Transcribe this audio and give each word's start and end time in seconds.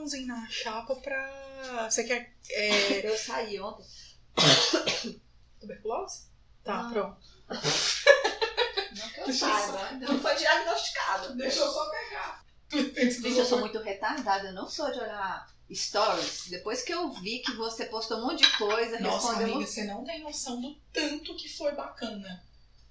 macarrãozinho 0.00 0.26
na 0.26 0.48
chapa 0.48 0.96
pra. 0.96 1.88
Você 1.90 2.04
quer. 2.04 2.34
É... 2.50 3.06
Eu 3.06 3.16
saí 3.16 3.60
ontem. 3.60 3.84
Tuberculose? 5.60 6.28
Tá, 6.64 6.82
Não. 6.84 6.92
pronto. 6.92 7.20
Não 7.48 9.08
que 9.10 9.20
eu 9.20 9.32
saiba. 9.32 9.92
Não 9.92 10.20
foi 10.20 10.34
diagnosticado. 10.34 11.36
Deixa 11.36 11.60
eu 11.60 11.70
só 11.70 11.90
pegar. 11.90 12.44
Gente, 12.70 13.38
eu 13.38 13.44
sou 13.44 13.60
muito 13.60 13.78
retardada. 13.78 14.48
Eu 14.48 14.54
não 14.54 14.68
sou 14.68 14.90
de 14.90 14.98
olhar 14.98 15.48
stories. 15.72 16.48
Depois 16.48 16.82
que 16.82 16.92
eu 16.92 17.10
vi 17.12 17.40
que 17.40 17.52
você 17.52 17.86
postou 17.86 18.18
um 18.18 18.26
monte 18.28 18.42
de 18.42 18.56
coisa, 18.56 19.00
Nossa, 19.00 19.28
respondeu. 19.28 19.54
amiga, 19.54 19.70
você 19.70 19.84
não 19.84 20.04
tem 20.04 20.22
noção 20.22 20.60
do 20.60 20.74
tanto 20.92 21.36
que 21.36 21.48
foi 21.48 21.72
bacana 21.72 22.42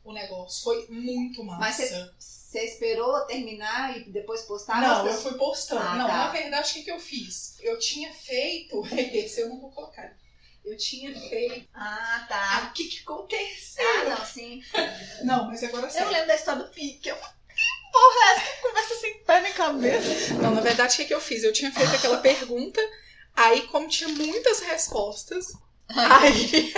o 0.04 0.14
negócio. 0.14 0.64
Foi 0.64 0.88
muito 0.90 1.44
massa. 1.44 1.60
Mas 1.60 1.76
você- 2.20 2.66
esperou 2.66 3.20
terminar 3.28 3.96
e 3.98 4.10
depois 4.10 4.42
postar? 4.42 4.82
Não, 4.82 5.06
eu 5.08 5.14
fui 5.14 5.34
postando. 5.36 5.82
Ah, 5.82 5.96
não, 5.96 6.08
tá. 6.08 6.18
na 6.18 6.28
verdade, 6.32 6.72
o 6.72 6.74
que, 6.74 6.84
que 6.84 6.92
eu 6.92 7.00
fiz? 7.00 7.58
Eu 7.60 7.78
tinha 7.78 8.12
feito. 8.14 8.82
Esse 8.96 9.42
eu 9.42 9.50
não 9.50 9.60
vou 9.62 9.72
colocar. 9.72 10.18
Eu 10.66 10.76
tinha 10.78 11.14
feito. 11.30 11.68
Ah, 11.74 12.16
Ah, 12.22 12.26
tá. 12.28 12.68
o 12.70 12.74
que, 12.74 12.86
que 12.86 13.02
aconteceu? 13.04 13.86
Ah, 13.88 14.04
não, 14.18 14.26
sim. 14.26 14.62
Não, 15.24 15.48
mas 15.48 15.64
agora 15.64 15.88
Eu 15.88 15.92
sério. 15.92 16.12
lembro 16.12 16.28
da 16.28 16.36
história 16.36 16.64
do 16.64 16.70
pique. 16.72 17.10
Eu... 17.10 17.16
Que 17.16 17.92
porra 17.92 18.16
é 18.16 18.36
essa? 18.36 18.52
Que 18.56 18.62
conversa 18.62 18.96
sem 19.00 19.24
pé 19.24 19.42
nem 19.42 19.54
cabeça. 19.54 20.34
Não, 20.42 20.54
na 20.56 20.62
verdade, 20.62 20.94
o 20.94 20.98
que, 20.98 21.06
que 21.06 21.14
eu 21.14 21.22
fiz? 21.22 21.44
Eu 21.44 21.54
tinha 21.54 21.72
feito 21.72 21.94
aquela 21.96 22.18
pergunta, 22.20 22.80
aí, 23.36 23.64
como 23.68 23.88
tinha 23.88 24.10
muitas 24.10 24.60
respostas, 24.60 25.48
aí, 25.90 26.74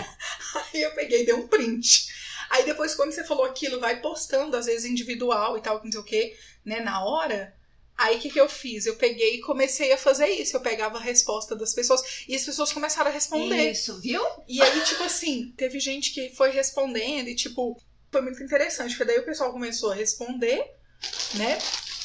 aí 0.73 0.81
eu 0.81 0.93
peguei 0.95 1.23
e 1.23 1.25
dei 1.25 1.33
um 1.35 1.47
print. 1.47 2.07
Aí 2.51 2.65
depois, 2.65 2.93
quando 2.93 3.13
você 3.13 3.23
falou 3.23 3.45
aquilo, 3.45 3.79
vai 3.79 4.01
postando, 4.01 4.57
às 4.57 4.65
vezes 4.65 4.83
individual 4.83 5.57
e 5.57 5.61
tal, 5.61 5.81
não 5.81 5.89
sei 5.89 6.01
o 6.01 6.03
quê, 6.03 6.37
né, 6.65 6.81
na 6.81 7.01
hora. 7.01 7.55
Aí 7.97 8.17
o 8.17 8.19
que, 8.19 8.29
que 8.29 8.41
eu 8.41 8.49
fiz? 8.49 8.85
Eu 8.85 8.97
peguei 8.97 9.35
e 9.35 9.41
comecei 9.41 9.93
a 9.93 9.97
fazer 9.97 10.27
isso. 10.27 10.57
Eu 10.57 10.59
pegava 10.59 10.97
a 10.97 11.01
resposta 11.01 11.55
das 11.55 11.73
pessoas 11.73 12.25
e 12.27 12.35
as 12.35 12.43
pessoas 12.43 12.73
começaram 12.73 13.09
a 13.09 13.13
responder. 13.13 13.71
Isso, 13.71 14.01
viu? 14.01 14.21
E 14.49 14.61
aí, 14.61 14.81
tipo 14.81 15.01
assim, 15.03 15.53
teve 15.55 15.79
gente 15.79 16.11
que 16.11 16.29
foi 16.35 16.51
respondendo 16.51 17.29
e, 17.29 17.35
tipo, 17.35 17.81
foi 18.11 18.21
muito 18.21 18.43
interessante, 18.43 18.97
porque 18.97 19.05
daí 19.05 19.19
o 19.19 19.25
pessoal 19.25 19.53
começou 19.53 19.91
a 19.91 19.95
responder, 19.95 20.75
né? 21.35 21.57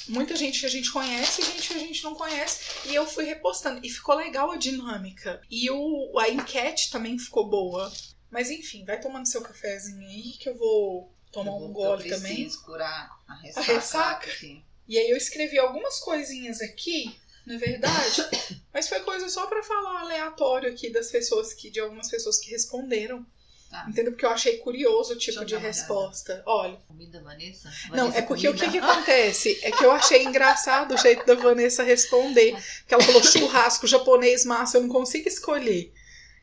Muita 0.08 0.36
gente 0.36 0.60
que 0.60 0.66
a 0.66 0.70
gente 0.70 0.92
conhece 0.92 1.42
e 1.42 1.44
gente 1.44 1.68
que 1.68 1.74
a 1.74 1.78
gente 1.78 2.04
não 2.04 2.14
conhece. 2.14 2.60
E 2.84 2.94
eu 2.94 3.04
fui 3.04 3.24
repostando. 3.24 3.80
E 3.84 3.90
ficou 3.90 4.14
legal 4.14 4.52
a 4.52 4.56
dinâmica. 4.56 5.40
E 5.50 5.68
o, 5.72 6.16
a 6.20 6.28
enquete 6.28 6.92
também 6.92 7.18
ficou 7.18 7.50
boa. 7.50 7.90
Mas 8.30 8.50
enfim, 8.50 8.84
vai 8.84 9.00
tomando 9.00 9.26
seu 9.26 9.40
cafezinho 9.40 10.06
aí 10.06 10.32
que 10.38 10.48
eu 10.48 10.56
vou 10.56 11.12
tomar 11.32 11.54
um 11.54 11.72
gole 11.72 12.08
eu 12.08 12.16
também. 12.16 12.50
curar 12.64 13.10
a 13.26 13.34
ressaca. 13.34 13.72
ressaca? 13.72 14.30
aqui. 14.30 14.62
E 14.88 14.98
aí 14.98 15.10
eu 15.10 15.16
escrevi 15.16 15.58
algumas 15.58 15.98
coisinhas 15.98 16.60
aqui, 16.60 17.18
na 17.44 17.58
verdade, 17.58 18.22
mas 18.72 18.88
foi 18.88 19.00
coisa 19.00 19.28
só 19.28 19.46
pra 19.46 19.62
falar 19.62 20.00
aleatório 20.00 20.70
aqui 20.70 20.90
das 20.90 21.10
pessoas 21.10 21.52
que, 21.52 21.70
de 21.70 21.80
algumas 21.80 22.08
pessoas 22.08 22.38
que 22.38 22.50
responderam. 22.50 23.26
Tá. 23.70 23.84
Entendeu? 23.88 24.12
Porque 24.12 24.24
eu 24.24 24.30
achei 24.30 24.58
curioso 24.58 25.14
o 25.14 25.18
tipo 25.18 25.40
eu 25.40 25.44
de 25.44 25.56
resposta. 25.56 26.40
Olha. 26.46 26.78
Comida, 26.86 27.20
Vanessa? 27.20 27.68
Não, 27.90 27.96
Vanessa, 27.96 28.18
é 28.18 28.22
porque 28.22 28.48
o 28.48 28.52
comida? 28.52 28.72
que, 28.72 28.78
que 28.78 28.84
acontece? 28.84 29.58
É 29.60 29.72
que 29.72 29.84
eu 29.84 29.90
achei 29.90 30.22
engraçado 30.22 30.94
o 30.94 30.96
jeito 30.96 31.26
da 31.26 31.34
Vanessa 31.34 31.82
responder. 31.82 32.56
Que 32.86 32.94
ela 32.94 33.02
falou 33.02 33.22
churrasco, 33.24 33.86
japonês, 33.88 34.44
massa, 34.44 34.76
eu 34.76 34.82
não 34.82 34.88
consigo 34.88 35.28
escolher. 35.28 35.92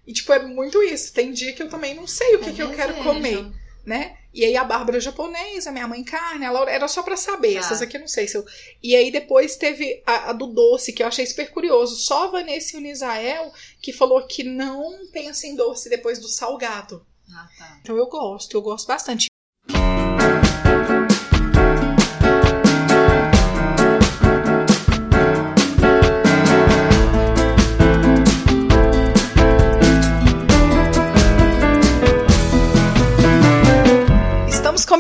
E, 0.05 0.13
tipo, 0.13 0.33
é 0.33 0.39
muito 0.39 0.81
isso. 0.83 1.13
Tem 1.13 1.31
dia 1.31 1.53
que 1.53 1.63
eu 1.63 1.69
também 1.69 1.93
não 1.93 2.05
sei 2.07 2.35
o 2.35 2.39
que, 2.39 2.49
É 2.49 2.53
que 2.53 2.61
eu 2.61 2.71
quero 2.71 2.93
comer, 3.03 3.51
né? 3.85 4.17
E 4.33 4.43
aí 4.43 4.57
a 4.57 4.63
Bárbara 4.63 4.99
japonesa, 4.99 5.71
minha 5.71 5.87
mãe 5.87 6.03
carne, 6.03 6.45
a 6.45 6.51
Laura 6.51 6.71
era 6.71 6.87
só 6.87 7.03
pra 7.03 7.15
saber. 7.15 7.53
Tá. 7.53 7.59
Essas 7.59 7.81
aqui 7.81 7.97
eu 7.97 8.01
não 8.01 8.07
sei 8.07 8.27
se 8.27 8.35
eu. 8.35 8.43
E 8.81 8.95
aí 8.95 9.11
depois 9.11 9.55
teve 9.55 10.01
a, 10.05 10.31
a 10.31 10.33
do 10.33 10.47
doce, 10.47 10.91
que 10.91 11.03
eu 11.03 11.07
achei 11.07 11.25
super 11.25 11.51
curioso. 11.51 11.95
Só 11.97 12.25
a 12.25 12.31
Vanessa 12.31 12.75
e 12.75 12.79
o 12.79 12.81
Nisael 12.81 13.53
que 13.79 13.93
falou 13.93 14.25
que 14.25 14.43
não 14.43 15.07
pensa 15.11 15.45
em 15.45 15.55
doce 15.55 15.87
depois 15.87 16.17
do 16.17 16.27
salgado. 16.27 17.05
Ah, 17.31 17.47
tá. 17.57 17.77
Então 17.81 17.95
eu 17.95 18.07
gosto, 18.07 18.57
eu 18.57 18.61
gosto 18.61 18.88
bastante. 18.88 19.27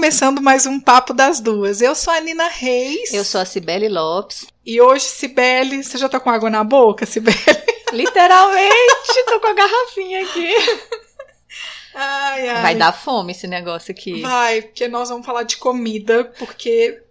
Começando 0.03 0.41
mais 0.41 0.65
um 0.65 0.81
Papo 0.81 1.13
das 1.13 1.39
Duas. 1.39 1.79
Eu 1.79 1.95
sou 1.95 2.11
a 2.11 2.19
Nina 2.19 2.49
Reis. 2.49 3.13
Eu 3.13 3.23
sou 3.23 3.39
a 3.39 3.45
Cibele 3.45 3.87
Lopes. 3.87 4.45
E 4.65 4.81
hoje, 4.81 5.05
Cibele, 5.05 5.81
você 5.81 5.97
já 5.97 6.09
tá 6.09 6.19
com 6.19 6.29
água 6.29 6.49
na 6.49 6.61
boca, 6.61 7.05
Cibele? 7.05 7.37
Literalmente, 7.93 9.25
tô 9.25 9.39
com 9.39 9.47
a 9.47 9.53
garrafinha 9.53 10.25
aqui. 10.25 10.53
Ai, 11.95 12.49
ai. 12.49 12.61
Vai 12.61 12.75
dar 12.75 12.91
fome 12.91 13.31
esse 13.31 13.47
negócio 13.47 13.93
aqui. 13.93 14.19
Vai, 14.19 14.63
porque 14.63 14.89
nós 14.89 15.07
vamos 15.07 15.25
falar 15.25 15.43
de 15.43 15.55
comida, 15.55 16.25
porque. 16.37 17.01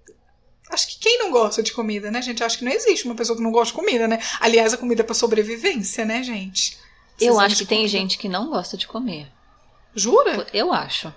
Acho 0.69 0.89
que 0.89 0.99
quem 0.99 1.19
não 1.19 1.31
gosta 1.31 1.63
de 1.63 1.73
comida, 1.73 2.11
né, 2.11 2.21
gente? 2.21 2.45
Acho 2.45 2.59
que 2.59 2.65
não 2.67 2.73
existe 2.73 3.07
uma 3.07 3.15
pessoa 3.15 3.39
que 3.39 3.43
não 3.43 3.53
gosta 3.53 3.73
de 3.73 3.81
comida, 3.81 4.07
né? 4.07 4.19
Aliás, 4.39 4.75
a 4.75 4.77
comida 4.77 5.01
é 5.01 5.05
pra 5.05 5.15
sobrevivência, 5.15 6.05
né, 6.05 6.23
gente? 6.23 6.77
Eu 7.19 7.41
acho 7.41 7.57
que 7.57 7.65
tem 7.65 7.89
gente 7.89 8.19
que 8.19 8.29
não 8.29 8.51
gosta 8.51 8.77
de 8.77 8.87
comer. 8.87 9.29
Jura? 9.95 10.47
Eu 10.53 10.75
acho. 10.75 11.11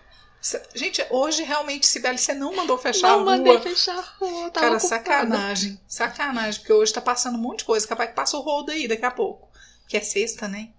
Gente, 0.75 1.03
hoje 1.09 1.41
realmente, 1.44 1.88
Sibeli, 1.88 2.17
você 2.19 2.33
não 2.33 2.56
mandou 2.56 2.78
fechar 2.78 3.07
a 3.07 3.11
não 3.17 3.23
rua. 3.23 3.38
mandei 3.38 3.59
fechar 3.61 3.97
a 3.97 4.01
rua, 4.01 4.50
tava 4.51 4.66
Cara, 4.67 4.78
ocupada. 4.78 4.79
sacanagem. 4.79 5.79
Sacanagem, 5.88 6.59
porque 6.59 6.73
hoje 6.73 6.94
tá 6.94 7.01
passando 7.01 7.35
um 7.35 7.41
monte 7.41 7.59
de 7.59 7.66
coisa. 7.66 7.88
Capaz 7.88 8.09
que 8.11 8.16
passa 8.16 8.38
o 8.38 8.41
rodo 8.41 8.72
aí 8.72 8.88
daqui 8.88 9.06
a 9.06 9.11
pouco. 9.11 9.50
Que 9.88 9.97
é 9.97 10.01
sexta, 10.01 10.47
né? 10.47 10.69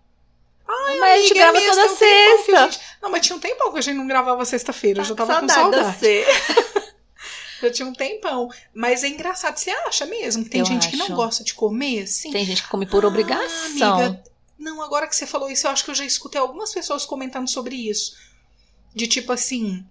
Mas 0.68 1.02
a 1.02 1.16
gente 1.18 1.30
Amiga, 1.32 1.34
grava 1.34 1.58
é 1.58 1.68
toda 1.70 1.84
a 1.84 1.96
sexta. 1.96 2.70
gente- 2.70 2.80
Não, 3.02 3.10
mas 3.10 3.26
tinha 3.26 3.36
um 3.36 3.40
tempão 3.40 3.72
que 3.72 3.78
a 3.78 3.82
gente 3.82 3.96
não 3.96 4.06
gravava 4.06 4.44
sexta-feira. 4.44 5.00
Eu 5.00 5.04
já 5.04 5.14
tava 5.14 5.40
com 5.40 5.48
Saudade 5.48 5.60
saudade. 5.60 5.84
da 5.84 5.92
sexta. 5.98 6.66
Já 7.62 7.70
tinha 7.70 7.88
um 7.88 7.92
tempão. 7.94 8.50
Mas 8.74 9.02
é 9.02 9.08
engraçado. 9.08 9.56
Você 9.56 9.70
acha 9.70 10.04
mesmo 10.04 10.44
que 10.44 10.50
tem 10.50 10.60
Eu 10.60 10.66
gente 10.66 10.88
que 10.90 10.96
não 10.96 11.06
acho. 11.06 11.14
gosta 11.14 11.42
de 11.42 11.54
comer, 11.54 12.02
assim? 12.02 12.30
Tem 12.30 12.44
gente 12.44 12.62
que 12.62 12.68
come 12.68 12.84
por 12.84 13.02
Ah, 13.02 13.08
obrigação. 13.08 13.94
amiga, 13.94 14.22
não, 14.58 14.82
agora 14.82 15.06
que 15.06 15.16
você 15.16 15.26
falou 15.26 15.48
isso, 15.50 15.66
eu 15.66 15.70
acho 15.70 15.82
que 15.82 15.90
eu 15.90 15.94
já 15.94 16.04
escutei 16.04 16.38
algumas 16.38 16.70
pessoas 16.74 17.06
comentando 17.06 17.48
sobre 17.48 17.74
isso. 17.74 18.14
De 18.96 19.06
tipo 19.06 19.30
assim, 19.30 19.84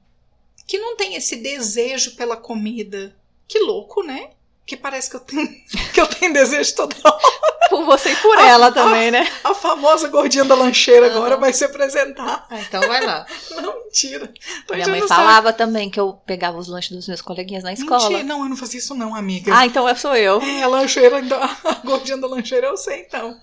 que 0.66 0.80
não 0.80 0.98
tem 0.98 1.14
esse 1.14 1.36
desejo 1.36 2.16
pela 2.16 2.36
comida. 2.36 3.16
Que 3.48 3.60
louco, 3.60 4.02
né? 4.02 4.32
Que 4.66 4.76
parece 4.76 5.12
que 5.12 5.16
eu 5.16 5.20
tenho, 5.20 5.48
que 5.94 6.02
eu 6.02 6.08
tenho 6.08 6.34
desejo 6.34 6.76
toda 6.76 6.96
hora. 7.06 7.46
Por 7.70 7.86
você 7.86 8.12
e 8.12 8.16
por 8.16 8.36
Ah, 8.40 8.48
ela 8.48 8.72
também, 8.72 9.12
né? 9.12 9.32
A 9.44 9.54
famosa 9.54 10.08
gordinha 10.08 10.44
da 10.44 10.56
lancheira 10.56 11.06
agora 11.06 11.38
vai 11.38 11.54
se 11.54 11.64
apresentar. 11.64 12.48
Ah, 12.50 12.60
então 12.60 12.82
vai 12.82 13.06
lá. 13.06 13.28
Não, 13.62 13.84
mentira. 13.84 14.34
Tô 14.66 14.74
Minha 14.74 14.88
mãe 14.88 15.08
falava 15.08 15.54
também 15.54 15.88
que 15.88 16.00
eu 16.00 16.14
pegava 16.26 16.58
os 16.58 16.68
lanches 16.68 16.96
dos 16.96 17.08
meus 17.08 17.22
coleguinhas 17.22 17.64
na 17.64 17.74
escola. 17.74 18.10
Mentira, 18.10 18.24
não, 18.24 18.44
eu 18.44 18.50
não 18.50 18.58
fazia 18.58 18.80
isso 18.80 18.96
não, 18.96 19.16
amiga. 19.16 19.56
Ah, 19.56 19.68
então 19.68 19.88
eu 19.88 19.96
sou 19.96 20.16
eu. 20.16 20.42
É, 20.42 20.64
a 20.64 20.68
lancheira, 20.68 21.20
então, 21.20 21.40
a 21.44 21.74
gordinha 21.84 22.18
da 22.18 22.28
lancheira 22.28 22.68
eu 22.68 22.78
sei, 22.78 23.02
então. 23.02 23.40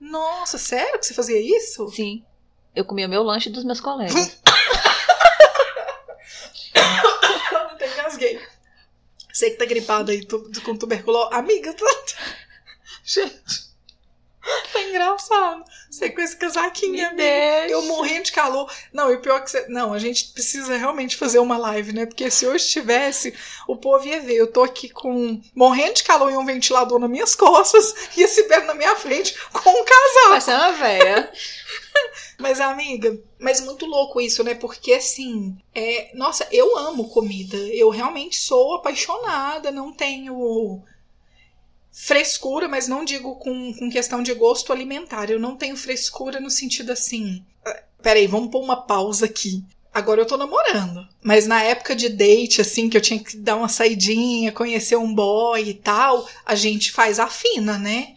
Nossa, 0.00 0.58
sério 0.58 0.98
que 0.98 1.06
você 1.06 1.14
fazia 1.14 1.40
isso? 1.40 1.88
Sim. 1.90 2.24
Eu 2.74 2.84
comia 2.84 3.06
o 3.06 3.10
meu 3.10 3.22
lanche 3.22 3.48
dos 3.48 3.64
meus 3.64 3.80
colegas. 3.80 4.38
Engasguei. 8.16 8.40
Você 9.32 9.50
que 9.50 9.56
tá 9.58 9.64
gripada 9.66 10.12
aí 10.12 10.24
tu- 10.24 10.50
com 10.64 10.76
tuberculose. 10.76 11.34
Amiga, 11.34 11.72
tá... 11.74 11.84
Gente, 13.04 13.65
tá 14.72 14.82
engraçado. 14.82 15.64
Você 15.90 16.10
com 16.10 16.20
esse 16.20 16.36
casaquinho, 16.36 17.06
amiga. 17.06 17.16
deixa. 17.16 17.72
Eu 17.72 17.82
morrendo 17.82 18.24
de 18.24 18.32
calor. 18.32 18.72
Não, 18.92 19.10
e 19.10 19.16
o 19.16 19.20
pior 19.20 19.42
que 19.42 19.50
você. 19.50 19.66
Não, 19.68 19.92
a 19.92 19.98
gente 19.98 20.32
precisa 20.32 20.76
realmente 20.76 21.16
fazer 21.16 21.38
uma 21.38 21.56
live, 21.56 21.92
né? 21.92 22.06
Porque 22.06 22.30
se 22.30 22.46
hoje 22.46 22.68
tivesse, 22.68 23.34
o 23.66 23.76
povo 23.76 24.06
ia 24.06 24.20
ver. 24.20 24.36
Eu 24.36 24.50
tô 24.50 24.62
aqui 24.62 24.88
com. 24.88 25.40
morrendo 25.54 25.94
de 25.94 26.04
calor 26.04 26.30
e 26.30 26.36
um 26.36 26.44
ventilador 26.44 26.98
nas 26.98 27.10
minhas 27.10 27.34
costas 27.34 27.94
e 28.16 28.22
esse 28.22 28.44
pé 28.44 28.60
na 28.60 28.74
minha 28.74 28.96
frente 28.96 29.36
com 29.52 29.70
um 29.70 29.84
casaco. 29.84 30.28
Vai 30.30 30.40
ser 30.40 30.54
uma 30.54 30.72
véia. 30.72 31.32
Mas, 32.38 32.60
amiga, 32.60 33.18
mas 33.38 33.62
muito 33.62 33.86
louco 33.86 34.20
isso, 34.20 34.44
né? 34.44 34.54
Porque 34.54 34.92
assim, 34.92 35.56
é, 35.74 36.10
nossa, 36.14 36.46
eu 36.52 36.76
amo 36.76 37.08
comida. 37.08 37.56
Eu 37.56 37.88
realmente 37.88 38.36
sou 38.36 38.74
apaixonada, 38.74 39.70
não 39.70 39.90
tenho 39.90 40.84
frescura, 41.98 42.68
mas 42.68 42.86
não 42.86 43.06
digo 43.06 43.36
com, 43.36 43.72
com 43.72 43.90
questão 43.90 44.22
de 44.22 44.34
gosto 44.34 44.70
alimentar. 44.70 45.30
Eu 45.30 45.40
não 45.40 45.56
tenho 45.56 45.74
frescura 45.78 46.38
no 46.38 46.50
sentido 46.50 46.92
assim. 46.92 47.42
ah, 47.64 47.82
Peraí, 48.02 48.26
vamos 48.26 48.50
pôr 48.50 48.62
uma 48.62 48.76
pausa 48.82 49.24
aqui. 49.24 49.64
Agora 49.94 50.20
eu 50.20 50.26
tô 50.26 50.36
namorando. 50.36 51.08
Mas 51.22 51.46
na 51.46 51.62
época 51.62 51.96
de 51.96 52.10
date, 52.10 52.60
assim, 52.60 52.90
que 52.90 52.98
eu 52.98 53.00
tinha 53.00 53.18
que 53.18 53.34
dar 53.38 53.56
uma 53.56 53.68
saidinha, 53.68 54.52
conhecer 54.52 54.96
um 54.96 55.12
boy 55.12 55.66
e 55.66 55.72
tal, 55.72 56.28
a 56.44 56.54
gente 56.54 56.92
faz 56.92 57.18
a 57.18 57.28
fina, 57.28 57.78
né? 57.78 58.14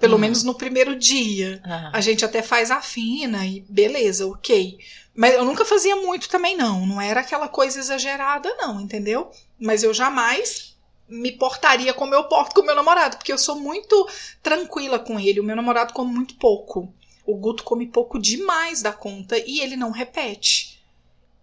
Pelo 0.00 0.16
Hum. 0.16 0.18
menos 0.18 0.42
no 0.42 0.54
primeiro 0.54 0.96
dia. 0.96 1.60
Ah, 1.64 1.90
A 1.94 2.00
gente 2.00 2.24
até 2.24 2.42
faz 2.42 2.72
a 2.72 2.82
fina 2.82 3.46
e 3.46 3.64
beleza, 3.68 4.26
ok. 4.26 4.76
Mas 5.14 5.34
eu 5.34 5.44
nunca 5.44 5.64
fazia 5.64 5.94
muito 5.94 6.28
também, 6.28 6.56
não. 6.56 6.84
Não 6.84 7.00
era 7.00 7.20
aquela 7.20 7.46
coisa 7.46 7.78
exagerada, 7.78 8.52
não, 8.56 8.80
entendeu? 8.80 9.30
Mas 9.58 9.84
eu 9.84 9.94
jamais 9.94 10.69
me 11.10 11.32
portaria 11.32 11.92
como 11.92 12.14
eu 12.14 12.24
porto 12.24 12.54
com 12.54 12.60
o 12.60 12.64
meu 12.64 12.74
namorado, 12.74 13.16
porque 13.16 13.32
eu 13.32 13.38
sou 13.38 13.56
muito 13.56 14.08
tranquila 14.42 14.98
com 14.98 15.18
ele. 15.18 15.40
O 15.40 15.44
meu 15.44 15.56
namorado 15.56 15.92
come 15.92 16.12
muito 16.12 16.34
pouco. 16.36 16.92
O 17.26 17.36
Guto 17.36 17.64
come 17.64 17.86
pouco 17.86 18.18
demais 18.18 18.80
da 18.80 18.92
conta 18.92 19.36
e 19.38 19.60
ele 19.60 19.76
não 19.76 19.90
repete. 19.90 20.80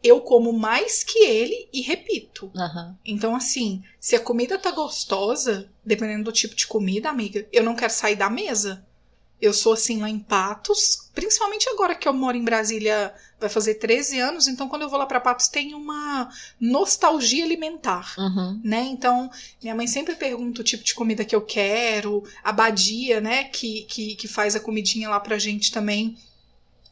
Eu 0.04 0.22
como 0.22 0.54
mais 0.54 1.04
que 1.04 1.20
ele 1.20 1.68
e 1.74 1.82
repito. 1.82 2.52
Aham. 2.56 2.98
Então, 3.06 3.36
assim, 3.36 3.84
se 4.00 4.16
a 4.16 4.20
comida 4.20 4.58
tá 4.58 4.72
gostosa, 4.72 5.70
dependendo 5.84 6.26
do 6.26 6.32
tipo 6.32 6.56
de 6.56 6.68
comida, 6.68 7.10
amiga, 7.10 7.46
eu 7.52 7.64
não 7.64 7.76
quero 7.76 7.92
sair 7.92 8.16
da 8.16 8.30
mesa. 8.30 8.86
Eu 9.42 9.54
sou 9.54 9.74
assim 9.74 10.02
lá 10.02 10.10
em 10.10 10.18
Patos, 10.20 11.10
principalmente 11.14 11.70
agora 11.70 11.94
que 11.94 12.08
eu 12.08 12.14
moro 12.14 12.36
em 12.36 12.44
Brasília, 12.44 13.14
vai 13.40 13.48
fazer 13.50 13.76
13 13.76 14.20
anos, 14.20 14.48
então 14.48 14.68
quando 14.68 14.82
eu 14.82 14.90
vou 14.90 14.98
lá 14.98 15.06
pra 15.06 15.20
Patos 15.20 15.48
tem 15.48 15.76
uma 15.76 16.28
nostalgia 16.60 17.46
alimentar 17.46 18.16
Uhum. 18.18 18.60
né? 18.64 18.82
Então, 18.84 19.30
minha 19.62 19.76
mãe 19.76 19.86
sempre 19.86 20.16
pergunta 20.16 20.62
o 20.62 20.64
tipo 20.64 20.84
de 20.84 20.96
comida 20.96 21.24
que 21.24 21.36
eu 21.36 21.42
quero, 21.42 22.24
a 22.44 22.52
Badia, 22.52 23.22
né, 23.22 23.44
que, 23.46 23.84
que, 23.84 24.16
que 24.16 24.28
faz 24.28 24.56
a 24.56 24.60
comidinha 24.60 25.10
lá 25.10 25.20
pra 25.20 25.38
gente 25.38 25.72
também, 25.72 26.18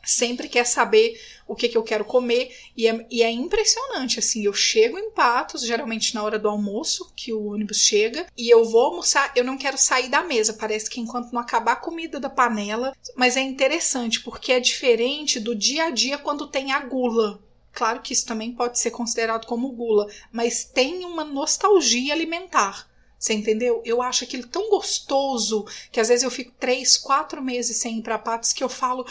sempre 0.06 0.48
quer 0.48 0.66
saber 0.66 1.20
o 1.48 1.56
que, 1.56 1.70
que 1.70 1.78
eu 1.78 1.84
quero 1.84 2.06
comer, 2.06 2.56
e 2.76 2.88
é, 2.88 3.06
e 3.10 3.22
é 3.22 3.32
impressionante, 3.32 4.20
assim, 4.20 4.44
eu 4.44 4.54
chego 4.54 4.98
em 4.98 5.12
Patos, 5.12 5.62
geralmente 5.62 6.16
na 6.16 6.24
hora 6.24 6.40
do 6.40 6.50
almoço, 6.50 7.12
que 7.16 7.32
o 7.34 7.54
ônibus 7.54 7.80
chega, 7.80 8.26
e 8.38 8.50
eu 8.50 8.66
vou 8.66 8.82
almoçar, 8.82 9.32
eu 9.36 9.44
não 9.44 9.58
quero 9.58 9.78
sair 9.78 10.10
da 10.10 10.24
mesa, 10.24 10.54
parece 10.54 10.90
que 10.90 11.00
enquanto 11.00 11.32
não 11.32 11.42
acabar 11.42 11.74
a 11.74 11.78
comida 11.78 12.20
da 12.20 12.30
panela, 12.30 12.96
mas 13.16 13.38
é 13.38 13.42
interessante, 13.42 14.22
porque 14.22 14.52
é 14.54 14.60
diferente 14.60 15.40
do 15.40 15.56
dia 15.56 15.86
a 15.86 15.90
dia 15.92 16.18
quando 16.18 16.48
tem 16.48 16.72
a 16.72 16.80
gula, 16.80 17.44
Claro 17.76 18.02
que 18.02 18.14
isso 18.14 18.26
também 18.26 18.54
pode 18.54 18.80
ser 18.80 18.90
considerado 18.92 19.46
como 19.46 19.74
gula, 19.74 20.08
mas 20.32 20.64
tem 20.64 21.04
uma 21.04 21.26
nostalgia 21.26 22.14
alimentar. 22.14 22.90
Você 23.18 23.34
entendeu? 23.34 23.82
Eu 23.86 24.02
acho 24.02 24.24
aquilo 24.24 24.46
tão 24.48 24.70
gostoso 24.70 25.66
que 25.92 26.00
às 26.00 26.10
vezes 26.10 26.24
eu 26.24 26.30
fico 26.30 26.52
três, 26.60 26.98
quatro 26.98 27.42
meses 27.42 27.78
sem 27.78 27.98
ir 28.00 28.02
pra 28.04 28.20
Patos 28.20 28.54
que 28.54 28.64
eu 28.64 28.70
falo, 28.70 29.06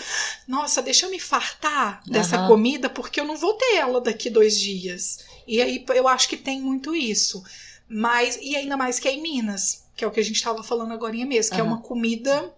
nossa, 0.46 0.80
deixa 0.82 1.06
eu 1.06 1.10
me 1.10 1.18
fartar 1.18 2.02
dessa 2.06 2.36
Aham. 2.36 2.46
comida 2.48 2.88
porque 2.88 3.18
eu 3.18 3.24
não 3.24 3.36
vou 3.36 3.54
ter 3.54 3.76
ela 3.76 4.00
daqui 4.00 4.30
dois 4.30 4.58
dias. 4.58 5.24
E 5.46 5.60
aí 5.60 5.84
eu 5.94 6.06
acho 6.06 6.28
que 6.28 6.36
tem 6.36 6.60
muito 6.60 6.94
isso. 6.94 7.42
Mas, 7.88 8.38
e 8.40 8.54
ainda 8.56 8.76
mais 8.76 8.98
que 9.00 9.08
é 9.08 9.12
em 9.12 9.20
Minas, 9.22 9.84
que 9.96 10.04
é 10.04 10.06
o 10.06 10.10
que 10.10 10.20
a 10.20 10.24
gente 10.24 10.36
estava 10.36 10.62
falando 10.62 10.92
agora 10.92 11.14
mesmo, 11.26 11.54
que 11.54 11.60
é 11.60 11.64
Aham. 11.64 11.72
uma 11.72 11.80
comida, 11.82 12.54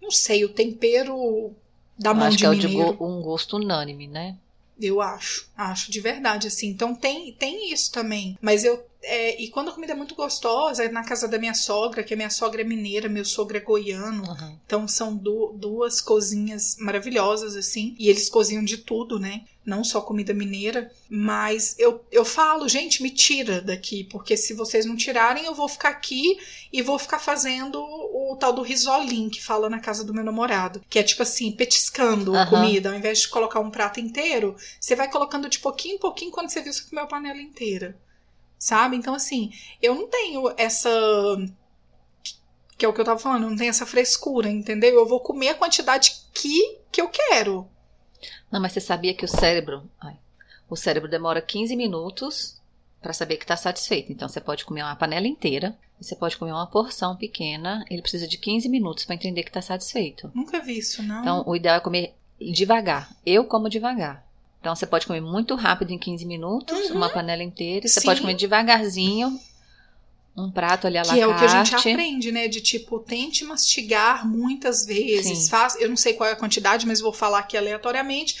não 0.00 0.10
sei, 0.10 0.44
o 0.44 0.48
tempero 0.48 1.52
da 1.98 2.10
Eu 2.10 2.16
mão 2.16 2.26
acho 2.28 2.36
de 2.36 2.42
que 2.42 2.46
é 2.46 2.54
de 2.54 2.68
mineiro. 2.68 2.96
go- 2.96 3.06
um 3.06 3.22
gosto 3.22 3.56
unânime, 3.56 4.06
né? 4.06 4.36
Eu 4.80 5.00
acho, 5.00 5.48
acho 5.56 5.90
de 5.90 6.00
verdade, 6.00 6.48
assim. 6.48 6.68
Então 6.68 6.94
tem, 6.94 7.32
tem 7.32 7.72
isso 7.72 7.92
também. 7.92 8.36
Mas 8.42 8.64
eu. 8.64 8.84
É, 9.04 9.42
e 9.42 9.48
quando 9.50 9.68
a 9.70 9.72
comida 9.72 9.92
é 9.92 9.96
muito 9.96 10.14
gostosa, 10.14 10.84
é 10.84 10.88
na 10.88 11.04
casa 11.04 11.28
da 11.28 11.38
minha 11.38 11.54
sogra, 11.54 12.02
que 12.02 12.14
a 12.14 12.16
minha 12.16 12.30
sogra 12.30 12.62
é 12.62 12.64
mineira, 12.64 13.08
meu 13.08 13.24
sogro 13.24 13.56
é 13.56 13.60
goiano. 13.60 14.22
Uhum. 14.28 14.58
Então 14.66 14.88
são 14.88 15.14
du- 15.16 15.52
duas 15.56 16.00
cozinhas 16.00 16.76
maravilhosas, 16.80 17.56
assim. 17.56 17.94
E 17.98 18.08
eles 18.08 18.28
cozinham 18.28 18.64
de 18.64 18.78
tudo, 18.78 19.18
né? 19.18 19.44
Não 19.64 19.82
só 19.82 20.00
comida 20.00 20.34
mineira. 20.34 20.90
Mas 21.08 21.74
eu, 21.78 22.04
eu 22.12 22.24
falo, 22.24 22.68
gente, 22.68 23.02
me 23.02 23.10
tira 23.10 23.60
daqui. 23.62 24.04
Porque 24.04 24.36
se 24.36 24.52
vocês 24.54 24.84
não 24.84 24.96
tirarem, 24.96 25.44
eu 25.44 25.54
vou 25.54 25.68
ficar 25.68 25.88
aqui 25.90 26.36
e 26.72 26.82
vou 26.82 26.98
ficar 26.98 27.18
fazendo 27.18 27.78
o 27.82 28.36
tal 28.38 28.52
do 28.52 28.62
risolim 28.62 29.28
que 29.30 29.42
fala 29.42 29.70
na 29.70 29.78
casa 29.80 30.04
do 30.04 30.12
meu 30.12 30.24
namorado. 30.24 30.82
Que 30.88 30.98
é 30.98 31.02
tipo 31.02 31.22
assim, 31.22 31.50
petiscando 31.52 32.34
a 32.34 32.42
Aham. 32.42 32.50
comida. 32.50 32.90
Ao 32.90 32.96
invés 32.96 33.20
de 33.20 33.28
colocar 33.28 33.60
um 33.60 33.70
prato 33.70 34.00
inteiro, 34.00 34.54
você 34.80 34.94
vai 34.94 35.10
colocando 35.10 35.48
de 35.48 35.58
pouquinho 35.58 35.94
em 35.96 35.98
pouquinho 35.98 36.30
quando 36.30 36.50
você 36.50 36.60
viu 36.60 36.72
você 36.72 36.82
comeu 36.82 37.04
a 37.04 37.08
panela 37.08 37.40
inteira. 37.40 37.96
Sabe? 38.64 38.96
Então, 38.96 39.14
assim, 39.14 39.52
eu 39.82 39.94
não 39.94 40.08
tenho 40.08 40.50
essa 40.56 40.88
que 42.78 42.86
é 42.86 42.88
o 42.88 42.94
que 42.94 43.00
eu 43.02 43.04
tava 43.04 43.20
falando, 43.20 43.50
não 43.50 43.56
tem 43.58 43.68
essa 43.68 43.84
frescura, 43.84 44.48
entendeu? 44.48 44.94
Eu 44.94 45.06
vou 45.06 45.20
comer 45.20 45.50
a 45.50 45.54
quantidade 45.54 46.16
que, 46.32 46.78
que 46.90 46.98
eu 46.98 47.10
quero. 47.10 47.68
Não, 48.50 48.62
mas 48.62 48.72
você 48.72 48.80
sabia 48.80 49.12
que 49.12 49.22
o 49.26 49.28
cérebro. 49.28 49.86
ai, 50.00 50.16
o 50.66 50.76
cérebro 50.76 51.10
demora 51.10 51.42
15 51.42 51.76
minutos 51.76 52.58
para 53.02 53.12
saber 53.12 53.36
que 53.36 53.44
está 53.44 53.54
satisfeito. 53.54 54.10
Então 54.10 54.30
você 54.30 54.40
pode 54.40 54.64
comer 54.64 54.82
uma 54.82 54.96
panela 54.96 55.28
inteira, 55.28 55.76
você 56.00 56.16
pode 56.16 56.38
comer 56.38 56.52
uma 56.52 56.66
porção 56.66 57.14
pequena, 57.14 57.84
ele 57.90 58.00
precisa 58.00 58.26
de 58.26 58.38
15 58.38 58.66
minutos 58.70 59.04
para 59.04 59.14
entender 59.14 59.42
que 59.42 59.50
está 59.50 59.60
satisfeito. 59.60 60.32
Nunca 60.34 60.58
vi 60.60 60.78
isso, 60.78 61.02
não. 61.02 61.20
Então 61.20 61.44
o 61.46 61.54
ideal 61.54 61.76
é 61.76 61.80
comer 61.80 62.14
devagar. 62.40 63.14
Eu 63.26 63.44
como 63.44 63.68
devagar. 63.68 64.26
Então 64.64 64.74
você 64.74 64.86
pode 64.86 65.06
comer 65.06 65.20
muito 65.20 65.54
rápido 65.54 65.90
em 65.90 65.98
15 65.98 66.24
minutos, 66.24 66.88
Uhum. 66.88 66.96
uma 66.96 67.10
panela 67.10 67.42
inteira. 67.42 67.86
Você 67.86 68.00
Sim. 68.00 68.06
pode 68.06 68.22
comer 68.22 68.32
devagarzinho, 68.32 69.38
um 70.34 70.50
prato 70.50 70.86
ali 70.86 70.96
à 70.96 71.02
la 71.02 71.12
que 71.12 71.20
é 71.20 71.26
o 71.26 71.36
que 71.36 71.44
a 71.44 71.48
gente 71.48 71.74
aprende, 71.76 72.32
né? 72.32 72.48
De 72.48 72.62
tipo, 72.62 72.98
tente 72.98 73.44
mastigar 73.44 74.26
muitas 74.26 74.86
vezes. 74.86 75.40
Sim. 75.40 75.50
Faz, 75.50 75.78
eu 75.78 75.90
não 75.90 75.98
sei 75.98 76.14
qual 76.14 76.30
é 76.30 76.32
a 76.32 76.36
quantidade, 76.36 76.86
mas 76.86 76.98
vou 76.98 77.12
falar 77.12 77.40
aqui 77.40 77.58
aleatoriamente. 77.58 78.36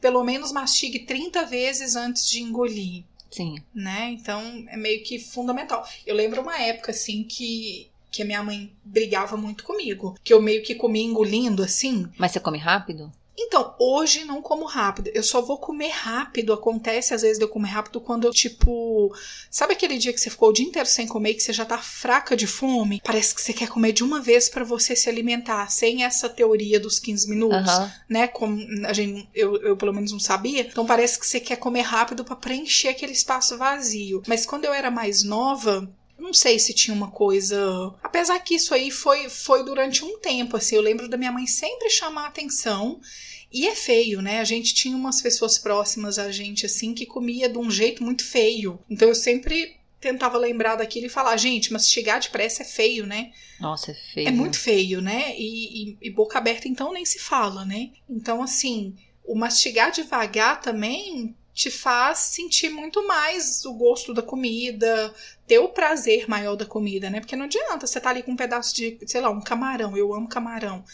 Pelo 0.00 0.24
menos 0.24 0.50
mastigue 0.50 1.00
30 1.00 1.44
vezes 1.44 1.94
antes 1.94 2.26
de 2.26 2.40
engolir. 2.42 3.04
Sim. 3.30 3.56
né? 3.74 4.08
Então 4.12 4.40
é 4.68 4.78
meio 4.78 5.02
que 5.04 5.18
fundamental. 5.18 5.86
Eu 6.06 6.14
lembro 6.14 6.40
uma 6.40 6.58
época 6.58 6.90
assim 6.90 7.22
que 7.22 7.90
que 8.10 8.22
a 8.22 8.24
minha 8.24 8.42
mãe 8.42 8.72
brigava 8.82 9.36
muito 9.36 9.62
comigo, 9.62 10.16
que 10.24 10.32
eu 10.32 10.40
meio 10.40 10.62
que 10.62 10.74
comia 10.74 11.02
engolindo 11.04 11.62
assim. 11.62 12.08
Mas 12.16 12.32
você 12.32 12.40
come 12.40 12.56
rápido? 12.56 13.12
Então, 13.38 13.74
hoje 13.78 14.24
não 14.24 14.40
como 14.40 14.64
rápido. 14.64 15.10
Eu 15.12 15.22
só 15.22 15.42
vou 15.42 15.58
comer 15.58 15.90
rápido. 15.90 16.52
Acontece 16.52 17.12
às 17.12 17.22
vezes 17.22 17.38
de 17.38 17.44
eu 17.44 17.48
comer 17.48 17.68
rápido 17.68 18.00
quando 18.00 18.24
eu, 18.24 18.32
tipo. 18.32 19.14
Sabe 19.50 19.74
aquele 19.74 19.98
dia 19.98 20.12
que 20.12 20.20
você 20.20 20.30
ficou 20.30 20.48
o 20.48 20.52
dia 20.52 20.66
inteiro 20.66 20.88
sem 20.88 21.06
comer 21.06 21.30
e 21.30 21.34
que 21.34 21.42
você 21.42 21.52
já 21.52 21.64
tá 21.64 21.78
fraca 21.78 22.36
de 22.36 22.46
fome? 22.46 23.00
Parece 23.04 23.34
que 23.34 23.42
você 23.42 23.52
quer 23.52 23.68
comer 23.68 23.92
de 23.92 24.02
uma 24.02 24.20
vez 24.20 24.48
pra 24.48 24.64
você 24.64 24.96
se 24.96 25.08
alimentar, 25.08 25.70
sem 25.70 26.04
essa 26.04 26.28
teoria 26.28 26.80
dos 26.80 26.98
15 26.98 27.28
minutos 27.28 27.68
Aham. 27.68 27.92
né? 28.08 28.26
Como 28.26 28.58
a 28.86 28.92
gente, 28.92 29.28
eu, 29.34 29.56
eu 29.62 29.76
pelo 29.76 29.92
menos 29.92 30.12
não 30.12 30.20
sabia. 30.20 30.62
Então 30.62 30.86
parece 30.86 31.18
que 31.18 31.26
você 31.26 31.38
quer 31.38 31.56
comer 31.56 31.82
rápido 31.82 32.24
pra 32.24 32.36
preencher 32.36 32.88
aquele 32.88 33.12
espaço 33.12 33.58
vazio. 33.58 34.22
Mas 34.26 34.46
quando 34.46 34.64
eu 34.64 34.72
era 34.72 34.90
mais 34.90 35.22
nova, 35.22 35.88
não 36.26 36.34
sei 36.34 36.58
se 36.58 36.74
tinha 36.74 36.94
uma 36.94 37.10
coisa. 37.10 37.56
Apesar 38.02 38.38
que 38.40 38.54
isso 38.54 38.74
aí 38.74 38.90
foi, 38.90 39.28
foi 39.28 39.64
durante 39.64 40.04
um 40.04 40.18
tempo, 40.18 40.56
assim. 40.56 40.76
Eu 40.76 40.82
lembro 40.82 41.08
da 41.08 41.16
minha 41.16 41.32
mãe 41.32 41.46
sempre 41.46 41.88
chamar 41.90 42.24
a 42.24 42.28
atenção. 42.28 43.00
E 43.52 43.66
é 43.66 43.74
feio, 43.74 44.20
né? 44.20 44.40
A 44.40 44.44
gente 44.44 44.74
tinha 44.74 44.96
umas 44.96 45.22
pessoas 45.22 45.56
próximas 45.56 46.18
a 46.18 46.30
gente, 46.30 46.66
assim, 46.66 46.92
que 46.92 47.06
comia 47.06 47.48
de 47.48 47.56
um 47.58 47.70
jeito 47.70 48.02
muito 48.02 48.24
feio. 48.24 48.78
Então 48.90 49.08
eu 49.08 49.14
sempre 49.14 49.76
tentava 50.00 50.36
lembrar 50.36 50.76
daquilo 50.76 51.06
e 51.06 51.08
falar, 51.08 51.36
gente, 51.36 51.72
mastigar 51.72 52.20
depressa 52.20 52.62
é 52.62 52.66
feio, 52.66 53.06
né? 53.06 53.32
Nossa, 53.58 53.92
é 53.92 53.94
feio. 53.94 54.28
É 54.28 54.30
muito 54.30 54.58
feio, 54.58 55.00
né? 55.00 55.34
E, 55.38 55.90
e- 55.92 55.98
e 56.02 56.10
boca 56.10 56.36
aberta, 56.38 56.68
então, 56.68 56.92
nem 56.92 57.04
se 57.04 57.18
fala, 57.18 57.64
né? 57.64 57.90
Então, 58.10 58.42
assim, 58.42 58.94
o 59.24 59.34
mastigar 59.34 59.90
devagar 59.90 60.60
também 60.60 61.34
te 61.56 61.70
faz 61.70 62.18
sentir 62.18 62.68
muito 62.68 63.06
mais 63.08 63.64
o 63.64 63.72
gosto 63.72 64.12
da 64.12 64.20
comida, 64.20 65.12
ter 65.46 65.58
o 65.58 65.70
prazer 65.70 66.28
maior 66.28 66.54
da 66.54 66.66
comida, 66.66 67.08
né? 67.08 67.18
Porque 67.18 67.34
não 67.34 67.46
adianta 67.46 67.86
você 67.86 67.98
tá 67.98 68.10
ali 68.10 68.22
com 68.22 68.32
um 68.32 68.36
pedaço 68.36 68.76
de, 68.76 68.98
sei 69.06 69.22
lá, 69.22 69.30
um 69.30 69.40
camarão. 69.40 69.96
Eu 69.96 70.12
amo 70.12 70.28
camarão. 70.28 70.84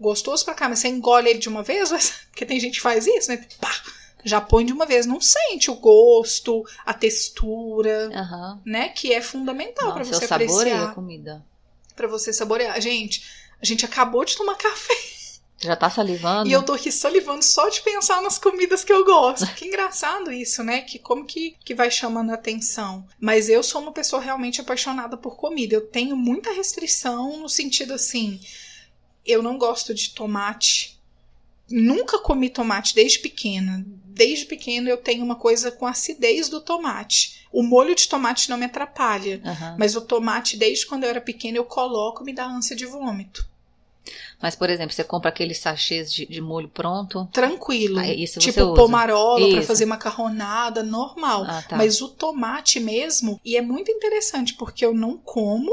Gostoso 0.00 0.44
pra 0.44 0.54
cá, 0.54 0.68
mas 0.68 0.78
você 0.78 0.86
engole 0.86 1.28
ele 1.28 1.40
de 1.40 1.48
uma 1.48 1.64
vez, 1.64 1.90
mas- 1.90 2.12
porque 2.30 2.46
tem 2.46 2.60
gente 2.60 2.74
que 2.76 2.80
faz 2.80 3.04
isso, 3.04 3.30
né? 3.30 3.44
Pá! 3.60 3.74
Já 4.24 4.40
põe 4.40 4.64
de 4.64 4.72
uma 4.72 4.86
vez, 4.86 5.06
não 5.06 5.20
sente 5.20 5.68
o 5.68 5.74
gosto, 5.74 6.64
a 6.86 6.94
textura, 6.94 8.08
Aham. 8.14 8.60
né? 8.64 8.90
Que 8.90 9.12
é 9.12 9.20
fundamental 9.20 9.92
pra 9.92 10.04
Nossa, 10.04 10.20
você 10.20 10.32
apreciar 10.32 10.84
a 10.90 10.94
comida. 10.94 11.44
Pra 11.96 12.06
você 12.06 12.32
saborear. 12.32 12.80
Gente, 12.80 13.24
a 13.60 13.66
gente 13.66 13.84
acabou 13.84 14.24
de 14.24 14.36
tomar 14.36 14.54
café 14.56 14.94
já 15.62 15.76
tá 15.76 15.88
salivando? 15.88 16.48
e 16.48 16.52
eu 16.52 16.62
tô 16.62 16.72
aqui 16.72 16.90
salivando 16.90 17.44
só 17.44 17.68
de 17.68 17.80
pensar 17.82 18.20
nas 18.20 18.38
comidas 18.38 18.82
que 18.84 18.92
eu 18.92 19.04
gosto. 19.04 19.46
Que 19.54 19.66
engraçado 19.66 20.32
isso, 20.32 20.62
né? 20.62 20.80
Que 20.80 20.98
como 20.98 21.24
que, 21.24 21.56
que 21.64 21.74
vai 21.74 21.90
chamando 21.90 22.30
a 22.30 22.34
atenção. 22.34 23.06
Mas 23.20 23.48
eu 23.48 23.62
sou 23.62 23.80
uma 23.80 23.92
pessoa 23.92 24.20
realmente 24.20 24.60
apaixonada 24.60 25.16
por 25.16 25.36
comida. 25.36 25.74
Eu 25.74 25.86
tenho 25.86 26.16
muita 26.16 26.52
restrição 26.52 27.38
no 27.38 27.48
sentido 27.48 27.94
assim, 27.94 28.40
eu 29.24 29.42
não 29.42 29.56
gosto 29.56 29.94
de 29.94 30.10
tomate. 30.10 30.98
Nunca 31.70 32.18
comi 32.18 32.50
tomate 32.50 32.94
desde 32.94 33.20
pequena. 33.20 33.84
Desde 34.06 34.44
pequena 34.44 34.90
eu 34.90 34.96
tenho 34.96 35.24
uma 35.24 35.36
coisa 35.36 35.70
com 35.70 35.86
acidez 35.86 36.48
do 36.48 36.60
tomate. 36.60 37.46
O 37.52 37.62
molho 37.62 37.94
de 37.94 38.08
tomate 38.08 38.50
não 38.50 38.58
me 38.58 38.66
atrapalha. 38.66 39.40
Aham. 39.44 39.76
Mas 39.78 39.96
o 39.96 40.00
tomate, 40.00 40.56
desde 40.56 40.86
quando 40.86 41.04
eu 41.04 41.10
era 41.10 41.20
pequena, 41.20 41.56
eu 41.56 41.64
coloco 41.64 42.22
e 42.22 42.26
me 42.26 42.32
dá 42.32 42.46
ânsia 42.46 42.76
de 42.76 42.84
vômito. 42.84 43.46
Mas, 44.40 44.56
por 44.56 44.68
exemplo, 44.68 44.92
você 44.92 45.04
compra 45.04 45.28
aqueles 45.28 45.58
sachês 45.58 46.12
de, 46.12 46.26
de 46.26 46.40
molho 46.40 46.68
pronto. 46.68 47.28
Tranquilo. 47.32 48.00
Isso 48.02 48.40
você 48.40 48.52
tipo 48.52 48.74
pomarola 48.74 49.46
Isso. 49.46 49.66
fazer 49.66 49.86
macarronada, 49.86 50.82
normal. 50.82 51.44
Ah, 51.46 51.62
tá. 51.62 51.76
Mas 51.76 52.00
o 52.00 52.08
tomate 52.08 52.80
mesmo, 52.80 53.40
e 53.44 53.56
é 53.56 53.62
muito 53.62 53.90
interessante 53.90 54.54
porque 54.54 54.84
eu 54.84 54.92
não 54.92 55.16
como, 55.16 55.72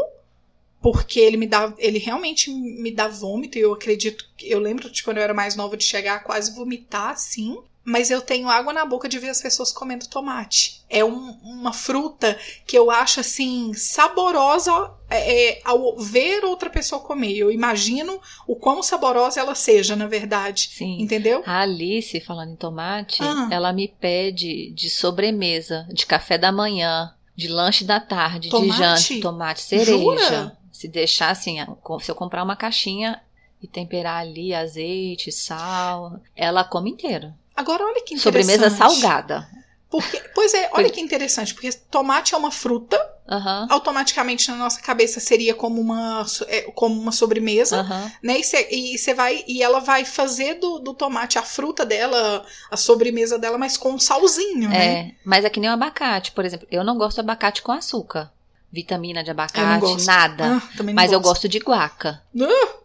porque 0.81 1.19
ele 1.19 1.37
me 1.37 1.47
dá, 1.47 1.73
ele 1.77 1.97
realmente 1.99 2.49
me 2.51 2.91
dá 2.91 3.07
vômito, 3.07 3.57
e 3.57 3.61
eu 3.61 3.73
acredito, 3.73 4.25
que- 4.37 4.49
eu 4.49 4.59
lembro 4.59 4.89
de 4.89 5.03
quando 5.03 5.17
eu 5.17 5.23
era 5.23 5.33
mais 5.33 5.55
nova 5.55 5.75
de 5.75 5.83
chegar 5.83 6.15
a 6.15 6.19
quase 6.19 6.55
vomitar 6.55 7.09
assim. 7.09 7.57
Mas 7.83 8.11
eu 8.11 8.21
tenho 8.21 8.49
água 8.49 8.71
na 8.73 8.85
boca 8.85 9.07
de 9.09 9.17
ver 9.17 9.29
as 9.29 9.41
pessoas 9.41 9.71
comendo 9.71 10.07
tomate. 10.07 10.81
É 10.89 11.03
um- 11.03 11.37
uma 11.43 11.73
fruta 11.73 12.37
que 12.67 12.77
eu 12.77 12.91
acho 12.91 13.19
assim 13.19 13.73
saborosa 13.73 14.91
é, 15.09 15.49
é, 15.57 15.61
ao 15.65 15.97
ver 15.97 16.43
outra 16.45 16.69
pessoa 16.69 17.01
comer. 17.01 17.35
Eu 17.35 17.51
imagino 17.51 18.21
o 18.47 18.55
quão 18.55 18.83
saborosa 18.83 19.39
ela 19.39 19.55
seja, 19.55 19.95
na 19.95 20.05
verdade. 20.07 20.69
Sim. 20.71 21.01
Entendeu? 21.01 21.41
A 21.45 21.61
Alice, 21.61 22.19
falando 22.21 22.51
em 22.51 22.55
tomate, 22.55 23.23
Ah. 23.23 23.47
ela 23.51 23.73
me 23.73 23.87
pede 23.87 24.71
de 24.71 24.89
sobremesa, 24.89 25.87
de 25.91 26.05
café 26.05 26.37
da 26.37 26.51
manhã, 26.51 27.13
de 27.35 27.47
lanche 27.47 27.83
da 27.85 27.99
tarde, 27.99 28.49
Tomate? 28.49 28.71
de 28.71 28.77
janta, 29.15 29.21
tomate 29.21 29.61
cereja. 29.61 29.91
Jura? 29.97 30.57
Se 30.71 30.87
deixar 30.87 31.29
assim, 31.31 31.57
se 32.01 32.11
eu 32.11 32.15
comprar 32.15 32.43
uma 32.43 32.55
caixinha 32.55 33.21
e 33.61 33.67
temperar 33.67 34.21
ali 34.21 34.53
azeite, 34.53 35.31
sal, 35.31 36.19
ela 36.35 36.63
come 36.63 36.91
inteiro. 36.91 37.33
Agora 37.59 37.83
olha 37.83 38.01
que 38.05 38.15
interessante. 38.15 38.57
Sobremesa 38.57 38.69
salgada. 38.69 39.49
Porque, 39.89 40.17
pois 40.33 40.53
é, 40.53 40.69
olha 40.71 40.89
que 40.89 41.01
interessante, 41.01 41.53
porque 41.53 41.69
tomate 41.91 42.33
é 42.33 42.37
uma 42.37 42.51
fruta, 42.51 42.97
Aham. 43.27 43.67
automaticamente 43.69 44.49
na 44.49 44.55
nossa 44.55 44.79
cabeça 44.81 45.19
seria 45.19 45.53
como 45.53 45.81
uma, 45.81 46.25
é, 46.47 46.61
como 46.71 46.97
uma 47.01 47.11
sobremesa. 47.11 47.81
Aham. 47.81 48.11
né? 48.23 48.39
E 48.69 48.97
você 48.97 49.13
vai 49.13 49.43
e 49.45 49.61
ela 49.61 49.79
vai 49.79 50.05
fazer 50.05 50.53
do, 50.53 50.79
do 50.79 50.93
tomate 50.93 51.37
a 51.37 51.43
fruta 51.43 51.85
dela, 51.85 52.45
a 52.71 52.77
sobremesa 52.77 53.37
dela, 53.37 53.57
mas 53.57 53.75
com 53.75 53.91
um 53.91 53.99
salzinho, 53.99 54.69
né? 54.69 54.85
É, 54.93 55.11
mas 55.25 55.43
é 55.43 55.49
que 55.49 55.59
nem 55.59 55.69
o 55.69 55.73
abacate, 55.73 56.31
por 56.31 56.45
exemplo. 56.45 56.65
Eu 56.71 56.83
não 56.83 56.97
gosto 56.97 57.15
de 57.15 57.21
abacate 57.21 57.61
com 57.61 57.73
açúcar. 57.73 58.31
Vitamina 58.71 59.21
de 59.21 59.31
abacate, 59.31 59.81
gosto. 59.81 60.05
nada. 60.05 60.61
Ah, 60.63 60.83
mas 60.93 61.11
eu 61.11 61.19
gosto 61.19 61.49
de 61.49 61.57
guaca. 61.57 62.21
Ah, 62.39 62.77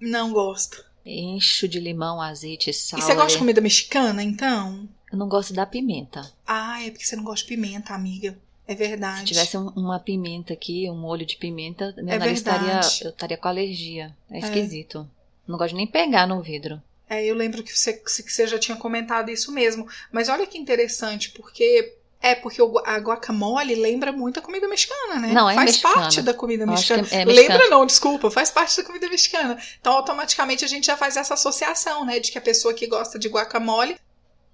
não 0.00 0.32
gosto. 0.32 0.85
Encho 1.06 1.68
de 1.68 1.78
limão, 1.78 2.20
azeite, 2.20 2.72
sal. 2.72 2.98
e 2.98 3.02
você 3.02 3.14
gosta 3.14 3.28
de 3.28 3.34
ali. 3.34 3.38
comida 3.40 3.60
mexicana, 3.60 4.22
então? 4.22 4.88
Eu 5.12 5.16
não 5.18 5.28
gosto 5.28 5.54
da 5.54 5.64
pimenta. 5.64 6.30
Ah, 6.46 6.82
é 6.84 6.90
porque 6.90 7.04
você 7.04 7.14
não 7.14 7.22
gosta 7.24 7.46
de 7.46 7.54
pimenta, 7.54 7.94
amiga. 7.94 8.36
É 8.66 8.74
verdade. 8.74 9.20
Se 9.20 9.24
tivesse 9.26 9.56
um- 9.56 9.68
uma 9.76 10.00
pimenta 10.00 10.52
aqui, 10.52 10.90
um 10.90 10.96
molho 10.96 11.24
de 11.24 11.36
pimenta, 11.36 11.94
meu 11.98 12.14
É 12.14 12.18
nariz 12.18 12.38
estaria, 12.38 12.80
eu 13.04 13.10
estaria 13.10 13.36
com 13.36 13.46
alergia. 13.46 14.14
É 14.28 14.40
esquisito. 14.40 15.08
Não 15.46 15.56
gosto 15.56 15.70
de 15.70 15.76
nem 15.76 15.86
pegar 15.86 16.26
no 16.26 16.42
vidro. 16.42 16.82
É, 17.08 17.24
eu 17.24 17.36
lembro 17.36 17.62
que 17.62 17.72
você, 17.78 17.92
que 17.92 18.10
você 18.10 18.48
já 18.48 18.58
tinha 18.58 18.76
comentado 18.76 19.30
isso 19.30 19.52
mesmo. 19.52 19.86
Mas 20.10 20.28
olha 20.28 20.44
que 20.44 20.58
interessante, 20.58 21.30
porque. 21.30 21.94
É, 22.26 22.34
porque 22.34 22.60
a 22.84 22.96
guacamole 22.98 23.74
lembra 23.74 24.10
muito 24.12 24.38
a 24.40 24.42
comida 24.42 24.66
mexicana, 24.68 25.20
né? 25.20 25.32
Não, 25.32 25.48
é 25.48 25.54
faz 25.54 25.66
mexicana. 25.72 25.94
parte 25.94 26.22
da 26.22 26.34
comida 26.34 26.64
acho 26.64 26.72
mexicana. 26.72 27.08
é- 27.10 27.22
é 27.22 27.24
mexicana. 27.24 27.54
lembra 27.58 27.70
não, 27.70 27.86
desculpa, 27.86 28.30
faz 28.30 28.50
parte 28.50 28.76
da 28.76 28.84
comida 28.84 29.08
mexicana. 29.08 29.56
Então, 29.80 29.92
automaticamente 29.92 30.64
a 30.64 30.68
gente 30.68 30.86
já 30.86 30.96
faz 30.96 31.16
essa 31.16 31.34
associação, 31.34 32.04
né? 32.04 32.18
De 32.18 32.32
que 32.32 32.38
a 32.38 32.40
pessoa 32.40 32.74
que 32.74 32.86
gosta 32.86 33.18
de 33.18 33.28
guacamole 33.28 33.96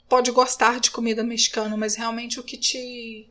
pode 0.08 0.30
gostar 0.30 0.80
de 0.80 0.90
comida 0.90 1.22
mexicana, 1.24 1.76
mas 1.76 1.94
realmente 1.94 2.38
o 2.38 2.42
que 2.42 2.56
te. 2.56 3.28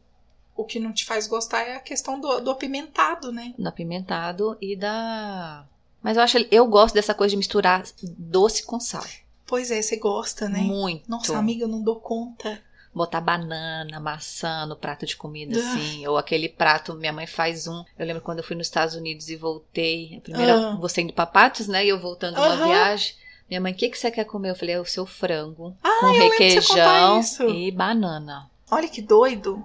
O 0.55 0.65
que 0.65 0.79
não 0.79 0.91
te 0.91 1.05
faz 1.05 1.27
gostar 1.27 1.62
é 1.62 1.75
a 1.75 1.79
questão 1.79 2.19
do, 2.19 2.39
do 2.41 2.51
apimentado, 2.51 3.31
né? 3.31 3.53
Do 3.57 3.67
apimentado 3.69 4.57
e 4.60 4.75
da. 4.75 5.65
Mas 6.01 6.17
eu 6.17 6.24
acho. 6.24 6.38
Eu 6.50 6.65
gosto 6.67 6.93
dessa 6.95 7.13
coisa 7.13 7.31
de 7.31 7.38
misturar 7.38 7.83
doce 8.01 8.65
com 8.65 8.79
sal. 8.79 9.05
Pois 9.45 9.69
é, 9.69 9.81
você 9.81 9.98
gosta, 9.98 10.50
né? 10.50 10.60
Muito. 10.62 11.10
Nossa, 11.10 11.38
amiga, 11.38 11.63
eu 11.63 11.67
não 11.67 11.81
dou 11.81 12.00
conta. 12.00 12.62
Botar 12.93 13.21
banana, 13.21 14.00
maçã 14.01 14.65
no 14.65 14.75
prato 14.75 15.05
de 15.05 15.15
comida, 15.15 15.57
Ah. 15.57 15.60
assim. 15.60 16.05
Ou 16.07 16.17
aquele 16.17 16.50
prato, 16.50 16.93
minha 16.93 17.13
mãe 17.13 17.25
faz 17.25 17.65
um. 17.67 17.86
Eu 17.98 18.05
lembro 18.05 18.21
quando 18.21 18.39
eu 18.39 18.43
fui 18.43 18.55
nos 18.55 18.67
Estados 18.67 18.95
Unidos 18.95 19.29
e 19.29 19.36
voltei. 19.38 20.17
A 20.17 20.21
primeira, 20.21 20.71
Ah. 20.71 20.75
você 20.75 21.01
indo 21.01 21.13
pra 21.13 21.25
Patos, 21.25 21.67
né? 21.67 21.86
E 21.86 21.89
eu 21.89 22.00
voltando 22.00 22.38
uma 22.38 22.48
Aham. 22.48 22.65
viagem. 22.67 23.15
Minha 23.50 23.62
mãe, 23.62 23.74
o 23.74 23.75
que, 23.75 23.89
que 23.89 23.98
você 23.98 24.10
quer 24.12 24.25
comer? 24.25 24.50
Eu 24.51 24.55
falei, 24.55 24.75
é 24.75 24.79
o 24.79 24.86
seu 24.86 25.05
frango. 25.05 25.75
Ah, 25.83 25.98
com 26.01 26.12
requeijão 26.12 27.21
e 27.50 27.71
banana. 27.71 28.50
Olha 28.69 28.88
que 28.88 29.01
doido. 29.01 29.63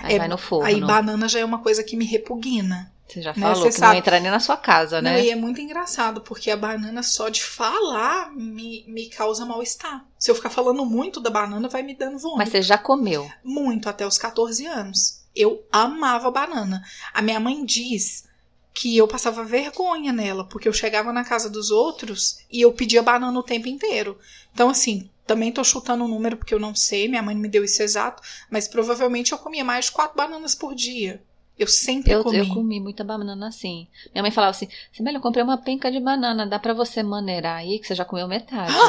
Aí 0.00 0.16
É, 0.16 0.18
vai 0.18 0.28
no 0.28 0.38
forno. 0.38 0.66
Aí 0.66 0.80
banana 0.80 1.28
já 1.28 1.40
é 1.40 1.44
uma 1.44 1.58
coisa 1.58 1.82
que 1.84 1.96
me 1.96 2.04
repugna. 2.04 2.92
Você 3.06 3.22
já 3.22 3.32
né, 3.34 3.40
falou 3.40 3.56
você 3.56 3.68
que 3.68 3.74
sabe. 3.74 3.92
não 3.92 3.98
entra 3.98 4.20
nem 4.20 4.30
na 4.30 4.40
sua 4.40 4.56
casa, 4.56 5.00
Não, 5.00 5.10
né? 5.10 5.24
e 5.24 5.30
é 5.30 5.36
muito 5.36 5.60
engraçado, 5.60 6.20
porque 6.20 6.50
a 6.50 6.56
banana 6.56 7.02
só 7.02 7.28
de 7.28 7.42
falar 7.42 8.32
me, 8.32 8.84
me 8.88 9.08
causa 9.08 9.44
mal-estar. 9.44 10.04
Se 10.18 10.30
eu 10.30 10.34
ficar 10.34 10.50
falando 10.50 10.84
muito 10.86 11.20
da 11.20 11.30
banana, 11.30 11.68
vai 11.68 11.82
me 11.82 11.94
dando 11.94 12.18
vômito. 12.18 12.38
Mas 12.38 12.48
você 12.48 12.62
já 12.62 12.78
comeu. 12.78 13.30
Muito, 13.42 13.88
até 13.88 14.06
os 14.06 14.18
14 14.18 14.66
anos. 14.66 15.22
Eu 15.36 15.64
amava 15.70 16.30
banana. 16.30 16.82
A 17.12 17.20
minha 17.20 17.38
mãe 17.38 17.64
diz 17.64 18.24
que 18.72 18.96
eu 18.96 19.06
passava 19.06 19.44
vergonha 19.44 20.12
nela, 20.12 20.44
porque 20.48 20.66
eu 20.66 20.72
chegava 20.72 21.12
na 21.12 21.24
casa 21.24 21.48
dos 21.48 21.70
outros 21.70 22.38
e 22.50 22.60
eu 22.60 22.72
pedia 22.72 23.02
banana 23.02 23.38
o 23.38 23.42
tempo 23.42 23.68
inteiro. 23.68 24.18
Então, 24.52 24.68
assim, 24.68 25.08
também 25.26 25.52
tô 25.52 25.62
chutando 25.62 26.04
um 26.04 26.08
número 26.08 26.36
porque 26.36 26.52
eu 26.52 26.58
não 26.58 26.74
sei, 26.74 27.06
minha 27.06 27.22
mãe 27.22 27.34
não 27.34 27.42
me 27.42 27.48
deu 27.48 27.64
isso 27.64 27.82
exato, 27.82 28.22
mas 28.50 28.66
provavelmente 28.66 29.32
eu 29.32 29.38
comia 29.38 29.64
mais 29.64 29.86
de 29.86 29.92
quatro 29.92 30.16
bananas 30.16 30.54
por 30.54 30.74
dia. 30.74 31.22
Eu 31.58 31.68
sempre 31.68 32.12
Eu, 32.12 32.22
comi. 32.24 32.38
eu 32.38 32.48
comi 32.48 32.80
muita 32.80 33.04
banana 33.04 33.48
assim. 33.48 33.86
Minha 34.12 34.22
mãe 34.22 34.30
falava 34.32 34.50
assim: 34.50 34.68
Sibeli, 34.92 35.16
eu 35.16 35.22
comprei 35.22 35.44
uma 35.44 35.56
penca 35.58 35.90
de 35.90 36.00
banana, 36.00 36.46
dá 36.46 36.58
pra 36.58 36.74
você 36.74 37.02
maneirar 37.02 37.58
aí 37.58 37.78
que 37.78 37.86
você 37.86 37.94
já 37.94 38.04
comeu 38.04 38.26
metade. 38.26 38.72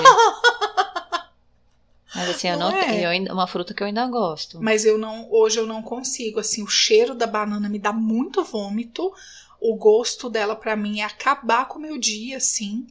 Mas 2.16 2.30
assim, 2.30 2.48
eu 2.48 2.58
Não 2.58 2.72
não, 2.72 2.78
é? 2.78 3.04
eu 3.06 3.10
ainda, 3.10 3.34
uma 3.34 3.46
fruta 3.46 3.74
que 3.74 3.84
eu 3.84 3.88
ainda 3.88 4.08
gosto. 4.08 4.62
Mas 4.62 4.86
eu 4.86 4.98
não, 4.98 5.30
hoje 5.32 5.60
eu 5.60 5.68
não 5.68 5.82
consigo. 5.82 6.40
Assim, 6.40 6.64
o 6.64 6.68
cheiro 6.68 7.14
da 7.14 7.28
banana 7.28 7.68
me 7.68 7.78
dá 7.78 7.92
muito 7.92 8.44
vômito. 8.44 9.14
O 9.60 9.76
gosto 9.76 10.30
dela 10.30 10.56
pra 10.56 10.76
mim 10.78 11.02
é 11.02 11.04
acabar 11.04 11.68
com 11.68 11.78
o 11.78 11.82
meu 11.82 11.98
dia, 11.98 12.38
assim. 12.38 12.88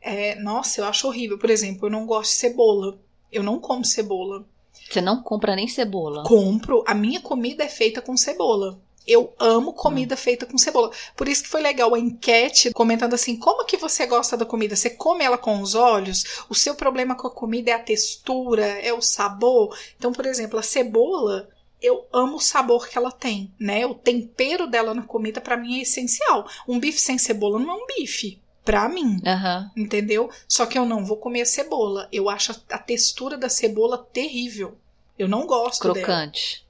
É, 0.00 0.36
nossa, 0.36 0.80
eu 0.80 0.84
acho 0.84 1.08
horrível. 1.08 1.38
Por 1.38 1.50
exemplo, 1.50 1.86
eu 1.86 1.90
não 1.90 2.06
gosto 2.06 2.30
de 2.30 2.36
cebola. 2.36 2.98
Eu 3.32 3.42
não 3.42 3.58
como 3.58 3.84
cebola. 3.84 4.44
Você 4.88 5.00
não 5.00 5.22
compra 5.22 5.56
nem 5.56 5.66
cebola. 5.66 6.22
Compro. 6.22 6.84
A 6.86 6.94
minha 6.94 7.20
comida 7.20 7.64
é 7.64 7.68
feita 7.68 8.00
com 8.00 8.16
cebola. 8.16 8.78
Eu 9.08 9.34
amo 9.38 9.72
comida 9.72 10.18
feita 10.18 10.44
com 10.44 10.58
cebola. 10.58 10.92
Por 11.16 11.26
isso 11.26 11.42
que 11.42 11.48
foi 11.48 11.62
legal 11.62 11.94
a 11.94 11.98
enquete 11.98 12.70
comentando 12.74 13.14
assim: 13.14 13.38
como 13.38 13.64
que 13.64 13.78
você 13.78 14.06
gosta 14.06 14.36
da 14.36 14.44
comida? 14.44 14.76
Você 14.76 14.90
come 14.90 15.24
ela 15.24 15.38
com 15.38 15.62
os 15.62 15.74
olhos? 15.74 16.44
O 16.50 16.54
seu 16.54 16.74
problema 16.74 17.14
com 17.14 17.26
a 17.26 17.30
comida 17.30 17.70
é 17.70 17.74
a 17.74 17.82
textura, 17.82 18.66
é 18.66 18.92
o 18.92 19.00
sabor? 19.00 19.74
Então, 19.96 20.12
por 20.12 20.26
exemplo, 20.26 20.58
a 20.58 20.62
cebola, 20.62 21.48
eu 21.80 22.06
amo 22.12 22.36
o 22.36 22.40
sabor 22.40 22.86
que 22.86 22.98
ela 22.98 23.10
tem, 23.10 23.50
né? 23.58 23.86
O 23.86 23.94
tempero 23.94 24.66
dela 24.66 24.92
na 24.92 25.02
comida 25.02 25.40
pra 25.40 25.56
mim 25.56 25.78
é 25.78 25.82
essencial. 25.82 26.46
Um 26.68 26.78
bife 26.78 27.00
sem 27.00 27.16
cebola 27.16 27.58
não 27.58 27.70
é 27.70 27.74
um 27.74 27.86
bife, 27.86 28.42
pra 28.62 28.90
mim. 28.90 29.22
Aham. 29.24 29.70
Entendeu? 29.74 30.28
Só 30.46 30.66
que 30.66 30.78
eu 30.78 30.84
não 30.84 31.02
vou 31.02 31.16
comer 31.16 31.40
a 31.40 31.46
cebola. 31.46 32.08
Eu 32.12 32.28
acho 32.28 32.52
a 32.52 32.74
a 32.74 32.78
textura 32.78 33.38
da 33.38 33.48
cebola 33.48 34.06
terrível. 34.12 34.76
Eu 35.18 35.28
não 35.28 35.46
gosto 35.46 35.94
dela. 35.94 36.04
Crocante. 36.04 36.66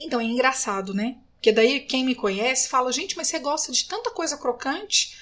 Então 0.00 0.20
é 0.20 0.24
engraçado, 0.24 0.92
né? 0.92 1.18
Porque 1.42 1.50
daí 1.50 1.80
quem 1.80 2.04
me 2.04 2.14
conhece 2.14 2.68
fala, 2.68 2.92
gente, 2.92 3.16
mas 3.16 3.26
você 3.26 3.40
gosta 3.40 3.72
de 3.72 3.84
tanta 3.86 4.12
coisa 4.12 4.38
crocante? 4.38 5.12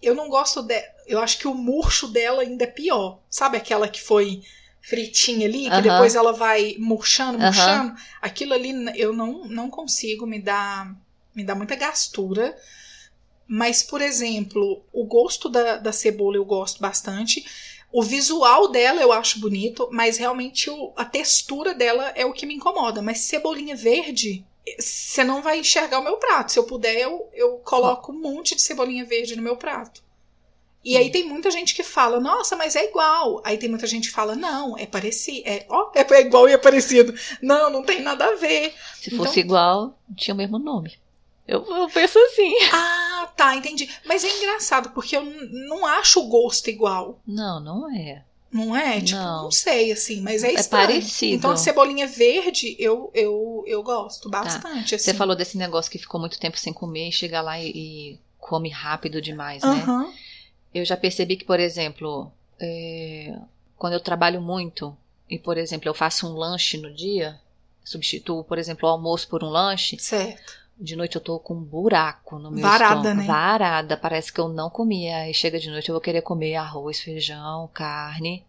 Eu 0.00 0.14
não 0.14 0.26
gosto 0.30 0.62
de. 0.62 0.82
Eu 1.06 1.18
acho 1.18 1.36
que 1.36 1.46
o 1.46 1.52
murcho 1.54 2.08
dela 2.08 2.40
ainda 2.40 2.64
é 2.64 2.66
pior. 2.66 3.20
Sabe 3.28 3.58
aquela 3.58 3.86
que 3.86 4.00
foi 4.00 4.40
fritinha 4.80 5.46
ali, 5.46 5.64
que 5.64 5.68
Aham. 5.72 5.82
depois 5.82 6.14
ela 6.14 6.32
vai 6.32 6.76
murchando, 6.78 7.38
murchando? 7.38 7.94
Aquilo 8.22 8.54
ali 8.54 8.72
eu 8.98 9.12
não, 9.12 9.44
não 9.48 9.68
consigo, 9.68 10.26
me 10.26 10.40
dá, 10.40 10.90
me 11.34 11.44
dá 11.44 11.54
muita 11.54 11.74
gastura. 11.76 12.56
Mas, 13.46 13.82
por 13.82 14.00
exemplo, 14.00 14.82
o 14.94 15.04
gosto 15.04 15.46
da, 15.50 15.76
da 15.76 15.92
cebola 15.92 16.36
eu 16.36 16.44
gosto 16.46 16.80
bastante. 16.80 17.44
O 17.92 18.02
visual 18.02 18.68
dela 18.70 19.02
eu 19.02 19.12
acho 19.12 19.40
bonito, 19.40 19.90
mas 19.92 20.16
realmente 20.16 20.70
o- 20.70 20.94
a 20.96 21.04
textura 21.04 21.74
dela 21.74 22.12
é 22.16 22.24
o 22.24 22.32
que 22.32 22.46
me 22.46 22.54
incomoda. 22.54 23.02
Mas 23.02 23.20
cebolinha 23.20 23.76
verde, 23.76 24.42
você 24.78 25.22
não 25.24 25.42
vai 25.42 25.60
enxergar 25.60 25.98
o 26.00 26.04
meu 26.04 26.16
prato. 26.16 26.52
Se 26.52 26.58
eu 26.58 26.64
puder, 26.64 26.96
eu, 26.96 27.28
eu 27.32 27.58
coloco 27.58 28.12
um 28.12 28.20
monte 28.20 28.54
de 28.54 28.62
cebolinha 28.62 29.04
verde 29.04 29.36
no 29.36 29.42
meu 29.42 29.56
prato. 29.56 30.04
E 30.84 30.96
aí 30.96 31.10
tem 31.10 31.24
muita 31.28 31.50
gente 31.50 31.74
que 31.74 31.82
fala, 31.82 32.20
nossa, 32.20 32.54
mas 32.54 32.76
é 32.76 32.84
igual. 32.84 33.42
Aí 33.44 33.58
tem 33.58 33.68
muita 33.68 33.88
gente 33.88 34.08
que 34.08 34.14
fala, 34.14 34.36
não, 34.36 34.78
é 34.78 34.86
parecido. 34.86 35.42
É, 35.48 35.66
ó, 35.68 35.90
é 35.94 36.20
igual 36.20 36.48
e 36.48 36.52
é 36.52 36.58
parecido. 36.58 37.12
Não, 37.42 37.68
não 37.70 37.82
tem 37.82 38.00
nada 38.00 38.24
a 38.24 38.36
ver. 38.36 38.72
Se 38.94 39.12
Então- 39.12 39.24
fosse 39.26 39.40
igual, 39.40 39.98
tinha 40.16 40.32
o 40.32 40.36
mesmo 40.36 40.58
nome. 40.60 40.96
Eu, 41.46 41.64
eu 41.64 41.88
penso 41.88 42.18
assim. 42.20 42.54
Ah, 42.72 43.28
tá, 43.36 43.54
entendi. 43.56 43.88
Mas 44.04 44.22
é 44.24 44.28
engraçado, 44.38 44.90
porque 44.90 45.16
eu 45.16 45.24
não 45.24 45.84
acho 45.86 46.20
o 46.20 46.28
gosto 46.28 46.68
igual. 46.70 47.20
Não, 47.26 47.58
não 47.60 47.92
é. 47.92 48.24
Não 48.56 48.74
é? 48.76 49.00
Tipo, 49.00 49.18
Não. 49.18 49.42
não, 49.44 49.50
sei, 49.50 49.92
assim, 49.92 50.20
mas 50.20 50.42
é 50.42 50.48
É 50.48 50.54
estranho. 50.54 50.86
parecido. 50.86 51.34
Então, 51.34 51.50
a 51.50 51.56
cebolinha 51.56 52.06
verde, 52.06 52.74
eu, 52.78 53.10
eu, 53.14 53.62
eu 53.66 53.82
gosto 53.82 54.30
bastante, 54.30 54.94
assim. 54.94 55.04
Você 55.04 55.14
falou 55.14 55.36
desse 55.36 55.58
negócio 55.58 55.90
que 55.90 55.98
ficou 55.98 56.18
muito 56.18 56.38
tempo 56.38 56.58
sem 56.58 56.72
comer 56.72 57.08
e 57.08 57.12
chega 57.12 57.40
lá 57.40 57.60
e, 57.60 57.70
e 57.70 58.20
come 58.38 58.68
rápido 58.70 59.20
demais, 59.20 59.62
né? 59.62 59.84
Eu 60.74 60.84
já 60.84 60.96
percebi 60.96 61.36
que, 61.36 61.44
por 61.44 61.60
exemplo, 61.60 62.30
é, 62.60 63.36
quando 63.76 63.92
eu 63.94 64.00
trabalho 64.00 64.40
muito 64.40 64.96
e, 65.28 65.38
por 65.38 65.58
exemplo, 65.58 65.88
eu 65.88 65.94
faço 65.94 66.26
um 66.26 66.34
lanche 66.34 66.78
no 66.78 66.92
dia, 66.92 67.38
substituo, 67.84 68.44
por 68.44 68.58
exemplo, 68.58 68.88
o 68.88 68.92
almoço 68.92 69.28
por 69.28 69.42
um 69.42 69.48
lanche, 69.48 69.98
Certo. 69.98 70.65
De 70.78 70.94
noite 70.96 71.16
eu 71.16 71.20
tô 71.20 71.38
com 71.38 71.54
um 71.54 71.62
buraco 71.62 72.38
no 72.38 72.50
meu 72.50 72.62
Varada, 72.62 72.96
estômago. 72.96 73.20
né? 73.20 73.26
Varada, 73.26 73.96
parece 73.96 74.32
que 74.32 74.40
eu 74.40 74.48
não 74.48 74.68
comia. 74.68 75.18
Aí 75.18 75.34
chega 75.34 75.58
de 75.58 75.70
noite 75.70 75.88
eu 75.88 75.94
vou 75.94 76.00
querer 76.00 76.22
comer 76.22 76.54
arroz, 76.56 77.00
feijão, 77.00 77.68
carne. 77.72 78.44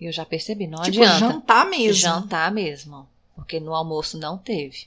E 0.00 0.06
eu 0.06 0.12
já 0.12 0.24
percebi, 0.24 0.66
não 0.66 0.82
tipo, 0.82 1.02
adianta. 1.02 1.18
jantar 1.18 1.66
mesmo. 1.66 1.94
Jantar 1.94 2.50
mesmo. 2.50 3.06
Porque 3.34 3.60
no 3.60 3.74
almoço 3.74 4.18
não 4.18 4.38
teve. 4.38 4.86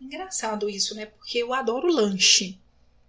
Engraçado 0.00 0.68
isso, 0.68 0.94
né? 0.94 1.06
Porque 1.06 1.38
eu 1.38 1.52
adoro 1.52 1.88
lanche. 1.92 2.58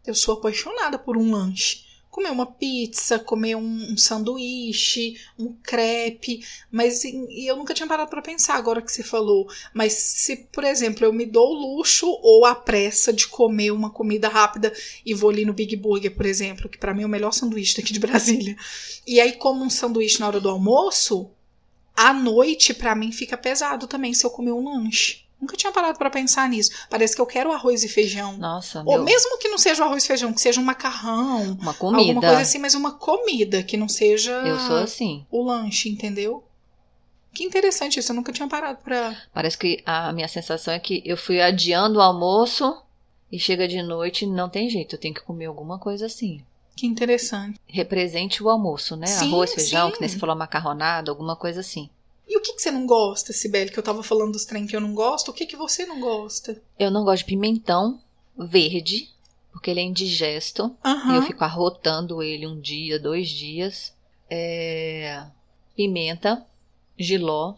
Eu 0.05 0.15
sou 0.15 0.35
apaixonada 0.35 0.97
por 0.97 1.15
um 1.15 1.31
lanche. 1.31 1.82
Comer 2.13 2.29
uma 2.29 2.45
pizza, 2.45 3.17
comer 3.17 3.55
um, 3.55 3.93
um 3.93 3.97
sanduíche, 3.97 5.19
um 5.37 5.51
crepe, 5.63 6.45
mas 6.71 7.03
e 7.03 7.25
e 7.27 7.47
eu 7.47 7.55
nunca 7.55 7.73
tinha 7.73 7.87
parado 7.87 8.07
para 8.07 8.21
pensar 8.21 8.53
agora 8.53 8.83
que 8.83 8.91
você 8.91 9.01
falou. 9.01 9.49
Mas 9.73 9.93
se, 9.93 10.35
por 10.51 10.63
exemplo, 10.63 11.03
eu 11.03 11.11
me 11.11 11.25
dou 11.25 11.49
o 11.49 11.75
luxo 11.75 12.05
ou 12.21 12.45
a 12.45 12.53
pressa 12.53 13.11
de 13.11 13.27
comer 13.27 13.71
uma 13.71 13.89
comida 13.89 14.29
rápida 14.29 14.71
e 15.03 15.15
vou 15.15 15.31
ali 15.31 15.43
no 15.43 15.53
Big 15.53 15.75
Burger, 15.75 16.15
por 16.15 16.27
exemplo, 16.27 16.69
que 16.69 16.77
para 16.77 16.93
mim 16.93 17.01
é 17.01 17.05
o 17.07 17.09
melhor 17.09 17.33
sanduíche 17.33 17.77
daqui 17.77 17.91
de 17.91 17.99
Brasília. 17.99 18.55
E 19.07 19.19
aí 19.19 19.33
como 19.33 19.65
um 19.65 19.69
sanduíche 19.71 20.19
na 20.19 20.27
hora 20.27 20.39
do 20.39 20.49
almoço, 20.49 21.31
à 21.95 22.13
noite 22.13 22.75
para 22.75 22.93
mim 22.93 23.11
fica 23.11 23.35
pesado 23.35 23.87
também 23.87 24.13
se 24.13 24.23
eu 24.23 24.29
comer 24.29 24.51
um 24.51 24.63
lanche. 24.63 25.22
Nunca 25.43 25.57
tinha 25.57 25.73
parado 25.73 25.97
para 25.97 26.09
pensar 26.09 26.47
nisso. 26.47 26.71
Parece 26.89 27.13
que 27.13 27.21
eu 27.21 27.25
quero 27.25 27.51
arroz 27.51 27.83
e 27.83 27.89
feijão. 27.89 28.37
Nossa, 28.37 28.79
Ou 28.79 28.95
meu, 28.95 29.03
mesmo 29.03 29.37
que 29.39 29.49
não 29.49 29.57
seja 29.57 29.83
o 29.83 29.85
arroz 29.85 30.05
e 30.05 30.07
feijão, 30.07 30.31
que 30.31 30.39
seja 30.39 30.61
um 30.61 30.63
macarrão, 30.63 31.57
uma 31.59 31.71
alguma 31.71 31.73
comida. 31.75 32.21
coisa 32.21 32.41
assim, 32.41 32.59
mas 32.59 32.73
uma 32.75 32.93
comida, 32.93 33.61
que 33.61 33.75
não 33.75 33.89
seja 33.89 34.31
Eu 34.31 34.57
sou 34.57 34.77
assim. 34.77 35.25
o 35.29 35.43
lanche, 35.43 35.89
entendeu? 35.89 36.41
Que 37.33 37.43
interessante 37.43 37.99
isso, 37.99 38.09
eu 38.11 38.15
nunca 38.15 38.31
tinha 38.31 38.47
parado 38.47 38.79
pra. 38.81 39.17
Parece 39.33 39.57
que 39.57 39.83
a 39.85 40.13
minha 40.13 40.29
sensação 40.29 40.73
é 40.73 40.79
que 40.79 41.03
eu 41.03 41.17
fui 41.17 41.41
adiando 41.41 41.99
o 41.99 42.01
almoço 42.01 42.81
e 43.29 43.37
chega 43.37 43.67
de 43.67 43.81
noite 43.83 44.25
não 44.25 44.47
tem 44.47 44.69
jeito, 44.69 44.95
eu 44.95 44.99
tenho 44.99 45.13
que 45.13 45.23
comer 45.23 45.47
alguma 45.47 45.77
coisa 45.77 46.05
assim. 46.05 46.41
Que 46.73 46.87
interessante. 46.87 47.59
Represente 47.67 48.41
o 48.41 48.49
almoço, 48.49 48.95
né? 48.95 49.07
Sim, 49.07 49.27
Arroz, 49.27 49.53
feijão, 49.53 49.89
sim. 49.89 49.95
que 49.95 49.99
nem 49.99 50.09
você 50.09 50.17
falou, 50.17 50.37
macarronada, 50.37 51.11
alguma 51.11 51.35
coisa 51.35 51.59
assim. 51.59 51.89
E 52.33 52.37
o 52.37 52.41
que, 52.41 52.53
que 52.53 52.63
você 52.63 52.71
não 52.71 52.87
gosta, 52.87 53.31
Sibeli? 53.31 53.69
Que 53.69 53.77
eu 53.77 53.83
tava 53.83 54.01
falando 54.01 54.31
dos 54.31 54.43
trem 54.43 54.65
que 54.65 54.75
eu 54.75 54.81
não 54.81 54.95
gosto. 54.95 55.29
O 55.29 55.33
que, 55.33 55.45
que 55.45 55.55
você 55.55 55.85
não 55.85 55.99
gosta? 55.99 56.59
Eu 56.79 56.89
não 56.89 57.03
gosto 57.03 57.19
de 57.19 57.25
pimentão 57.25 58.01
verde, 58.35 59.07
porque 59.51 59.69
ele 59.69 59.81
é 59.81 59.83
indigesto. 59.83 60.75
E 60.83 60.87
Aham. 60.87 61.15
eu 61.17 61.21
fico 61.21 61.43
arrotando 61.43 62.23
ele 62.23 62.47
um 62.47 62.59
dia, 62.59 62.99
dois 62.99 63.29
dias. 63.29 63.93
É, 64.27 65.27
Pimenta, 65.75 66.43
giló, 66.97 67.53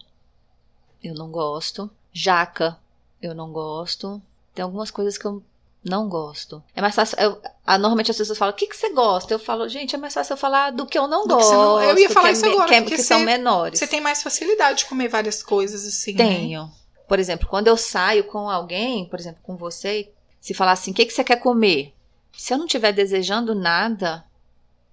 eu 1.01 1.13
não 1.13 1.32
gosto. 1.32 1.89
Jaca, 2.12 2.77
eu 3.22 3.34
não 3.34 3.53
gosto. 3.53 4.22
Tem 4.53 4.62
algumas 4.62 4.91
coisas 4.91 5.17
que 5.17 5.24
eu 5.25 5.41
não 5.86 6.10
gosto. 6.10 6.62
É 6.75 6.82
mais 6.82 6.96
fácil. 6.96 7.18
Eu, 7.20 7.39
normalmente 7.77 8.12
as 8.12 8.18
pessoas 8.18 8.38
falam: 8.38 8.54
o 8.54 8.58
que, 8.58 8.68
que 8.68 8.75
você 8.75 8.89
gosta? 8.92 9.34
Eu 9.34 9.39
falo, 9.39 9.70
gente, 9.70 9.96
é 9.96 9.98
mais 9.98 10.13
fácil 10.13 10.34
eu 10.34 10.38
falar 10.38 10.72
do 10.72 10.86
que 10.86 10.98
eu 10.98 11.08
não 11.08 11.27
Do 11.27 11.36
gosto. 11.36 11.51
não- 11.54 11.82
eu 11.82 11.98
ia 11.98 12.10
falar 12.10 12.30
é 12.30 12.32
isso 12.34 12.46
me- 12.46 12.51
agora, 12.54 12.68
Que, 12.70 12.75
é- 12.75 12.82
porque 12.82 12.96
que 12.96 13.04
são 13.04 13.20
você- 13.20 13.25
menores. 13.25 13.80
Você 13.80 13.88
tem 13.88 14.01
mais 14.01 14.22
facilidade 14.24 14.80
de 14.80 14.86
comer 14.86 15.08
várias 15.08 15.42
coisas 15.44 15.86
assim, 15.86 16.13
né? 16.13 16.25
Tenho. 16.27 16.72
Por 17.08 17.20
exemplo, 17.20 17.48
quando 17.48 17.68
eu 17.68 17.77
saio 17.77 18.24
com 18.24 18.50
alguém, 18.50 19.06
por 19.08 19.20
exemplo, 19.20 19.39
com 19.44 19.56
você, 19.56 20.12
se 20.42 20.54
falar 20.54 20.72
assim, 20.72 20.92
o 20.92 20.94
que, 20.94 21.06
que 21.06 21.13
você 21.13 21.24
quer 21.24 21.36
comer? 21.38 21.94
Se 22.36 22.54
eu 22.54 22.58
não 22.58 22.65
estiver 22.65 22.92
desejando 22.92 23.54
nada, 23.56 24.25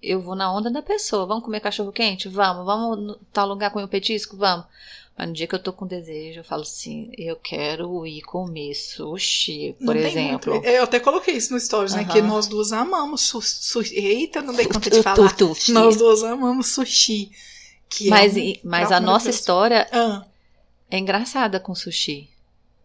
eu 0.01 0.21
vou 0.21 0.35
na 0.35 0.53
onda 0.53 0.69
da 0.69 0.81
pessoa. 0.81 1.25
Vamos 1.25 1.43
comer 1.43 1.59
cachorro 1.59 1.91
quente? 1.91 2.29
Vamos. 2.29 2.65
Vamos 2.65 2.97
no 2.99 3.15
tal 3.33 3.47
lugar 3.47 3.71
comer 3.71 3.85
um 3.85 3.87
petisco? 3.87 4.37
Vamos. 4.37 4.65
Mas 5.17 5.27
no 5.27 5.33
dia 5.33 5.45
que 5.45 5.53
eu 5.53 5.59
tô 5.61 5.71
com 5.71 5.85
desejo, 5.85 6.39
eu 6.39 6.43
falo 6.43 6.63
assim, 6.63 7.11
eu 7.17 7.35
quero 7.35 8.05
ir 8.07 8.21
comer 8.23 8.73
sushi, 8.73 9.75
Não 9.79 9.85
por 9.87 9.95
tem 9.95 10.07
exemplo. 10.07 10.53
muito- 10.53 10.67
Eu 10.67 10.83
até 10.83 10.99
coloquei 10.99 11.35
isso 11.35 11.53
no 11.53 11.59
stories, 11.59 11.93
né? 11.93 12.01
Aham. 12.01 12.11
Que 12.11 12.21
nós 12.21 12.47
duas 12.47 12.71
amamos 12.73 13.21
su- 13.21 13.41
sushi. 13.41 13.93
Eita, 13.95 14.41
não 14.41 14.53
dei 14.55 14.65
conta 14.65 14.89
de 14.89 15.03
falar. 15.03 15.15
Nós 15.71 15.97
duas 15.97 16.23
amamos 16.23 16.67
sushi. 16.69 17.31
Que 17.89 18.09
Mas, 18.09 18.35
é 18.35 18.39
um 18.39 18.53
mas 18.63 18.91
a 18.91 18.99
nossa 18.99 19.29
história 19.29 19.87
Ah, 19.91 20.25
é 20.89 20.97
engraçada 20.97 21.59
com 21.59 21.75
sushi. 21.75 22.27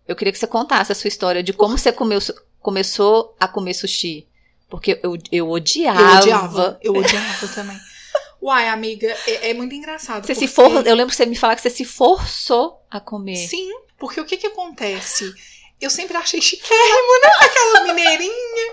Eu 0.07 0.15
queria 0.15 0.31
que 0.33 0.39
você 0.39 0.47
contasse 0.47 0.93
a 0.93 0.95
sua 0.95 1.09
história 1.09 1.43
de 1.43 1.55
como 1.55 1.79
você 1.79 1.91
comeu, 1.93 2.19
começou 2.61 3.35
a 3.41 3.49
comer 3.49 3.73
sushi. 3.73 4.27
Porque 4.69 5.01
eu, 5.03 5.17
eu 5.33 5.49
odiava. 5.51 6.01
eu 6.03 6.19
odiava. 6.19 6.79
Eu 6.83 6.95
odiava 6.95 7.49
também. 7.49 7.79
Uai, 8.41 8.69
amiga, 8.69 9.17
é, 9.27 9.51
é 9.51 9.55
muito 9.55 9.75
engraçado. 9.75 10.27
Você 10.27 10.35
se 10.35 10.47
porque- 10.49 10.55
for, 10.55 10.87
eu 10.87 10.95
lembro 10.95 11.11
que 11.11 11.17
você 11.17 11.27
me 11.27 11.37
falar 11.37 11.57
que 11.57 11.63
você 11.63 11.71
se 11.71 11.85
forçou 11.85 12.81
a 12.91 13.01
comer. 13.01 13.37
Sim, 13.37 13.69
porque 13.99 14.21
o 14.21 14.25
que 14.25 14.37
que 14.37 14.47
acontece? 14.47 15.33
Eu 15.81 15.91
sempre 15.91 16.17
achei 16.17 16.41
chiquérrimo, 16.41 17.21
né? 17.23 17.31
Aquela 17.41 17.81
mineirinha. 17.85 18.73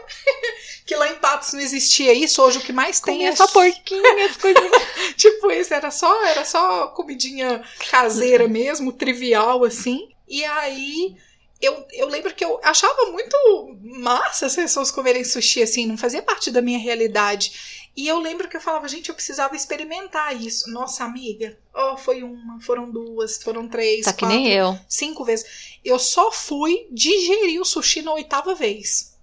que 0.86 0.96
lá 0.96 1.08
em 1.12 1.16
Patos 1.16 1.54
não 1.54 1.60
existia 1.60 2.14
isso. 2.14 2.42
Hoje 2.42 2.58
o 2.60 2.62
que 2.62 2.74
mais 2.74 3.00
tem 3.00 3.16
Comia 3.16 3.30
é 3.30 3.36
só 3.36 3.48
porquinho, 3.48 4.26
as 4.26 4.38
coisas. 4.38 4.64
Tipo, 5.18 5.52
esse 5.52 5.74
era 5.74 5.90
só, 5.92 6.24
era 6.26 6.44
só 6.46 6.88
comidinha 6.88 7.64
caseira 7.90 8.48
mesmo, 8.48 8.92
trivial, 8.92 9.64
assim. 9.64 10.10
E 10.28 10.44
aí, 10.46 11.16
eu, 11.62 11.86
eu 11.94 12.08
lembro 12.08 12.34
que 12.34 12.44
eu 12.44 12.60
achava 12.64 13.06
muito 13.12 13.36
massa 13.84 14.48
as 14.48 14.56
pessoas 14.56 14.90
comerem 14.92 15.24
sushi, 15.24 15.62
assim, 15.64 15.86
não 15.86 15.98
fazia 15.98 16.22
parte 16.22 16.50
da 16.52 16.62
minha 16.62 16.80
realidade. 16.80 17.85
E 17.96 18.08
eu 18.08 18.20
lembro 18.20 18.50
que 18.50 18.58
eu 18.58 18.62
falava, 18.62 18.88
gente, 18.90 19.08
eu 19.10 19.16
precisava 19.16 19.56
experimentar 19.56 20.36
isso. 20.36 20.70
Nossa, 20.70 21.06
amiga, 21.06 21.58
ó, 21.74 21.96
foi 21.96 22.24
uma, 22.24 22.60
foram 22.60 22.92
duas, 22.92 23.42
foram 23.42 23.68
três, 23.70 24.04
Tá 24.06 24.12
que 24.12 24.20
quatro, 24.20 24.36
nem 24.36 24.52
eu. 24.52 24.78
cinco 24.90 25.24
vezes. 25.24 25.78
Eu 25.84 25.98
só 25.98 26.30
fui 26.32 26.88
digerir 26.92 27.62
o 27.62 27.66
sushi 27.66 28.02
na 28.02 28.14
oitava 28.14 28.54
vez. 28.54 29.16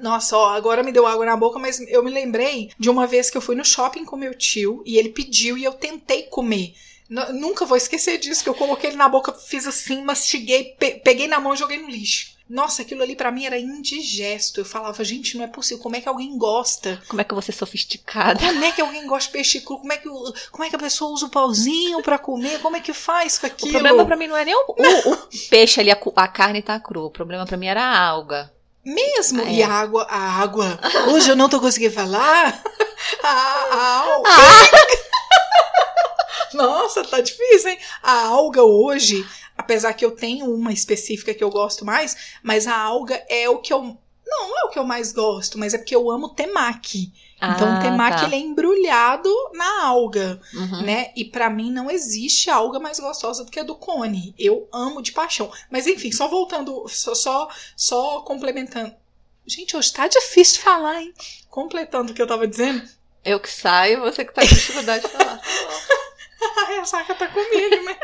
Nossa, 0.00 0.36
ó, 0.36 0.50
agora 0.50 0.82
me 0.84 0.92
deu 0.92 1.06
água 1.06 1.26
na 1.26 1.36
boca, 1.36 1.58
mas 1.58 1.80
eu 1.88 2.04
me 2.04 2.10
lembrei 2.10 2.70
de 2.78 2.88
uma 2.88 3.06
vez 3.06 3.30
que 3.30 3.36
eu 3.36 3.40
fui 3.40 3.56
no 3.56 3.64
shopping 3.64 4.04
com 4.04 4.16
meu 4.16 4.32
tio 4.34 4.80
e 4.86 4.96
ele 4.96 5.08
pediu 5.08 5.58
e 5.58 5.64
eu 5.64 5.72
tentei 5.72 6.24
comer. 6.24 6.74
N- 7.10 7.32
nunca 7.32 7.64
vou 7.66 7.76
esquecer 7.76 8.18
disso, 8.18 8.44
que 8.44 8.48
eu 8.48 8.54
coloquei 8.54 8.90
ele 8.90 8.96
na 8.96 9.08
boca, 9.08 9.32
fiz 9.32 9.66
assim, 9.66 10.02
mastiguei, 10.04 10.76
pe- 10.78 11.00
peguei 11.02 11.26
na 11.26 11.40
mão 11.40 11.54
e 11.54 11.56
joguei 11.56 11.78
no 11.78 11.88
lixo. 11.90 12.37
Nossa, 12.48 12.80
aquilo 12.82 13.02
ali 13.02 13.14
pra 13.14 13.30
mim 13.30 13.44
era 13.44 13.58
indigesto. 13.58 14.60
Eu 14.60 14.64
falava, 14.64 15.04
gente, 15.04 15.36
não 15.36 15.44
é 15.44 15.48
possível. 15.48 15.82
Como 15.82 15.96
é 15.96 16.00
que 16.00 16.08
alguém 16.08 16.36
gosta? 16.38 16.98
Como 17.06 17.20
é 17.20 17.24
que 17.24 17.34
vou 17.34 17.42
ser 17.42 17.52
sofisticada? 17.52 18.40
Como 18.40 18.64
é 18.64 18.72
que 18.72 18.80
alguém 18.80 19.06
gosta 19.06 19.26
de 19.28 19.32
peixe 19.34 19.60
cru? 19.60 19.78
Como 19.78 19.92
é 19.92 19.98
que, 19.98 20.08
o- 20.08 20.32
como 20.50 20.64
é 20.64 20.70
que 20.70 20.76
a 20.76 20.78
pessoa 20.78 21.10
usa 21.12 21.26
o 21.26 21.30
pauzinho 21.30 22.02
pra 22.02 22.18
comer? 22.18 22.58
Como 22.60 22.74
é 22.76 22.80
que 22.80 22.94
faz 22.94 23.36
com 23.38 23.46
O 23.46 23.50
aquilo? 23.50 23.72
problema 23.72 24.04
pra 24.06 24.16
mim 24.16 24.26
não 24.28 24.36
é 24.36 24.44
nem 24.46 24.54
o, 24.54 24.64
o- 24.66 25.12
o 25.12 25.16
peixe 25.50 25.78
ali, 25.80 25.90
a, 25.90 25.98
a 26.16 26.28
carne 26.28 26.62
tá 26.62 26.80
crua. 26.80 27.06
O 27.06 27.10
problema 27.10 27.44
pra 27.44 27.56
mim 27.58 27.66
era 27.66 27.82
a 27.82 27.98
alga. 28.00 28.50
Mesmo. 28.82 29.42
Ah, 29.42 29.50
E 29.50 29.60
é. 29.60 29.64
a 29.66 29.68
água, 29.70 30.06
a 30.08 30.18
água. 30.40 30.80
Hoje 31.12 31.28
eu 31.30 31.36
não 31.36 31.50
tô 31.50 31.60
conseguindo 31.60 31.92
falar. 31.94 32.62
A, 33.22 33.28
a 33.28 33.96
alga. 34.00 34.30
Nossa, 36.54 37.04
tá 37.04 37.20
difícil, 37.20 37.70
hein? 37.70 37.78
A 38.02 38.26
alga 38.28 38.62
hoje, 38.62 39.26
apesar 39.68 39.92
que 39.92 40.02
eu 40.04 40.12
tenho 40.12 40.46
uma 40.54 40.72
específica 40.72 41.34
que 41.34 41.44
eu 41.44 41.50
gosto 41.50 41.84
mais, 41.84 42.16
mas 42.42 42.66
a 42.66 42.74
alga 42.74 43.22
é 43.28 43.50
o 43.50 43.58
que 43.58 43.70
eu. 43.70 43.82
Não, 44.30 44.48
não 44.48 44.58
é 44.60 44.64
o 44.64 44.70
que 44.70 44.78
eu 44.78 44.84
mais 44.84 45.12
gosto, 45.12 45.58
mas 45.58 45.74
é 45.74 45.78
porque 45.78 45.94
eu 45.94 46.10
amo 46.10 46.30
temaki. 46.30 47.12
Então 47.36 47.74
o 47.74 47.76
Ah, 47.76 47.80
temaki 47.80 48.20
tá. 48.20 48.26
ele 48.26 48.34
é 48.34 48.38
embrulhado 48.38 49.30
na 49.54 49.84
alga, 49.86 50.40
Uhum. 50.54 50.82
né? 50.82 51.12
E 51.14 51.24
pra 51.24 51.48
mim 51.50 51.70
não 51.70 51.90
existe 51.90 52.50
alga 52.50 52.78
mais 52.80 52.98
gostosa 52.98 53.44
do 53.44 53.50
que 53.50 53.60
a 53.60 53.62
do 53.62 53.74
cone. 53.76 54.34
Eu 54.38 54.66
amo 54.72 55.00
de 55.02 55.12
paixão. 55.12 55.50
Mas 55.70 55.86
enfim, 55.86 56.10
só 56.12 56.28
voltando, 56.28 56.86
só 56.88 57.14
só, 57.14 57.48
só 57.76 58.20
complementando. 58.22 58.92
Gente, 59.46 59.76
hoje 59.76 59.92
tá 59.92 60.08
difícil 60.08 60.54
de 60.56 60.60
falar, 60.60 61.00
hein? 61.02 61.12
Completando 61.48 62.12
o 62.12 62.14
que 62.14 62.20
eu 62.20 62.26
tava 62.26 62.46
dizendo. 62.46 62.82
Eu 63.24 63.38
que 63.40 63.50
saio, 63.50 64.00
você 64.00 64.24
que 64.24 64.32
tá 64.32 64.42
com 64.42 64.48
dificuldade 64.48 65.04
de 65.04 65.10
falar. 65.10 65.40
A 66.80 66.84
saca 66.84 67.14
tá 67.14 67.28
comigo, 67.28 67.84
né? 67.84 67.98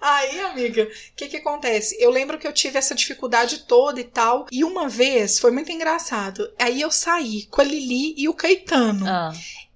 Aí, 0.00 0.40
amiga, 0.40 0.84
o 0.84 1.14
que 1.16 1.28
que 1.28 1.36
acontece? 1.38 1.96
Eu 1.98 2.10
lembro 2.10 2.38
que 2.38 2.46
eu 2.46 2.52
tive 2.52 2.78
essa 2.78 2.94
dificuldade 2.94 3.60
toda 3.60 4.00
e 4.00 4.04
tal. 4.04 4.46
E 4.50 4.64
uma 4.64 4.88
vez, 4.88 5.38
foi 5.38 5.50
muito 5.50 5.72
engraçado. 5.72 6.52
Aí 6.58 6.80
eu 6.80 6.90
saí 6.90 7.46
com 7.46 7.60
a 7.60 7.64
Lili 7.64 8.14
e 8.16 8.28
o 8.28 8.34
Caetano. 8.34 9.06
Ah, 9.08 9.32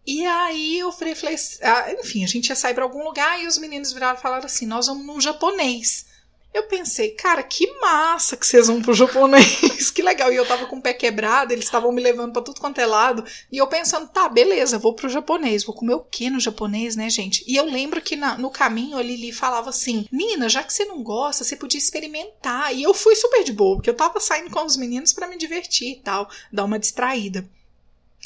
E 0.06 0.24
aí 0.26 0.78
eu 0.78 0.92
falei, 0.92 1.14
falei 1.14 1.36
ah, 1.62 1.92
enfim, 1.98 2.24
a 2.24 2.28
gente 2.28 2.48
ia 2.48 2.56
sair 2.56 2.74
pra 2.74 2.84
algum 2.84 3.02
lugar 3.02 3.42
e 3.42 3.46
os 3.46 3.56
meninos 3.56 3.92
viraram 3.92 4.18
e 4.18 4.22
falaram 4.22 4.44
assim: 4.44 4.66
nós 4.66 4.86
vamos 4.86 5.06
num 5.06 5.20
japonês. 5.20 6.06
Eu 6.54 6.68
pensei, 6.68 7.10
cara, 7.10 7.42
que 7.42 7.66
massa 7.80 8.36
que 8.36 8.46
vocês 8.46 8.68
vão 8.68 8.80
pro 8.80 8.94
japonês, 8.94 9.90
que 9.90 10.00
legal. 10.00 10.32
E 10.32 10.36
eu 10.36 10.46
tava 10.46 10.66
com 10.66 10.76
o 10.76 10.80
pé 10.80 10.94
quebrado, 10.94 11.52
eles 11.52 11.64
estavam 11.64 11.90
me 11.90 12.00
levando 12.00 12.32
pra 12.32 12.42
tudo 12.42 12.60
quanto 12.60 12.80
é 12.80 12.86
lado. 12.86 13.24
E 13.50 13.58
eu 13.58 13.66
pensando, 13.66 14.08
tá, 14.08 14.28
beleza, 14.28 14.78
vou 14.78 14.94
pro 14.94 15.08
japonês. 15.08 15.64
Vou 15.64 15.74
comer 15.74 15.94
o 15.94 16.00
que 16.04 16.30
no 16.30 16.38
japonês, 16.38 16.94
né, 16.94 17.10
gente? 17.10 17.42
E 17.48 17.56
eu 17.56 17.64
lembro 17.64 18.00
que 18.00 18.14
na- 18.14 18.38
no 18.38 18.50
caminho 18.50 18.96
a 18.96 19.02
Lili 19.02 19.32
falava 19.32 19.70
assim: 19.70 20.06
Nina, 20.12 20.48
já 20.48 20.62
que 20.62 20.72
você 20.72 20.84
não 20.84 21.02
gosta, 21.02 21.42
você 21.42 21.56
podia 21.56 21.76
experimentar. 21.78 22.72
E 22.72 22.84
eu 22.84 22.94
fui 22.94 23.16
super 23.16 23.42
de 23.42 23.52
boa, 23.52 23.74
porque 23.76 23.90
eu 23.90 23.96
tava 23.96 24.20
saindo 24.20 24.48
com 24.50 24.64
os 24.64 24.76
meninos 24.76 25.12
pra 25.12 25.26
me 25.26 25.36
divertir 25.36 25.90
e 25.90 26.00
tal, 26.00 26.30
dar 26.52 26.64
uma 26.64 26.78
distraída. 26.78 27.44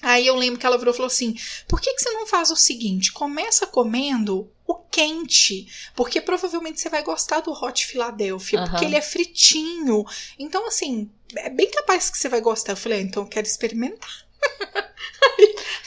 Aí 0.02 0.26
eu 0.26 0.36
lembro 0.36 0.60
que 0.60 0.66
ela 0.66 0.76
virou 0.78 0.92
e 0.92 0.96
falou 0.96 1.06
assim: 1.08 1.34
por 1.66 1.80
que, 1.80 1.94
que 1.94 2.02
você 2.02 2.10
não 2.10 2.26
faz 2.26 2.50
o 2.50 2.56
seguinte? 2.56 3.10
Começa 3.10 3.66
comendo 3.66 4.50
o 4.68 4.74
quente, 4.74 5.66
porque 5.96 6.20
provavelmente 6.20 6.78
você 6.78 6.90
vai 6.90 7.02
gostar 7.02 7.40
do 7.40 7.50
Hot 7.52 7.86
Philadelphia, 7.86 8.60
porque 8.68 8.84
ele 8.84 8.96
é 8.96 9.00
fritinho. 9.00 10.04
Então, 10.38 10.68
assim, 10.68 11.10
é 11.34 11.48
bem 11.48 11.70
capaz 11.70 12.10
que 12.10 12.18
você 12.18 12.28
vai 12.28 12.42
gostar. 12.42 12.72
Eu 12.72 12.76
falei: 12.76 12.98
ah, 12.98 13.02
então 13.02 13.22
eu 13.22 13.28
quero 13.28 13.46
experimentar. 13.46 14.27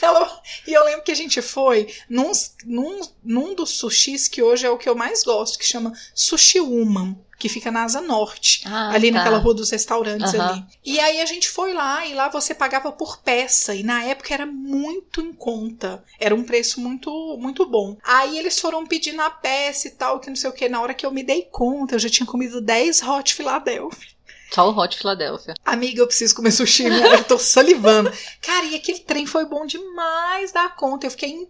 Ela- 0.00 0.42
e 0.66 0.72
eu 0.72 0.84
lembro 0.84 1.04
que 1.04 1.12
a 1.12 1.16
gente 1.16 1.40
foi 1.40 1.92
num, 2.08 2.32
num, 2.64 3.00
num 3.22 3.54
dos 3.54 3.70
sushis 3.70 4.26
que 4.26 4.42
hoje 4.42 4.66
é 4.66 4.70
o 4.70 4.76
que 4.78 4.88
eu 4.88 4.96
mais 4.96 5.22
gosto, 5.22 5.58
que 5.58 5.64
chama 5.64 5.92
Sushi 6.12 6.58
Woman, 6.58 7.16
que 7.38 7.48
fica 7.48 7.70
na 7.70 7.84
Asa 7.84 8.00
Norte. 8.00 8.62
Ah, 8.66 8.90
ali 8.92 9.12
tá. 9.12 9.18
naquela 9.18 9.38
rua 9.38 9.54
dos 9.54 9.70
restaurantes 9.70 10.34
Aham. 10.34 10.50
ali. 10.54 10.64
E 10.84 10.98
aí 10.98 11.20
a 11.20 11.26
gente 11.26 11.48
foi 11.48 11.72
lá 11.72 12.04
e 12.04 12.14
lá 12.14 12.28
você 12.28 12.52
pagava 12.52 12.90
por 12.90 13.18
peça 13.22 13.74
e 13.76 13.84
na 13.84 14.02
época 14.04 14.34
era 14.34 14.44
muito 14.46 15.20
em 15.20 15.32
conta. 15.32 16.02
Era 16.18 16.34
um 16.34 16.42
preço 16.42 16.80
muito 16.80 17.10
muito 17.38 17.64
bom. 17.64 17.96
Aí 18.02 18.36
eles 18.38 18.58
foram 18.58 18.84
pedindo 18.86 19.22
a 19.22 19.30
peça 19.30 19.86
e 19.86 19.92
tal, 19.92 20.18
que 20.18 20.28
não 20.28 20.36
sei 20.36 20.50
o 20.50 20.52
que. 20.52 20.68
Na 20.68 20.80
hora 20.80 20.94
que 20.94 21.06
eu 21.06 21.12
me 21.12 21.22
dei 21.22 21.42
conta, 21.42 21.94
eu 21.94 21.98
já 22.00 22.08
tinha 22.08 22.26
comido 22.26 22.60
10 22.60 23.02
Hot 23.02 23.34
Philadelphia. 23.34 24.10
Só 24.52 24.70
o 24.70 24.78
Hot 24.78 24.96
Philadelphia. 24.96 25.54
Amiga, 25.64 26.00
eu 26.00 26.06
preciso 26.06 26.34
comer 26.34 26.52
sushi, 26.52 26.84
eu 26.84 27.24
tô 27.24 27.38
salivando. 27.38 28.12
Cara, 28.40 28.66
e 28.66 28.74
aquele 28.74 28.98
trem 28.98 29.26
foi 29.26 29.46
bom 29.46 29.64
demais 29.64 30.52
da 30.52 30.68
conta. 30.68 31.06
Eu 31.06 31.10
fiquei 31.10 31.48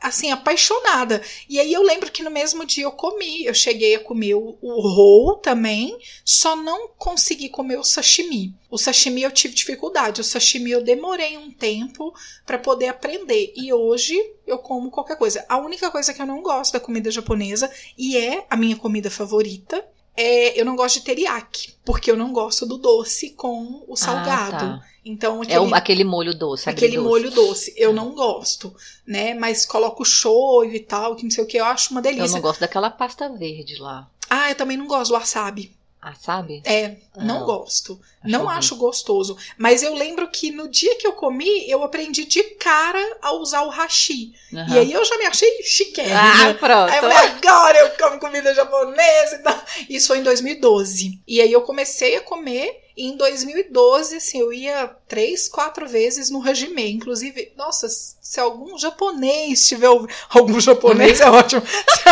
assim, 0.00 0.30
apaixonada. 0.30 1.22
E 1.48 1.60
aí 1.60 1.72
eu 1.72 1.82
lembro 1.82 2.10
que 2.10 2.22
no 2.22 2.30
mesmo 2.30 2.64
dia 2.64 2.84
eu 2.84 2.92
comi. 2.92 3.44
Eu 3.44 3.54
cheguei 3.54 3.94
a 3.94 4.00
comer 4.00 4.34
o, 4.34 4.56
o 4.60 4.80
roll 4.80 5.36
também, 5.36 5.98
só 6.24 6.56
não 6.56 6.88
consegui 6.96 7.48
comer 7.48 7.78
o 7.78 7.84
sashimi. 7.84 8.54
O 8.70 8.78
sashimi 8.78 9.22
eu 9.22 9.30
tive 9.30 9.54
dificuldade. 9.54 10.20
O 10.20 10.24
sashimi 10.24 10.70
eu 10.70 10.82
demorei 10.82 11.36
um 11.36 11.50
tempo 11.50 12.14
pra 12.46 12.58
poder 12.58 12.88
aprender. 12.88 13.52
E 13.56 13.72
hoje 13.72 14.16
eu 14.46 14.58
como 14.58 14.90
qualquer 14.90 15.16
coisa. 15.16 15.44
A 15.48 15.58
única 15.58 15.90
coisa 15.90 16.14
que 16.14 16.22
eu 16.22 16.26
não 16.26 16.42
gosto 16.42 16.72
da 16.72 16.80
comida 16.80 17.10
japonesa, 17.10 17.70
e 17.96 18.16
é 18.16 18.46
a 18.48 18.56
minha 18.56 18.76
comida 18.76 19.10
favorita, 19.10 19.84
é 20.20 20.60
eu 20.60 20.64
não 20.64 20.74
gosto 20.76 20.96
de 20.98 21.04
teriyaki. 21.04 21.74
Porque 21.84 22.10
eu 22.10 22.16
não 22.16 22.32
gosto 22.32 22.66
do 22.66 22.76
doce 22.76 23.30
com 23.30 23.84
o 23.86 23.96
salgado. 23.96 24.56
Ah, 24.56 24.78
tá. 24.80 24.84
Então, 25.04 25.42
É 25.48 25.58
o- 25.58 25.74
aquele 25.74 26.04
molho 26.04 26.34
doce. 26.36 26.68
aquele 26.68 26.96
agridoce. 26.96 27.08
molho 27.08 27.30
doce. 27.30 27.72
Eu 27.76 27.92
não 27.94 28.14
gosto, 28.14 28.74
né? 29.06 29.32
Mas 29.32 29.64
coloco 29.64 30.04
shoyu 30.04 30.74
e 30.74 30.80
tal, 30.80 31.16
que 31.16 31.22
não 31.24 31.30
sei 31.30 31.44
o 31.44 31.46
que, 31.46 31.56
eu 31.56 31.64
acho 31.64 31.92
uma 31.92 32.00
Eu 32.00 32.02
delícia. 32.02 32.34
não 32.34 32.42
gosto 32.42 32.60
daquela 32.60 32.90
pasta 32.90 33.28
verde 33.30 33.76
lá. 33.80 34.06
Ah, 34.28 34.50
eu 34.50 34.54
também 34.54 34.76
não 34.76 34.86
gosto 34.86 35.10
do 35.10 35.14
wasabi. 35.14 35.74
Ah, 36.10 36.14
sabe? 36.18 36.62
É, 36.64 36.96
não 37.16 37.40
Não. 37.40 37.44
gosto. 37.46 38.00
Não 38.24 38.40
horrível. 38.40 38.58
acho 38.58 38.76
gostoso. 38.76 39.36
Mas 39.58 39.82
eu 39.82 39.92
lembro 39.94 40.26
que 40.30 40.50
no 40.50 40.66
dia 40.68 40.96
que 40.96 41.06
eu 41.06 41.12
comi, 41.12 41.68
eu 41.70 41.82
aprendi 41.84 42.24
de 42.24 42.42
cara 42.42 43.18
a 43.20 43.32
usar 43.34 43.62
o 43.62 43.68
hashi. 43.68 44.32
Aham. 44.54 44.74
E 44.74 44.78
aí 44.78 44.92
eu 44.92 45.04
já 45.04 45.18
me 45.18 45.26
achei 45.26 45.62
chiquérrima. 45.62 46.18
Ah, 46.18 46.54
pronto. 46.54 46.90
Aí 46.90 46.96
eu 46.96 47.02
falei, 47.02 47.16
agora 47.18 47.78
eu 47.78 47.90
como 47.98 48.18
comida 48.18 48.54
japonesa 48.54 49.36
e 49.36 49.38
tal. 49.40 49.62
Isso 49.88 50.08
foi 50.08 50.18
em 50.18 50.22
2012. 50.22 51.20
E 51.28 51.40
aí 51.42 51.52
eu 51.52 51.60
comecei 51.62 52.16
a 52.16 52.20
comer. 52.22 52.84
E 52.96 53.06
em 53.06 53.16
2012, 53.16 54.16
assim, 54.16 54.40
eu 54.40 54.50
ia 54.52 54.88
três, 55.06 55.46
quatro 55.46 55.86
vezes 55.86 56.30
no 56.30 56.40
regime. 56.40 56.90
Inclusive, 56.90 57.52
nossa, 57.56 57.86
se 57.88 58.40
algum 58.40 58.78
japonês 58.78 59.66
tiver 59.68 59.90
ouvindo. 59.90 60.12
Algum 60.30 60.58
japonês 60.58 61.20
é 61.20 61.30
ótimo. 61.30 61.62
Se, 61.66 62.02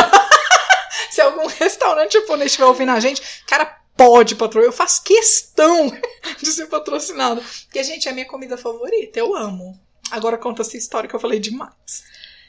se 1.17 1.21
algum 1.21 1.47
restaurante 1.47 2.13
japonês 2.13 2.53
estiver 2.53 2.67
ouvindo 2.67 2.93
a 2.93 3.01
gente, 3.01 3.23
cara, 3.47 3.77
pode 3.97 4.35
patrocinar. 4.35 4.73
Eu 4.73 4.77
faço 4.77 5.03
questão 5.03 5.91
de 6.41 6.47
ser 6.47 6.67
patrocinado. 6.67 7.43
Porque, 7.65 7.83
gente, 7.83 8.09
é 8.09 8.11
a 8.11 8.15
minha 8.15 8.27
comida 8.27 8.57
favorita. 8.57 9.19
Eu 9.19 9.35
amo. 9.35 9.79
Agora 10.11 10.39
conta 10.39 10.63
essa 10.63 10.77
história 10.77 11.09
que 11.09 11.17
eu 11.17 11.21
falei 11.21 11.41
demais. 11.41 12.05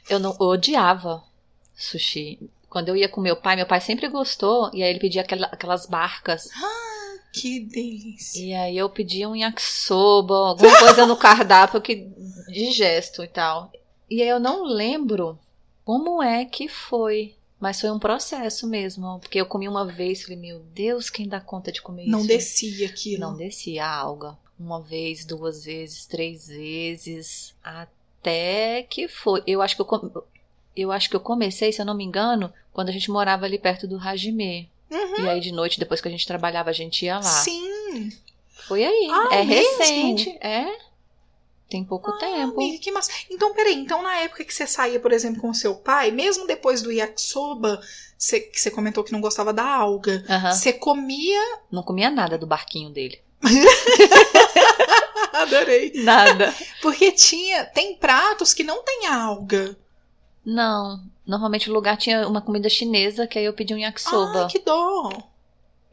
Eu 0.09 0.19
não 0.19 0.35
eu 0.39 0.45
odiava 0.47 1.23
sushi. 1.75 2.39
Quando 2.69 2.89
eu 2.89 2.95
ia 2.97 3.09
com 3.09 3.21
meu 3.21 3.35
pai, 3.35 3.55
meu 3.55 3.65
pai 3.65 3.79
sempre 3.81 4.07
gostou, 4.09 4.69
e 4.73 4.83
aí 4.83 4.89
ele 4.89 4.99
pedia 4.99 5.21
aquela- 5.21 5.47
aquelas 5.47 5.85
barcas. 5.85 6.49
Que 7.33 7.59
delícia. 7.59 8.39
E 8.43 8.53
aí 8.53 8.77
eu 8.77 8.89
pedia 8.89 9.27
um 9.29 9.35
yakisoba, 9.35 10.35
alguma 10.49 10.77
coisa 10.79 11.05
no 11.05 11.15
cardápio 11.17 11.81
que 11.81 12.07
de 12.47 12.71
gesto 12.71 13.23
e 13.23 13.27
tal. 13.27 13.71
E 14.09 14.21
aí 14.21 14.27
eu 14.27 14.39
não 14.39 14.63
lembro 14.63 15.37
como 15.85 16.21
é 16.21 16.45
que 16.45 16.67
foi. 16.67 17.35
Mas 17.59 17.81
foi 17.81 17.89
um 17.91 17.97
processo 17.99 18.67
mesmo. 18.67 19.19
Porque 19.19 19.39
eu 19.41 19.45
comi 19.45 19.67
uma 19.67 19.85
vez 19.85 20.19
e 20.19 20.23
falei, 20.23 20.37
meu 20.37 20.59
Deus, 20.73 21.09
quem 21.09 21.27
dá 21.27 21.39
conta 21.41 21.71
de 21.71 21.81
comer 21.81 22.05
Não 22.07 22.19
isso? 22.19 22.27
descia 22.27 22.87
aquilo. 22.87 23.21
Não 23.21 23.35
descia 23.35 23.85
a 23.85 23.95
alga. 23.95 24.37
Uma 24.59 24.81
vez, 24.81 25.25
duas 25.25 25.65
vezes, 25.65 26.05
três 26.05 26.47
vezes. 26.47 27.55
Até 27.63 28.83
que 28.89 29.07
foi. 29.07 29.41
Eu 29.47 29.61
acho 29.61 29.75
que 29.75 29.81
eu, 29.81 29.85
com- 29.85 30.21
eu 30.75 30.91
acho 30.91 31.09
que 31.09 31.15
eu 31.15 31.19
comecei, 31.19 31.71
se 31.71 31.81
eu 31.81 31.85
não 31.85 31.93
me 31.95 32.03
engano, 32.03 32.51
quando 32.73 32.89
a 32.89 32.91
gente 32.91 33.09
morava 33.11 33.45
ali 33.45 33.57
perto 33.57 33.87
do 33.87 33.97
Hajime. 33.99 34.69
Uhum. 34.89 35.25
E 35.25 35.29
aí 35.29 35.39
de 35.39 35.51
noite, 35.51 35.79
depois 35.79 35.99
que 35.99 36.07
a 36.07 36.11
gente 36.11 36.25
trabalhava, 36.27 36.69
a 36.69 36.73
gente 36.73 37.05
ia 37.05 37.15
lá. 37.15 37.21
Sim. 37.23 38.11
Foi 38.67 38.83
aí. 38.83 39.07
Ah, 39.11 39.35
é 39.35 39.43
mesmo? 39.43 39.77
recente. 39.79 40.29
É. 40.41 40.65
Tem 41.69 41.83
pouco 41.83 42.17
tempo. 42.17 42.55
Amiga, 42.61 42.81
que 42.81 42.91
massa. 42.91 43.11
Então, 43.29 43.53
peraí. 43.53 43.75
Então, 43.75 44.01
na 44.01 44.17
época 44.19 44.45
que 44.45 44.53
você 44.53 44.65
saía, 44.65 44.99
por 44.99 45.11
exemplo, 45.11 45.41
com 45.41 45.49
o 45.49 45.55
seu 45.55 45.75
pai, 45.75 46.11
mesmo 46.11 46.47
depois 46.47 46.81
do 46.81 46.91
yakisoba, 46.91 47.81
você, 48.17 48.39
que 48.39 48.59
você 48.59 48.71
comentou 48.71 49.03
que 49.03 49.11
não 49.11 49.19
gostava 49.19 49.51
da 49.53 49.65
alga, 49.65 50.23
você 50.49 50.71
comia... 50.71 51.41
Não 51.69 51.83
comia 51.83 52.09
nada 52.09 52.37
do 52.37 52.47
barquinho 52.47 52.89
dele. 52.89 53.21
Adorei. 55.33 55.91
Nada. 55.95 56.55
Porque 56.81 57.11
tinha... 57.11 57.65
Tem 57.65 57.95
pratos 57.95 58.53
que 58.53 58.63
não 58.63 58.81
tem 58.83 59.07
alga. 59.07 59.77
Não. 60.45 61.01
Normalmente 61.25 61.69
o 61.69 61.73
lugar 61.73 61.97
tinha 61.97 62.25
uma 62.25 62.41
comida 62.41 62.69
chinesa, 62.69 63.27
que 63.27 63.37
aí 63.37 63.43
eu 63.43 63.53
pedi 63.53 63.73
um 63.73 63.77
yakisoba. 63.77 64.43
Ai, 64.43 64.47
que 64.47 64.59
dó. 64.59 65.09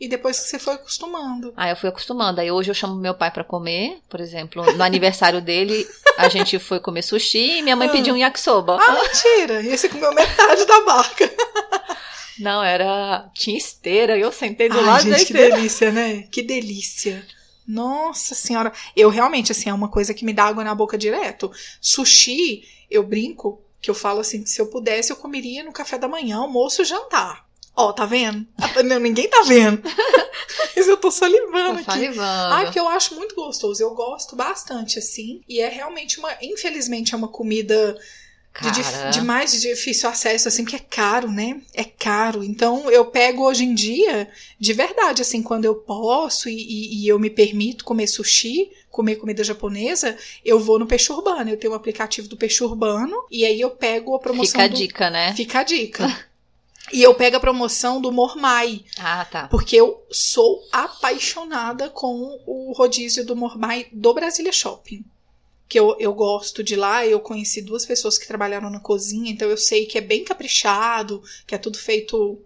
E 0.00 0.08
depois 0.08 0.38
que 0.40 0.48
você 0.48 0.58
foi 0.58 0.74
acostumando. 0.74 1.52
Aí 1.56 1.70
eu 1.70 1.76
fui 1.76 1.88
acostumando. 1.88 2.40
Aí 2.40 2.50
hoje 2.50 2.70
eu 2.70 2.74
chamo 2.74 2.94
meu 2.96 3.14
pai 3.14 3.30
pra 3.30 3.44
comer, 3.44 3.98
por 4.08 4.20
exemplo, 4.20 4.64
no 4.72 4.82
aniversário 4.82 5.40
dele, 5.40 5.86
a 6.18 6.28
gente 6.28 6.58
foi 6.58 6.80
comer 6.80 7.02
sushi 7.02 7.58
e 7.58 7.62
minha 7.62 7.76
mãe 7.76 7.88
Ah. 7.88 7.92
pediu 7.92 8.12
um 8.14 8.16
yakisoba. 8.16 8.76
Ah, 8.80 8.92
mentira. 9.02 9.62
E 9.62 9.76
você 9.76 9.88
comeu 9.88 10.12
metade 10.12 10.64
da 10.66 10.80
barca. 10.84 11.30
Não, 12.38 12.62
era. 12.64 13.30
Tinha 13.32 13.56
esteira, 13.56 14.18
eu 14.18 14.32
sentei 14.32 14.68
do 14.68 14.78
Ai, 14.78 14.84
lado 14.84 15.08
da 15.08 15.16
gente, 15.16 15.26
que 15.26 15.32
esteira. 15.32 15.54
delícia, 15.56 15.92
né? 15.92 16.22
Que 16.32 16.42
delícia. 16.42 17.24
Nossa 17.66 18.34
senhora. 18.34 18.72
Eu 18.96 19.08
realmente, 19.08 19.52
assim, 19.52 19.70
é 19.70 19.74
uma 19.74 19.88
coisa 19.88 20.12
que 20.12 20.24
me 20.24 20.32
dá 20.32 20.44
água 20.44 20.64
na 20.64 20.74
boca 20.74 20.98
direto. 20.98 21.50
Sushi, 21.80 22.64
eu 22.90 23.02
brinco, 23.04 23.62
que 23.80 23.88
eu 23.88 23.94
falo 23.94 24.18
assim, 24.20 24.42
que 24.42 24.50
se 24.50 24.60
eu 24.60 24.66
pudesse, 24.66 25.12
eu 25.12 25.16
comeria 25.16 25.62
no 25.62 25.72
café 25.72 25.96
da 25.96 26.08
manhã, 26.08 26.38
almoço 26.38 26.82
e 26.82 26.84
jantar. 26.84 27.44
Ó, 27.76 27.92
tá 27.92 28.06
vendo? 28.06 28.46
Não, 28.84 29.00
ninguém 29.00 29.28
tá 29.28 29.42
vendo. 29.46 29.82
Mas 30.76 30.86
eu 30.86 30.96
tô 30.96 31.10
salivando 31.10 31.74
Tô 31.74 31.80
aqui. 31.80 31.84
salivando. 31.84 32.54
Ai, 32.54 32.64
porque 32.66 32.78
eu 32.78 32.88
acho 32.88 33.14
muito 33.14 33.34
gostoso. 33.34 33.82
Eu 33.82 33.94
gosto 33.94 34.36
bastante, 34.36 34.98
assim. 34.98 35.40
E 35.48 35.60
é 35.60 35.68
realmente 35.68 36.18
uma. 36.18 36.30
Infelizmente, 36.42 37.14
é 37.14 37.16
uma 37.16 37.28
comida 37.28 37.96
de, 38.60 39.10
de 39.10 39.20
mais 39.20 39.60
difícil 39.60 40.08
acesso, 40.08 40.46
assim, 40.46 40.64
que 40.64 40.76
é 40.76 40.78
caro, 40.78 41.28
né? 41.30 41.60
É 41.72 41.82
caro. 41.82 42.44
Então, 42.44 42.88
eu 42.90 43.04
pego 43.06 43.44
hoje 43.44 43.64
em 43.64 43.74
dia, 43.74 44.28
de 44.58 44.72
verdade, 44.72 45.22
assim, 45.22 45.42
quando 45.42 45.64
eu 45.64 45.74
posso 45.74 46.48
e, 46.48 46.54
e- 46.54 47.02
e 47.04 47.08
eu 47.08 47.18
me 47.18 47.30
permito 47.30 47.84
comer 47.84 48.06
sushi, 48.06 48.70
comer 48.90 49.16
comida 49.16 49.42
japonesa, 49.42 50.16
eu 50.44 50.60
vou 50.60 50.78
no 50.78 50.86
Peixe 50.86 51.12
Urbano. 51.12 51.50
Eu 51.50 51.56
tenho 51.56 51.72
um 51.72 51.76
aplicativo 51.76 52.28
do 52.28 52.36
Peixe 52.36 52.62
Urbano 52.62 53.24
e 53.30 53.44
aí 53.44 53.60
eu 53.60 53.70
pego 53.70 54.14
a 54.14 54.20
promoção. 54.20 54.52
fica 54.52 54.64
a 54.64 54.68
do... 54.68 54.76
dica, 54.76 55.10
né? 55.10 55.34
Fica 55.34 55.58
a 55.60 55.64
dica. 55.64 56.26
E 56.92 57.02
eu 57.02 57.14
pego 57.14 57.36
a 57.36 57.40
promoção 57.40 58.00
do 58.00 58.12
Mormai, 58.12 58.84
Ah, 58.98 59.24
tá. 59.24 59.48
porque 59.48 59.74
eu 59.74 60.04
sou 60.10 60.62
apaixonada 60.70 61.88
com 61.88 62.40
o 62.46 62.72
rodízio 62.72 63.24
do 63.24 63.34
Mormai 63.34 63.86
do 63.92 64.12
Brasília 64.12 64.52
Shopping. 64.52 65.04
Que 65.66 65.80
eu, 65.80 65.96
eu 65.98 66.12
gosto 66.12 66.62
de 66.62 66.76
lá, 66.76 67.06
eu 67.06 67.18
conheci 67.20 67.62
duas 67.62 67.86
pessoas 67.86 68.18
que 68.18 68.26
trabalharam 68.28 68.68
na 68.68 68.80
cozinha, 68.80 69.30
então 69.30 69.48
eu 69.48 69.56
sei 69.56 69.86
que 69.86 69.96
é 69.96 70.00
bem 70.02 70.22
caprichado, 70.24 71.22
que 71.46 71.54
é 71.54 71.58
tudo 71.58 71.78
feito 71.78 72.38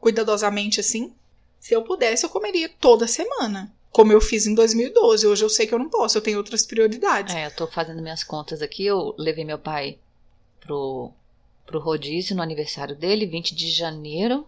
cuidadosamente 0.00 0.80
assim. 0.80 1.12
Se 1.60 1.74
eu 1.74 1.82
pudesse, 1.82 2.24
eu 2.24 2.30
comeria 2.30 2.68
toda 2.80 3.06
semana. 3.06 3.72
Como 3.90 4.12
eu 4.12 4.20
fiz 4.20 4.46
em 4.46 4.54
2012. 4.54 5.26
Hoje 5.26 5.44
eu 5.44 5.48
sei 5.48 5.66
que 5.66 5.74
eu 5.74 5.78
não 5.78 5.88
posso, 5.88 6.18
eu 6.18 6.22
tenho 6.22 6.38
outras 6.38 6.66
prioridades. 6.66 7.34
É, 7.34 7.46
eu 7.46 7.54
tô 7.54 7.66
fazendo 7.66 8.02
minhas 8.02 8.24
contas 8.24 8.60
aqui. 8.60 8.84
Eu 8.84 9.14
levei 9.16 9.44
meu 9.44 9.58
pai 9.58 9.98
pro, 10.60 11.12
pro 11.66 11.80
rodízio 11.80 12.36
no 12.36 12.42
aniversário 12.42 12.94
dele, 12.96 13.26
20 13.26 13.54
de 13.54 13.70
janeiro. 13.70 14.46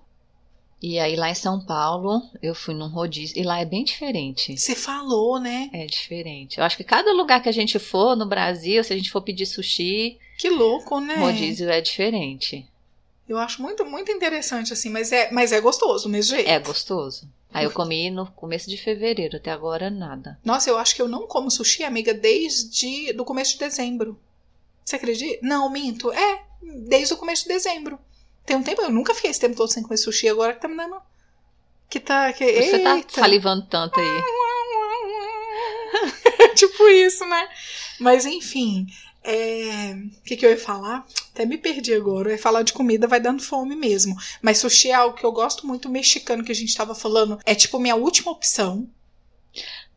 E 0.80 0.98
aí 0.98 1.16
lá 1.16 1.30
em 1.30 1.34
São 1.34 1.64
Paulo, 1.64 2.20
eu 2.42 2.54
fui 2.54 2.74
num 2.74 2.88
rodízio. 2.88 3.38
E 3.38 3.42
lá 3.42 3.58
é 3.60 3.64
bem 3.64 3.82
diferente. 3.82 4.56
Você 4.58 4.74
falou, 4.74 5.40
né? 5.40 5.70
É 5.72 5.86
diferente. 5.86 6.58
Eu 6.58 6.64
acho 6.64 6.76
que 6.76 6.84
cada 6.84 7.12
lugar 7.12 7.42
que 7.42 7.48
a 7.48 7.52
gente 7.52 7.78
for 7.78 8.14
no 8.14 8.26
Brasil, 8.26 8.84
se 8.84 8.92
a 8.92 8.96
gente 8.96 9.10
for 9.10 9.22
pedir 9.22 9.46
sushi, 9.46 10.18
Que 10.38 10.50
louco, 10.50 11.00
né? 11.00 11.16
rodízio 11.16 11.70
é 11.70 11.80
diferente. 11.80 12.66
Eu 13.28 13.38
acho 13.38 13.60
muito, 13.60 13.84
muito 13.84 14.12
interessante, 14.12 14.72
assim, 14.72 14.90
mas 14.90 15.10
é, 15.10 15.30
mas 15.32 15.50
é 15.50 15.60
gostoso, 15.60 16.04
do 16.04 16.10
mesmo 16.10 16.36
jeito. 16.36 16.48
É 16.48 16.60
gostoso. 16.60 17.28
Aí 17.52 17.64
eu 17.64 17.70
comi 17.70 18.10
no 18.10 18.26
começo 18.32 18.68
de 18.68 18.76
fevereiro, 18.76 19.38
até 19.38 19.50
agora 19.50 19.88
nada. 19.88 20.38
Nossa, 20.44 20.68
eu 20.68 20.76
acho 20.76 20.94
que 20.94 21.00
eu 21.00 21.08
não 21.08 21.26
como 21.26 21.50
sushi, 21.50 21.82
amiga, 21.84 22.12
desde 22.12 23.12
do 23.14 23.24
começo 23.24 23.54
de 23.54 23.60
dezembro. 23.60 24.20
Você 24.84 24.96
acredita? 24.96 25.38
Não, 25.42 25.68
minto. 25.70 26.12
É, 26.12 26.44
desde 26.88 27.14
o 27.14 27.16
começo 27.16 27.42
de 27.42 27.48
dezembro. 27.48 27.98
Tem 28.44 28.56
um 28.56 28.62
tempo, 28.62 28.82
eu 28.82 28.90
nunca 28.90 29.14
fiquei 29.14 29.30
esse 29.30 29.40
tempo 29.40 29.56
todo 29.56 29.70
sem 29.70 29.82
comer 29.82 29.96
sushi, 29.96 30.28
agora 30.28 30.54
que 30.54 30.60
tá 30.60 30.68
me 30.68 30.76
dando. 30.76 30.96
Que 31.88 32.00
tá. 32.00 32.32
Que, 32.32 32.44
Você 32.44 32.78
tá 32.78 32.96
Eita. 32.96 33.20
salivando 33.20 33.66
tanto 33.66 33.98
aí. 33.98 34.22
tipo 36.54 36.88
isso, 36.88 37.24
né? 37.26 37.48
Mas 37.98 38.26
enfim, 38.26 38.86
é... 39.22 39.94
o 40.18 40.22
que, 40.22 40.36
que 40.36 40.46
eu 40.46 40.50
ia 40.50 40.58
falar? 40.58 41.06
Até 41.32 41.44
me 41.44 41.58
perdi 41.58 41.92
agora. 41.92 42.28
Eu 42.28 42.32
ia 42.32 42.38
falar 42.38 42.62
de 42.62 42.72
comida, 42.72 43.06
vai 43.06 43.20
dando 43.20 43.42
fome 43.42 43.74
mesmo. 43.74 44.16
Mas 44.40 44.58
sushi 44.58 44.90
é 44.90 44.94
algo 44.94 45.16
que 45.16 45.24
eu 45.24 45.32
gosto 45.32 45.66
muito, 45.66 45.88
mexicano 45.88 46.44
que 46.44 46.52
a 46.52 46.54
gente 46.54 46.76
tava 46.76 46.94
falando. 46.94 47.38
É 47.44 47.54
tipo 47.54 47.78
minha 47.78 47.96
última 47.96 48.30
opção. 48.30 48.88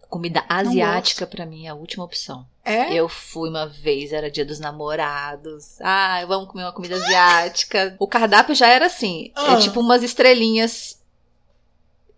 Comida 0.09 0.43
asiática 0.49 1.27
pra 1.27 1.45
mim 1.45 1.67
é 1.67 1.69
a 1.69 1.75
última 1.75 2.03
opção. 2.03 2.47
É? 2.71 2.93
Eu 2.93 3.09
fui 3.09 3.49
uma 3.49 3.65
vez, 3.67 4.13
era 4.13 4.29
dia 4.29 4.45
dos 4.45 4.59
namorados. 4.59 5.79
Ah, 5.81 6.23
vamos 6.27 6.49
comer 6.49 6.63
uma 6.65 6.71
comida 6.73 6.95
asiática. 6.95 7.95
O 7.99 8.07
cardápio 8.07 8.53
já 8.53 8.67
era 8.67 8.85
assim. 8.85 9.31
Ah. 9.35 9.53
É 9.53 9.57
tipo 9.57 9.79
umas 9.79 10.03
estrelinhas 10.03 10.99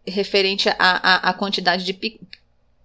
referente 0.05 0.67
à 0.69 1.29
à- 1.29 1.33
quantidade 1.33 1.83
de 1.85 1.93
pi- 1.93 2.19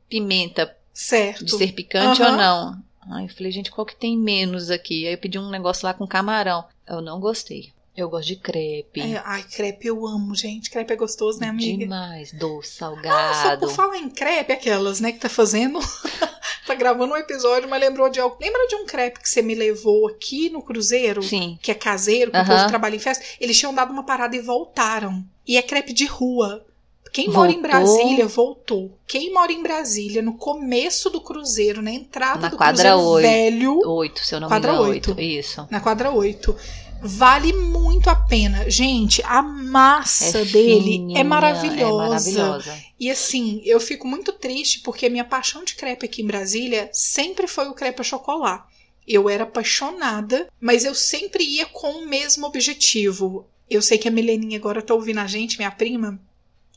pimenta, 0.09 0.77
Certo. 0.93 1.45
de 1.45 1.51
ser 1.57 1.73
picante 1.73 2.23
Aham. 2.23 2.31
ou 2.33 2.37
não. 2.37 2.83
Aí 3.17 3.25
eu 3.25 3.29
falei, 3.35 3.53
gente, 3.53 3.71
qual 3.71 3.87
que 3.87 3.97
tem 3.97 4.17
menos 4.19 4.71
aqui? 4.71 5.07
Aí 5.07 5.15
eu 5.15 5.19
pedi 5.19 5.39
um 5.39 5.49
negócio 5.51 5.87
lá 5.87 5.95
com 5.95 6.07
camarão. 6.07 6.65
Eu 6.89 7.01
não 7.01 7.21
gostei. 7.21 7.73
Eu 7.97 8.11
gosto 8.11 8.29
de 8.29 8.37
crepe. 8.37 9.01
É, 9.01 9.23
ai, 9.25 9.43
crepe 9.43 9.87
eu 9.87 10.07
amo, 10.07 10.35
gente. 10.35 10.69
Crepe 10.71 10.93
é 10.93 10.97
gostoso, 10.97 11.41
né, 11.41 11.49
amiga? 11.49 11.79
Demais. 11.79 12.31
Doce, 12.33 12.75
Ah, 12.75 12.79
só 12.79 12.87
salgado. 12.87 13.67
por 13.67 13.75
falar 13.75 13.97
em 13.97 14.11
crepe, 14.11 14.53
aquelas, 14.53 15.01
né, 15.01 15.13
que 15.13 15.19
tá 15.19 15.29
fazendo. 15.31 15.79
tá 16.67 16.75
gravando 16.75 17.15
um 17.15 17.17
episódio, 17.17 17.69
mas 17.71 17.81
lembrou 17.81 18.09
de 18.11 18.21
algo. 18.21 18.37
Lembra 18.41 18.67
de 18.69 18.75
um 18.77 18.85
crepe 18.85 19.21
que 19.21 19.29
você 19.29 19.41
me 19.41 19.55
levou 19.55 20.09
aqui 20.09 20.51
no 20.51 20.61
Cruzeiro? 20.61 21.23
Sim. 21.23 21.59
Que 21.63 21.71
é 21.71 21.75
caseiro, 21.75 22.31
que 22.31 22.37
o 22.37 22.41
Aham. 22.41 22.55
povo 22.57 22.69
trabalha 22.69 22.97
em 22.97 22.99
festa? 22.99 23.25
Eles 23.41 23.59
tinham 23.59 23.73
dado 23.75 23.93
uma 23.93 24.03
parada 24.05 24.37
e 24.37 24.41
voltaram. 24.41 25.25
E 25.47 25.57
é 25.57 25.63
crepe 25.63 25.93
de 25.95 26.05
rua. 26.05 26.65
Quem 27.13 27.31
mora 27.31 27.51
em 27.51 27.55
Voltou? 27.63 27.71
Brasília 27.71 28.27
voltou. 28.27 28.99
Quem 29.07 29.33
mora 29.33 29.51
em 29.51 29.63
Brasília, 29.63 30.21
no 30.21 30.35
começo 30.35 31.09
do 31.09 31.19
Cruzeiro, 31.21 31.81
na 31.81 31.91
entrada 31.91 32.41
Na 32.41 32.49
do 32.49 32.57
quadra 32.59 32.91
Cruzeiro 32.91 33.09
oito. 33.09 33.27
Velho, 33.27 33.81
Oito, 33.89 34.21
se 34.21 34.35
eu 34.35 34.41
não 34.41 34.49
Quadra 34.49 34.73
me 34.73 34.77
engano. 34.79 34.91
oito. 34.93 35.11
Oito. 35.13 35.21
Isso. 35.23 35.67
na 35.71 35.81
quadra 35.81 36.11
8. 36.11 36.55
Vale 37.01 37.53
muito 37.53 38.09
a 38.09 38.17
pena. 38.17 38.69
Gente, 38.71 39.23
a 39.25 39.43
massa 39.43 40.45
dele 40.45 40.83
fininha, 40.83 41.21
é 41.21 41.25
maravilhosa. 41.25 41.83
É 41.83 42.09
maravilhosa. 42.09 42.83
E 42.99 43.11
assim, 43.11 43.61
eu 43.65 43.79
fico 43.79 44.07
muito 44.07 44.33
triste 44.33 44.81
porque 44.81 45.07
a 45.07 45.11
minha 45.11 45.25
paixão 45.25 45.65
de 45.65 45.75
crepe 45.75 46.07
aqui 46.07 46.23
em 46.23 46.27
Brasília 46.27 46.89
sempre 46.93 47.47
foi 47.47 47.69
o 47.69 47.75
crepe 47.75 48.01
a 48.01 48.05
chocolate. 48.05 48.65
Eu 49.07 49.29
era 49.31 49.45
apaixonada, 49.45 50.49
mas 50.61 50.85
eu 50.85 50.95
sempre 50.95 51.45
ia 51.45 51.67
com 51.67 51.91
o 51.93 52.07
mesmo 52.07 52.47
objetivo. 52.47 53.47
Eu 53.71 53.81
sei 53.81 53.99
que 53.99 54.09
a 54.09 54.11
Mileninha 54.11 54.59
agora 54.59 54.83
tá 54.83 54.95
ouvindo 54.95 55.19
a 55.19 55.27
gente, 55.27 55.59
minha 55.59 55.71
prima, 55.71 56.21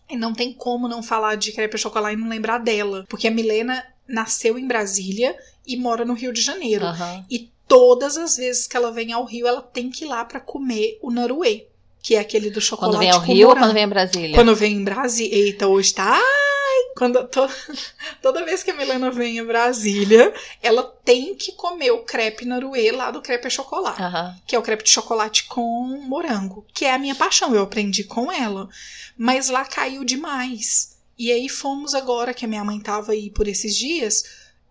e 0.10 0.15
não 0.15 0.34
tem 0.34 0.51
como 0.53 0.88
não 0.88 1.03
falar 1.03 1.36
de 1.36 1.51
crepe 1.51 1.75
a 1.75 1.79
chocolate 1.79 2.15
e 2.15 2.19
não 2.19 2.29
lembrar 2.29 2.58
dela. 2.58 3.05
Porque 3.08 3.27
a 3.27 3.32
Milena 3.32 3.84
nasceu 4.08 4.58
em 4.58 4.67
Brasília 4.67 5.36
e 5.65 5.77
mora 5.77 6.03
no 6.03 6.13
Rio 6.13 6.34
de 6.34 6.41
Janeiro. 6.41 6.86
Aham. 6.86 7.25
E 7.29 7.49
todas 7.69 8.17
as 8.17 8.36
vezes 8.36 8.67
que 8.67 8.75
ela 8.75 8.91
vem 8.91 9.13
ao 9.13 9.23
Rio, 9.23 9.47
ela 9.47 9.62
tem 9.62 9.89
que 9.89 10.03
ir 10.03 10.08
lá 10.08 10.25
pra 10.25 10.41
comer 10.41 10.99
o 11.01 11.10
Naruê, 11.10 11.67
que 12.01 12.15
é 12.15 12.19
aquele 12.19 12.49
do 12.49 12.60
chocolate 12.60 12.95
Quando 12.97 12.99
vem 12.99 13.12
ao 13.12 13.21
Rio 13.21 13.49
ou 13.49 13.55
quando 13.55 13.73
vem 13.73 13.84
a 13.84 13.88
Brasília? 13.88 14.36
Quando 14.36 14.55
vem 14.55 14.73
em 14.73 14.84
Brasília. 14.84 15.38
Eita, 15.38 15.67
hoje 15.67 15.93
tá. 15.93 16.13
Ai! 16.15 16.93
Quando, 16.97 17.25
to- 17.27 17.47
toda 18.21 18.43
vez 18.43 18.63
que 18.63 18.71
a 18.71 18.73
Milena 18.73 19.12
vem 19.12 19.39
a 19.39 19.45
Brasília, 19.45 20.34
ela 20.62 20.84
tem 20.84 21.36
que 21.36 21.51
comer 21.53 21.91
o 21.91 22.03
crepe 22.03 22.43
naruê 22.45 22.91
lá 22.91 23.12
do 23.12 23.21
crepe 23.21 23.47
a 23.47 23.49
chocolate. 23.49 24.01
Aham. 24.01 24.36
Que 24.47 24.55
é 24.55 24.60
o 24.60 24.63
crepe 24.63 24.84
de 24.84 24.89
chocolate 24.89 25.45
com 25.45 25.62
morango. 26.08 26.65
Que 26.73 26.86
é 26.86 26.93
a 26.93 26.99
minha 26.99 27.15
paixão, 27.15 27.53
eu 27.53 27.62
aprendi 27.62 28.03
com 28.03 28.32
ela. 28.32 28.67
Mas 29.17 29.49
lá 29.49 29.63
caiu 29.63 30.03
demais. 30.03 30.97
E 31.17 31.32
aí 31.32 31.49
fomos 31.49 31.93
agora, 31.93 32.34
que 32.34 32.45
a 32.45 32.47
minha 32.47 32.63
mãe 32.63 32.79
tava 32.79 33.12
aí 33.12 33.29
por 33.29 33.47
esses 33.47 33.75
dias, 33.75 34.23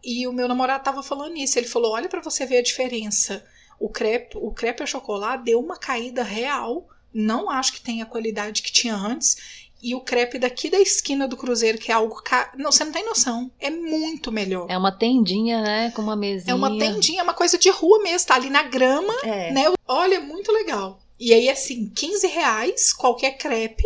e 0.03 0.27
o 0.27 0.33
meu 0.33 0.49
namorado 0.49 0.85
tava 0.85 1.03
falando 1.03 1.37
isso. 1.37 1.59
Ele 1.59 1.67
falou: 1.69 1.93
olha 1.93 2.09
pra 2.09 2.23
você 2.23 2.47
ver 2.47 2.59
a 2.59 2.63
diferença. 2.63 3.45
O 3.79 3.89
crepe, 3.89 4.37
o 4.37 4.51
crepe 4.51 4.83
a 4.83 4.87
chocolate 4.87 5.45
deu 5.45 5.61
uma 5.61 5.77
caída 5.77 6.23
real. 6.23 6.89
Não 7.13 7.49
acho 7.49 7.73
que 7.73 7.81
tenha 7.81 8.05
a 8.05 8.07
qualidade 8.07 8.63
que 8.63 8.73
tinha 8.73 8.95
antes. 8.95 9.37
E 9.81 9.95
o 9.95 10.01
crepe 10.01 10.39
daqui 10.41 10.69
da 10.69 10.81
esquina 10.81 11.29
do 11.29 11.37
Cruzeiro, 11.37 11.79
que 11.79 11.93
é 11.93 11.95
algo. 11.95 12.21
Ca... 12.23 12.53
Não, 12.57 12.73
você 12.73 12.85
não 12.85 12.91
tem 12.93 13.05
noção. 13.05 13.51
É 13.61 13.71
muito 13.71 14.33
melhor. 14.33 14.67
É 14.69 14.77
uma 14.77 14.91
tendinha, 14.91 15.63
né? 15.63 15.93
Com 15.93 16.03
uma 16.03 16.17
mesinha. 16.17 16.53
É 16.53 16.55
uma 16.55 16.77
tendinha, 16.77 17.21
é 17.21 17.23
uma 17.23 17.35
coisa 17.35 17.57
de 17.57 17.71
rua 17.71 18.03
mesmo, 18.03 18.27
tá 18.27 18.35
ali 18.35 18.51
na 18.51 18.65
grama, 18.65 19.15
É. 19.23 19.53
né? 19.53 19.73
Olha, 19.87 20.21
muito 20.21 20.51
legal. 20.51 20.99
E 21.19 21.33
aí, 21.33 21.49
assim, 21.49 21.89
15 21.95 22.27
reais 22.27 22.93
qualquer 22.93 23.39
crepe. 23.39 23.85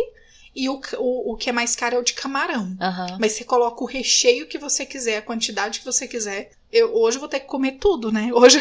E 0.55 0.69
o, 0.69 0.79
o, 0.97 1.33
o 1.33 1.35
que 1.35 1.49
é 1.49 1.53
mais 1.53 1.75
caro 1.75 1.95
é 1.95 1.99
o 1.99 2.03
de 2.03 2.13
camarão. 2.13 2.75
Aham. 2.79 3.17
Mas 3.19 3.33
você 3.33 3.43
coloca 3.43 3.83
o 3.83 3.87
recheio 3.87 4.47
que 4.47 4.57
você 4.57 4.85
quiser, 4.85 5.17
a 5.17 5.21
quantidade 5.21 5.79
que 5.79 5.85
você 5.85 6.07
quiser. 6.07 6.51
Eu, 6.71 6.95
hoje 6.95 7.17
eu 7.17 7.19
vou 7.19 7.29
ter 7.29 7.39
que 7.39 7.45
comer 7.45 7.73
tudo, 7.73 8.11
né? 8.11 8.29
Hoje, 8.33 8.59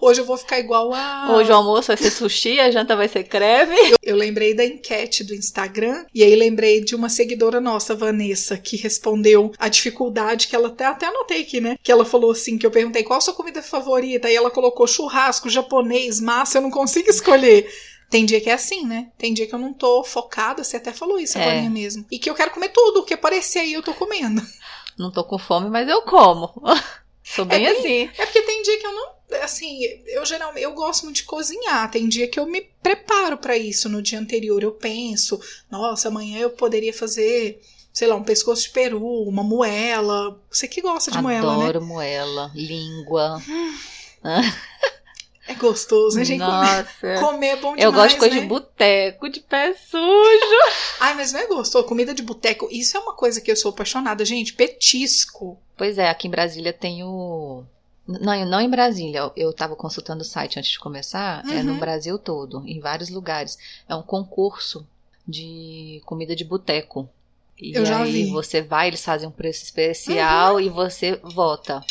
hoje 0.00 0.20
eu 0.20 0.24
vou 0.24 0.36
ficar 0.36 0.60
igual 0.60 0.94
a. 0.94 1.34
Hoje 1.36 1.50
o 1.50 1.54
almoço 1.54 1.88
vai 1.88 1.96
ser 1.96 2.12
sushi, 2.12 2.60
a 2.60 2.70
janta 2.70 2.94
vai 2.94 3.08
ser 3.08 3.24
crepe. 3.24 3.74
Eu 4.00 4.16
lembrei 4.16 4.54
da 4.54 4.64
enquete 4.64 5.24
do 5.24 5.34
Instagram 5.34 6.04
e 6.14 6.22
aí 6.22 6.34
lembrei 6.36 6.80
de 6.80 6.94
uma 6.94 7.08
seguidora 7.08 7.60
nossa, 7.60 7.94
Vanessa, 7.94 8.56
que 8.56 8.76
respondeu 8.76 9.52
a 9.58 9.68
dificuldade 9.68 10.46
que 10.46 10.54
ela 10.54 10.68
até, 10.68 10.84
até 10.84 11.06
anotei 11.06 11.42
aqui, 11.42 11.60
né? 11.60 11.76
Que 11.82 11.90
ela 11.90 12.04
falou 12.04 12.30
assim: 12.30 12.56
que 12.56 12.64
eu 12.64 12.70
perguntei 12.70 13.02
qual 13.02 13.18
a 13.18 13.20
sua 13.20 13.34
comida 13.34 13.60
favorita, 13.62 14.30
e 14.30 14.34
ela 14.36 14.50
colocou 14.50 14.86
churrasco, 14.86 15.50
japonês, 15.50 16.20
massa, 16.20 16.58
eu 16.58 16.62
não 16.62 16.70
consigo 16.70 17.10
escolher. 17.10 17.68
Tem 18.10 18.26
dia 18.26 18.40
que 18.40 18.50
é 18.50 18.54
assim, 18.54 18.84
né? 18.84 19.10
Tem 19.16 19.32
dia 19.32 19.46
que 19.46 19.54
eu 19.54 19.58
não 19.58 19.72
tô 19.72 20.02
focada, 20.04 20.64
você 20.64 20.76
até 20.76 20.92
falou 20.92 21.18
isso 21.18 21.38
É. 21.38 21.42
agora 21.42 21.70
mesmo. 21.70 22.04
E 22.10 22.18
que 22.18 22.28
eu 22.28 22.34
quero 22.34 22.50
comer 22.50 22.70
tudo, 22.70 23.00
o 23.00 23.04
que 23.04 23.14
aparecer 23.14 23.60
aí 23.60 23.72
eu 23.72 23.82
tô 23.82 23.94
comendo. 23.94 24.42
Não 24.98 25.10
tô 25.10 25.24
com 25.24 25.38
fome, 25.38 25.70
mas 25.70 25.88
eu 25.88 26.02
como. 26.02 26.52
Sou 27.24 27.44
bem, 27.46 27.64
É 27.64 27.72
bem- 27.72 27.78
assim. 27.80 28.10
É 28.20 28.26
porque 28.26 28.42
tem 28.42 28.62
dia 28.62 28.78
que 28.78 28.86
eu 28.86 28.92
não. 28.92 29.08
Assim, 29.42 29.78
eu 30.08 30.26
geralmente 30.26 30.62
eu 30.64 30.72
gosto 30.74 31.04
muito 31.04 31.16
de 31.16 31.22
cozinhar. 31.22 31.88
Tem 31.90 32.06
dia 32.08 32.26
que 32.28 32.38
eu 32.38 32.44
me 32.44 32.60
preparo 32.82 33.38
pra 33.38 33.56
isso. 33.56 33.88
No 33.88 34.02
dia 34.02 34.18
anterior 34.18 34.62
eu 34.62 34.72
penso, 34.72 35.40
nossa, 35.70 36.08
amanhã 36.08 36.38
eu 36.40 36.50
poderia 36.50 36.92
fazer, 36.92 37.62
sei 37.92 38.08
lá, 38.08 38.16
um 38.16 38.24
pescoço 38.24 38.62
de 38.64 38.70
peru, 38.70 39.00
uma 39.28 39.44
moela. 39.44 40.38
Você 40.50 40.66
que 40.68 40.82
gosta 40.82 41.10
de 41.10 41.22
moela, 41.22 41.56
né? 41.56 41.62
Adoro 41.62 41.80
moela, 41.82 42.50
língua. 42.54 43.40
É 45.50 45.54
gostoso, 45.54 46.16
né, 46.16 46.24
gente? 46.24 46.38
Nossa. 46.38 47.14
Comer 47.20 47.46
é 47.48 47.56
bom 47.56 47.74
demais, 47.76 47.82
Eu 47.84 47.92
gosto 47.92 48.14
de 48.14 48.16
coisa 48.18 48.34
né? 48.36 48.40
de 48.42 48.46
boteco, 48.46 49.28
de 49.28 49.40
pé 49.40 49.74
sujo. 49.74 50.58
Ai, 51.00 51.14
mas 51.14 51.32
não 51.32 51.40
é 51.40 51.46
gostoso. 51.46 51.84
Comida 51.86 52.14
de 52.14 52.22
boteco, 52.22 52.68
isso 52.70 52.96
é 52.96 53.00
uma 53.00 53.14
coisa 53.14 53.40
que 53.40 53.50
eu 53.50 53.56
sou 53.56 53.70
apaixonada, 53.70 54.24
gente. 54.24 54.52
Petisco. 54.54 55.58
Pois 55.76 55.98
é, 55.98 56.08
aqui 56.08 56.28
em 56.28 56.30
Brasília 56.30 56.72
tem 56.72 57.02
o. 57.04 57.64
Não, 58.06 58.44
não 58.44 58.60
em 58.60 58.68
Brasília, 58.68 59.30
eu 59.36 59.50
estava 59.50 59.76
consultando 59.76 60.22
o 60.22 60.24
site 60.24 60.58
antes 60.58 60.72
de 60.72 60.78
começar, 60.80 61.44
é 61.48 61.62
no 61.62 61.72
Uhum. 61.74 61.78
Brasil 61.78 62.18
todo, 62.18 62.62
em 62.66 62.80
vários 62.80 63.08
lugares. 63.08 63.56
É 63.88 63.94
um 63.94 64.02
concurso 64.02 64.86
de 65.26 66.02
comida 66.04 66.34
de 66.34 66.44
boteco. 66.44 67.08
E 67.56 67.72
Eu 67.76 67.84
já 67.86 68.02
aí 68.02 68.10
vi. 68.12 68.24
Uhum. 68.26 68.32
você 68.32 68.62
vai, 68.62 68.88
eles 68.88 69.04
fazem 69.04 69.28
um 69.28 69.32
preço 69.32 69.62
especial 69.62 70.60
e 70.60 70.68
você 70.68 71.20
vota. 71.22 71.84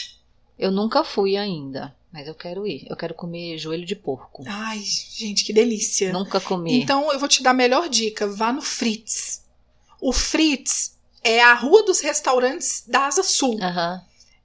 Eu 0.58 0.72
nunca 0.72 1.04
fui 1.06 1.38
ainda, 1.38 1.96
mas 2.12 2.28
eu 2.28 2.34
quero 2.34 2.66
ir. 2.66 2.86
Eu 2.90 2.96
quero 2.96 3.14
comer 3.14 3.58
joelho 3.58 3.86
de 3.86 3.96
porco. 3.96 4.44
Ai, 4.48 4.80
gente, 4.80 5.44
que 5.44 5.54
delícia. 5.54 6.12
Nunca 6.12 6.40
comi. 6.40 6.82
Então 6.82 7.12
eu 7.12 7.20
vou 7.20 7.30
te 7.30 7.44
dar 7.44 7.52
a 7.52 7.54
melhor 7.54 7.88
dica: 7.88 8.28
vá 8.28 8.52
no 8.52 8.62
Fritz. 8.62 9.44
O 10.02 10.12
Fritz 10.12 10.98
é 11.24 11.42
a 11.42 11.54
rua 11.54 11.84
dos 11.84 12.00
restaurantes 12.00 12.84
da 12.88 13.08
Asa 13.08 13.24
Sul. 13.24 13.60
Aham, 13.62 14.02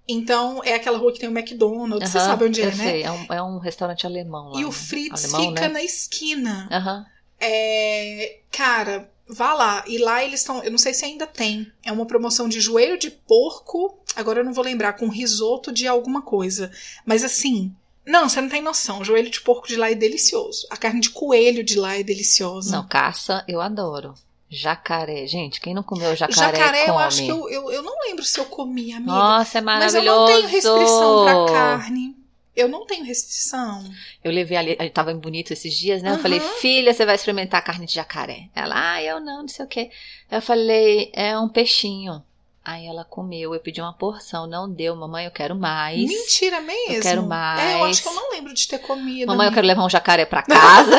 Então 0.07 0.63
é 0.65 0.75
aquela 0.75 0.99
rua 0.99 1.13
que 1.13 1.21
tem 1.21 1.29
o 1.29 1.33
McDonald's, 1.37 2.11
você 2.11 2.19
sabe 2.19 2.45
onde 2.45 2.61
é, 2.61 2.67
né? 2.67 2.73
sei, 2.73 3.03
é 3.03 3.11
um, 3.11 3.27
é 3.33 3.43
um 3.43 3.59
restaurante 3.59 4.07
alemão 4.07 4.51
lá. 4.51 4.61
E 4.61 4.65
o 4.65 4.69
né? 4.69 4.75
Fritz 4.75 5.25
Alemão, 5.33 5.55
fica 5.55 5.69
né? 5.69 5.75
na 5.75 5.83
esquina. 5.83 6.69
Aham. 6.71 7.07
É, 7.41 8.41
cara, 8.51 9.11
vá 9.29 9.55
lá. 9.55 9.85
E 9.87 9.99
lá 9.99 10.25
eles 10.25 10.41
estão. 10.41 10.63
Eu 10.63 10.71
não 10.71 10.79
sei 10.79 10.95
se 10.95 11.05
ainda 11.05 11.27
tem. 11.27 11.71
É 11.85 11.93
uma 11.93 12.07
promoção 12.07 12.49
de 12.49 12.61
joelho 12.61 12.99
de 12.99 13.11
porco. 13.11 13.99
Agora 14.17 14.41
eu 14.41 14.45
não 14.45 14.53
vou 14.53 14.65
lembrar, 14.65 14.95
com 14.95 15.09
risoto 15.09 15.73
de 15.73 15.87
alguma 15.87 16.23
coisa. 16.23 16.71
Mas 17.05 17.25
assim. 17.25 17.75
Não, 18.07 18.29
você 18.29 18.39
não 18.41 18.51
tem 18.51 18.61
noção. 18.61 19.01
O 19.01 19.05
joelho 19.05 19.31
de 19.31 19.41
porco 19.41 19.67
de 19.67 19.77
lá 19.77 19.91
é 19.91 19.95
delicioso. 19.95 20.67
A 20.71 20.77
carne 20.77 21.01
de 21.01 21.09
coelho 21.09 21.65
de 21.65 21.79
lá 21.79 21.97
é 21.99 22.03
deliciosa. 22.03 22.77
Não, 22.77 22.87
caça 22.87 23.43
eu 23.49 23.63
adoro. 23.63 24.15
Jacaré. 24.51 25.27
Gente, 25.27 25.61
quem 25.61 25.75
não 25.75 25.83
comeu 25.83 26.15
jacaré, 26.15 26.57
Jacaré, 26.59 26.83
eu 26.83 26.93
come. 26.93 27.05
acho 27.05 27.23
que 27.23 27.29
eu, 27.29 27.49
eu, 27.49 27.73
eu 27.73 27.83
não 27.83 27.95
lembro 28.07 28.23
se 28.25 28.39
eu 28.39 28.45
comi, 28.45 28.93
amiga. 28.93 29.11
Nossa, 29.11 29.59
é 29.59 29.61
Mas 29.63 29.95
eu 29.95 30.03
maravilhoso. 30.03 30.21
não 30.21 30.27
tenho 30.27 30.49
restrição 30.49 31.25
pra 31.25 31.53
carne. 31.55 32.17
Eu 32.57 32.69
não 32.69 32.87
tenho 32.87 33.05
restrição. 33.05 33.85
Eu 34.23 34.31
levei 34.31 34.57
ali, 34.57 34.77
ele 34.79 34.91
tava 34.91 35.11
em 35.11 35.19
bonito 35.19 35.53
esses 35.53 35.75
dias, 35.75 36.03
né? 36.03 36.13
Eu 36.13 36.19
falei, 36.19 36.39
filha, 36.61 36.93
você 36.93 37.05
vai 37.05 37.17
experimentar 37.17 37.59
a 37.61 37.65
carne 37.65 37.85
de 37.85 37.95
jacaré. 37.95 38.49
Ela, 38.55 38.93
ah, 38.95 39.03
eu 39.03 39.19
não, 39.21 39.43
não 39.43 39.49
sei 39.49 39.65
o 39.65 39.69
quê. 39.69 39.91
Eu 40.31 40.41
falei, 40.41 41.11
é 41.13 41.37
um 41.37 41.49
peixinho. 41.49 42.23
Aí 42.65 42.87
ela 42.87 43.05
comeu, 43.05 43.53
eu 43.53 43.61
pedi 43.61 43.81
uma 43.81 43.93
porção, 43.93 44.47
não 44.47 44.71
deu, 44.71 44.97
mamãe, 44.97 45.27
eu 45.27 45.31
quero 45.31 45.55
mais. 45.55 45.99
Mentira 45.99 46.61
mesmo. 46.61 46.95
Eu 46.95 47.03
quero 47.03 47.23
mais. 47.27 47.61
É, 47.61 47.75
eu 47.75 47.85
acho 47.85 48.03
que 48.03 48.09
eu 48.09 48.15
não 48.15 48.31
lembro 48.31 48.55
de 48.55 48.67
ter 48.67 48.79
comido. 48.79 49.29
Mamãe, 49.29 49.49
eu 49.49 49.53
quero 49.53 49.67
levar 49.67 49.85
um 49.85 49.91
jacaré 49.91 50.25
pra 50.25 50.43
casa. 50.43 50.99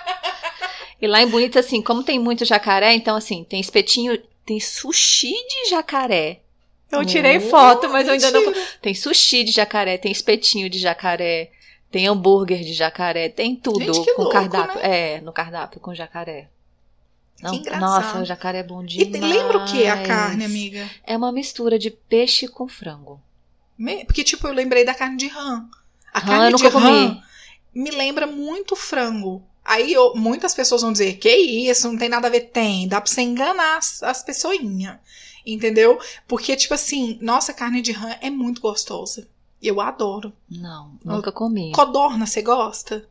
e 1.02 1.06
lá 1.06 1.20
em 1.20 1.26
Bonito, 1.26 1.58
assim, 1.58 1.82
como 1.82 2.02
tem 2.02 2.18
muito 2.18 2.44
jacaré, 2.44 2.94
então, 2.94 3.16
assim, 3.16 3.44
tem 3.44 3.60
espetinho, 3.60 4.16
tem 4.46 4.60
sushi 4.60 5.32
de 5.32 5.70
jacaré. 5.70 6.40
Eu 6.92 7.04
tirei 7.04 7.38
Oh, 7.38 7.40
foto, 7.50 7.88
mas 7.88 8.06
eu 8.06 8.12
ainda 8.14 8.30
não. 8.30 8.44
mentira. 8.46 8.66
Tem 8.82 8.94
sushi 8.94 9.44
de 9.44 9.50
jacaré, 9.52 9.96
tem 9.98 10.12
espetinho 10.12 10.68
de 10.68 10.78
jacaré, 10.78 11.50
tem 11.90 12.06
hambúrguer 12.06 12.60
de 12.62 12.72
jacaré, 12.74 13.28
tem 13.28 13.56
tudo 13.56 13.80
Gente, 13.80 14.04
que 14.04 14.14
com 14.14 14.22
louco, 14.22 14.36
cardápio. 14.36 14.78
É, 14.80 15.20
no 15.22 15.32
cardápio 15.32 15.80
com 15.80 15.94
jacaré. 15.94 16.48
Não, 17.42 17.54
engraçado. 17.54 17.80
nossa, 17.80 18.18
o 18.20 18.24
jacaré 18.24 18.58
é 18.58 18.62
bom 18.62 18.84
E 18.84 18.86
demais. 18.86 19.12
te- 19.12 19.20
lembra 19.20 19.58
o 19.58 19.64
que 19.64 19.82
é 19.82 19.90
a 19.90 20.02
carne, 20.06 20.44
amiga? 20.44 20.88
É 21.04 21.16
uma 21.16 21.32
mistura 21.32 21.78
de 21.78 21.90
peixe 21.90 22.46
com 22.46 22.68
frango. 22.68 23.20
Me- 23.76 24.04
Porque, 24.04 24.22
tipo, 24.22 24.46
eu 24.46 24.52
lembrei 24.52 24.84
da 24.84 24.94
carne 24.94 25.16
de 25.16 25.26
rã. 25.28 25.64
A 26.12 26.18
Rã 26.20 26.26
carne 26.38 26.52
eu 26.52 26.56
de 26.58 26.68
rã 26.68 27.22
me 27.74 27.90
lembra 27.90 28.26
muito 28.26 28.76
frango. 28.76 29.42
Aí 29.64 29.92
eu- 29.92 30.14
muitas 30.14 30.54
pessoas 30.54 30.82
vão 30.82 30.92
dizer, 30.92 31.14
que 31.16 31.30
isso, 31.34 31.88
não 31.90 31.98
tem 31.98 32.08
nada 32.08 32.28
a 32.28 32.30
ver. 32.30 32.42
Tem, 32.52 32.86
dá 32.86 33.00
pra 33.00 33.10
você 33.10 33.22
enganar 33.22 33.78
as, 33.78 34.02
as 34.02 34.22
pessoinhas. 34.22 34.96
Entendeu? 35.44 35.98
Porque, 36.26 36.56
tipo 36.56 36.74
assim, 36.74 37.18
nossa, 37.20 37.52
carne 37.52 37.82
de 37.82 37.92
rã 37.92 38.14
é 38.20 38.30
muito 38.30 38.60
gostosa. 38.60 39.26
Eu 39.62 39.80
adoro. 39.80 40.32
Não, 40.50 40.92
nunca 41.04 41.30
comi. 41.30 41.72
Codorna, 41.72 42.26
você 42.26 42.42
gosta? 42.42 43.04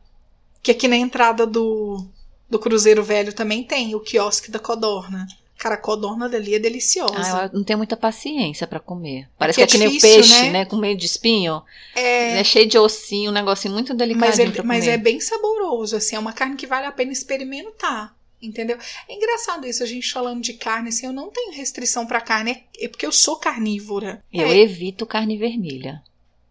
Que 0.62 0.70
aqui 0.70 0.86
na 0.86 0.96
entrada 0.96 1.46
do, 1.46 2.04
do 2.48 2.58
Cruzeiro 2.58 3.02
Velho 3.02 3.32
também 3.32 3.64
tem 3.64 3.94
o 3.94 4.00
quiosque 4.00 4.50
da 4.50 4.58
codorna. 4.58 5.26
Cara, 5.58 5.76
a 5.76 5.78
codorna 5.78 6.28
dali 6.28 6.56
é 6.56 6.58
deliciosa. 6.58 7.14
Ah, 7.16 7.44
eu 7.44 7.56
não 7.58 7.64
tenho 7.64 7.78
muita 7.78 7.96
paciência 7.96 8.66
pra 8.66 8.80
comer. 8.80 9.28
Parece 9.38 9.60
que 9.60 9.66
que 9.66 9.76
é 9.76 9.76
é 9.76 9.78
que 9.78 9.78
nem 9.78 9.88
o 9.88 9.90
difícil, 9.92 10.16
peixe, 10.16 10.42
né? 10.46 10.50
né? 10.50 10.64
Com 10.64 10.76
meio 10.76 10.96
de 10.96 11.06
espinho. 11.06 11.62
é, 11.94 12.38
É 12.40 12.44
cheio 12.44 12.66
de 12.66 12.76
ossinho, 12.76 13.30
um 13.30 13.34
negocinho 13.34 13.72
muito 13.72 13.94
delicadinho 13.94 14.48
mas, 14.48 14.58
é, 14.58 14.62
mas 14.62 14.88
é 14.88 14.96
bem 14.96 15.20
saboroso, 15.20 15.96
assim, 15.96 16.16
é 16.16 16.18
uma 16.18 16.32
carne 16.32 16.56
que 16.56 16.66
vale 16.66 16.86
a 16.86 16.92
pena 16.92 17.12
experimentar. 17.12 18.12
Entendeu? 18.42 18.76
É 19.08 19.14
engraçado 19.14 19.66
isso, 19.66 19.82
a 19.82 19.86
gente 19.86 20.12
falando 20.12 20.42
de 20.42 20.54
carne, 20.54 20.88
assim, 20.88 21.06
eu 21.06 21.12
não 21.12 21.30
tenho 21.30 21.52
restrição 21.52 22.04
pra 22.06 22.20
carne, 22.20 22.50
é, 22.80 22.84
é 22.86 22.88
porque 22.88 23.06
eu 23.06 23.12
sou 23.12 23.36
carnívora. 23.36 24.22
Eu 24.32 24.48
é, 24.48 24.58
evito 24.58 25.06
carne 25.06 25.36
vermelha. 25.38 26.02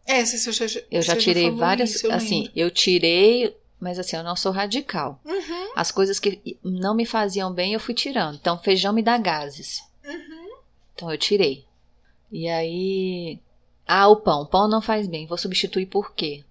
é, 0.06 0.24
você, 0.26 0.38
você 0.38 0.68
já, 0.68 0.82
Eu 0.90 1.02
já 1.02 1.14
você 1.16 1.20
tirei 1.20 1.44
falou 1.44 1.58
várias. 1.60 1.96
isso, 1.96 2.08
eu 2.08 2.12
assim, 2.14 2.44
lembro. 2.44 2.52
eu 2.56 2.72
tirei, 2.72 3.58
mas 3.80 4.00
assim, 4.00 4.16
eu 4.16 4.24
não 4.24 4.36
sou 4.38 4.52
radical. 4.54 5.20
Uhum, 5.26 5.72
As 5.76 5.92
coisas 5.92 6.18
que 6.20 6.58
não 6.64 6.96
me 6.96 7.06
faziam 7.06 7.52
bem, 7.54 7.74
eu 7.74 7.80
fui 7.80 7.94
tirando. 7.94 8.36
Então, 8.36 8.58
feijão 8.58 8.94
me 8.94 9.04
dá 9.04 9.18
gases. 9.18 9.82
uhum. 10.06 10.52
Então, 10.96 11.12
eu 11.12 11.18
tirei. 11.18 11.66
E 12.32 12.48
aí. 12.48 13.40
Ah, 13.86 14.08
o 14.08 14.16
pão. 14.18 14.44
O 14.44 14.46
pão 14.46 14.70
não 14.70 14.82
faz 14.82 15.08
bem. 15.08 15.26
Vou 15.26 15.38
substituir 15.38 15.88
por 15.88 16.14
quê? 16.14 16.44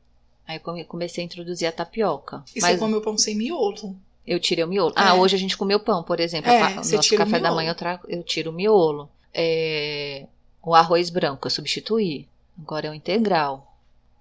Aí 0.47 0.59
comecei 0.59 1.23
a 1.23 1.25
introduzir 1.25 1.69
a 1.69 1.73
tapioca. 1.73 2.45
E 2.55 2.61
mas 2.61 2.73
você 2.73 2.79
come 2.79 2.97
o 2.97 3.01
pão 3.01 3.17
sem 3.17 3.37
miolo? 3.37 3.97
Eu 4.33 4.41
tirei 4.41 4.65
o 4.65 4.69
miolo. 4.69 4.93
Ah, 4.97 5.11
É. 5.11 5.13
hoje 5.15 5.37
a 5.37 5.39
gente 5.39 5.57
comeu 5.57 5.81
pão, 5.81 6.03
por 6.03 6.21
exemplo. 6.21 6.51
É, 6.51 6.75
você 6.75 6.97
Nosso 6.97 7.15
o 7.15 7.19
café 7.19 7.39
da 7.41 7.53
manhã 7.53 7.71
eu, 7.71 7.75
trago, 7.75 8.05
eu 8.09 8.23
tiro 8.23 8.51
o 8.51 8.53
miolo. 8.55 9.09
É, 9.35 10.27
O 10.63 10.75
arroz 10.75 11.11
branco 11.11 11.47
eu 11.47 11.51
substituí. 11.51 12.29
Agora 12.61 12.87
é 12.87 12.91
o 12.91 12.95
integral. 12.95 13.75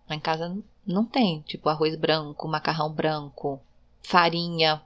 Lá 0.09 0.15
em 0.15 0.19
casa 0.19 0.55
não 0.87 1.03
tem. 1.05 1.41
Tipo, 1.41 1.67
arroz 1.69 1.95
branco, 1.95 2.47
macarrão 2.47 2.89
branco, 2.91 3.59
farinha 4.01 4.81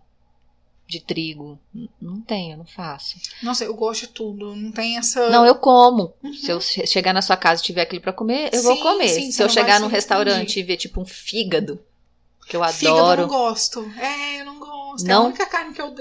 de 0.87 0.99
trigo. 0.99 1.57
Não 2.01 2.19
tem, 2.21 2.51
eu 2.51 2.57
não 2.57 2.65
faço. 2.65 3.15
Nossa, 3.41 3.63
eu 3.63 3.73
gosto 3.73 4.01
de 4.01 4.07
tudo, 4.09 4.55
não 4.55 4.71
tem 4.71 4.97
essa... 4.97 5.29
Não, 5.29 5.45
eu 5.45 5.55
como. 5.55 6.13
Uhum. 6.23 6.33
Se 6.33 6.51
eu 6.51 6.59
che- 6.59 6.85
chegar 6.85 7.13
na 7.13 7.21
sua 7.21 7.37
casa 7.37 7.61
e 7.61 7.65
tiver 7.65 7.81
aquilo 7.83 8.01
pra 8.01 8.11
comer, 8.13 8.49
eu 8.53 8.61
vou 8.63 8.75
Sim, 8.75 8.81
comer. 8.81 9.09
sim, 9.09 9.31
Se 9.31 9.41
eu 9.41 9.49
chegar 9.49 9.79
num 9.79 9.87
restaurante 9.87 10.59
e 10.59 10.63
ver 10.63 10.77
tipo 10.77 10.99
um 11.01 11.05
fígado, 11.05 11.79
que 12.47 12.57
eu 12.57 12.63
Fígado 12.65 12.97
eu 12.97 13.03
adoro. 13.05 13.21
não 13.21 13.29
gosto. 13.29 13.91
É, 13.97 14.41
eu 14.41 14.45
não 14.45 14.52
gosto. 14.93 15.07
É 15.07 15.11
a 15.11 15.15
Não? 15.15 15.25
única 15.27 15.45
carne 15.45 15.73
que 15.73 15.81
eu. 15.81 15.93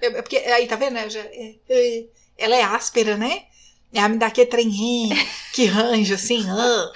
É 0.00 0.06
é 0.06 0.22
porque 0.22 0.36
aí, 0.38 0.66
tá 0.66 0.76
vendo? 0.76 0.94
né? 0.94 1.08
Já- 1.10 1.20
é- 1.20 1.56
é- 1.68 2.04
ela 2.38 2.56
é 2.56 2.62
áspera, 2.62 3.16
né? 3.16 3.44
Ela 3.92 4.08
me 4.08 4.16
dá 4.18 4.26
aquele 4.26 4.46
trem 4.46 4.70
que 5.52 5.66
ranja 5.66 6.14
assim. 6.14 6.44
ah. 6.50 6.92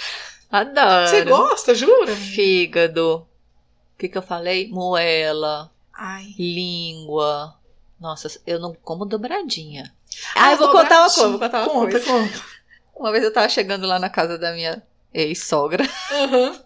Adoro. 0.51 1.09
Você 1.09 1.25
gosta, 1.25 1.75
jura? 1.75 2.15
Fígado. 2.17 3.27
O 3.95 3.99
que, 3.99 4.09
que 4.09 4.17
eu 4.19 4.23
falei? 4.23 4.69
Moela, 4.69 5.71
Ai. 5.93 6.35
língua. 6.39 7.55
Nossa, 8.01 8.29
eu 8.47 8.59
não 8.61 8.75
como 8.75 9.05
dobradinha. 9.05 9.93
Ah, 10.35 10.49
Ah, 10.49 10.53
eu 10.53 10.59
vou 10.59 10.71
contar 10.71 11.01
uma 11.01 11.11
coisa, 11.11 11.29
vou 11.31 11.39
contar 11.39 11.59
uma 11.63 11.69
Conta, 11.69 11.91
coisa. 12.01 12.07
conta. 12.07 12.45
Uma 12.95 13.13
vez 13.13 13.25
eu 13.25 13.33
tava 13.33 13.49
chegando 13.49 13.87
lá 13.87 13.99
na 13.99 14.09
casa 14.09 14.39
da 14.39 14.53
minha 14.53 14.83
ex-sogra 15.13 15.85
Aham. 16.13 16.63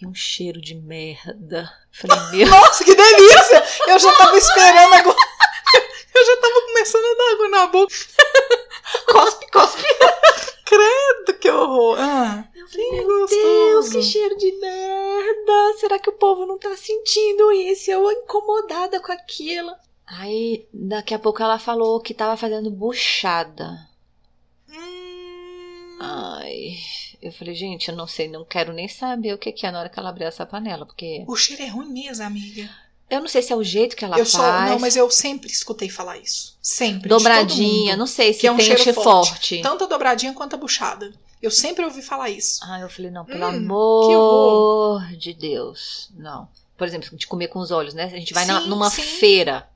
E 0.00 0.06
um 0.06 0.14
cheiro 0.14 0.60
de 0.60 0.74
merda. 0.74 1.70
Falei, 1.92 2.18
meu, 2.32 2.48
Nossa, 2.48 2.84
que 2.84 2.94
delícia! 2.94 3.64
Eu 3.88 3.98
já 3.98 4.12
tava 4.16 4.36
esperando 4.36 4.94
agora. 4.94 5.16
Eu 6.14 6.24
já 6.26 6.36
tava 6.40 6.60
começando 6.66 7.04
a 7.04 7.14
dar 7.16 7.32
água 7.32 7.48
na 7.48 7.66
boca. 7.66 7.94
cospe, 9.10 9.50
cospe. 9.50 9.82
Credo, 10.64 11.38
que 11.40 11.50
horror. 11.50 11.96
Ah, 11.98 12.44
Eu 12.54 12.68
falei, 12.68 12.90
meu 12.92 13.06
gostoso. 13.20 13.42
Deus, 13.42 13.88
que 13.90 14.02
cheiro 14.02 14.36
de 14.36 14.52
merda. 14.52 15.78
Será 15.78 15.98
que 15.98 16.08
o 16.08 16.12
povo 16.14 16.46
não 16.46 16.56
tá 16.56 16.76
sentindo 16.76 17.50
isso? 17.52 17.90
Eu 17.90 18.10
incomodada 18.12 19.00
com 19.00 19.10
aquilo. 19.10 19.72
Aí, 20.06 20.68
daqui 20.72 21.14
a 21.14 21.18
pouco 21.18 21.42
ela 21.42 21.58
falou 21.58 22.00
que 22.00 22.14
tava 22.14 22.36
fazendo 22.36 22.70
buchada. 22.70 23.76
Hum, 24.68 25.98
Ai, 26.00 26.76
eu 27.24 27.32
falei, 27.32 27.54
gente, 27.54 27.88
eu 27.88 27.96
não 27.96 28.06
sei, 28.06 28.28
não 28.28 28.44
quero 28.44 28.72
nem 28.72 28.86
saber 28.86 29.32
o 29.34 29.38
que 29.38 29.50
que 29.50 29.66
é 29.66 29.70
na 29.70 29.80
hora 29.80 29.88
que 29.88 29.98
ela 29.98 30.10
abrir 30.10 30.24
essa 30.24 30.44
panela, 30.46 30.84
porque 30.86 31.24
o 31.26 31.34
cheiro 31.36 31.62
é 31.62 31.66
ruim 31.68 31.88
mesmo, 31.92 32.22
amiga. 32.24 32.68
eu 33.10 33.20
não 33.20 33.28
sei 33.28 33.42
se 33.42 33.52
é 33.52 33.56
o 33.56 33.62
jeito 33.64 33.96
que 33.96 34.04
ela 34.04 34.18
eu 34.18 34.26
só, 34.26 34.38
faz. 34.38 34.70
não, 34.70 34.78
mas 34.78 34.94
eu 34.96 35.10
sempre 35.10 35.50
escutei 35.50 35.88
falar 35.88 36.18
isso. 36.18 36.56
Sempre. 36.62 37.08
dobradinha, 37.08 37.92
todo 37.92 37.98
não 37.98 38.06
mundo. 38.06 38.14
sei 38.14 38.32
se 38.32 38.46
é 38.46 38.52
um 38.52 38.56
tem 38.56 38.66
cheiro 38.66 38.94
forte. 38.94 39.30
forte. 39.30 39.62
Tanto 39.62 39.84
a 39.84 39.86
dobradinha 39.86 40.32
quanto 40.34 40.54
a 40.54 40.58
buchada. 40.58 41.12
Eu 41.42 41.50
sempre 41.50 41.84
ouvi 41.84 42.00
falar 42.00 42.30
isso. 42.30 42.60
Ah, 42.62 42.80
eu 42.80 42.88
falei, 42.88 43.10
não, 43.10 43.24
pelo 43.24 43.44
Hum, 43.44 43.48
amor 43.48 45.02
de 45.18 45.34
Deus. 45.34 46.08
Não. 46.16 46.48
Por 46.76 46.86
exemplo, 46.86 47.16
de 47.16 47.26
comer 47.26 47.48
com 47.48 47.58
os 47.58 47.70
olhos, 47.70 47.92
né? 47.94 48.04
A 48.04 48.08
gente 48.08 48.32
vai 48.34 48.46
na- 48.46 48.62
Sim, 48.62 48.68
numa 48.68 48.88
sim. 48.90 49.02
feira. 49.02 49.68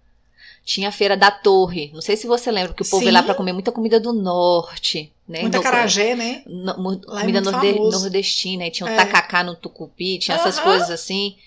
Tinha 0.69 0.91
a 0.91 0.93
feira 0.93 1.17
da 1.17 1.31
Torre. 1.31 1.91
Não 1.95 2.03
sei 2.03 2.15
se 2.15 2.27
você 2.27 2.51
lembra 2.51 2.75
que 2.75 2.83
o 2.83 2.87
povo 2.91 3.03
ia 3.03 3.11
lá 3.11 3.23
pra 3.23 3.35
comer 3.35 3.55
muita 3.55 3.73
comida 3.73 3.99
do 3.99 4.13
norte, 4.13 5.11
né? 5.27 5.41
Muita 5.41 5.57
Do- 5.57 5.63
carajé, 5.63 6.15
né? 6.15 6.43
no- 6.47 7.01
Lá 7.07 7.21
é 7.21 7.21
comida 7.23 7.41
muito 7.41 7.51
norde- 7.53 7.79
nordestina, 7.79 8.67
e 8.67 8.71
tinha 8.71 8.87
o 8.87 8.91
É. 8.93 8.95
tacacá 8.97 9.43
no 9.43 9.57
tucupi, 9.57 10.19
tinha 10.19 10.37
essas 10.37 10.61
coisas 10.61 10.91
assim. 10.91 11.39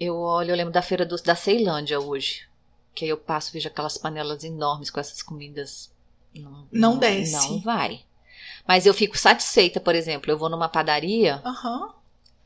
Eu 0.00 0.16
olho, 0.16 0.52
eu 0.52 0.56
lembro 0.56 0.72
da 0.72 0.80
feira 0.80 1.04
do- 1.04 1.22
da 1.22 1.34
Ceilândia 1.34 2.00
hoje. 2.00 2.46
Que 2.94 3.04
aí 3.04 3.10
eu 3.10 3.18
passo, 3.18 3.52
vejo 3.52 3.68
aquelas 3.68 3.98
panelas 3.98 4.42
enormes 4.42 4.88
com 4.88 4.98
essas 5.00 5.22
comidas. 5.22 5.92
Não, 6.34 6.66
Não 6.72 6.96
desce. 6.98 7.32
Não 7.50 7.60
vai. 7.60 8.00
Mas 8.66 8.86
eu 8.86 8.94
fico 8.94 9.18
satisfeita, 9.18 9.80
por 9.80 9.94
exemplo, 9.94 10.30
eu 10.30 10.38
vou 10.38 10.48
numa 10.48 10.70
padaria, 10.70 11.42
Aham. 11.44 11.90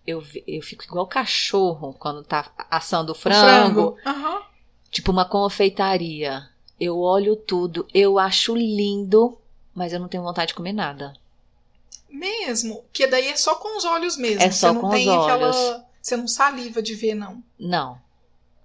eu, 0.04 0.24
eu 0.44 0.60
fico 0.60 0.82
igual 0.82 1.06
cachorro 1.06 1.94
quando 1.96 2.24
tá 2.24 2.50
assando 2.68 3.12
o 3.12 3.14
O 3.14 3.18
frango. 3.18 3.96
Aham. 4.04 4.42
Tipo 4.98 5.12
uma 5.12 5.24
confeitaria. 5.24 6.48
Eu 6.80 6.98
olho 6.98 7.37
tudo, 7.37 7.87
eu 7.94 8.18
acho 8.18 8.56
lindo, 8.56 9.38
mas 9.72 9.92
eu 9.92 10.00
não 10.00 10.08
tenho 10.08 10.24
vontade 10.24 10.48
de 10.48 10.54
comer 10.54 10.72
nada. 10.72 11.14
Mesmo. 12.11 12.84
Que 12.92 13.06
daí 13.06 13.28
é 13.28 13.37
só 13.37 13.54
com 13.54 13.76
os 13.78 13.84
olhos 13.84 14.16
mesmo. 14.16 14.42
É 14.42 14.50
só 14.50 14.68
Você 14.68 14.74
não 14.74 14.80
com 14.80 14.90
tem 14.90 15.08
os 15.08 15.14
aquela. 15.24 15.46
olhos. 15.46 15.82
Você 16.02 16.16
não 16.16 16.26
saliva 16.26 16.82
de 16.82 16.94
ver, 16.96 17.14
não. 17.14 17.40
Não. 17.58 17.98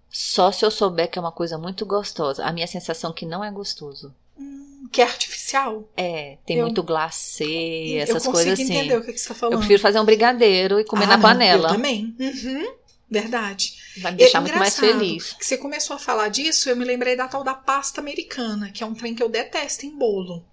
Só 0.09 0.51
se 0.51 0.65
eu 0.65 0.71
souber 0.71 1.09
que 1.09 1.19
é 1.19 1.21
uma 1.21 1.31
coisa 1.31 1.55
muito 1.57 1.85
gostosa. 1.85 2.43
A 2.45 2.51
minha 2.51 2.67
sensação 2.67 3.11
é 3.11 3.13
que 3.13 3.25
não 3.25 3.43
é 3.43 3.51
gostoso. 3.51 4.13
Hum, 4.39 4.87
que 4.91 5.01
é 5.01 5.05
artificial. 5.05 5.83
É, 5.97 6.37
tem 6.45 6.57
Eu- 6.57 6.65
muito 6.65 6.81
glacê, 6.83 7.43
eu 7.97 8.01
essas 8.03 8.15
consigo 8.25 8.33
coisas 8.33 8.53
assim. 8.59 8.63
entender 8.73 8.97
o 8.97 9.03
que, 9.03 9.11
que 9.13 9.19
você 9.19 9.27
tá 9.29 9.35
falando. 9.35 9.53
Eu 9.53 9.59
prefiro 9.59 9.81
fazer 9.81 9.99
um 9.99 10.05
brigadeiro 10.05 10.79
e 10.79 10.85
comer 10.85 11.05
Ah, 11.05 11.07
na 11.09 11.17
não, 11.17 11.21
panela. 11.21 11.69
Eu 11.69 11.73
também. 11.75 12.15
Uhum. 12.19 12.73
Verdade. 13.13 13.75
Vai 13.97 14.11
me 14.11 14.17
deixar 14.17 14.39
É 14.39 14.41
muito 14.41 14.57
mais 14.57 14.77
feliz. 14.77 15.33
Que 15.33 15.45
você 15.45 15.57
começou 15.57 15.95
a 15.95 15.99
falar 15.99 16.29
disso, 16.29 16.69
eu 16.69 16.75
me 16.75 16.83
lembrei 16.83 17.15
da 17.15 17.27
tal 17.27 17.43
da 17.43 17.53
pasta 17.53 18.01
americana, 18.01 18.71
que 18.71 18.83
é 18.83 18.85
um 18.85 18.95
trem 18.95 19.13
que 19.13 19.21
eu 19.21 19.29
detesto 19.29 19.85
em 19.85 19.95
bolo. 19.97 20.43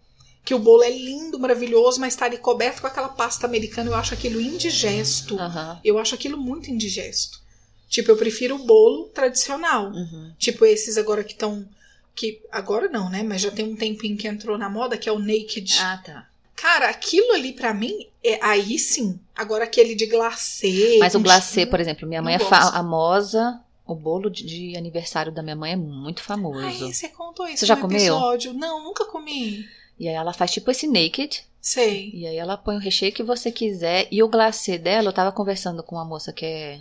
Que 0.45 0.55
o 0.55 0.59
bolo 0.59 0.83
é 0.83 0.91
lindo, 0.91 1.39
maravilhoso, 1.39 2.01
mas 2.01 2.17
tá 2.17 2.27
ali 2.27 2.39
coberto 2.39 2.81
com 2.81 2.87
aquela 2.87 3.09
pasta 3.09 3.47
americana. 3.47 3.91
Eu 3.91 3.95
acho 3.95 4.15
aquilo 4.15 4.41
indigesto. 4.41 5.39
Aham. 5.39 5.81
Eu 5.85 5.99
acho 5.99 6.15
aquilo 6.15 6.39
muito 6.39 6.71
indigesto. 6.71 7.41
Tipo, 7.89 8.13
eu 8.13 8.17
prefiro 8.17 8.55
o 8.55 8.65
bolo 8.65 9.09
tradicional. 9.09 9.91
Uhum. 9.91 10.33
Tipo, 10.39 10.65
esses 10.65 10.97
agora 10.97 11.25
que 11.25 11.33
estão. 11.33 11.67
Que 12.15 12.41
agora 12.51 12.89
não, 12.89 13.11
né? 13.11 13.23
Mas 13.23 13.41
já 13.43 13.51
tem 13.51 13.67
um 13.67 13.77
tempinho 13.77 14.17
que 14.17 14.29
entrou 14.29 14.57
na 14.57 14.69
moda, 14.69 14.97
que 14.97 15.09
é 15.09 15.13
o 15.13 15.19
naked. 15.19 15.77
Ah, 15.81 16.01
tá. 16.05 16.30
Cara, 16.61 16.91
aquilo 16.91 17.33
ali 17.33 17.53
pra 17.53 17.73
mim, 17.73 18.07
é 18.23 18.39
aí 18.45 18.79
sim. 18.79 19.19
Agora 19.35 19.65
aquele 19.65 19.95
de 19.95 20.07
glacê. 20.07 20.99
Mas 21.01 21.15
o 21.15 21.21
glacê, 21.21 21.65
por 21.65 21.81
exemplo, 21.81 22.07
minha 22.07 22.21
mãe 22.21 22.35
é 22.35 22.39
famosa. 22.39 23.61
O 23.87 23.95
bolo 23.95 24.29
de, 24.29 24.45
de 24.45 24.77
aniversário 24.77 25.33
da 25.33 25.43
minha 25.43 25.57
mãe 25.57 25.73
é 25.73 25.77
muito 25.77 26.23
famoso. 26.23 26.61
Ai, 26.61 26.75
você 26.75 27.09
contou 27.09 27.47
isso 27.49 27.61
Você 27.61 27.67
já 27.67 27.77
no 27.77 27.83
comeu? 27.83 27.99
episódio. 27.99 28.53
Não, 28.53 28.85
nunca 28.85 29.07
comi. 29.07 29.67
E 29.99 30.07
aí 30.07 30.15
ela 30.15 30.33
faz 30.35 30.51
tipo 30.51 30.71
esse 30.71 30.87
naked. 30.87 31.45
Sei. 31.61 32.11
E 32.13 32.27
aí 32.27 32.37
ela 32.37 32.57
põe 32.57 32.77
o 32.77 32.81
recheio 32.81 33.13
que 33.13 33.23
você 33.23 33.51
quiser. 33.51 34.07
E 34.11 34.23
o 34.23 34.29
glacê 34.29 34.77
dela, 34.77 35.09
eu 35.09 35.13
tava 35.15 35.33
conversando 35.33 35.83
com 35.83 35.97
uma 35.97 36.05
moça 36.05 36.33
que 36.33 36.45
é 36.45 36.81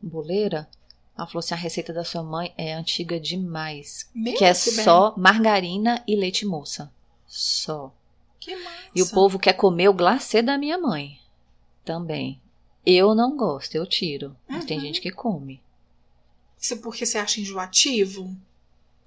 boleira. 0.00 0.68
Ela 1.16 1.26
falou 1.26 1.40
assim: 1.40 1.54
a 1.54 1.56
receita 1.56 1.92
da 1.92 2.04
sua 2.04 2.22
mãe 2.22 2.52
é 2.56 2.74
antiga 2.74 3.18
demais. 3.18 4.08
Mesmo 4.14 4.38
que 4.38 4.44
é 4.44 4.54
se 4.54 4.76
bem. 4.76 4.84
só 4.84 5.14
margarina 5.16 6.02
e 6.06 6.14
leite 6.16 6.46
moça. 6.46 6.92
Só. 7.26 7.92
Que 8.40 8.56
massa. 8.56 8.90
E 8.94 9.02
o 9.02 9.08
povo 9.10 9.38
quer 9.38 9.52
comer 9.52 9.88
o 9.88 9.94
glacê 9.94 10.40
da 10.42 10.56
minha 10.58 10.78
mãe. 10.78 11.20
Também. 11.84 12.40
Eu 12.84 13.14
não 13.14 13.36
gosto, 13.36 13.74
eu 13.74 13.86
tiro. 13.86 14.34
Mas 14.48 14.64
tem 14.64 14.78
Uhum. 14.78 14.84
gente 14.84 15.00
que 15.00 15.10
come. 15.10 15.62
Isso 16.58 16.78
porque 16.78 17.04
você 17.06 17.18
acha 17.18 17.40
enjoativo? 17.40 18.34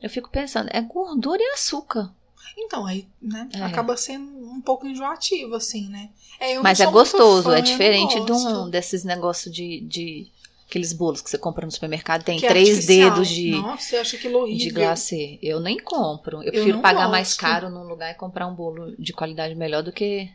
Eu 0.02 0.10
fico 0.10 0.30
pensando, 0.30 0.70
é 0.72 0.82
gordura 0.82 1.42
e 1.42 1.52
açúcar. 1.54 2.14
Então, 2.58 2.86
aí, 2.86 3.08
né? 3.22 3.50
É. 3.54 3.62
Acaba 3.64 3.96
sendo 3.98 4.26
um 4.52 4.62
pouco 4.62 4.86
enjoativo, 4.86 5.56
assim, 5.56 5.88
né? 5.90 6.10
É, 6.40 6.60
Mas 6.60 6.80
é 6.80 6.86
gostoso, 6.86 7.50
fã, 7.50 7.58
é 7.58 7.62
diferente 7.62 8.20
de 8.24 8.32
um 8.32 8.70
desses 8.70 9.04
negócios 9.04 9.54
de, 9.54 9.80
de. 9.82 10.28
Aqueles 10.74 10.92
bolos 10.92 11.22
que 11.22 11.30
você 11.30 11.38
compra 11.38 11.68
no 11.68 11.72
supermercado, 11.72 12.24
tem 12.24 12.40
Que 12.40 12.48
é 12.48 12.50
três 12.50 12.70
artificial. 12.70 13.12
dedos 13.12 13.28
de, 13.30 13.52
Nossa, 13.52 13.96
eu 13.96 14.02
acho 14.02 14.16
aquilo 14.16 14.40
horrível. 14.40 14.58
de 14.58 14.70
glacê. 14.72 15.38
Eu 15.40 15.60
nem 15.60 15.78
compro. 15.78 16.38
Eu 16.38 16.44
Eu 16.46 16.52
prefiro 16.52 16.82
pagar 16.82 17.08
mais 17.08 17.28
gosto. 17.28 17.40
caro 17.42 17.70
num 17.70 17.84
lugar 17.84 18.10
e 18.10 18.16
comprar 18.16 18.48
um 18.48 18.56
bolo 18.56 18.96
de 18.98 19.14
qualidade 19.14 19.54
melhor 19.54 19.84
do 19.84 19.92
que. 19.92 20.32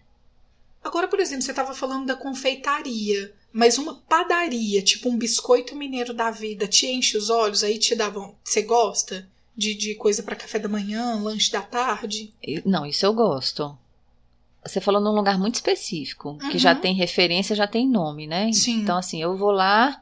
Agora, 0.84 1.08
por 1.08 1.18
exemplo, 1.18 1.42
você 1.42 1.50
estava 1.50 1.74
falando 1.74 2.06
da 2.06 2.14
confeitaria, 2.14 3.32
mas 3.52 3.78
uma 3.78 3.96
padaria, 4.08 4.80
tipo 4.80 5.08
um 5.08 5.18
biscoito 5.18 5.74
mineiro 5.74 6.14
da 6.14 6.30
vida, 6.30 6.68
te 6.68 6.86
enche 6.86 7.16
os 7.18 7.30
olhos, 7.30 7.64
aí 7.64 7.76
te 7.76 7.96
dá 7.96 8.08
Você 8.44 8.62
gosta 8.62 9.26
de, 9.56 9.74
de 9.74 9.96
coisa 9.96 10.22
para 10.22 10.36
café 10.36 10.60
da 10.60 10.68
manhã, 10.68 11.16
lanche 11.20 11.50
da 11.50 11.62
tarde? 11.62 12.32
Não, 12.64 12.86
isso 12.86 13.04
eu 13.04 13.12
gosto. 13.12 13.76
Você 14.64 14.80
falou 14.80 15.00
num 15.00 15.16
lugar 15.16 15.36
muito 15.36 15.56
específico, 15.56 16.38
que 16.48 16.58
já 16.58 16.74
Uhum. 16.74 16.80
tem 16.80 16.94
referência, 16.94 17.56
já 17.56 17.66
tem 17.66 17.88
nome, 17.88 18.28
né? 18.28 18.52
Sim. 18.52 18.82
Então, 18.82 18.96
assim, 18.96 19.20
eu 19.20 19.36
vou 19.36 19.50
lá 19.50 20.00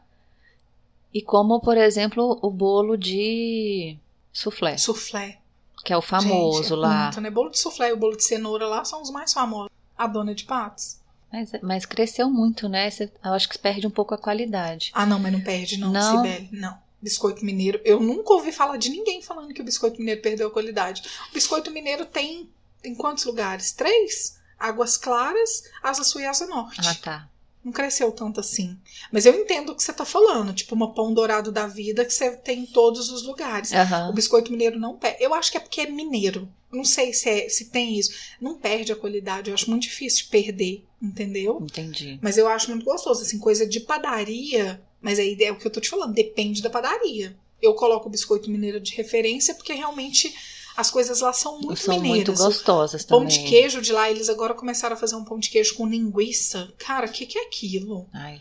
e 1.17 1.23
como, 1.23 1.61
por 1.61 1.79
exemplo, 1.79 2.39
o 2.43 2.51
bolo 2.51 2.95
de 2.97 3.97
soufflé, 4.33 4.77
Soufflé. 4.77 5.39
que 5.83 5.91
é 5.93 5.97
o 5.97 6.03
famoso 6.03 6.63
Gente, 6.63 6.73
é 6.75 6.77
lá. 6.77 7.03
Muito, 7.05 7.21
né? 7.23 7.31
Bolo 7.31 7.49
de 7.51 7.59
soufflé 7.59 7.89
e 7.89 7.93
o 7.93 7.97
bolo 7.97 8.17
de 8.19 8.25
cenoura 8.25 8.67
lá 8.67 8.85
são 8.85 9.01
os 9.01 9.11
mais 9.11 9.33
famosos. 9.33 9.71
A 9.97 10.07
dona 10.07 10.35
de 10.35 10.45
patos. 10.45 10.99
Mas, 11.33 11.51
mas 11.63 11.87
cresceu 11.87 12.29
muito, 12.29 12.69
né? 12.69 12.91
Eu 13.25 13.33
acho 13.33 13.49
que 13.49 13.59
perde 13.59 13.87
um 13.87 13.91
pouco 13.91 14.15
a 14.15 14.19
qualidade. 14.19 14.91
Ah, 14.95 15.07
não, 15.07 15.19
mas 15.19 15.33
não 15.33 15.41
perde, 15.41 15.79
não, 15.79 15.91
Não? 15.91 16.17
Cibele. 16.23 16.51
Não. 16.53 16.77
Biscoito 17.01 17.43
mineiro. 17.45 17.81
Eu 17.83 17.99
nunca 17.99 18.35
ouvi 18.35 18.53
falar 18.53 18.77
de 18.77 18.91
ninguém 18.91 19.23
falando 19.23 19.55
que 19.55 19.63
o 19.63 19.65
biscoito 19.65 19.99
mineiro 19.99 20.21
perdeu 20.21 20.49
a 20.49 20.51
qualidade. 20.51 21.03
O 21.31 21.33
biscoito 21.33 21.71
mineiro 21.71 22.05
tem 22.05 22.51
em 22.85 22.95
quantos 22.95 23.25
lugares? 23.25 23.73
Três? 23.73 24.39
Águas 24.59 24.99
Claras, 24.99 25.63
Asa 25.83 26.05
Sul 26.05 26.21
e 26.21 26.27
Asa 26.27 26.47
Norte. 26.47 26.81
Ah, 26.87 26.95
tá. 26.95 27.29
Não 27.67 27.73
cresceu 27.73 28.13
tanto 28.13 28.39
assim. 28.39 28.79
Mas 29.11 29.27
eu 29.27 29.35
entendo 29.35 29.73
o 29.73 29.75
que 29.75 29.83
você 29.83 29.93
tá 29.93 30.05
falando. 30.05 30.53
Tipo, 30.55 30.77
uma 30.77 30.95
pão 30.95 31.13
dourado 31.13 31.51
da 31.51 31.67
vida 31.67 32.05
que 32.05 32.13
você 32.15 32.31
tem 32.37 32.61
em 32.61 32.67
todos 32.67 33.11
os 33.11 33.25
lugares. 33.25 33.73
O 33.73 33.75
Aham. 33.77 34.15
biscoito 34.15 34.53
mineiro 34.53 34.79
não 34.79 34.97
perde. 34.97 35.25
Eu 35.25 35.35
acho 35.35 35.51
que 35.51 35.57
é 35.57 35.61
porque 35.61 35.81
é 35.81 35.91
mineiro. 35.91 36.49
Não 36.73 36.85
sei 36.85 37.13
se, 37.13 37.29
é- 37.29 37.49
se 37.49 37.65
tem 37.71 37.99
isso. 37.99 38.13
Não 38.41 38.57
perde 38.57 38.93
a 38.93 38.97
qualidade. 38.97 39.51
Eu 39.51 39.55
acho 39.55 39.69
muito 39.69 39.83
difícil 39.83 40.27
de 40.27 40.31
perder, 40.31 40.85
entendeu? 41.03 41.59
Entendi. 41.61 42.21
Mas 42.23 42.39
eu 42.39 42.47
acho 42.47 42.71
muito 42.71 42.85
gostoso. 42.85 43.23
Assim, 43.23 43.41
coisa 43.41 43.67
de 43.67 43.81
padaria. 43.81 44.81
Mas 45.03 45.19
aí 45.19 45.37
é 45.41 45.51
o 45.51 45.57
que 45.59 45.67
eu 45.67 45.73
tô 45.73 45.81
te 45.81 45.89
falando. 45.91 46.15
Depende 46.15 46.63
da 46.63 46.71
padaria. 46.71 47.37
Eu 47.61 47.75
coloco 47.75 48.07
o 48.07 48.11
biscoito 48.13 48.49
mineiro 48.49 48.79
de 48.79 48.95
referência 48.95 49.53
porque 49.57 49.73
realmente 49.73 50.33
as 50.77 50.91
coisas 50.91 51.21
lá 51.21 51.33
são 51.33 51.59
muito 51.61 51.77
São 51.81 51.95
muito 51.97 52.03
mineiras. 52.13 52.39
gostosas 52.41 53.05
Pão 53.05 53.21
também. 53.21 53.43
de 53.43 53.49
queijo 53.49 53.81
de 53.81 53.93
lá, 53.93 54.11
eles 54.11 54.29
agora 54.29 54.55
começaram 54.55 54.95
a 54.95 54.99
fazer 54.99 55.17
um 55.17 55.25
pão 55.25 55.39
de 55.39 55.49
queijo 55.51 55.75
com 55.75 55.87
linguiça. 55.87 56.73
Cara, 56.79 57.07
o 57.07 57.11
que, 57.11 57.25
que 57.27 57.39
é 57.39 57.43
aquilo? 57.47 58.07
Ai, 58.13 58.41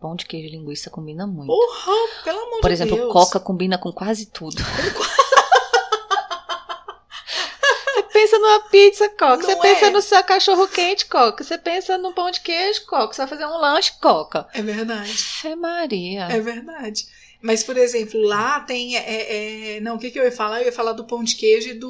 pão 0.00 0.16
de 0.16 0.26
queijo 0.26 0.48
e 0.48 0.50
linguiça 0.50 0.90
combina 0.90 1.26
muito. 1.26 1.46
Porra, 1.46 1.92
pelo 2.24 2.38
amor 2.40 2.60
Por 2.60 2.68
de 2.68 2.74
exemplo, 2.74 2.96
Deus. 2.96 3.12
coca 3.12 3.38
combina 3.40 3.78
com 3.78 3.92
quase 3.92 4.26
tudo. 4.26 4.56
Você 7.94 8.02
pensa 8.12 8.38
numa 8.38 8.60
pizza, 8.68 9.08
coca. 9.10 9.42
Você 9.42 9.54
Não 9.54 9.60
pensa 9.60 9.86
é? 9.86 9.90
no 9.90 10.02
seu 10.02 10.22
cachorro 10.24 10.66
quente, 10.68 11.04
coca. 11.06 11.44
Você 11.44 11.58
pensa 11.58 11.98
no 11.98 12.12
pão 12.12 12.30
de 12.30 12.40
queijo, 12.40 12.86
coca. 12.86 13.12
Você 13.14 13.20
vai 13.22 13.28
fazer 13.28 13.46
um 13.46 13.58
lanche, 13.58 13.92
coca. 14.00 14.46
É 14.54 14.62
verdade. 14.62 15.12
Fé 15.12 15.54
Maria. 15.54 16.24
É 16.30 16.40
verdade. 16.40 17.06
Mas, 17.42 17.62
por 17.62 17.76
exemplo, 17.76 18.20
lá 18.22 18.60
tem. 18.60 18.96
é, 18.96 19.76
é, 19.76 19.80
não, 19.80 19.96
o 19.96 19.98
que, 19.98 20.10
que 20.10 20.18
eu 20.18 20.24
ia 20.24 20.32
falar? 20.32 20.60
Eu 20.60 20.66
ia 20.66 20.72
falar 20.72 20.92
do 20.92 21.04
pão 21.04 21.22
de 21.22 21.34
queijo 21.36 21.68
e 21.70 21.74
do. 21.74 21.88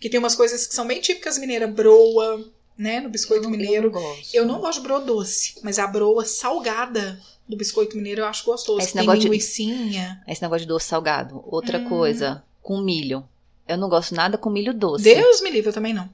Que 0.00 0.08
tem 0.08 0.18
umas 0.18 0.34
coisas 0.34 0.66
que 0.66 0.74
são 0.74 0.86
bem 0.86 1.00
típicas 1.00 1.38
mineiras, 1.38 1.70
broa, 1.72 2.44
né? 2.76 3.00
No 3.00 3.08
biscoito 3.08 3.48
mineiro. 3.50 3.88
Eu 3.88 3.90
não 3.92 4.00
gosto. 4.00 4.34
Eu 4.34 4.46
não 4.46 4.60
gosto 4.60 4.78
de 4.80 4.86
broa 4.86 5.00
doce, 5.00 5.54
mas 5.62 5.78
a 5.78 5.86
broa 5.86 6.24
salgada 6.24 7.20
do 7.48 7.56
biscoito 7.56 7.96
mineiro 7.96 8.20
eu 8.22 8.26
acho 8.26 8.44
gostoso. 8.44 8.78
Esse 8.80 8.92
tem 8.92 9.00
negócio 9.02 9.20
de- 9.22 9.26
linguicinha. 9.28 10.22
Esse 10.28 10.42
negócio 10.42 10.62
de 10.62 10.68
doce 10.68 10.86
salgado. 10.86 11.42
Outra 11.46 11.78
Hum. 11.78 11.88
coisa, 11.88 12.42
com 12.62 12.80
milho. 12.80 13.26
Eu 13.66 13.76
não 13.78 13.88
gosto 13.88 14.14
nada 14.14 14.36
com 14.38 14.50
milho 14.50 14.74
doce. 14.74 15.04
Deus 15.04 15.40
me 15.40 15.50
livre, 15.50 15.70
eu 15.70 15.74
também 15.74 15.92
não. 15.94 16.08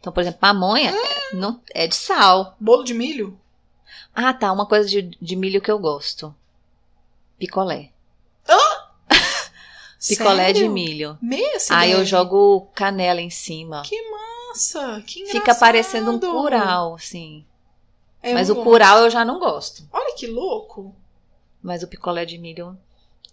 Então, 0.00 0.12
por 0.12 0.20
exemplo, 0.20 0.40
pamonha 0.40 0.90
é, 0.90 1.34
não, 1.36 1.60
é 1.74 1.86
de 1.86 1.94
sal. 1.94 2.56
Bolo 2.58 2.82
de 2.84 2.94
milho? 2.94 3.38
Ah, 4.14 4.32
tá. 4.34 4.50
Uma 4.52 4.66
coisa 4.66 4.88
de, 4.88 5.02
de 5.20 5.36
milho 5.36 5.60
que 5.60 5.70
eu 5.70 5.78
gosto. 5.78 6.34
Picolé. 7.42 7.90
Picolé 10.08 10.52
de 10.52 10.60
Sério? 10.60 10.72
milho. 10.72 11.18
Mesmo? 11.20 11.74
Aí 11.74 11.90
eu 11.90 12.04
jogo 12.04 12.68
canela 12.72 13.20
em 13.20 13.30
cima. 13.30 13.82
Que 13.82 13.96
engraçado. 13.96 15.04
Fica 15.28 15.52
parecendo 15.54 16.12
um 16.12 16.20
curau, 16.20 16.94
assim. 16.94 17.44
É, 18.22 18.32
Mas 18.32 18.48
o 18.48 18.54
gosto. 18.54 18.64
curau 18.64 18.98
eu 19.00 19.10
já 19.10 19.24
não 19.24 19.40
gosto. 19.40 19.88
Olha 19.92 20.14
que 20.14 20.28
louco. 20.28 20.94
Mas 21.60 21.82
o 21.82 21.88
picolé 21.88 22.24
de 22.24 22.38
milho 22.38 22.78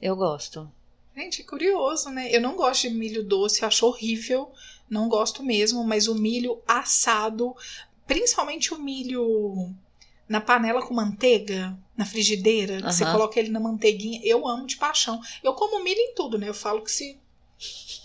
eu 0.01 0.15
gosto. 0.15 0.71
Gente, 1.15 1.41
é 1.41 1.45
curioso, 1.45 2.09
né? 2.09 2.29
Eu 2.31 2.41
não 2.41 2.55
gosto 2.55 2.83
de 2.83 2.89
milho 2.89 3.23
doce, 3.23 3.63
acho 3.63 3.85
horrível. 3.85 4.51
Não 4.89 5.07
gosto 5.07 5.43
mesmo, 5.43 5.83
mas 5.83 6.07
o 6.07 6.15
milho 6.15 6.59
assado, 6.67 7.55
principalmente 8.07 8.73
o 8.73 8.79
milho 8.79 9.71
na 10.29 10.39
panela 10.39 10.81
com 10.81 10.93
manteiga, 10.93 11.75
na 11.97 12.05
frigideira, 12.05 12.77
que 12.77 12.93
você 12.93 13.03
coloca 13.03 13.39
ele 13.39 13.49
na 13.49 13.59
manteiguinha, 13.59 14.21
eu 14.23 14.47
amo 14.47 14.67
de 14.67 14.77
paixão. 14.77 15.19
Eu 15.43 15.53
como 15.53 15.83
milho 15.83 15.99
em 15.99 16.13
tudo, 16.13 16.37
né? 16.37 16.47
Eu 16.47 16.53
falo 16.53 16.81
que 16.83 16.91
se. 16.91 17.17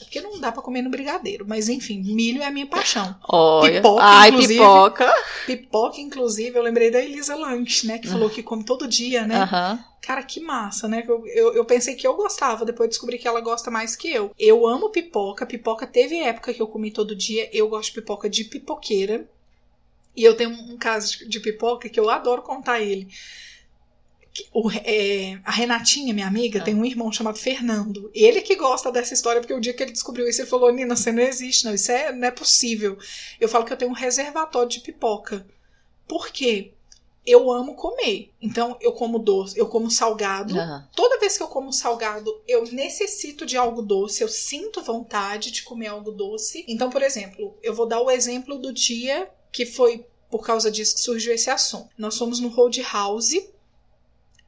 É 0.00 0.04
porque 0.04 0.20
não 0.20 0.40
dá 0.40 0.50
pra 0.50 0.62
comer 0.62 0.82
no 0.82 0.90
brigadeiro, 0.90 1.44
mas 1.46 1.68
enfim, 1.68 2.02
milho 2.02 2.42
é 2.42 2.46
a 2.46 2.50
minha 2.50 2.66
paixão. 2.66 3.14
Olha. 3.28 3.74
Pipoca, 3.74 4.02
Ai, 4.02 4.28
inclusive. 4.30 4.54
pipoca. 4.54 5.14
Pipoca, 5.46 6.00
inclusive, 6.00 6.58
eu 6.58 6.62
lembrei 6.62 6.90
da 6.90 6.98
Elisa 6.98 7.36
Lanche, 7.36 7.86
né? 7.86 7.98
Que 7.98 8.08
falou 8.08 8.28
que 8.30 8.42
come 8.42 8.64
todo 8.64 8.88
dia, 8.88 9.24
né? 9.26 9.36
Cara, 10.00 10.22
que 10.22 10.40
massa, 10.40 10.88
né? 10.88 11.04
Eu, 11.06 11.24
eu, 11.28 11.54
eu 11.54 11.64
pensei 11.64 11.94
que 11.94 12.06
eu 12.06 12.14
gostava, 12.14 12.64
depois 12.64 12.88
descobri 12.88 13.16
que 13.16 13.28
ela 13.28 13.40
gosta 13.40 13.70
mais 13.70 13.94
que 13.94 14.10
eu. 14.12 14.32
Eu 14.38 14.66
amo 14.66 14.90
pipoca. 14.90 15.46
Pipoca 15.46 15.86
teve 15.86 16.18
época 16.18 16.52
que 16.52 16.60
eu 16.60 16.66
comi 16.66 16.90
todo 16.90 17.14
dia. 17.14 17.48
Eu 17.52 17.68
gosto 17.68 17.90
de 17.90 18.00
pipoca 18.00 18.28
de 18.28 18.44
pipoqueira. 18.44 19.28
E 20.16 20.22
eu 20.22 20.36
tenho 20.36 20.50
um, 20.50 20.76
caso 20.76 21.28
de, 21.28 21.40
pipoca 21.40 21.88
que 21.88 21.98
eu 21.98 22.08
adoro 22.08 22.42
contar 22.42 22.80
ele. 22.80 23.08
O- 24.52 24.70
é, 24.70 25.38
a 25.44 25.52
Renatinha, 25.52 26.12
minha 26.12 26.26
amiga, 26.26 26.58
Ah. 26.60 26.62
tem 26.64 26.74
um 26.74 26.84
irmão 26.84 27.10
chamado 27.12 27.38
Fernando. 27.38 28.10
Ele 28.12 28.40
que 28.40 28.56
gosta 28.56 28.90
dessa 28.90 29.14
história, 29.14 29.40
porque 29.40 29.54
o 29.54 29.60
dia 29.60 29.72
que 29.72 29.82
ele 29.82 29.92
descobriu 29.92 30.28
isso, 30.28 30.40
ele 30.40 30.48
falou: 30.48 30.72
Nina, 30.72 30.96
você 30.96 31.12
não 31.12 31.22
existe, 31.22 31.64
não. 31.64 31.72
Isso 31.74 31.92
é, 31.92 32.12
não 32.12 32.26
é 32.26 32.30
possível. 32.32 32.98
Eu 33.40 33.48
falo 33.48 33.64
que 33.64 33.72
eu 33.72 33.76
tenho 33.76 33.92
um 33.92 33.94
reservatório 33.94 34.68
de 34.68 34.80
pipoca. 34.80 35.46
Por 36.08 36.30
quê? 36.30 36.72
Eu 37.24 37.50
amo 37.50 37.74
comer. 37.76 38.32
Então, 38.42 38.76
eu 38.80 38.92
como 38.92 39.18
doce, 39.20 39.58
eu 39.58 39.66
como 39.68 39.88
salgado. 39.90 40.58
Aham. 40.58 40.86
Toda 40.94 41.18
vez 41.18 41.36
que 41.36 41.42
eu 41.42 41.48
como 41.48 41.72
salgado, 41.72 42.30
eu 42.46 42.64
necessito 42.70 43.46
de 43.46 43.56
algo 43.56 43.80
doce, 43.82 44.22
eu 44.22 44.28
sinto 44.28 44.82
vontade 44.82 45.50
de 45.52 45.62
comer 45.62 45.86
algo 45.86 46.10
doce. 46.10 46.64
Então, 46.68 46.90
por 46.90 47.02
exemplo, 47.02 47.56
eu 47.62 47.72
vou 47.72 47.86
dar 47.86 48.00
o 48.02 48.10
exemplo 48.10 48.58
do 48.58 48.72
dia 48.74 49.30
que 49.54 49.64
foi 49.64 50.04
por 50.28 50.44
causa 50.44 50.68
disso 50.68 50.96
que 50.96 51.00
surgiu 51.00 51.32
esse 51.32 51.48
assunto. 51.48 51.88
Nós 51.96 52.18
fomos 52.18 52.40
no 52.40 52.48
Roadhouse, 52.48 53.48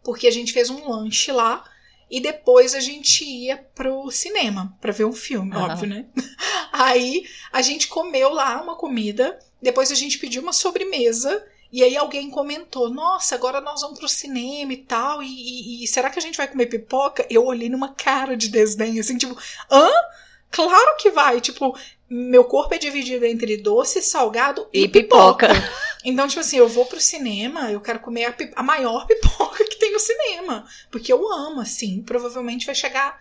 porque 0.03 0.27
a 0.27 0.31
gente 0.33 0.53
fez 0.53 0.69
um 0.69 0.89
lanche 0.91 1.31
lá. 1.33 1.65
E 2.11 2.21
depois 2.21 2.75
a 2.75 2.79
gente 2.81 3.25
ia 3.25 3.57
pro 3.75 4.11
cinema 4.13 4.77
pra 4.81 4.93
ver 4.93 5.05
um 5.05 5.13
filme, 5.13 5.51
óbvio, 5.57 5.89
né? 5.89 6.07
Aí 6.73 7.25
a 7.53 7.63
gente 7.63 7.89
comeu 7.89 8.31
lá 8.33 8.63
uma 8.63 8.77
comida, 8.77 9.37
depois 9.61 9.91
a 9.91 9.95
gente 9.95 10.19
pediu 10.19 10.41
uma 10.43 10.53
sobremesa 10.53 11.45
e 11.73 11.83
aí 11.83 11.97
alguém 11.97 12.31
comentou: 12.31 12.89
Nossa, 12.89 13.35
agora 13.35 13.61
nós 13.61 13.81
vamos 13.81 13.99
pro 13.99 14.09
cinema 14.09 14.73
e 14.73 14.77
tal, 14.77 15.21
e, 15.21 15.27
e- 15.27 15.83
e 15.85 15.87
será 15.89 16.09
que 16.11 16.19
a 16.19 16.23
gente 16.23 16.37
vai 16.37 16.47
comer 16.47 16.67
pipoca? 16.67 17.27
Eu 17.29 17.45
olhei 17.45 17.69
numa 17.69 17.93
cara 17.93 18.37
de 18.37 18.49
desdém, 18.49 19.01
assim, 19.01 19.19
tipo, 19.19 19.37
hã? 19.69 19.91
Claro 20.49 20.97
que 20.99 21.11
vai! 21.11 21.41
Tipo, 21.41 21.77
meu 22.09 22.45
corpo 22.45 22.75
é 22.75 22.79
dividido 22.79 23.25
entre 23.25 23.57
doce, 23.57 24.01
salgado 24.01 24.69
e, 24.73 24.85
E 24.85 24.89
pipoca. 24.89 25.49
Então, 26.09 26.29
tipo 26.29 26.39
assim, 26.39 26.59
eu 26.59 26.69
vou 26.69 26.87
pro 26.87 27.01
cinema, 27.01 27.73
eu 27.73 27.81
quero 27.81 27.99
comer 27.99 28.27
a, 28.27 28.37
a 28.55 28.63
maior 28.63 29.09
pipoca 29.09 29.65
que 29.65 29.77
tem 29.77 29.93
no 29.93 29.99
cinema. 29.99 30.65
Porque 30.89 31.13
eu 31.13 31.29
amo, 31.33 31.61
assim. 31.61 32.01
Provavelmente 32.01 32.65
vai 32.65 32.77
chegar. 32.77 33.21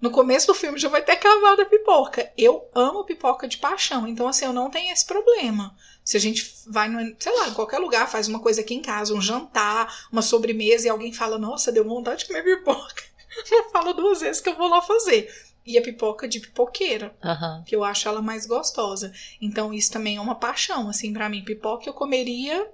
No 0.00 0.12
começo 0.12 0.46
do 0.46 0.54
filme 0.54 0.78
já 0.78 0.88
vai 0.88 1.02
ter 1.02 1.12
acabado 1.12 1.62
a 1.62 1.66
pipoca. 1.66 2.30
Eu 2.38 2.70
amo 2.72 3.02
pipoca 3.02 3.48
de 3.48 3.58
paixão. 3.58 4.06
Então, 4.06 4.28
assim, 4.28 4.44
eu 4.44 4.52
não 4.52 4.70
tenho 4.70 4.92
esse 4.92 5.04
problema. 5.04 5.74
Se 6.04 6.16
a 6.16 6.20
gente 6.20 6.54
vai, 6.68 6.88
no, 6.88 7.16
sei 7.18 7.36
lá, 7.36 7.48
em 7.48 7.54
qualquer 7.54 7.78
lugar, 7.78 8.08
faz 8.08 8.28
uma 8.28 8.38
coisa 8.38 8.60
aqui 8.60 8.74
em 8.74 8.82
casa, 8.82 9.12
um 9.12 9.20
jantar, 9.20 10.06
uma 10.12 10.22
sobremesa, 10.22 10.86
e 10.86 10.90
alguém 10.90 11.12
fala, 11.12 11.38
nossa, 11.38 11.72
deu 11.72 11.82
vontade 11.82 12.20
de 12.20 12.26
comer 12.26 12.44
pipoca. 12.44 13.02
Eu 13.50 13.68
falo 13.70 13.92
duas 13.92 14.20
vezes 14.20 14.40
que 14.40 14.48
eu 14.48 14.56
vou 14.56 14.68
lá 14.68 14.80
fazer. 14.80 15.28
E 15.66 15.76
a 15.76 15.82
pipoca 15.82 16.28
de 16.28 16.38
pipoqueira, 16.40 17.14
Aham. 17.22 17.64
que 17.66 17.74
eu 17.74 17.82
acho 17.82 18.08
ela 18.08 18.22
mais 18.22 18.46
gostosa. 18.46 19.12
Então 19.40 19.74
isso 19.74 19.92
também 19.92 20.16
é 20.16 20.20
uma 20.20 20.34
paixão, 20.36 20.88
assim, 20.88 21.12
pra 21.12 21.28
mim. 21.28 21.42
Pipoca 21.44 21.88
eu 21.88 21.92
comeria 21.94 22.70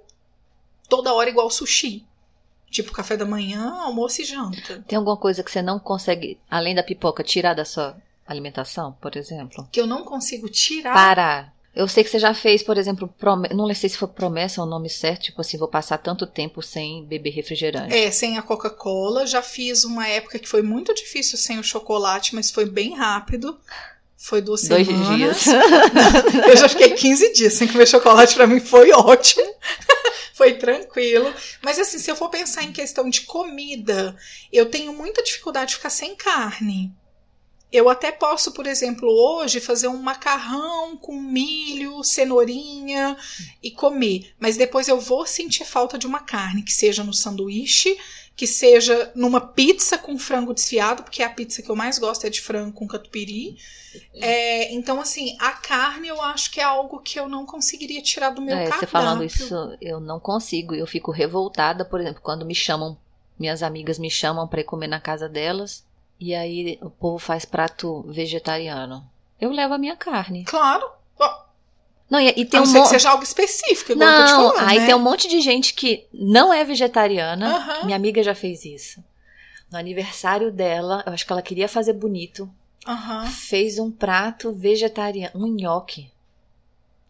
toda 0.87 1.13
hora 1.13 1.29
igual 1.29 1.49
sushi. 1.49 2.05
Tipo 2.69 2.91
café 2.91 3.15
da 3.15 3.25
manhã, 3.25 3.71
almoço 3.81 4.21
e 4.21 4.25
janta. 4.25 4.83
Tem 4.87 4.97
alguma 4.97 5.17
coisa 5.17 5.43
que 5.43 5.51
você 5.51 5.61
não 5.61 5.79
consegue, 5.79 6.39
além 6.49 6.73
da 6.73 6.81
pipoca, 6.83 7.23
tirar 7.23 7.53
da 7.53 7.65
sua 7.65 7.95
alimentação, 8.25 8.93
por 8.93 9.15
exemplo? 9.15 9.67
Que 9.71 9.79
eu 9.81 9.85
não 9.85 10.03
consigo 10.03 10.49
tirar. 10.49 10.93
Parar. 10.93 11.52
Eu 11.75 11.87
sei 11.87 12.03
que 12.03 12.09
você 12.09 12.19
já 12.19 12.33
fez, 12.35 12.61
por 12.61 12.77
exemplo, 12.77 13.07
prome- 13.17 13.49
não 13.49 13.73
sei 13.73 13.89
se 13.89 13.97
foi 13.97 14.07
promessa 14.07 14.61
ou 14.61 14.67
o 14.67 14.69
nome 14.69 14.89
certo, 14.89 15.23
tipo 15.23 15.41
assim, 15.41 15.57
vou 15.57 15.67
passar 15.67 15.97
tanto 15.97 16.27
tempo 16.27 16.61
sem 16.61 17.03
beber 17.05 17.31
refrigerante. 17.31 17.93
É, 17.95 18.11
sem 18.11 18.37
a 18.37 18.41
Coca-Cola. 18.43 19.25
Já 19.25 19.41
fiz 19.41 19.83
uma 19.83 20.07
época 20.07 20.37
que 20.37 20.47
foi 20.47 20.61
muito 20.61 20.93
difícil 20.93 21.37
sem 21.37 21.57
o 21.57 21.63
chocolate, 21.63 22.35
mas 22.35 22.51
foi 22.51 22.65
bem 22.65 22.93
rápido. 22.95 23.57
Foi 24.15 24.39
duas 24.41 24.67
Dois 24.67 24.85
semanas. 24.87 25.17
dias. 25.17 25.45
Eu 26.47 26.55
já 26.57 26.69
fiquei 26.69 26.91
15 26.91 27.33
dias 27.33 27.53
sem 27.53 27.67
comer 27.67 27.87
chocolate, 27.87 28.35
pra 28.35 28.47
mim 28.47 28.59
foi 28.59 28.91
ótimo. 28.91 29.43
Foi 30.35 30.53
tranquilo. 30.55 31.31
Mas 31.61 31.77
assim, 31.77 31.99
se 31.99 32.09
eu 32.09 32.15
for 32.15 32.27
pensar 32.27 32.63
em 32.63 32.71
questão 32.73 33.07
de 33.07 33.21
comida, 33.21 34.15
eu 34.51 34.65
tenho 34.65 34.91
muita 34.91 35.21
dificuldade 35.21 35.69
de 35.69 35.75
ficar 35.75 35.91
sem 35.91 36.15
carne. 36.15 36.91
Eu 37.73 37.89
até 37.89 38.11
posso, 38.11 38.51
por 38.51 38.67
exemplo, 38.67 39.09
hoje 39.09 39.59
fazer 39.59 39.87
um 39.87 39.97
macarrão 39.97 40.95
com 40.95 41.19
milho, 41.19 42.03
cenourinha 42.03 43.17
e 43.63 43.71
comer. 43.71 44.31
Mas 44.39 44.55
depois 44.55 44.87
eu 44.87 44.99
vou 44.99 45.25
sentir 45.25 45.65
falta 45.65 45.97
de 45.97 46.05
uma 46.05 46.19
carne, 46.19 46.61
que 46.61 46.71
seja 46.71 47.03
no 47.03 47.11
sanduíche, 47.13 47.97
que 48.35 48.45
seja 48.45 49.11
numa 49.15 49.41
pizza 49.41 49.97
com 49.97 50.17
frango 50.19 50.53
desfiado, 50.53 51.01
porque 51.01 51.23
a 51.23 51.29
pizza 51.29 51.63
que 51.63 51.69
eu 51.69 51.75
mais 51.75 51.97
gosto 51.97 52.25
é 52.25 52.29
de 52.29 52.41
frango 52.41 52.73
com 52.73 52.87
catupiry. 52.87 53.57
É, 54.13 54.71
então, 54.73 55.01
assim, 55.01 55.35
a 55.39 55.51
carne 55.51 56.07
eu 56.07 56.21
acho 56.21 56.51
que 56.51 56.59
é 56.59 56.63
algo 56.63 56.99
que 56.99 57.19
eu 57.19 57.27
não 57.27 57.45
conseguiria 57.45 58.01
tirar 58.01 58.29
do 58.29 58.41
meu 58.41 58.55
É, 58.55 58.65
cardápio. 58.65 58.79
você 58.79 58.87
falando 58.87 59.23
isso, 59.23 59.77
eu 59.81 59.99
não 59.99 60.19
consigo. 60.19 60.75
Eu 60.75 60.85
fico 60.87 61.11
revoltada, 61.11 61.83
por 61.83 61.99
exemplo, 62.01 62.21
quando 62.21 62.45
me 62.45 62.55
chamam, 62.55 62.97
minhas 63.39 63.63
amigas 63.63 63.97
me 63.99 64.09
chamam 64.11 64.47
ir 64.51 64.63
comer 64.63 64.87
na 64.87 64.99
casa 64.99 65.27
delas, 65.29 65.85
e 66.29 66.35
aí 66.35 66.77
o 66.81 66.89
povo 66.89 67.17
faz 67.19 67.45
prato 67.45 68.03
vegetariano. 68.07 69.03
Eu 69.39 69.51
levo 69.51 69.73
a 69.73 69.77
minha 69.77 69.95
carne. 69.95 70.43
Claro. 70.45 70.89
Não, 72.09 72.19
e, 72.19 72.27
e 72.37 72.45
tem 72.45 72.59
a 72.59 72.63
um 72.63 72.65
não 72.65 72.71
ser 72.71 72.73
que 72.73 72.79
monte. 72.83 72.89
seja 72.89 73.09
algo 73.09 73.23
específico, 73.23 73.91
igual 73.93 74.07
eu 74.09 74.17
tô 74.19 74.25
te 74.25 74.31
Não, 74.33 74.51
falando, 74.53 74.69
aí 74.69 74.79
né? 74.79 74.85
tem 74.85 74.93
um 74.95 74.99
monte 74.99 75.27
de 75.27 75.41
gente 75.41 75.73
que 75.73 76.05
não 76.13 76.53
é 76.53 76.63
vegetariana. 76.63 77.55
Aham. 77.55 77.85
Minha 77.85 77.95
amiga 77.95 78.21
já 78.21 78.35
fez 78.35 78.63
isso. 78.65 79.03
No 79.71 79.77
aniversário 79.79 80.51
dela, 80.51 81.01
eu 81.07 81.13
acho 81.13 81.25
que 81.25 81.31
ela 81.31 81.41
queria 81.41 81.67
fazer 81.67 81.93
bonito. 81.93 82.47
Aham. 82.85 83.25
Fez 83.25 83.79
um 83.79 83.89
prato 83.89 84.51
vegetariano, 84.53 85.31
um 85.35 85.47
nhoque. 85.47 86.11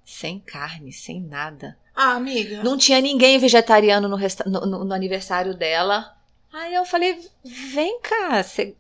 Sem 0.06 0.40
carne, 0.40 0.94
sem 0.94 1.20
nada. 1.20 1.78
Ah, 1.96 2.14
amiga. 2.14 2.64
Não 2.64 2.78
tinha 2.78 3.02
ninguém 3.02 3.38
vegetariano 3.40 4.08
no, 4.08 4.16
resta- 4.16 4.50
no- 4.50 4.66
no- 4.66 4.84
no 4.86 4.94
aniversário 4.94 5.54
dela. 5.54 6.16
Aí 6.52 6.74
eu 6.74 6.86
falei: 6.86 7.20
vem 7.44 8.00
cá, 8.00 8.42
você 8.42 8.76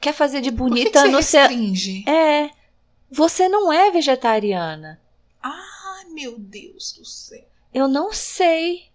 quer 0.00 0.14
fazer 0.14 0.40
de 0.40 0.50
Por 0.50 0.68
que 0.68 0.84
que 0.84 0.90
bonita 0.90 1.00
você 1.02 1.08
no 1.10 1.22
seu. 1.22 1.40
restringe? 1.40 2.08
É, 2.08 2.50
você 3.10 3.48
não 3.48 3.72
é 3.72 3.90
vegetariana. 3.90 5.00
Ai, 5.42 6.04
meu 6.06 6.38
Deus 6.38 6.92
do 6.92 7.04
céu. 7.04 7.44
Eu 7.72 7.86
não 7.86 8.12
sei. 8.12 8.88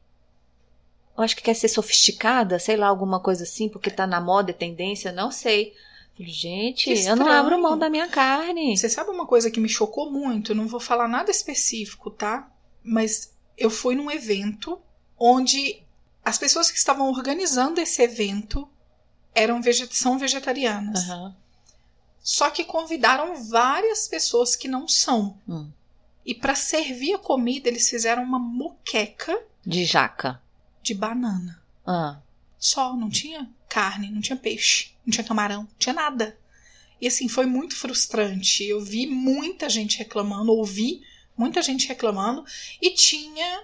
Eu 1.18 1.24
acho 1.24 1.36
que 1.36 1.44
quer 1.44 1.54
ser 1.54 1.70
sofisticada, 1.70 2.60
sei 2.60 2.76
lá, 2.76 2.88
alguma 2.88 3.20
coisa 3.20 3.44
assim, 3.44 3.70
porque 3.70 3.90
tá 3.90 4.06
na 4.06 4.20
moda, 4.20 4.52
é 4.52 4.54
tendência, 4.54 5.12
não 5.12 5.32
sei. 5.32 5.74
Gente, 6.18 6.90
eu 6.92 7.16
não 7.16 7.28
abro 7.28 7.62
mão 7.62 7.78
da 7.78 7.90
minha 7.90 8.08
carne. 8.08 8.78
Você 8.78 8.90
sabe 8.90 9.10
uma 9.10 9.26
coisa 9.26 9.52
que 9.52 9.60
me 9.60 9.68
chocou 9.68 10.10
muito? 10.10 10.52
Eu 10.52 10.56
não 10.56 10.68
vou 10.68 10.80
falar 10.80 11.08
nada 11.08 11.30
específico, 11.30 12.10
tá? 12.10 12.50
Mas 12.82 13.34
eu 13.58 13.70
fui 13.70 13.96
num 13.96 14.10
evento 14.10 14.80
onde 15.18 15.82
as 16.24 16.38
pessoas 16.38 16.72
que 16.72 16.78
estavam 16.78 17.10
organizando 17.10 17.82
esse 17.82 18.02
evento 18.02 18.68
eram 19.36 19.62
vege- 19.62 19.90
são 19.92 20.18
vegetarianas. 20.18 21.08
Aham. 21.10 21.36
Só 22.24 22.50
que 22.50 22.64
convidaram 22.64 23.36
várias 23.50 24.08
pessoas 24.08 24.56
que 24.56 24.68
não 24.68 24.88
são. 24.88 25.40
Hum. 25.48 25.70
E 26.26 26.34
para 26.34 26.56
servir 26.56 27.14
a 27.14 27.20
comida, 27.20 27.68
eles 27.70 27.88
fizeram 27.88 28.24
uma 28.24 28.40
moqueca 28.40 29.38
De 29.64 29.86
jaca. 29.86 30.42
de 30.82 30.94
banana. 30.96 31.62
Ah, 31.86 32.20
Só, 32.58 32.96
não 32.96 33.10
tinha 33.10 33.48
carne, 33.70 34.10
não 34.10 34.22
tinha 34.22 34.36
peixe, 34.36 34.96
não 35.06 35.12
tinha 35.12 35.24
camarão, 35.24 35.64
não 35.64 35.70
tinha 35.78 35.94
nada. 35.94 36.36
E 37.00 37.06
assim, 37.08 37.28
foi 37.28 37.46
muito 37.46 37.76
frustrante. 37.76 38.64
Eu 38.64 38.82
vi 38.82 39.06
muita 39.06 39.70
gente 39.70 40.00
reclamando, 40.00 40.52
ouvi 40.52 41.04
muita 41.38 41.62
gente 41.62 41.88
reclamando, 41.88 42.44
e 42.82 42.90
tinha 42.92 43.64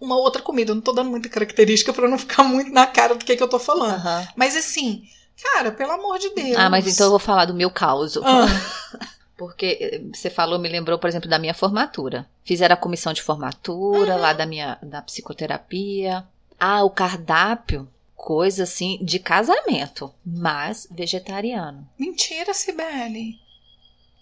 uma 0.00 0.16
outra 0.16 0.40
comida. 0.42 0.70
Eu 0.70 0.74
não 0.76 0.82
tô 0.82 0.92
dando 0.92 1.10
muita 1.10 1.28
característica 1.28 1.92
pra 1.92 2.08
não 2.08 2.18
ficar 2.18 2.42
muito 2.44 2.70
na 2.72 2.86
cara 2.86 3.14
do 3.14 3.24
que, 3.24 3.36
que 3.36 3.42
eu 3.42 3.48
tô 3.48 3.58
falando. 3.58 3.94
aham. 3.94 4.28
Mas 4.34 4.56
assim, 4.56 5.04
cara, 5.42 5.70
pelo 5.70 5.92
amor 5.92 6.18
de 6.18 6.30
Deus. 6.30 6.56
ah, 6.56 6.70
mas 6.70 6.86
então 6.86 7.06
eu 7.06 7.10
vou 7.10 7.18
falar 7.18 7.44
do 7.44 7.54
meu 7.54 7.70
caos. 7.70 8.16
Ah, 8.16 8.46
Porque 9.36 9.78
eh, 9.80 10.02
você 10.12 10.28
falou, 10.28 10.58
me 10.58 10.68
lembrou, 10.68 10.98
por 10.98 11.08
exemplo, 11.08 11.28
da 11.28 11.38
minha 11.38 11.54
formatura. 11.54 12.26
Fizeram 12.44 12.74
a 12.74 12.76
comissão 12.76 13.12
de 13.12 13.22
formatura 13.22 14.16
lá 14.16 14.32
da 14.34 14.44
minha 14.44 14.78
da 14.82 15.00
psicoterapia. 15.00 16.24
Ah, 16.58 16.84
o 16.84 16.90
cardápio, 16.90 17.88
coisa 18.14 18.64
assim 18.64 18.98
de 19.00 19.18
casamento, 19.18 20.12
mas 20.26 20.86
vegetariano. 20.90 21.88
mentira, 21.98 22.52
Sibeli. 22.52 23.38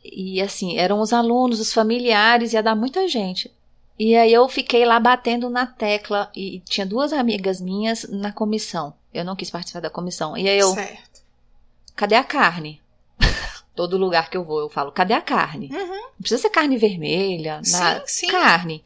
E 0.05 0.41
assim, 0.41 0.79
eram 0.79 1.01
os 1.01 1.12
alunos, 1.12 1.59
os 1.59 1.72
familiares, 1.72 2.53
ia 2.53 2.62
dar 2.62 2.76
muita 2.76 3.09
gente. 3.09 3.51
E 3.99 4.15
aí 4.15 4.33
eu 4.33 4.49
fiquei 4.49 4.85
lá 4.85 5.01
batendo 5.01 5.51
na 5.51 5.67
tecla 5.67 6.31
e 6.35 6.61
tinha 6.61 6.87
duas 6.87 7.13
amigas 7.13 7.61
minhas 7.61 8.07
na 8.09 8.31
comissão. 8.31 8.95
Eu 9.13 9.25
não 9.25 9.35
quis 9.35 9.51
participar 9.51 9.81
da 9.81 9.91
comissão. 9.91 10.37
E 10.37 10.49
aí 10.49 10.59
eu, 10.59 10.73
Certo. 10.73 11.23
cadê 11.97 12.15
a 12.15 12.23
carne? 12.23 12.81
Todo 13.75 13.97
lugar 13.99 14.31
que 14.31 14.37
eu 14.37 14.45
vou, 14.45 14.61
eu 14.61 14.69
falo, 14.69 14.93
cadê 14.93 15.15
a 15.15 15.21
carne? 15.21 15.69
Uhum. 15.73 15.87
Não 15.87 16.13
precisa 16.21 16.43
ser 16.43 16.51
carne 16.51 16.77
vermelha. 16.77 17.61
Sim, 17.65 18.03
sim. 18.07 18.27
Carne. 18.29 18.85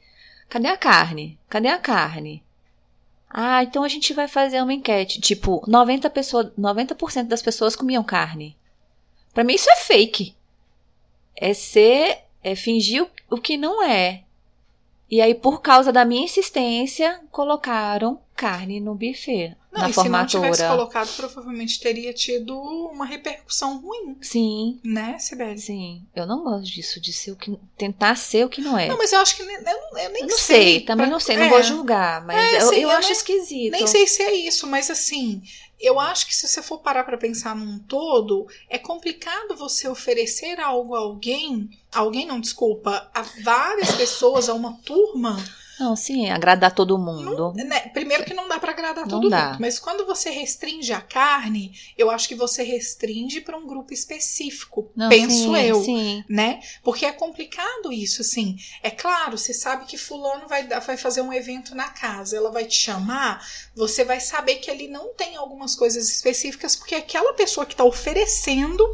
Cadê 0.49 0.69
a 0.69 0.77
carne? 0.77 1.39
Cadê 1.49 1.69
a 1.69 1.79
carne? 1.79 2.43
Ah, 3.29 3.63
então 3.63 3.83
a 3.83 3.89
gente 3.89 4.13
vai 4.13 4.29
fazer 4.29 4.63
uma 4.63 4.75
enquete. 4.75 5.21
Tipo, 5.21 5.63
90%, 5.67 6.11
pessoa, 6.11 6.53
90 6.57 6.95
das 7.25 7.41
pessoas 7.41 7.75
comiam 7.75 8.05
carne. 8.05 8.57
Pra 9.33 9.45
mim 9.45 9.55
isso 9.55 9.71
é 9.71 9.77
fake. 9.77 10.35
É 11.35 11.55
ser, 11.55 12.19
é 12.43 12.55
fingir 12.55 13.07
o 13.31 13.39
que 13.39 13.57
não 13.57 13.83
é. 13.83 14.25
E 15.13 15.21
aí, 15.21 15.35
por 15.35 15.61
causa 15.61 15.93
da 15.93 16.07
minha 16.07 16.25
insistência, 16.25 17.21
colocaram 17.31 18.19
carne 18.37 18.81
no 18.81 18.95
buffet. 18.95 19.57
Não, 19.73 19.83
na 19.83 19.89
e 19.91 19.93
se 19.95 20.09
não 20.09 20.27
tivesse 20.27 20.59
formatura. 20.63 20.69
colocado, 20.69 21.17
provavelmente 21.17 21.81
teria 21.81 22.13
tido 22.13 22.55
uma 22.61 23.07
repercussão 23.07 23.81
ruim, 23.81 24.17
Sim, 24.21 24.79
né, 24.85 25.19
Sibeli? 25.19 25.59
sim. 25.59 26.03
Eu 26.15 26.27
não 26.27 26.43
gosto 26.45 26.67
disso, 26.71 27.01
de 27.01 27.13
ser 27.13 27.31
o 27.33 27.37
que. 27.37 27.59
tentar 27.79 28.15
ser 28.17 28.45
o 28.45 28.49
que 28.51 28.61
não 28.61 28.77
é. 28.79 28.89
Não, 28.89 28.99
mas 28.99 29.13
eu 29.13 29.21
acho 29.21 29.35
que 29.37 29.43
eu, 29.43 29.49
eu 29.49 30.11
nem 30.11 30.23
Eu 30.23 30.29
não 30.29 30.37
sei. 30.37 30.63
sei, 30.63 30.81
também 30.81 31.07
pra- 31.07 31.13
não 31.13 31.21
sei, 31.21 31.37
não 31.37 31.45
é, 31.45 31.49
vou 31.49 31.63
julgar, 31.63 32.25
mas 32.27 32.53
É, 32.53 32.63
eu, 32.63 32.69
sim, 32.69 32.77
eu 32.81 32.91
acho 32.91 33.09
nem- 33.09 33.13
esquisito. 33.17 33.73
Nem 33.73 33.87
sei 33.87 34.07
se 34.07 34.23
é 34.23 34.35
isso, 34.35 34.67
mas 34.67 34.91
assim, 34.91 35.43
eu 35.81 35.99
acho 35.99 36.27
que 36.27 36.35
se 36.37 36.47
você 36.47 36.61
for 36.63 36.79
parar 36.81 37.05
pra 37.05 37.17
pensar 37.17 37.57
num 37.57 37.79
todo, 37.79 38.47
é 38.69 38.79
complicado 38.79 39.57
você 39.57 39.89
oferecer 39.89 40.61
algo 40.61 40.95
a 40.95 40.99
alguém, 40.99 41.71
alguém 41.95 42.27
não, 42.27 42.39
desculpa, 42.41 43.11
a 43.15 43.23
várias 43.43 43.91
pessoas, 43.93 44.51
a 44.51 44.55
uma 44.55 44.75
turma. 44.85 45.43
Não, 45.83 45.97
sim, 45.97 46.31
agradar 46.31 46.73
todo 46.73 46.97
mundo. 46.97 47.53
né, 47.57 47.81
Primeiro 47.89 48.25
que 48.25 48.33
não 48.33 48.47
dá 48.47 48.59
pra 48.61 48.71
agradar 48.71 49.03
Não 49.05 49.09
todo 49.09 49.29
dá. 49.29 49.49
mundo, 49.51 49.61
mas 49.61 49.81
quando 49.81 50.07
você 50.07 50.31
restringe 50.31 50.93
a 50.93 51.01
carne, 51.01 51.73
eu 51.99 52.09
acho 52.09 52.29
que 52.29 52.37
você 52.37 52.63
restringe 52.63 53.41
pra 53.41 53.57
um 53.57 53.67
grupo 53.67 53.93
específico. 53.93 54.93
Não, 54.95 55.09
penso 55.09 55.35
sim, 55.53 55.57
eu. 55.57 55.83
Sim. 55.83 56.25
né? 56.29 56.61
Porque 56.85 57.05
é 57.05 57.11
complicado 57.11 57.93
isso, 57.93 58.23
assim. 58.23 58.57
É 58.81 58.91
claro, 58.91 59.37
você 59.37 59.53
sabe 59.53 59.87
que 59.87 59.99
fulano 59.99 60.47
vai, 60.47 60.69
vai 60.69 60.97
fazer 60.97 61.21
um 61.21 61.33
evento 61.33 61.75
na 61.75 61.89
casa, 61.89 62.37
ela 62.37 62.53
vai 62.53 62.65
te 62.65 62.77
chamar, 62.77 63.45
você 63.75 64.05
vai 64.05 64.21
saber 64.21 64.57
que 64.57 64.71
ali 64.71 64.87
não 64.87 65.13
tem 65.15 65.35
algumas 65.35 65.75
coisas 65.75 66.09
específicas, 66.09 66.77
porque 66.77 66.95
aquela 66.95 67.35
pessoa 67.35 67.67
que 67.67 67.75
tá 67.75 67.83
oferecendo, 67.83 68.87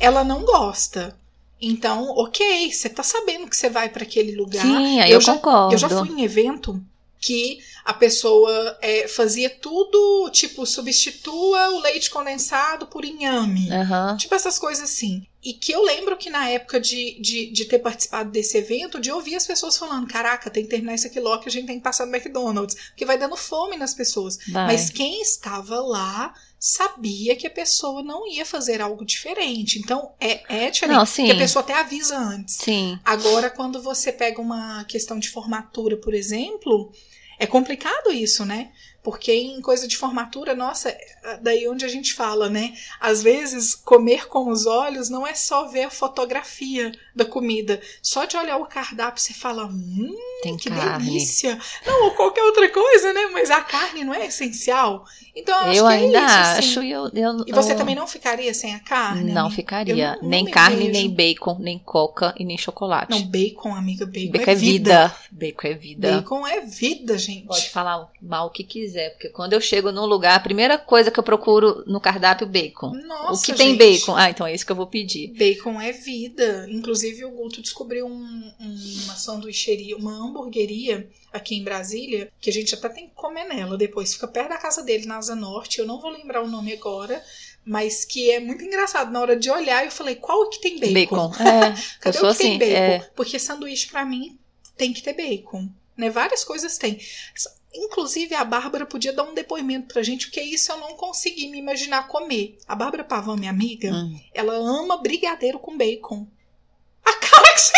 ela 0.00 0.24
não 0.24 0.44
gosta. 0.46 1.14
Então, 1.60 2.10
ok, 2.10 2.70
você 2.70 2.88
tá 2.88 3.02
sabendo 3.02 3.48
que 3.48 3.56
você 3.56 3.70
vai 3.70 3.88
para 3.88 4.02
aquele 4.02 4.36
lugar. 4.36 4.62
Sim, 4.62 5.00
aí 5.00 5.10
eu, 5.10 5.20
já, 5.20 5.34
concordo. 5.34 5.74
Eu 5.74 5.78
já 5.78 5.88
fui 5.88 6.08
em 6.08 6.22
evento 6.22 6.82
que 7.20 7.58
a 7.84 7.94
pessoa 7.94 8.76
é, 8.82 9.08
fazia 9.08 9.48
tudo, 9.48 10.28
tipo, 10.30 10.66
substitua 10.66 11.70
o 11.70 11.80
leite 11.80 12.10
condensado 12.10 12.86
por 12.86 13.04
inhame. 13.04 13.70
Aham. 13.70 14.16
Tipo 14.16 14.34
essas 14.34 14.58
coisas 14.58 14.84
assim. 14.84 15.26
E 15.46 15.52
que 15.52 15.70
eu 15.70 15.80
lembro 15.84 16.16
que 16.16 16.28
na 16.28 16.50
época 16.50 16.80
de, 16.80 17.20
de, 17.20 17.52
de 17.52 17.66
ter 17.66 17.78
participado 17.78 18.32
desse 18.32 18.58
evento, 18.58 18.98
de 18.98 19.12
ouvir 19.12 19.36
as 19.36 19.46
pessoas 19.46 19.78
falando: 19.78 20.08
caraca, 20.08 20.50
tem 20.50 20.64
que 20.64 20.70
terminar 20.70 20.96
isso 20.96 21.06
aqui 21.06 21.20
logo 21.20 21.40
que 21.40 21.48
a 21.48 21.52
gente 21.52 21.68
tem 21.68 21.76
que 21.76 21.84
passar 21.84 22.04
no 22.04 22.12
McDonald's. 22.12 22.74
Porque 22.88 23.04
vai 23.04 23.16
dando 23.16 23.36
fome 23.36 23.76
nas 23.76 23.94
pessoas. 23.94 24.38
Vai. 24.48 24.66
Mas 24.66 24.90
quem 24.90 25.22
estava 25.22 25.78
lá 25.78 26.34
sabia 26.58 27.36
que 27.36 27.46
a 27.46 27.50
pessoa 27.50 28.02
não 28.02 28.26
ia 28.26 28.44
fazer 28.44 28.80
algo 28.80 29.04
diferente. 29.04 29.78
Então 29.78 30.14
é, 30.18 30.66
é 30.66 30.66
sim. 31.06 31.22
Porque 31.22 31.36
a 31.36 31.38
pessoa 31.38 31.62
até 31.62 31.74
avisa 31.74 32.18
antes. 32.18 32.56
Sim. 32.56 32.98
Agora, 33.04 33.48
quando 33.48 33.80
você 33.80 34.10
pega 34.10 34.40
uma 34.40 34.82
questão 34.82 35.16
de 35.16 35.30
formatura, 35.30 35.96
por 35.96 36.12
exemplo, 36.12 36.92
é 37.38 37.46
complicado 37.46 38.10
isso, 38.10 38.44
né? 38.44 38.72
Porque 39.06 39.32
em 39.32 39.60
coisa 39.60 39.86
de 39.86 39.96
formatura, 39.96 40.52
nossa, 40.52 40.88
é 40.88 41.38
daí 41.40 41.68
onde 41.68 41.84
a 41.84 41.88
gente 41.88 42.12
fala, 42.12 42.50
né? 42.50 42.74
Às 42.98 43.22
vezes, 43.22 43.72
comer 43.72 44.26
com 44.26 44.50
os 44.50 44.66
olhos 44.66 45.08
não 45.08 45.24
é 45.24 45.32
só 45.32 45.68
ver 45.68 45.84
a 45.84 45.90
fotografia 45.90 46.90
da 47.14 47.24
comida. 47.24 47.80
Só 48.02 48.24
de 48.24 48.36
olhar 48.36 48.56
o 48.56 48.66
cardápio, 48.66 49.22
você 49.22 49.32
fala, 49.32 49.64
hum, 49.66 50.12
Tem 50.42 50.56
que 50.56 50.68
carne. 50.68 51.06
delícia. 51.06 51.56
Não, 51.86 52.06
ou 52.06 52.10
qualquer 52.16 52.42
outra 52.42 52.68
coisa, 52.68 53.12
né? 53.12 53.26
Mas 53.32 53.48
a 53.48 53.60
carne 53.60 54.02
não 54.02 54.12
é 54.12 54.26
essencial. 54.26 55.04
Então, 55.36 55.54
eu 55.54 55.66
acho 55.68 55.78
Eu 55.78 55.86
que 55.86 55.92
ainda 55.92 56.18
é 56.18 56.24
isso, 56.24 56.34
assim. 56.34 56.58
acho 56.58 56.82
e 56.82 56.90
eu, 56.90 57.10
eu. 57.14 57.44
E 57.46 57.52
você 57.52 57.72
eu- 57.72 57.76
também 57.76 57.94
não 57.94 58.06
ficaria 58.08 58.52
sem 58.54 58.74
a 58.74 58.80
carne? 58.80 59.32
Não 59.32 59.42
amiga? 59.42 59.54
ficaria. 59.54 60.14
Não- 60.16 60.22
não 60.22 60.28
nem 60.30 60.44
me 60.44 60.50
carne, 60.50 60.76
vejo. 60.78 60.92
nem 60.92 61.10
bacon, 61.10 61.58
nem 61.60 61.78
coca 61.78 62.34
e 62.38 62.44
nem 62.44 62.58
chocolate. 62.58 63.10
Não, 63.10 63.22
bacon, 63.22 63.74
amiga, 63.74 64.04
bacon, 64.06 64.32
bacon 64.32 64.50
é 64.50 64.54
vida. 64.54 65.16
Bacon 65.30 65.68
é 65.68 65.74
vida. 65.74 66.12
Bacon 66.16 66.46
é 66.46 66.60
vida, 66.62 67.18
gente. 67.18 67.46
Pode 67.46 67.68
falar 67.68 68.10
mal 68.20 68.46
o 68.46 68.50
que 68.50 68.64
quiser, 68.64 68.95
porque 69.10 69.28
quando 69.28 69.52
eu 69.52 69.60
chego 69.60 69.92
num 69.92 70.06
lugar, 70.06 70.34
a 70.36 70.40
primeira 70.40 70.76
coisa 70.78 71.10
que 71.10 71.18
eu 71.18 71.22
procuro 71.22 71.82
no 71.86 72.00
cardápio 72.00 72.46
bacon. 72.46 72.92
Nossa, 73.06 73.40
o 73.40 73.44
que 73.44 73.52
tem 73.54 73.70
gente. 73.70 73.78
bacon? 74.00 74.16
Ah, 74.16 74.30
então 74.30 74.46
é 74.46 74.54
isso 74.54 74.64
que 74.66 74.72
eu 74.72 74.76
vou 74.76 74.86
pedir. 74.86 75.28
Bacon 75.36 75.80
é 75.80 75.92
vida. 75.92 76.66
Inclusive, 76.70 77.24
o 77.24 77.30
Guto 77.30 77.60
descobriu 77.62 78.06
um- 78.06 78.52
um- 78.60 79.00
uma 79.04 79.14
sanduicheria, 79.14 79.96
uma 79.96 80.12
hamburgueria 80.12 81.08
aqui 81.32 81.56
em 81.56 81.62
Brasília, 81.64 82.30
que 82.40 82.50
a 82.50 82.52
gente 82.52 82.74
até 82.74 82.88
tem 82.88 83.08
que 83.08 83.14
comer 83.14 83.44
nela 83.44 83.76
depois. 83.76 84.14
Fica 84.14 84.26
perto 84.28 84.48
da 84.50 84.58
casa 84.58 84.82
dele, 84.82 85.06
na 85.06 85.18
Asa 85.18 85.34
Norte. 85.36 85.78
Eu 85.78 85.86
não 85.86 86.00
vou 86.00 86.10
lembrar 86.10 86.42
o 86.42 86.48
nome 86.48 86.72
agora, 86.72 87.22
mas 87.64 88.04
que 88.04 88.30
é 88.30 88.40
muito 88.40 88.64
engraçado. 88.64 89.10
Na 89.12 89.20
hora 89.20 89.36
de 89.36 89.50
olhar, 89.50 89.84
eu 89.84 89.90
falei, 89.90 90.14
qual 90.16 90.48
que 90.48 90.60
tem 90.60 90.78
bacon? 90.78 91.28
Bacon. 91.28 91.32
É, 91.44 91.74
Cadê 92.00 92.16
eu 92.16 92.20
sou 92.20 92.30
o 92.30 92.34
que 92.36 92.42
assim. 92.42 92.58
tem 92.58 92.70
bacon? 92.70 92.74
É, 93.04 93.10
Porque 93.14 93.38
sanduíche, 93.38 93.88
pra 93.88 94.04
mim, 94.04 94.38
tem 94.76 94.92
que 94.92 95.02
ter 95.02 95.12
bacon. 95.14 95.68
Né? 95.96 96.10
Várias 96.10 96.44
coisas 96.44 96.76
tem. 96.78 96.98
Inclusive, 97.76 98.34
a 98.34 98.44
Bárbara 98.44 98.86
podia 98.86 99.12
dar 99.12 99.24
um 99.24 99.34
depoimento 99.34 99.92
pra 99.92 100.02
gente, 100.02 100.26
porque 100.26 100.40
isso 100.40 100.72
eu 100.72 100.78
não 100.78 100.94
consegui 100.94 101.48
me 101.48 101.58
imaginar 101.58 102.08
comer. 102.08 102.58
A 102.66 102.74
Bárbara 102.74 103.04
Pavão, 103.04 103.36
minha 103.36 103.50
amiga, 103.50 103.92
hum. 103.92 104.18
ela 104.32 104.54
ama 104.54 104.96
brigadeiro 104.96 105.58
com 105.58 105.76
bacon. 105.76 106.26
A 107.04 107.12
cara 107.14 107.52
que 107.52 107.60
você. 107.60 107.72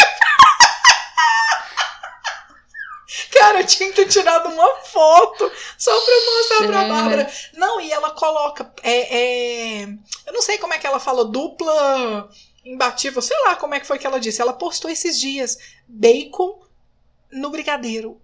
Cara, 3.39 3.61
eu 3.61 3.67
tinha 3.67 3.89
que 3.91 3.97
ter 3.97 4.09
tirado 4.09 4.49
uma 4.49 4.77
foto 4.85 5.51
só 5.77 5.91
pra 5.91 6.15
mostrar 6.35 6.67
pra. 6.67 6.89
Bárbara. 6.89 7.33
Não, 7.55 7.81
e 7.81 7.91
ela 7.91 8.11
coloca. 8.11 8.73
É, 8.83 9.83
é, 9.83 9.83
eu 10.27 10.33
não 10.33 10.43
sei 10.43 10.59
como 10.59 10.75
é 10.75 10.79
que 10.79 10.87
ela 10.87 11.01
falou, 11.01 11.25
dupla 11.25 12.31
imbatível, 12.65 13.23
sei 13.23 13.37
lá 13.45 13.57
como 13.57 13.75
é 13.75 13.81
que 13.81 13.87
foi 13.87 13.99
que 13.99 14.07
ela 14.07 14.21
disse. 14.21 14.41
Ela 14.41 14.53
postou 14.53 14.91
esses 14.91 15.19
dias 15.19 15.57
bacon 15.87 16.61
no 17.31 17.51
brigadeiro. 17.51 18.21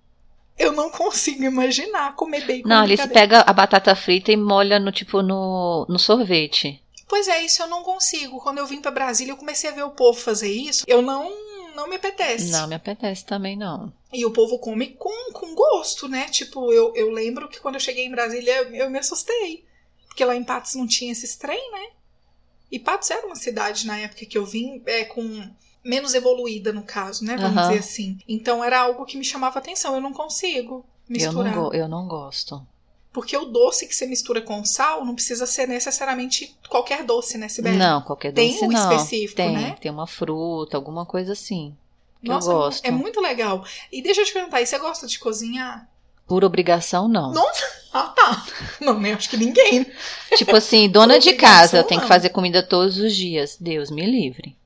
Eu 0.59 0.73
não 0.73 0.89
consigo 0.91 1.43
imaginar 1.45 2.15
comer 2.15 2.47
bacon 2.47 2.69
Não, 2.69 2.77
no 2.79 2.83
ali 2.85 2.97
você 2.97 3.07
brigadeiro. 3.07 3.31
pega 3.43 3.51
a 3.51 3.53
batata 3.53 3.95
frita 3.97 4.31
e 4.31 4.37
molha 4.37 4.79
no 4.79 4.93
tipo 4.93 5.23
no, 5.23 5.87
no 5.89 5.99
sorvete. 5.99 6.81
Pois 7.09 7.29
é, 7.29 7.43
isso 7.45 7.63
eu 7.63 7.67
não 7.67 7.83
consigo. 7.83 8.41
Quando 8.41 8.59
eu 8.59 8.67
vim 8.67 8.81
pra 8.81 8.91
Brasília, 8.91 9.33
eu 9.33 9.37
comecei 9.37 9.69
a 9.71 9.73
ver 9.75 9.83
o 9.83 9.91
povo 9.91 10.19
fazer 10.19 10.51
isso. 10.51 10.85
Eu 10.87 11.03
não 11.03 11.31
não 11.75 11.89
me 11.89 11.97
apetece. 11.97 12.51
Não 12.53 12.69
me 12.69 12.75
apetece 12.77 13.25
também, 13.25 13.57
não. 13.57 13.93
E 14.13 14.25
o 14.25 14.31
povo 14.31 14.59
come 14.61 14.89
com, 14.89 15.33
com 15.33 15.55
gosto, 15.57 16.09
né? 16.09 16.27
Tipo, 16.29 16.73
eu, 16.73 16.93
eu 16.95 17.11
lembro 17.11 17.49
que 17.49 17.59
quando 17.59 17.75
eu 17.75 17.81
cheguei 17.81 18.07
em 18.07 18.11
Brasília, 18.11 18.63
eu 18.73 18.89
me 18.89 18.99
assustei. 18.99 19.65
Porque 20.07 20.25
lá 20.25 20.37
em 20.37 20.45
Patos 20.45 20.77
não 20.77 20.87
tinha 20.87 21.11
esses 21.11 21.35
trem, 21.37 21.71
né? 21.73 21.89
E 22.71 22.79
Patos 22.79 23.11
era 23.11 23.27
uma 23.27 23.35
cidade 23.35 23.87
na 23.87 23.99
época 23.99 24.25
que 24.25 24.39
eu 24.39 24.47
vim 24.47 24.81
é, 24.87 25.05
com 25.05 25.51
menos 25.85 26.15
evoluída, 26.15 26.73
no 26.73 26.83
caso, 26.83 27.25
né? 27.25 27.37
Vamos 27.37 27.63
dizer 27.69 27.79
assim. 27.79 28.19
Então 28.27 28.65
era 28.65 28.81
algo 28.81 29.05
que 29.05 29.17
me 29.19 29.25
chamava 29.25 29.59
atenção. 29.59 29.95
Eu 29.95 30.01
não 30.01 30.13
consigo 30.13 30.85
Eu 31.09 31.13
misturar. 31.13 31.55
não, 31.55 31.63
go- 31.65 31.75
eu 31.75 31.89
não 31.89 32.07
gosto. 32.09 32.67
Porque 33.13 33.37
o 33.37 33.45
doce 33.45 33.87
que 33.87 33.95
você 33.95 34.07
mistura 34.07 34.41
com 34.43 34.65
sal 34.65 35.05
não 35.05 35.15
precisa 35.15 35.47
ser 35.47 35.69
necessariamente 35.69 36.57
qualquer 36.69 37.05
doce, 37.05 37.39
né, 37.39 37.49
Sibeli? 37.49 37.77
Não, 37.77 38.03
qualquer 38.03 38.33
Tem 38.33 38.51
doce 38.53 38.65
um 38.65 38.69
não. 38.69 38.93
específico, 38.93 39.37
tem, 39.37 39.53
né? 39.53 39.77
tem 39.81 39.91
uma 39.91 40.07
fruta, 40.07 40.77
alguma 40.77 41.07
coisa 41.07 41.33
assim. 41.33 41.77
Que 42.21 42.29
Nossa, 42.29 42.51
eu 42.51 42.55
gosto. 42.55 42.85
é 42.85 42.91
muito 42.91 43.21
legal. 43.21 43.65
E 43.93 44.03
deixa 44.03 44.23
eu 44.23 44.25
te 44.25 44.33
perguntar, 44.33 44.63
e 44.63 44.67
você 44.67 44.79
gosta 44.79 45.07
de 45.07 45.19
cozinhar? 45.21 45.89
Por 46.27 46.43
obrigação, 46.43 47.07
não. 47.07 47.33
Não. 47.33 47.47
Ah, 47.97 48.09
tá. 48.09 48.45
Não, 48.81 48.99
nem 48.99 49.13
acho 49.13 49.31
que 49.31 49.37
ninguém. 49.37 49.87
Tipo 50.37 50.57
assim, 50.57 50.89
dona 50.89 51.21
de 51.21 51.35
casa, 51.35 51.77
eu 51.77 51.85
tenho 51.85 52.01
que 52.01 52.07
não. 52.07 52.13
fazer 52.13 52.31
comida 52.31 52.61
todos 52.61 52.99
os 52.99 53.15
dias. 53.15 53.57
Deus 53.61 53.89
me 53.89 54.05
livre. 54.05 54.57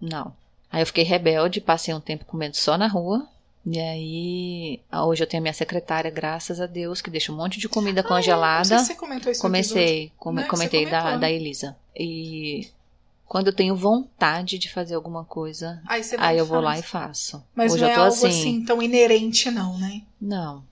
Não. 0.00 0.34
Aí 0.72 0.82
eu 0.82 0.86
fiquei 0.86 1.04
rebelde, 1.04 1.60
passei 1.60 1.92
um 1.92 2.00
tempo 2.00 2.24
comendo 2.24 2.56
só 2.56 2.78
na 2.78 2.86
rua. 2.86 3.26
E 3.66 3.78
aí, 3.78 4.80
hoje 5.04 5.22
eu 5.22 5.26
tenho 5.26 5.40
a 5.40 5.44
minha 5.44 5.52
secretária, 5.52 6.10
graças 6.10 6.60
a 6.60 6.66
Deus, 6.66 7.02
que 7.02 7.10
deixa 7.10 7.30
um 7.32 7.36
monte 7.36 7.58
de 7.58 7.68
comida 7.68 8.00
Ah, 8.00 8.02
Não 8.04 8.08
congelada. 8.08 8.64
sei 8.64 8.78
se 8.78 8.84
você 8.86 8.94
comentou 8.94 9.30
isso. 9.30 9.40
Comecei, 9.42 10.12
come- 10.16 10.42
Né, 10.42 10.48
comentei 10.48 10.86
da, 10.88 11.16
da 11.18 11.30
Elisa. 11.30 11.76
E 11.94 12.68
quando 13.26 13.48
eu 13.48 13.52
tenho 13.54 13.76
vontade 13.76 14.58
de 14.58 14.70
fazer 14.72 14.94
alguma 14.94 15.24
coisa, 15.24 15.82
Aí, 15.86 16.00
aí 16.18 16.38
eu 16.38 16.46
vou 16.46 16.60
lá 16.60 16.78
e 16.78 16.82
faço. 16.82 17.44
Mas 17.54 17.72
Hoje 17.72 17.82
não 17.82 17.90
é 17.90 17.94
algo 17.94 18.08
assim, 18.08 18.26
assim 18.28 18.64
tão 18.64 18.80
inerente, 18.82 19.50
não, 19.50 19.76
né? 19.78 20.02
não. 20.20 20.64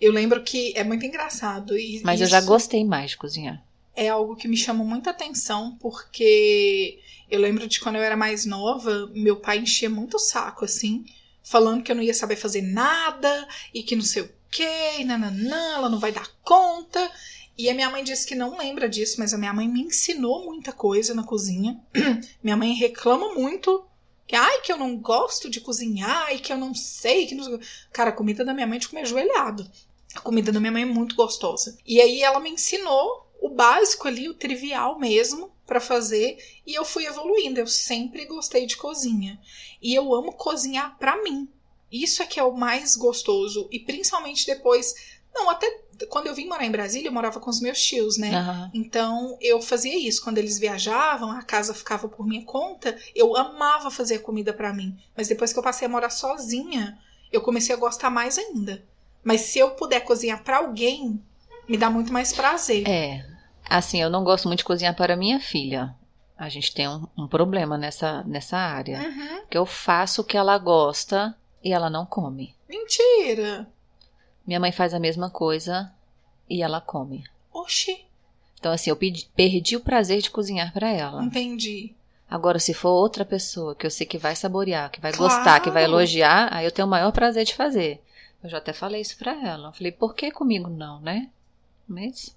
Eu 0.00 0.12
lembro 0.12 0.42
que 0.44 0.72
é 0.76 0.84
muito 0.84 1.04
engraçado. 1.04 1.76
E 1.76 2.00
Mas 2.04 2.20
eu 2.20 2.26
já 2.28 2.40
gostei 2.40 2.84
mais 2.84 3.10
de 3.12 3.16
cozinhar. 3.16 3.60
É 3.96 4.08
algo 4.08 4.36
que 4.36 4.46
me 4.46 4.56
chama 4.56 4.84
muita 4.84 5.10
atenção, 5.10 5.76
porque 5.80 7.00
eu 7.30 7.40
lembro 7.40 7.66
de 7.66 7.80
quando 7.80 7.96
eu 7.96 8.02
era 8.02 8.16
mais 8.16 8.44
nova, 8.44 9.10
meu 9.14 9.36
pai 9.36 9.58
enchia 9.58 9.90
muito 9.90 10.16
o 10.16 10.20
saco, 10.20 10.64
assim, 10.64 11.04
falando 11.42 11.82
que 11.82 11.92
eu 11.92 11.96
não 11.96 12.02
ia 12.02 12.14
saber 12.14 12.36
fazer 12.36 12.62
nada 12.62 13.48
e 13.72 13.82
que 13.82 13.96
não 13.96 14.02
sei 14.02 14.22
o 14.22 14.30
quê, 14.50 14.98
e 14.98 15.04
nananã, 15.04 15.74
ela 15.74 15.88
não 15.88 15.98
vai 15.98 16.12
dar 16.12 16.28
conta. 16.42 17.10
E 17.56 17.68
a 17.68 17.74
minha 17.74 17.90
mãe 17.90 18.04
disse 18.04 18.26
que 18.26 18.34
não 18.34 18.56
lembra 18.56 18.88
disso, 18.88 19.16
mas 19.18 19.34
a 19.34 19.38
minha 19.38 19.52
mãe 19.52 19.68
me 19.68 19.80
ensinou 19.80 20.44
muita 20.44 20.72
coisa 20.72 21.14
na 21.14 21.24
cozinha. 21.24 21.78
minha 22.42 22.56
mãe 22.56 22.72
reclama 22.72 23.34
muito 23.34 23.84
que, 24.26 24.36
ai, 24.36 24.60
que 24.60 24.70
eu 24.70 24.76
não 24.76 24.96
gosto 24.96 25.50
de 25.50 25.60
cozinhar 25.60 26.32
e 26.32 26.38
que 26.38 26.52
eu 26.52 26.56
não 26.56 26.74
sei, 26.74 27.26
que 27.26 27.34
não. 27.34 27.58
Cara, 27.92 28.10
a 28.10 28.12
comida 28.12 28.44
da 28.44 28.54
minha 28.54 28.66
mãe 28.66 28.78
de 28.78 28.88
comer 28.88 29.02
ajoelhado. 29.02 29.68
A 30.14 30.20
comida 30.20 30.52
da 30.52 30.60
minha 30.60 30.72
mãe 30.72 30.82
é 30.82 30.86
muito 30.86 31.16
gostosa. 31.16 31.76
E 31.84 32.00
aí 32.00 32.22
ela 32.22 32.38
me 32.38 32.50
ensinou 32.50 33.26
o 33.40 33.48
básico 33.48 34.06
ali, 34.06 34.28
o 34.28 34.34
trivial 34.34 34.98
mesmo, 34.98 35.50
pra 35.68 35.80
fazer. 35.80 36.38
E 36.66 36.74
eu 36.74 36.84
fui 36.84 37.06
evoluindo. 37.06 37.60
Eu 37.60 37.66
sempre 37.68 38.24
gostei 38.24 38.66
de 38.66 38.76
cozinha. 38.76 39.38
E 39.80 39.94
eu 39.94 40.12
amo 40.14 40.32
cozinhar 40.32 40.96
pra 40.98 41.22
mim. 41.22 41.46
Isso 41.92 42.22
é 42.22 42.26
que 42.26 42.40
é 42.40 42.42
o 42.42 42.56
mais 42.56 42.96
gostoso. 42.96 43.68
E 43.70 43.78
principalmente 43.78 44.46
depois. 44.46 45.16
Não, 45.32 45.48
até 45.50 45.82
quando 46.08 46.26
eu 46.26 46.34
vim 46.34 46.46
morar 46.46 46.64
em 46.64 46.70
Brasília, 46.70 47.08
eu 47.08 47.12
morava 47.12 47.38
com 47.38 47.50
os 47.50 47.60
meus 47.60 47.80
tios, 47.80 48.16
né? 48.16 48.34
Aham. 48.34 48.70
Então 48.72 49.36
eu 49.40 49.60
fazia 49.60 49.96
isso. 49.96 50.24
Quando 50.24 50.38
eles 50.38 50.58
viajavam, 50.58 51.30
a 51.30 51.42
casa 51.42 51.74
ficava 51.74 52.08
por 52.08 52.26
minha 52.26 52.44
conta. 52.44 52.98
Eu 53.14 53.36
amava 53.36 53.90
fazer 53.90 54.20
comida 54.20 54.52
pra 54.52 54.72
mim. 54.72 54.96
Mas 55.16 55.28
depois 55.28 55.52
que 55.52 55.58
eu 55.58 55.62
passei 55.62 55.86
a 55.86 55.90
morar 55.90 56.10
sozinha, 56.10 56.98
eu 57.30 57.42
comecei 57.42 57.74
a 57.74 57.78
gostar 57.78 58.10
mais 58.10 58.38
ainda. 58.38 58.82
Mas 59.22 59.42
se 59.42 59.58
eu 59.58 59.72
puder 59.72 60.00
cozinhar 60.00 60.42
pra 60.42 60.58
alguém, 60.58 61.22
me 61.68 61.76
dá 61.76 61.90
muito 61.90 62.10
mais 62.10 62.32
prazer. 62.32 62.88
É. 62.88 63.37
Assim, 63.68 64.00
eu 64.00 64.08
não 64.10 64.24
gosto 64.24 64.46
muito 64.48 64.58
de 64.58 64.64
cozinhar 64.64 64.94
para 64.94 65.16
minha 65.16 65.38
filha. 65.40 65.94
A 66.36 66.48
gente 66.48 66.72
tem 66.72 66.88
um, 66.88 67.06
um 67.16 67.26
problema 67.26 67.76
nessa, 67.76 68.22
nessa 68.24 68.56
área. 68.56 68.98
Uhum. 69.00 69.46
Que 69.50 69.58
eu 69.58 69.66
faço 69.66 70.22
o 70.22 70.24
que 70.24 70.36
ela 70.36 70.56
gosta 70.58 71.34
e 71.62 71.72
ela 71.72 71.90
não 71.90 72.06
come. 72.06 72.54
Mentira! 72.68 73.68
Minha 74.46 74.60
mãe 74.60 74.72
faz 74.72 74.94
a 74.94 74.98
mesma 75.00 75.28
coisa 75.28 75.92
e 76.48 76.62
ela 76.62 76.80
come. 76.80 77.24
Oxi, 77.52 78.04
Então, 78.58 78.72
assim, 78.72 78.88
eu 78.90 78.96
pedi- 78.96 79.28
perdi 79.36 79.76
o 79.76 79.80
prazer 79.80 80.22
de 80.22 80.30
cozinhar 80.30 80.72
para 80.72 80.88
ela. 80.90 81.22
entendi. 81.24 81.94
Agora, 82.30 82.58
se 82.58 82.74
for 82.74 82.90
outra 82.90 83.24
pessoa 83.24 83.74
que 83.74 83.86
eu 83.86 83.90
sei 83.90 84.06
que 84.06 84.18
vai 84.18 84.36
saborear, 84.36 84.90
que 84.90 85.00
vai 85.00 85.12
Claro. 85.12 85.34
gostar, 85.34 85.60
que 85.60 85.70
vai 85.70 85.84
elogiar, 85.84 86.48
aí 86.52 86.64
eu 86.66 86.70
tenho 86.70 86.86
o 86.86 86.90
maior 86.90 87.10
prazer 87.10 87.44
de 87.44 87.54
fazer. 87.54 88.02
Eu 88.42 88.50
já 88.50 88.58
até 88.58 88.72
falei 88.72 89.00
isso 89.00 89.16
pra 89.18 89.32
ela. 89.32 89.68
Eu 89.68 89.72
falei, 89.72 89.90
por 89.92 90.14
que 90.14 90.30
comigo 90.30 90.68
não, 90.68 91.00
né? 91.00 91.30
Mas. 91.86 92.36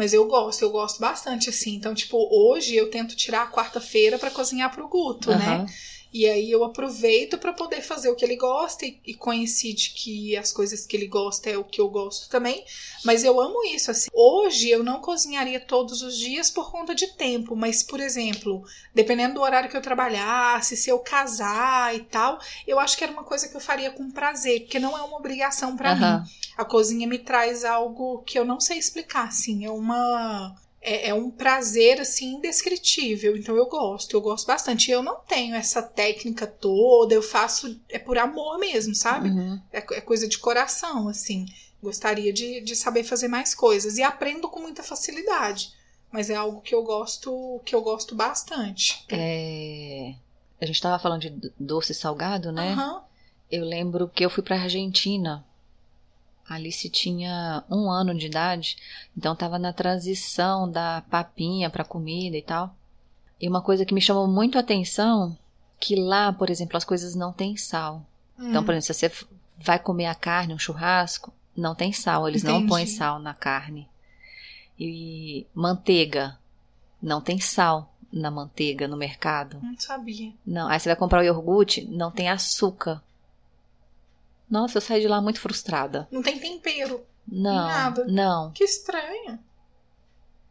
Mas 0.00 0.14
eu 0.14 0.26
gosto, 0.26 0.62
eu 0.62 0.70
gosto 0.70 0.98
bastante, 0.98 1.50
assim. 1.50 1.74
Então, 1.74 1.94
tipo, 1.94 2.16
hoje 2.34 2.74
eu 2.74 2.88
tento 2.88 3.14
tirar 3.14 3.42
a 3.42 3.50
quarta-feira 3.50 4.18
pra 4.18 4.30
cozinhar 4.30 4.74
pro 4.74 4.88
Guto, 4.88 5.30
né? 5.36 5.66
E 6.12 6.26
aí 6.26 6.50
eu 6.50 6.64
aproveito 6.64 7.38
para 7.38 7.52
poder 7.52 7.82
fazer 7.82 8.10
o 8.10 8.16
que 8.16 8.24
ele 8.24 8.36
gosta 8.36 8.84
e, 8.84 9.00
e 9.06 9.14
coincide 9.14 9.90
que 9.90 10.36
as 10.36 10.52
coisas 10.52 10.84
que 10.84 10.96
ele 10.96 11.06
gosta 11.06 11.48
é 11.48 11.56
o 11.56 11.64
que 11.64 11.80
eu 11.80 11.88
gosto 11.88 12.28
também. 12.28 12.64
Mas 13.04 13.22
eu 13.22 13.40
amo 13.40 13.64
isso. 13.64 13.90
Assim. 13.90 14.10
Hoje 14.12 14.68
eu 14.68 14.82
não 14.82 15.00
cozinharia 15.00 15.60
todos 15.60 16.02
os 16.02 16.16
dias 16.16 16.50
por 16.50 16.70
conta 16.70 16.94
de 16.94 17.06
tempo, 17.14 17.54
mas, 17.54 17.82
por 17.82 18.00
exemplo, 18.00 18.64
dependendo 18.94 19.34
do 19.34 19.40
horário 19.40 19.70
que 19.70 19.76
eu 19.76 19.82
trabalhasse, 19.82 20.76
se 20.76 20.90
eu 20.90 20.98
casar 20.98 21.94
e 21.94 22.00
tal, 22.00 22.40
eu 22.66 22.80
acho 22.80 22.96
que 22.96 23.04
era 23.04 23.12
uma 23.12 23.24
coisa 23.24 23.48
que 23.48 23.56
eu 23.56 23.60
faria 23.60 23.90
com 23.90 24.10
prazer, 24.10 24.62
porque 24.62 24.80
não 24.80 24.96
é 24.98 25.02
uma 25.02 25.16
obrigação 25.16 25.76
para 25.76 25.92
Aham. 25.92 26.22
mim. 26.22 26.30
A 26.56 26.64
cozinha 26.64 27.06
me 27.06 27.18
traz 27.18 27.64
algo 27.64 28.22
que 28.22 28.38
eu 28.38 28.44
não 28.44 28.60
sei 28.60 28.78
explicar, 28.78 29.28
assim, 29.28 29.64
é 29.64 29.70
uma 29.70 30.54
é, 30.80 31.08
é 31.08 31.14
um 31.14 31.30
prazer 31.30 32.00
assim 32.00 32.34
indescritível. 32.36 33.36
Então 33.36 33.56
eu 33.56 33.66
gosto, 33.66 34.14
eu 34.16 34.20
gosto 34.20 34.46
bastante. 34.46 34.88
E 34.88 34.92
eu 34.92 35.02
não 35.02 35.16
tenho 35.16 35.54
essa 35.54 35.82
técnica 35.82 36.46
toda, 36.46 37.14
eu 37.14 37.22
faço 37.22 37.78
é 37.88 37.98
por 37.98 38.16
amor 38.18 38.58
mesmo, 38.58 38.94
sabe? 38.94 39.28
Uhum. 39.30 39.60
É, 39.72 39.78
é 39.78 40.00
coisa 40.00 40.26
de 40.28 40.38
coração, 40.38 41.08
assim. 41.08 41.46
Gostaria 41.82 42.32
de, 42.32 42.60
de 42.60 42.76
saber 42.76 43.04
fazer 43.04 43.28
mais 43.28 43.54
coisas 43.54 43.96
e 43.98 44.02
aprendo 44.02 44.48
com 44.48 44.60
muita 44.60 44.82
facilidade. 44.82 45.72
Mas 46.12 46.28
é 46.28 46.34
algo 46.34 46.60
que 46.60 46.74
eu 46.74 46.82
gosto, 46.82 47.60
que 47.64 47.74
eu 47.74 47.80
gosto 47.82 48.14
bastante. 48.14 49.04
É, 49.08 50.14
A 50.60 50.66
gente 50.66 50.80
tava 50.80 50.98
falando 50.98 51.22
de 51.22 51.30
do- 51.30 51.52
doce 51.58 51.94
salgado, 51.94 52.50
né? 52.52 52.72
Aham. 52.72 53.02
Eu 53.50 53.64
lembro 53.64 54.08
que 54.08 54.24
eu 54.24 54.30
fui 54.30 54.42
pra 54.42 54.60
Argentina. 54.60 55.44
Alice 56.50 56.90
tinha 56.90 57.62
um 57.70 57.88
ano 57.88 58.12
de 58.12 58.26
idade, 58.26 58.76
então 59.16 59.36
tava 59.36 59.56
na 59.56 59.72
transição 59.72 60.68
da 60.68 61.02
papinha 61.08 61.70
pra 61.70 61.84
comida 61.84 62.36
e 62.36 62.42
tal. 62.42 62.74
E 63.40 63.48
uma 63.48 63.62
coisa 63.62 63.84
que 63.84 63.94
me 63.94 64.00
chamou 64.00 64.26
muito 64.26 64.58
a 64.58 64.60
atenção, 64.60 65.38
que 65.78 65.94
lá, 65.94 66.32
por 66.32 66.50
exemplo, 66.50 66.76
as 66.76 66.84
coisas 66.84 67.14
não 67.14 67.32
têm 67.32 67.56
sal. 67.56 68.04
Então, 68.36 68.62
Hum. 68.62 68.64
por 68.64 68.74
exemplo, 68.74 68.94
se 68.94 68.94
você 69.08 69.26
vai 69.58 69.78
comer 69.78 70.06
a 70.06 70.14
carne, 70.14 70.52
um 70.52 70.58
churrasco, 70.58 71.32
não 71.56 71.72
tem 71.72 71.92
sal, 71.92 72.26
eles 72.28 72.42
não 72.42 72.56
Entendi. 72.56 72.68
põem 72.68 72.86
sal 72.86 73.20
na 73.20 73.32
carne. 73.32 73.88
E 74.76 75.46
manteiga, 75.54 76.36
não 77.00 77.20
tem 77.20 77.38
sal 77.38 77.94
na 78.12 78.28
manteiga 78.28 78.88
no 78.88 78.96
mercado. 78.96 79.58
Não 79.62 79.78
sabia. 79.78 80.32
Não, 80.44 80.68
aí 80.68 80.80
você 80.80 80.88
vai 80.88 80.96
comprar 80.96 81.20
o 81.20 81.24
iogurte, 81.24 81.84
não 81.84 82.10
tem 82.10 82.28
açúcar. 82.28 83.00
Nossa, 84.50 84.78
eu 84.78 84.82
saí 84.82 85.00
de 85.00 85.08
lá 85.08 85.20
muito 85.20 85.40
frustrada. 85.40 86.08
Não 86.10 86.22
tem 86.22 86.38
tempero. 86.38 87.04
Não, 87.28 87.54
Nada. 87.68 88.04
não, 88.06 88.50
Que 88.50 88.64
estranho. 88.64 89.38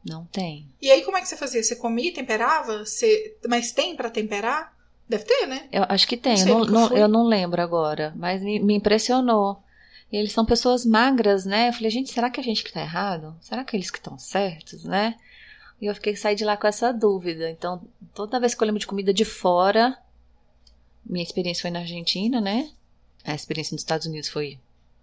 não 0.06 0.24
tem. 0.26 0.66
E 0.82 0.90
aí, 0.90 1.02
como 1.04 1.18
é 1.18 1.22
que 1.22 1.28
você 1.28 1.36
fazia? 1.36 1.62
Você 1.62 1.76
comia, 1.76 2.14
temperava? 2.14 2.86
Você... 2.86 3.38
Mas 3.48 3.72
tem 3.72 3.96
pra 3.96 4.10
temperar? 4.10 4.74
Deve 5.08 5.26
ter, 5.26 5.46
né? 5.48 5.68
Eu 5.72 5.84
acho 5.90 6.08
que 6.08 6.16
tem, 6.16 6.38
Não 6.46 6.60
eu 6.60 6.66
não, 6.66 6.90
não- 6.90 6.98
eu 6.98 7.08
não 7.08 7.24
lembro 7.26 7.62
agora, 7.62 8.14
mas 8.16 8.42
me, 8.42 8.60
me 8.60 8.76
impressionou. 8.76 9.62
E 10.12 10.16
eles 10.18 10.32
são 10.32 10.46
pessoas 10.46 10.86
magras, 10.86 11.46
né? 11.46 11.70
Eu 11.70 11.74
falei, 11.74 11.90
gente, 11.90 12.12
será 12.14 12.30
que 12.30 12.40
a 12.40 12.44
gente 12.44 12.64
que 12.64 12.72
tá 12.72 12.82
errado? 12.82 13.36
Será 13.42 13.64
que 13.64 13.76
eles 13.76 13.92
que 13.92 13.98
estão 13.98 14.18
certos, 14.18 14.84
né? 14.86 15.16
E 15.82 15.86
eu 15.88 15.96
fiquei 15.96 16.16
saí 16.16 16.36
de 16.36 16.46
lá 16.46 16.56
com 16.56 16.68
essa 16.68 16.92
dúvida. 16.94 17.50
Então, 17.50 17.82
toda 18.14 18.40
vez 18.40 18.54
que 18.56 18.62
eu 18.64 18.66
lembro 18.66 18.80
de 18.80 18.88
comida 18.88 19.14
de 19.14 19.26
fora, 19.26 19.98
minha 21.06 21.24
experiência 21.24 21.62
foi 21.64 21.72
na 21.72 21.80
Argentina, 21.80 22.40
né? 22.40 22.70
A 23.24 23.34
experiência 23.36 23.74
nos 23.74 23.82
Estados 23.82 24.08
Unidos 24.08 24.30
foi. 24.30 24.58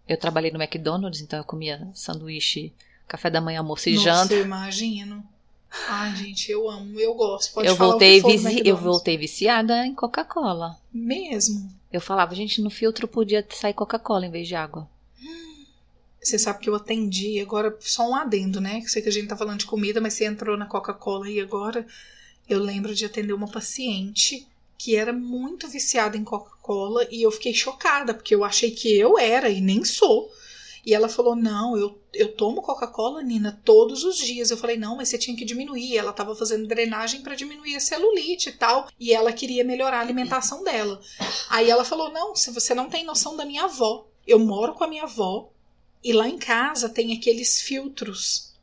Eu 0.08 0.16
trabalhei 0.18 0.50
no 0.50 0.62
McDonald's, 0.62 1.20
então 1.20 1.38
eu 1.38 1.44
comia 1.44 1.88
sanduíche, 1.94 2.72
café 3.08 3.28
da 3.28 3.40
manhã, 3.40 3.58
almoço 3.58 3.88
e 3.88 3.94
Nossa, 3.94 4.04
janta. 4.04 4.34
eu 4.34 4.44
imagino. 4.44 5.24
Ai, 5.88 6.14
gente, 6.16 6.50
eu 6.50 6.70
amo, 6.70 6.98
eu 6.98 7.12
gosto. 7.14 7.52
Pode 7.52 7.68
Eu 7.68 7.74
voltei, 7.76 8.22
visi- 8.22 8.62
eu 8.64 8.76
voltei 8.76 9.18
viciada 9.18 9.84
em 9.86 9.94
Coca-Cola. 9.94 10.78
Mesmo. 10.92 11.70
Eu 11.92 12.00
falava, 12.00 12.34
gente, 12.34 12.60
no 12.62 12.70
filtro 12.70 13.06
podia 13.08 13.44
sair 13.50 13.74
Coca-Cola 13.74 14.26
em 14.26 14.30
vez 14.30 14.46
de 14.48 14.54
água. 14.54 14.88
Você 16.22 16.38
sabe 16.38 16.60
que 16.60 16.68
eu 16.68 16.74
atendi, 16.74 17.40
agora 17.40 17.76
só 17.80 18.08
um 18.08 18.14
adendo, 18.14 18.60
né? 18.60 18.80
Que 18.80 18.88
sei 18.90 19.00
que 19.02 19.08
a 19.08 19.12
gente 19.12 19.28
tá 19.28 19.36
falando 19.36 19.60
de 19.60 19.66
comida, 19.66 20.00
mas 20.00 20.14
você 20.14 20.24
entrou 20.24 20.56
na 20.56 20.66
Coca-Cola 20.66 21.28
e 21.30 21.40
agora 21.40 21.86
eu 22.48 22.58
lembro 22.58 22.94
de 22.94 23.04
atender 23.04 23.32
uma 23.32 23.48
paciente 23.48 24.46
que 24.78 24.96
era 24.96 25.12
muito 25.12 25.68
viciada 25.68 26.16
em 26.16 26.24
Coca-Cola 26.24 27.06
e 27.10 27.22
eu 27.22 27.30
fiquei 27.30 27.54
chocada, 27.54 28.14
porque 28.14 28.34
eu 28.34 28.44
achei 28.44 28.70
que 28.70 28.96
eu 28.96 29.18
era 29.18 29.48
e 29.48 29.60
nem 29.60 29.84
sou. 29.84 30.30
E 30.84 30.94
ela 30.94 31.08
falou: 31.08 31.34
Não, 31.34 31.76
eu, 31.76 32.00
eu 32.14 32.32
tomo 32.32 32.62
Coca-Cola, 32.62 33.20
Nina, 33.20 33.60
todos 33.64 34.04
os 34.04 34.16
dias. 34.16 34.50
Eu 34.50 34.56
falei: 34.56 34.76
Não, 34.76 34.96
mas 34.96 35.08
você 35.08 35.18
tinha 35.18 35.36
que 35.36 35.44
diminuir. 35.44 35.96
Ela 35.96 36.12
tava 36.12 36.36
fazendo 36.36 36.68
drenagem 36.68 37.22
para 37.22 37.34
diminuir 37.34 37.74
a 37.74 37.80
celulite 37.80 38.50
e 38.50 38.52
tal. 38.52 38.88
E 38.98 39.12
ela 39.12 39.32
queria 39.32 39.64
melhorar 39.64 39.98
a 39.98 40.00
alimentação 40.00 40.62
dela. 40.62 41.00
Aí 41.50 41.68
ela 41.68 41.84
falou: 41.84 42.12
Não, 42.12 42.36
se 42.36 42.52
você 42.52 42.72
não 42.72 42.88
tem 42.88 43.04
noção 43.04 43.36
da 43.36 43.44
minha 43.44 43.64
avó, 43.64 44.06
eu 44.24 44.38
moro 44.38 44.74
com 44.74 44.84
a 44.84 44.88
minha 44.88 45.02
avó 45.02 45.50
e 46.04 46.12
lá 46.12 46.28
em 46.28 46.38
casa 46.38 46.88
tem 46.88 47.12
aqueles 47.12 47.60
filtros 47.60 48.54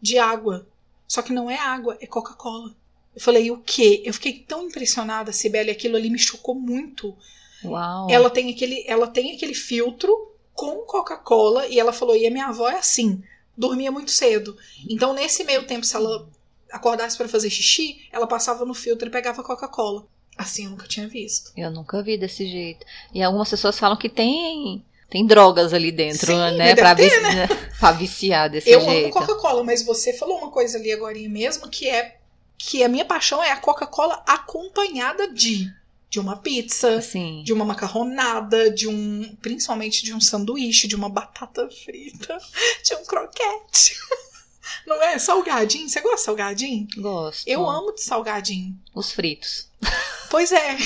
de 0.00 0.18
água. 0.18 0.68
Só 1.08 1.20
que 1.20 1.32
não 1.32 1.50
é 1.50 1.56
água, 1.56 1.98
é 2.00 2.06
Coca-Cola. 2.06 2.76
Eu 3.16 3.22
falei, 3.22 3.50
o 3.50 3.56
quê? 3.56 4.02
Eu 4.04 4.12
fiquei 4.12 4.34
tão 4.46 4.66
impressionada, 4.66 5.32
Sibeli, 5.32 5.70
aquilo 5.70 5.96
ali 5.96 6.10
me 6.10 6.18
chocou 6.18 6.54
muito. 6.54 7.16
Uau. 7.64 8.10
Ela 8.10 8.28
tem 8.28 8.50
aquele, 8.50 8.84
ela 8.86 9.06
tem 9.06 9.34
aquele 9.34 9.54
filtro 9.54 10.32
com 10.52 10.82
Coca-Cola 10.82 11.66
e 11.66 11.80
ela 11.80 11.94
falou, 11.94 12.14
e 12.14 12.26
a 12.26 12.30
minha 12.30 12.46
avó 12.48 12.68
é 12.68 12.76
assim, 12.76 13.22
dormia 13.56 13.90
muito 13.90 14.10
cedo. 14.10 14.54
Então, 14.88 15.14
nesse 15.14 15.44
meio 15.44 15.66
tempo, 15.66 15.86
se 15.86 15.96
ela 15.96 16.28
acordasse 16.70 17.16
para 17.16 17.26
fazer 17.26 17.48
xixi, 17.48 18.02
ela 18.12 18.26
passava 18.26 18.66
no 18.66 18.74
filtro 18.74 19.08
e 19.08 19.10
pegava 19.10 19.42
Coca-Cola. 19.42 20.06
Assim 20.36 20.64
eu 20.64 20.70
nunca 20.72 20.86
tinha 20.86 21.08
visto. 21.08 21.50
Eu 21.56 21.70
nunca 21.70 22.02
vi 22.02 22.18
desse 22.18 22.46
jeito. 22.46 22.84
E 23.14 23.22
algumas 23.22 23.48
pessoas 23.48 23.78
falam 23.78 23.96
que 23.96 24.10
tem, 24.10 24.84
tem 25.08 25.24
drogas 25.24 25.72
ali 25.72 25.90
dentro, 25.90 26.26
Sim, 26.26 26.56
né? 26.58 26.74
ter, 26.74 26.94
vici- 26.94 27.20
né? 27.20 27.48
viciar 27.98 28.50
desse 28.50 28.68
eu 28.68 28.80
amo 28.80 28.90
jeito. 28.90 29.10
Coca-Cola, 29.10 29.64
mas 29.64 29.82
você 29.82 30.12
falou 30.12 30.36
uma 30.36 30.50
coisa 30.50 30.76
ali 30.76 30.92
agora 30.92 31.18
mesmo 31.18 31.70
que 31.70 31.88
é 31.88 32.18
que 32.58 32.82
a 32.82 32.88
minha 32.88 33.04
paixão 33.04 33.42
é 33.42 33.50
a 33.50 33.56
Coca-Cola 33.56 34.22
acompanhada 34.26 35.28
de 35.32 35.72
de 36.08 36.20
uma 36.20 36.36
pizza, 36.36 36.96
Assim. 36.96 37.42
de 37.42 37.52
uma 37.52 37.64
macarronada, 37.64 38.70
de 38.70 38.88
um, 38.88 39.36
principalmente 39.42 40.04
de 40.04 40.14
um 40.14 40.20
sanduíche, 40.20 40.86
de 40.86 40.94
uma 40.94 41.08
batata 41.08 41.68
frita, 41.68 42.38
de 42.84 42.94
um 42.94 43.04
croquete. 43.04 43.96
Não 44.86 45.02
é 45.02 45.18
salgadinho? 45.18 45.88
Você 45.88 46.00
gosta 46.00 46.16
de 46.16 46.22
salgadinho? 46.22 46.86
Gosto. 46.96 47.46
Eu 47.46 47.68
amo 47.68 47.92
de 47.92 48.02
salgadinho. 48.02 48.78
Os 48.94 49.12
fritos. 49.12 49.68
Pois 50.28 50.50
é. 50.50 50.76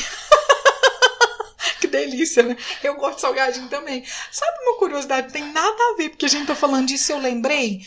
que 1.80 1.86
delícia, 1.86 2.42
né? 2.42 2.56
Eu 2.82 2.96
gosto 2.96 3.16
de 3.16 3.20
salgadinho 3.22 3.68
também. 3.68 4.04
Sabe 4.30 4.58
uma 4.64 4.78
curiosidade? 4.78 5.32
Tem 5.32 5.50
nada 5.50 5.76
a 5.92 5.96
ver, 5.96 6.10
porque 6.10 6.26
a 6.26 6.28
gente 6.28 6.46
tá 6.46 6.54
falando 6.54 6.86
disso, 6.86 7.10
eu 7.12 7.18
lembrei. 7.18 7.80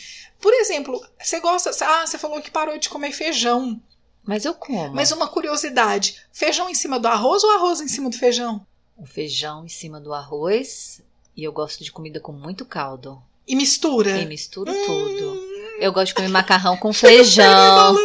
Por 0.44 0.52
exemplo, 0.52 1.02
você 1.18 1.40
gosta. 1.40 1.70
Ah, 1.86 2.06
você 2.06 2.18
falou 2.18 2.42
que 2.42 2.50
parou 2.50 2.76
de 2.76 2.90
comer 2.90 3.12
feijão. 3.12 3.80
Mas 4.22 4.44
eu 4.44 4.52
como. 4.52 4.94
Mas 4.94 5.10
uma 5.10 5.26
curiosidade: 5.26 6.20
feijão 6.30 6.68
em 6.68 6.74
cima 6.74 7.00
do 7.00 7.08
arroz 7.08 7.42
ou 7.42 7.50
arroz 7.52 7.80
em 7.80 7.88
cima 7.88 8.10
do 8.10 8.18
feijão? 8.18 8.60
O 8.94 9.06
feijão 9.06 9.64
em 9.64 9.70
cima 9.70 9.98
do 9.98 10.12
arroz. 10.12 11.00
E 11.34 11.42
eu 11.42 11.50
gosto 11.50 11.82
de 11.82 11.90
comida 11.90 12.20
com 12.20 12.30
muito 12.30 12.66
caldo. 12.66 13.22
E 13.48 13.56
mistura? 13.56 14.18
E 14.18 14.26
misturo 14.26 14.70
Hum, 14.70 14.84
tudo. 14.84 15.42
Eu 15.78 15.90
gosto 15.94 16.08
de 16.08 16.14
comer 16.14 16.28
macarrão 16.40 16.76
com 16.76 16.92
feijão. 16.92 17.96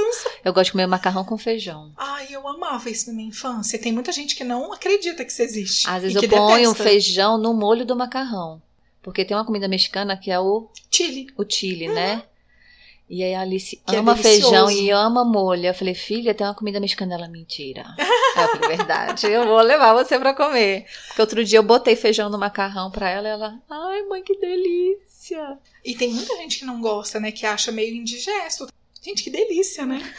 Eu 0.41 0.53
gosto 0.53 0.67
de 0.67 0.71
comer 0.71 0.87
macarrão 0.87 1.25
com 1.25 1.37
feijão. 1.37 1.91
Ai, 1.97 2.29
eu 2.31 2.47
amava 2.47 2.89
isso 2.89 3.07
na 3.09 3.17
minha 3.17 3.27
infância. 3.27 3.77
Tem 3.77 3.91
muita 3.91 4.13
gente 4.13 4.33
que 4.33 4.45
não 4.45 4.71
acredita 4.71 5.25
que 5.25 5.31
isso 5.33 5.41
existe. 5.41 5.89
Às 5.89 6.03
vezes 6.03 6.23
eu 6.23 6.29
ponho 6.29 6.73
feijão 6.73 7.37
no 7.37 7.53
molho 7.53 7.85
do 7.85 7.97
macarrão. 7.97 8.61
Porque 9.01 9.25
tem 9.25 9.35
uma 9.35 9.45
comida 9.45 9.67
mexicana 9.67 10.17
que 10.17 10.29
é 10.29 10.39
o, 10.39 10.69
Chile. 10.91 11.27
o 11.37 11.45
chile, 11.47 11.87
né? 11.87 12.23
E 13.09 13.23
aí 13.23 13.33
a 13.33 13.41
Alice 13.41 13.75
Que 13.87 13.95
é 13.95 13.99
ama 13.99 14.15
feijão 14.15 14.67
delicioso. 14.67 14.83
e 14.83 14.91
ama 14.91 15.25
molho. 15.25 15.65
Eu 15.65 15.73
falei, 15.73 15.95
filha, 15.95 16.33
tem 16.33 16.45
uma 16.45 16.53
comida 16.53 16.79
mexicana. 16.79 17.15
Ela, 17.15 17.27
mentira. 17.27 17.83
Eu 17.97 18.47
falei, 18.49 18.77
verdade, 18.77 19.25
eu 19.25 19.47
vou 19.47 19.59
levar 19.61 19.95
você 19.95 20.19
pra 20.19 20.35
comer. 20.35 20.85
Porque 21.07 21.21
outro 21.21 21.43
dia 21.43 21.57
eu 21.57 21.63
botei 21.63 21.95
feijão 21.95 22.29
no 22.29 22.37
macarrão 22.37 22.91
pra 22.91 23.09
ela 23.09 23.27
e 23.27 23.31
ela, 23.31 23.59
ai 23.69 24.03
mãe, 24.03 24.21
que 24.21 24.37
delícia. 24.37 25.57
E 25.83 25.95
tem 25.95 26.13
muita 26.13 26.35
gente 26.37 26.59
que 26.59 26.65
não 26.65 26.79
gosta, 26.79 27.19
né? 27.19 27.31
Que 27.31 27.47
acha 27.47 27.71
meio 27.71 27.95
indigesto. 27.95 28.67
Gente, 29.01 29.23
que 29.23 29.29
delícia, 29.31 29.85
né? 29.85 30.03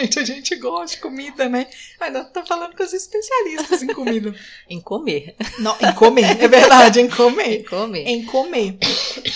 gente, 0.00 0.18
a 0.18 0.24
gente 0.24 0.54
gosta 0.56 0.96
de 0.96 1.02
comida, 1.02 1.48
né? 1.48 1.66
Ainda 2.00 2.24
tá 2.24 2.44
falando 2.44 2.76
com 2.76 2.82
os 2.82 2.92
especialistas 2.92 3.82
em 3.82 3.86
comida. 3.88 4.34
Em 4.68 4.80
comer. 4.80 5.34
Não, 5.58 5.76
em 5.80 5.92
comer, 5.94 6.42
é 6.42 6.48
verdade, 6.48 7.00
em 7.00 7.04
Em 7.06 7.10
comer. 7.10 7.64
comer. 7.64 8.04
Em 8.06 8.24
comer. 8.24 8.78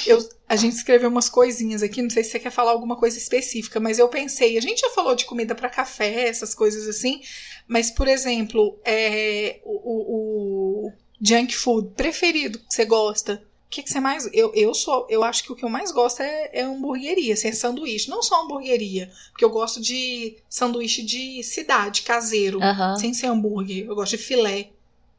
Eu, 0.06 0.18
a 0.48 0.56
gente 0.56 0.74
escreveu 0.74 1.08
umas 1.08 1.28
coisinhas 1.28 1.82
aqui, 1.82 2.02
não 2.02 2.10
sei 2.10 2.24
se 2.24 2.30
você 2.30 2.38
quer 2.40 2.50
falar 2.50 2.72
alguma 2.72 2.96
coisa 2.96 3.16
específica, 3.16 3.78
mas 3.80 3.98
eu 3.98 4.08
pensei, 4.08 4.58
a 4.58 4.60
gente 4.60 4.80
já 4.80 4.90
falou 4.90 5.14
de 5.14 5.24
comida 5.24 5.54
para 5.54 5.68
café, 5.68 6.28
essas 6.28 6.54
coisas 6.54 6.88
assim, 6.88 7.20
mas, 7.68 7.90
por 7.90 8.08
exemplo, 8.08 8.78
é, 8.84 9.60
o, 9.64 9.74
o- 9.74 10.86
o 10.88 10.92
junk 11.22 11.54
food 11.54 11.90
preferido 11.94 12.58
que 12.58 12.64
você 12.74 12.84
gosta, 12.84 13.40
que, 13.70 13.82
que 13.82 13.90
você 13.90 14.00
mais. 14.00 14.28
Eu, 14.32 14.52
eu 14.54 14.74
sou. 14.74 15.06
Eu 15.08 15.22
acho 15.22 15.44
que 15.44 15.52
o 15.52 15.56
que 15.56 15.64
eu 15.64 15.68
mais 15.68 15.92
gosto 15.92 16.20
é, 16.22 16.50
é 16.52 16.62
hamburgueria, 16.62 17.34
assim, 17.34 17.48
é 17.48 17.52
sanduíche. 17.52 18.10
Não 18.10 18.22
só 18.22 18.42
hamburgueria. 18.42 19.10
Porque 19.30 19.44
eu 19.44 19.50
gosto 19.50 19.80
de 19.80 20.36
sanduíche 20.48 21.02
de 21.02 21.42
cidade, 21.44 22.02
caseiro. 22.02 22.58
Sem 22.98 23.14
ser 23.14 23.26
hambúrguer. 23.28 23.86
Eu 23.86 23.94
gosto 23.94 24.12
de 24.12 24.18
filé. 24.18 24.60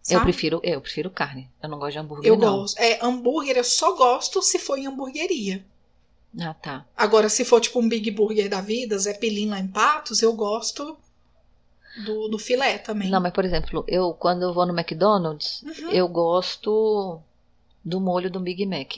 Eu 0.10 0.18
sabe? 0.18 0.24
prefiro, 0.24 0.60
eu 0.64 0.82
prefiro 0.82 1.10
carne. 1.10 1.47
Eu 1.62 1.70
não 1.70 1.78
gosto 1.80 1.93
de 1.93 1.99
hambúrguer, 1.99 2.28
Eu 2.28 2.36
não. 2.38 2.58
gosto. 2.60 2.78
É, 2.80 2.99
hambúrguer 3.06 3.56
eu 3.58 3.64
só 3.64 3.95
gosto 3.95 4.41
se 4.41 4.58
for 4.60 4.78
em 4.78 4.88
hamburgueria. 4.88 5.64
Ah, 6.39 6.54
tá. 6.54 6.86
Agora, 6.97 7.30
se 7.30 7.45
for 7.45 7.60
tipo 7.62 7.80
um 7.80 7.88
Big 7.88 8.10
Burger 8.12 8.49
da 8.49 8.62
vida, 8.62 8.97
Zé 8.97 9.14
Pelim 9.14 9.49
lá 9.49 9.60
em 9.60 9.68
Patos, 9.68 10.22
eu 10.22 10.34
gosto 10.34 10.97
do, 12.06 12.30
do 12.30 12.39
filé 12.39 12.78
também. 12.78 13.10
Não, 13.10 13.20
mas 13.22 13.34
por 13.34 13.45
exemplo, 13.45 13.84
eu 13.88 14.14
quando 14.14 14.41
eu 14.43 14.54
vou 14.54 14.66
no 14.66 14.74
McDonald's, 14.78 15.62
Uhum. 15.62 15.91
eu 15.91 16.08
gosto 16.08 17.20
do 17.84 18.00
molho 18.00 18.30
do 18.30 18.40
Big 18.40 18.66
Mac. 18.66 18.98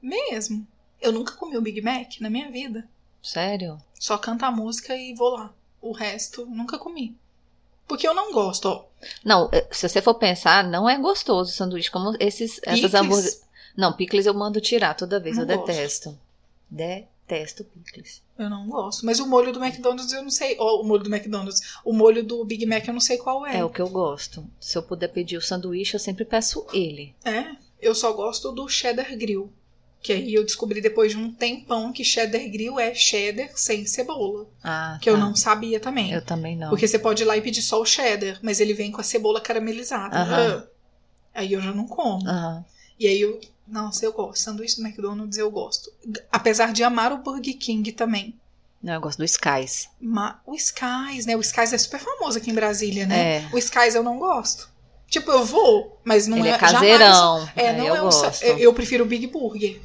Mesmo. 0.00 0.66
Eu 1.00 1.12
nunca 1.12 1.32
comi 1.34 1.56
um 1.58 1.62
Big 1.62 1.80
Mac 1.80 2.20
na 2.20 2.30
minha 2.30 2.50
vida. 2.50 2.86
Sério? 3.22 3.78
Só 3.98 4.16
canto 4.18 4.44
a 4.44 4.50
música 4.50 4.96
e 4.96 5.14
vou 5.14 5.30
lá. 5.30 5.52
O 5.80 5.92
resto, 5.92 6.46
nunca 6.46 6.78
comi. 6.78 7.16
Porque 7.86 8.06
eu 8.06 8.14
não 8.14 8.32
gosto, 8.32 8.66
ó. 8.68 8.84
Não, 9.24 9.48
eh, 9.52 9.66
se 9.72 9.88
você 9.88 10.00
for 10.00 10.14
pensar, 10.14 10.64
não 10.64 10.88
é 10.88 10.96
gostoso 10.98 11.50
o 11.50 11.54
sanduíche 11.54 11.90
como 11.90 12.16
esses 12.20 12.60
essas 12.62 12.74
Picles? 12.80 12.94
hambúrguer. 12.94 13.32
Não, 13.76 13.92
picles 13.92 14.26
eu 14.26 14.34
mando 14.34 14.60
tirar 14.60 14.94
toda 14.94 15.18
vez, 15.18 15.36
Não 15.36 15.44
eu 15.44 15.56
gosto. 15.56 15.66
detesto. 15.66 16.18
Detesto 16.70 17.64
picles. 17.64 18.22
Eu 18.38 18.48
não 18.48 18.68
gosto. 18.68 19.04
Mas 19.04 19.20
o 19.20 19.26
molho 19.26 19.52
do 19.52 19.62
McDonald's 19.62 20.12
eu 20.12 20.22
não 20.22 20.30
sei. 20.30 20.56
Ó, 20.58 20.80
o 20.80 20.84
molho 20.84 21.02
do 21.04 21.14
McDonald's. 21.14 21.60
O 21.84 21.92
molho 21.92 22.24
do 22.24 22.44
Big 22.44 22.64
Mac 22.66 22.86
eu 22.86 22.94
não 22.94 23.00
sei 23.00 23.18
qual 23.18 23.46
é. 23.46 23.58
É 23.58 23.64
o 23.64 23.70
que 23.70 23.80
eu 23.80 23.88
gosto. 23.88 24.44
Se 24.60 24.76
eu 24.78 24.82
puder 24.82 25.08
pedir 25.08 25.36
o 25.36 25.42
sanduíche, 25.42 25.94
eu 25.94 26.00
sempre 26.00 26.24
peço 26.24 26.66
ele. 26.72 27.14
É, 27.24 27.54
eu 27.82 27.94
só 27.94 28.12
gosto 28.12 28.52
do 28.52 28.66
cheddar 28.68 29.14
grill. 29.18 29.52
Que 30.00 30.12
aí 30.12 30.34
eu 30.34 30.42
descobri 30.44 30.80
depois 30.80 31.12
de 31.12 31.18
um 31.18 31.30
tempão 31.32 31.92
que 31.92 32.02
cheddar 32.02 32.40
grill 32.50 32.80
é 32.80 32.92
cheddar 32.94 33.50
sem 33.54 33.86
cebola. 33.86 34.46
Ah, 34.64 34.98
Que 35.00 35.08
eu 35.08 35.14
tá. 35.14 35.20
não 35.20 35.36
sabia 35.36 35.78
também. 35.78 36.10
Eu 36.12 36.24
também 36.24 36.56
não. 36.56 36.70
Porque 36.70 36.88
você 36.88 36.98
pode 36.98 37.22
ir 37.22 37.26
lá 37.26 37.36
e 37.36 37.40
pedir 37.42 37.62
só 37.62 37.80
o 37.80 37.84
cheddar, 37.86 38.38
mas 38.42 38.58
ele 38.60 38.74
vem 38.74 38.90
com 38.90 39.00
a 39.00 39.04
cebola 39.04 39.40
caramelizada. 39.40 40.16
Aham. 40.18 40.64
Ah, 40.64 40.72
Aí 41.34 41.52
eu 41.52 41.60
já 41.60 41.72
não 41.72 41.86
como. 41.86 42.28
Aham. 42.28 42.64
E 42.98 43.06
aí 43.06 43.20
eu. 43.20 43.40
Nossa, 43.66 44.04
eu 44.04 44.12
gosto. 44.12 44.42
Sanduíche 44.42 44.76
do 44.76 44.86
McDonald's 44.86 45.38
eu 45.38 45.50
gosto. 45.50 45.90
Apesar 46.32 46.72
de 46.72 46.82
amar 46.82 47.12
o 47.12 47.18
Burger 47.18 47.56
King 47.56 47.92
também. 47.92 48.34
Não, 48.82 48.94
eu 48.94 49.00
gosto 49.00 49.18
do 49.18 49.24
Skies. 49.24 49.88
Ma- 50.00 50.40
O 50.44 50.56
Skies, 50.56 51.24
né? 51.26 51.36
O 51.36 51.40
Skies 51.40 51.72
é 51.72 51.78
super 51.78 52.00
famoso 52.00 52.38
aqui 52.38 52.50
em 52.50 52.54
Brasília, 52.54 53.06
né? 53.06 53.36
É. 53.36 53.48
O 53.52 53.58
Skies 53.58 53.94
eu 53.94 54.02
não 54.02 54.18
gosto. 54.18 54.68
Tipo, 55.12 55.30
eu 55.30 55.44
vou, 55.44 56.00
mas 56.02 56.26
não 56.26 56.38
ele 56.38 56.48
é. 56.48 56.52
é 56.52 56.58
caseirão. 56.58 57.40
Jamais, 57.40 57.52
é, 57.54 57.68
Aí 57.68 57.76
não 57.76 57.86
eu 57.86 57.96
é 57.96 58.00
um. 58.00 58.04
gosto. 58.04 58.44
Eu, 58.44 58.72
prefiro 58.72 59.04
o 59.04 59.06
Big 59.06 59.26
Burger. 59.26 59.78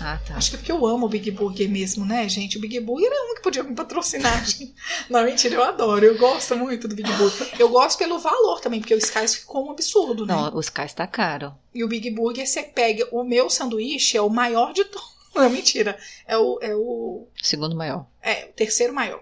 Ah, 0.00 0.16
tá. 0.24 0.36
Acho 0.36 0.50
que 0.50 0.54
é 0.54 0.58
porque 0.60 0.70
eu 0.70 0.86
amo 0.86 1.06
o 1.06 1.08
Big 1.08 1.28
Burger 1.32 1.68
mesmo, 1.68 2.04
né, 2.04 2.28
gente? 2.28 2.56
O 2.56 2.60
Big 2.60 2.78
Burger 2.78 3.10
é 3.10 3.32
um 3.32 3.34
que 3.34 3.42
podia 3.42 3.64
me 3.64 3.74
patrocinar. 3.74 4.44
Não, 5.10 5.24
mentira, 5.24 5.56
eu 5.56 5.62
adoro. 5.64 6.04
Eu 6.06 6.16
gosto 6.16 6.56
muito 6.56 6.86
do 6.86 6.94
Big 6.94 7.12
Burger. 7.14 7.50
Eu 7.58 7.68
gosto 7.68 7.98
pelo 7.98 8.20
valor 8.20 8.60
também, 8.60 8.78
porque 8.78 8.94
o 8.94 8.98
Skies 8.98 9.34
ficou 9.34 9.66
um 9.66 9.72
absurdo, 9.72 10.24
né? 10.24 10.32
Não, 10.32 10.54
o 10.54 10.60
Skies 10.60 10.92
tá 10.92 11.04
caro. 11.08 11.52
E 11.74 11.82
o 11.82 11.88
Big 11.88 12.08
Burger, 12.12 12.46
você 12.46 12.62
pega. 12.62 13.08
O 13.10 13.24
meu 13.24 13.50
sanduíche 13.50 14.16
é 14.16 14.22
o 14.22 14.30
maior 14.30 14.72
de 14.72 14.84
todos. 14.84 15.14
Não, 15.34 15.50
mentira. 15.50 15.98
É 16.28 16.38
o, 16.38 16.60
é 16.62 16.72
o, 16.76 17.26
Segundo 17.42 17.74
maior. 17.74 18.06
é 18.22 18.44
o 18.44 18.52
terceiro 18.52 18.94
maior. 18.94 19.20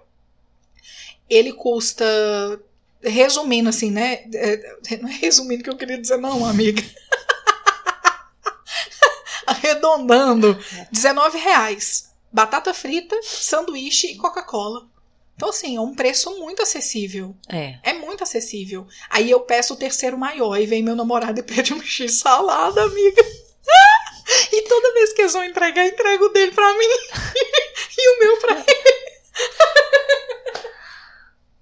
Ele 1.27 1.55
custa. 1.55 2.05
Resumindo 3.03 3.69
assim, 3.69 3.91
né? 3.91 4.25
É, 4.35 4.77
não 5.01 5.09
é 5.09 5.13
resumindo 5.13 5.65
que 5.65 5.71
eu 5.71 5.77
queria 5.77 5.99
dizer, 5.99 6.19
não, 6.19 6.47
amiga. 6.47 6.83
Arredondando. 9.47 10.59
19 10.91 11.39
reais. 11.39 12.11
Batata 12.33 12.73
frita, 12.73 13.19
sanduíche 13.23 14.13
e 14.13 14.17
Coca-Cola. 14.17 14.87
Então, 15.35 15.49
assim, 15.49 15.77
é 15.77 15.81
um 15.81 15.95
preço 15.95 16.39
muito 16.39 16.63
acessível. 16.63 17.35
É. 17.49 17.79
É 17.83 17.93
muito 17.93 18.23
acessível. 18.23 18.87
Aí 19.11 19.31
eu 19.31 19.41
peço 19.41 19.75
o 19.75 19.77
terceiro 19.77 20.17
maior 20.17 20.57
e 20.57 20.67
vem 20.67 20.83
meu 20.83 20.95
namorado 20.95 21.41
e 21.41 21.43
pede 21.43 21.75
um 21.75 21.83
X 21.83 22.19
salada, 22.19 22.83
amiga. 22.83 23.23
E 24.53 24.63
toda 24.63 24.95
vez 24.95 25.13
que 25.13 25.23
eles 25.23 25.33
vão 25.33 25.45
entregar, 25.45 25.85
entrego 25.85 26.27
o 26.27 26.29
dele 26.29 26.53
pra 26.53 26.73
mim 26.75 26.87
e 27.99 28.09
o 28.09 28.19
meu 28.21 28.37
pra 28.39 28.55
ele. 28.55 29.13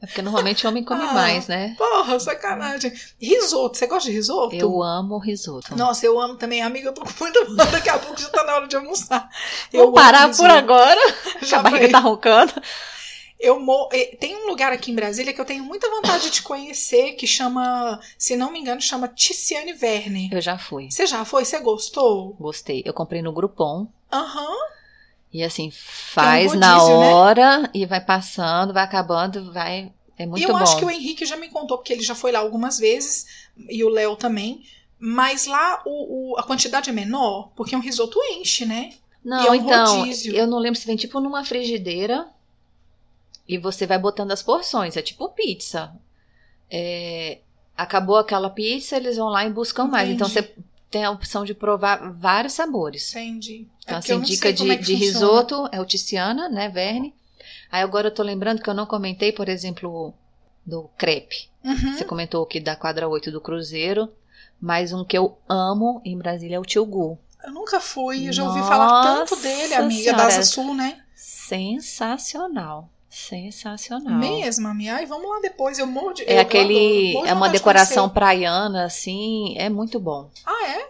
É 0.02 0.06
porque 0.06 0.22
normalmente 0.22 0.66
homem 0.66 0.82
come 0.82 1.04
Ah. 1.04 1.12
mais, 1.12 1.46
né? 1.46 1.74
Porra, 1.76 2.18
sacanagem. 2.18 2.92
Risoto, 3.20 3.76
você 3.76 3.86
gosta 3.86 4.08
de 4.08 4.14
risoto? 4.16 4.54
Eu 4.54 4.82
amo 4.82 5.18
risoto. 5.18 5.76
Nossa, 5.76 6.06
eu 6.06 6.18
amo 6.18 6.36
também. 6.36 6.62
Amiga, 6.62 6.88
eu 6.88 6.94
tô 6.94 7.02
com 7.02 7.12
muita 7.20 7.44
fome. 7.44 7.56
Daqui 7.70 7.88
a 7.90 7.98
pouco 7.98 8.20
já 8.20 8.28
tá 8.30 8.42
na 8.44 8.54
hora 8.56 8.66
de 8.68 8.76
almoçar. 8.76 9.28
Eu 9.72 9.84
Vou 9.84 9.92
parar 9.92 10.26
risoto. 10.28 10.48
por 10.48 10.56
agora. 10.56 11.00
Já 11.42 11.58
a 11.58 11.62
barriga 11.62 11.90
tá 11.90 11.98
roncando. 11.98 12.52
Eu 13.38 13.58
mo... 13.58 13.88
eh, 13.92 14.16
Tem 14.20 14.36
um 14.36 14.48
lugar 14.48 14.70
aqui 14.72 14.90
em 14.90 14.94
Brasília 14.94 15.32
que 15.32 15.40
eu 15.40 15.44
tenho 15.46 15.64
muita 15.64 15.88
vontade 15.90 16.30
de 16.30 16.42
conhecer, 16.42 17.12
que 17.12 17.26
chama, 17.26 17.98
se 18.18 18.36
não 18.36 18.50
me 18.52 18.58
engano, 18.58 18.80
chama 18.82 19.08
Ticiane 19.08 19.72
Verne. 19.72 20.28
Eu 20.32 20.40
já 20.40 20.58
fui. 20.58 20.90
Você 20.90 21.06
já 21.06 21.24
foi? 21.24 21.44
Você 21.44 21.58
gostou? 21.58 22.36
Gostei. 22.38 22.82
Eu 22.84 22.92
comprei 22.92 23.22
no 23.22 23.32
Groupon. 23.32 23.86
Aham. 24.12 24.54
E 25.32 25.42
assim, 25.44 25.70
faz 25.70 26.54
rodízio, 26.54 26.58
na 26.58 26.76
né? 26.98 27.14
hora 27.14 27.70
e 27.72 27.86
vai 27.86 28.00
passando, 28.04 28.72
vai 28.72 28.82
acabando, 28.84 29.52
vai. 29.52 29.92
É 30.18 30.26
muito 30.26 30.40
e 30.40 30.44
eu 30.44 30.52
bom. 30.52 30.56
acho 30.56 30.76
que 30.76 30.84
o 30.84 30.90
Henrique 30.90 31.24
já 31.24 31.36
me 31.36 31.48
contou, 31.48 31.78
porque 31.78 31.92
ele 31.92 32.02
já 32.02 32.14
foi 32.14 32.32
lá 32.32 32.40
algumas 32.40 32.78
vezes, 32.78 33.26
e 33.68 33.82
o 33.84 33.88
Léo 33.88 34.16
também. 34.16 34.62
Mas 34.98 35.46
lá 35.46 35.82
o, 35.86 36.32
o- 36.34 36.38
a 36.38 36.42
quantidade 36.42 36.90
é 36.90 36.92
menor, 36.92 37.50
porque 37.56 37.74
um 37.76 37.80
risoto 37.80 38.18
enche, 38.32 38.66
né? 38.66 38.92
Não, 39.24 39.42
e 39.42 39.46
é 39.46 39.50
um 39.50 39.54
então, 39.54 39.98
rodízio. 40.00 40.34
eu 40.34 40.46
não 40.46 40.58
lembro 40.58 40.78
se 40.78 40.86
vem 40.86 40.96
tipo 40.96 41.20
numa 41.20 41.44
frigideira 41.44 42.28
e 43.48 43.58
você 43.58 43.86
vai 43.86 43.98
botando 43.98 44.32
as 44.32 44.42
porções. 44.42 44.96
É 44.96 45.02
tipo 45.02 45.28
pizza. 45.30 45.92
É, 46.70 47.40
acabou 47.76 48.16
aquela 48.16 48.50
pizza, 48.50 48.96
eles 48.96 49.16
vão 49.16 49.28
lá 49.28 49.44
e 49.44 49.50
buscam 49.50 49.86
mais. 49.86 50.08
Então 50.10 50.28
Entendi. 50.28 50.48
você 50.48 50.54
tem 50.90 51.04
a 51.04 51.10
opção 51.10 51.44
de 51.44 51.54
provar 51.54 52.12
vários 52.12 52.54
sabores. 52.54 53.14
Entendi. 53.14 53.66
É 53.86 53.92
Então, 53.92 54.00
porque 54.00 54.12
eu 54.12 54.18
assim, 54.18 54.32
dica 54.32 54.52
de, 54.52 54.70
é 54.70 54.76
que 54.76 54.82
de 54.82 54.94
risoto 54.94 55.68
é 55.70 55.80
o 55.80 55.84
Tiziana, 55.84 56.48
né, 56.48 56.68
Verne. 56.68 57.14
Aí 57.70 57.82
agora 57.82 58.08
eu 58.08 58.14
tô 58.14 58.22
lembrando 58.22 58.60
que 58.60 58.68
eu 58.68 58.74
não 58.74 58.86
comentei, 58.86 59.30
por 59.32 59.48
exemplo, 59.48 60.12
do 60.66 60.90
crepe. 60.98 61.48
Uhum. 61.64 61.96
Você 61.96 62.04
comentou 62.04 62.42
aqui 62.42 62.58
da 62.58 62.74
quadra 62.74 63.08
8 63.08 63.30
do 63.30 63.40
Cruzeiro. 63.40 64.12
Mas 64.60 64.92
um 64.92 65.04
que 65.04 65.16
eu 65.16 65.38
amo 65.48 66.02
em 66.04 66.18
Brasília 66.18 66.56
é 66.56 66.60
o 66.60 66.64
Tio 66.64 66.84
Gu. 66.84 67.18
Eu 67.42 67.52
nunca 67.52 67.80
fui, 67.80 68.28
eu 68.28 68.32
já 68.32 68.44
ouvi 68.44 68.60
falar 68.60 69.02
tanto 69.02 69.30
Nossa 69.30 69.36
dele, 69.36 69.74
amiga, 69.74 70.02
Senhora. 70.02 70.18
da 70.18 70.26
Asa 70.26 70.42
Sul, 70.42 70.74
né? 70.74 71.02
Sensacional. 71.14 72.90
Sensacional. 73.10 74.18
Mesmo, 74.18 74.68
amiga. 74.68 74.94
Ai, 74.94 75.06
vamos 75.06 75.28
lá 75.28 75.40
depois, 75.40 75.78
eu 75.78 75.86
morro 75.86 76.12
de 76.12 76.22
É 76.22 76.32
eu- 76.32 76.34
eu 76.36 76.40
aquele. 76.42 77.10
adoro. 77.10 77.24
De 77.24 77.30
É 77.30 77.34
uma 77.34 77.46
de 77.48 77.52
decoração 77.54 78.04
conhecer. 78.04 78.14
praiana, 78.14 78.84
assim. 78.84 79.54
É 79.58 79.68
muito 79.68 79.98
bom. 79.98 80.30
Ah, 80.46 80.68
é? 80.68 80.88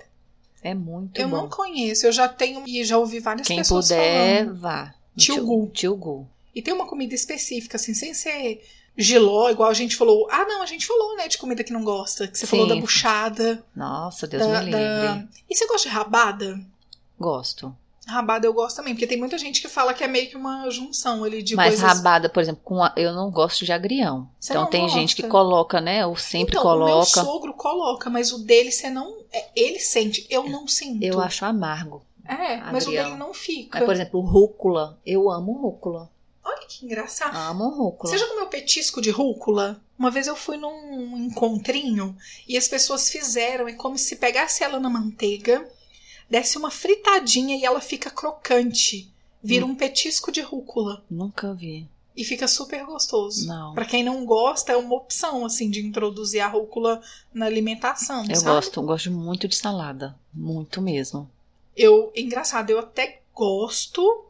É 0.62 0.74
muito 0.74 1.18
eu 1.18 1.28
bom. 1.28 1.36
não 1.38 1.48
conheço, 1.48 2.06
eu 2.06 2.12
já 2.12 2.28
tenho 2.28 2.62
e 2.68 2.84
já 2.84 2.98
ouvi 2.98 3.18
várias 3.18 3.46
Quem 3.46 3.56
pessoas 3.56 3.88
puder, 3.88 4.44
falando. 4.44 4.60
vá. 4.60 4.94
Tio 5.16 5.42
Gu. 5.44 5.70
Tio 5.72 5.96
Gu. 5.96 6.26
E 6.54 6.60
tem 6.60 6.74
uma 6.74 6.86
comida 6.86 7.14
específica, 7.14 7.76
assim, 7.78 7.94
sem 7.94 8.12
ser 8.12 8.62
giló, 8.96 9.48
igual 9.48 9.70
a 9.70 9.74
gente 9.74 9.96
falou. 9.96 10.28
Ah, 10.30 10.44
não, 10.44 10.60
a 10.62 10.66
gente 10.66 10.86
falou, 10.86 11.16
né, 11.16 11.26
de 11.28 11.38
comida 11.38 11.64
que 11.64 11.72
não 11.72 11.82
gosta. 11.82 12.28
Que 12.28 12.36
você 12.38 12.44
Sim. 12.44 12.50
falou 12.50 12.66
da 12.66 12.76
buchada. 12.76 13.64
Nossa, 13.74 14.26
Deus 14.26 14.46
da, 14.46 14.58
me 14.60 14.66
livre. 14.66 14.78
da- 14.80 15.24
E 15.48 15.56
você 15.56 15.66
gosta 15.66 15.88
de 15.88 15.94
rabada? 15.94 16.60
Gosto. 17.18 17.74
Rabada 18.07 18.46
eu 18.46 18.53
gosto 18.55 18.76
também, 18.76 18.94
porque 18.94 19.07
tem 19.07 19.18
muita 19.18 19.36
gente 19.38 19.61
que 19.61 19.68
fala 19.68 19.92
que 19.94 20.03
é 20.03 20.09
meio 20.09 20.28
que 20.30 20.36
uma 20.36 20.68
junção 20.70 21.22
ali 21.22 21.42
de 21.42 21.55
Mas 21.55 21.76
coisas... 21.78 21.86
rabada, 21.96 22.28
por 22.28 22.42
exemplo, 22.42 22.61
com 22.64 22.82
a- 22.82 22.92
eu 22.96 23.12
não 23.12 23.30
gosto 23.30 23.64
de 23.64 23.72
agrião. 23.72 24.28
Você 24.40 24.53
então 24.53 24.66
tem 24.66 24.82
gosta? 24.82 24.98
gente 24.98 25.14
que 25.14 25.22
coloca, 25.24 25.80
né? 25.80 26.05
Ou 26.07 26.16
sempre 26.16 26.57
então, 26.57 26.66
O 26.66 26.76
meu 26.78 26.86
coloca. 26.88 27.07
sogro 27.22 27.53
coloca, 27.55 28.09
mas 28.11 28.32
o 28.32 28.38
dele 28.38 28.72
você 28.72 28.88
não... 28.90 29.14
é, 29.32 29.48
Ele 29.55 29.78
sente, 29.78 30.26
eu 30.30 30.48
não 30.48 30.66
sinto. 30.66 31.03
Eu 31.05 31.20
acho 31.20 31.44
amargo. 31.44 32.03
É, 32.26 32.57
mas 32.72 32.84
o 32.84 32.88
agrião. 32.88 33.05
dele 33.07 33.16
não 33.16 33.34
fica. 33.34 33.78
Mas, 33.78 33.86
por 33.86 33.94
exemplo, 33.94 34.20
rúcula. 34.20 34.98
Eu 35.05 35.30
amo 35.30 35.53
rúcula. 35.61 36.11
Olha 36.44 36.66
que 36.66 36.84
engraçado. 36.86 37.36
Amo 37.36 37.68
rúcula. 37.68 38.11
Você 38.11 38.18
já 38.18 38.26
comeu 38.26 38.46
petisco 38.46 39.01
de 39.03 39.11
rúcula? 39.11 39.80
Uma 39.98 40.11
vez 40.11 40.26
eu 40.26 40.34
fui 40.34 40.57
num 40.57 41.16
encontrinho 41.18 42.16
e 42.48 42.57
as 42.57 42.66
pessoas 42.66 43.11
fizeram, 43.11 43.68
é 43.68 43.72
como 43.74 43.98
se 43.98 44.16
pegasse 44.16 44.64
ela 44.64 44.80
na 44.80 44.88
manteiga, 44.88 45.68
desse 46.31 46.57
uma 46.57 46.70
fritadinha 46.70 47.57
e 47.57 47.64
ela 47.64 47.81
fica 47.81 48.09
crocante. 48.11 49.11
Vira 49.43 49.66
Hum. 49.66 49.70
um 49.70 49.74
petisco 49.74 50.31
de 50.31 50.41
rúcula 50.41 51.03
Nunca 51.11 51.53
vi. 51.55 51.89
e 52.16 52.22
fica 52.24 52.47
super 52.47 52.85
gostoso. 52.85 53.47
Não. 53.49 53.74
Pra 53.74 53.85
quem 53.87 54.03
não 54.05 54.24
gosta, 54.24 54.72
é 54.72 54.76
uma 54.76 54.95
opção 54.95 55.45
assim 55.45 55.68
de 55.70 55.81
introduzir 55.81 56.41
a 56.43 56.47
rúcula 56.49 57.01
na 57.33 57.47
alimentação, 57.47 58.24
Eu 58.28 58.37
sabe? 58.37 58.55
gosto, 58.55 58.83
gosto 58.83 59.11
muito 59.11 59.49
de 59.49 59.57
salada. 59.57 60.14
Muito 60.33 60.81
mesmo. 60.83 61.28
Eu, 61.76 62.12
engraçado, 62.14 62.68
eu 62.70 62.78
até 62.78 63.22
gosto, 63.35 64.26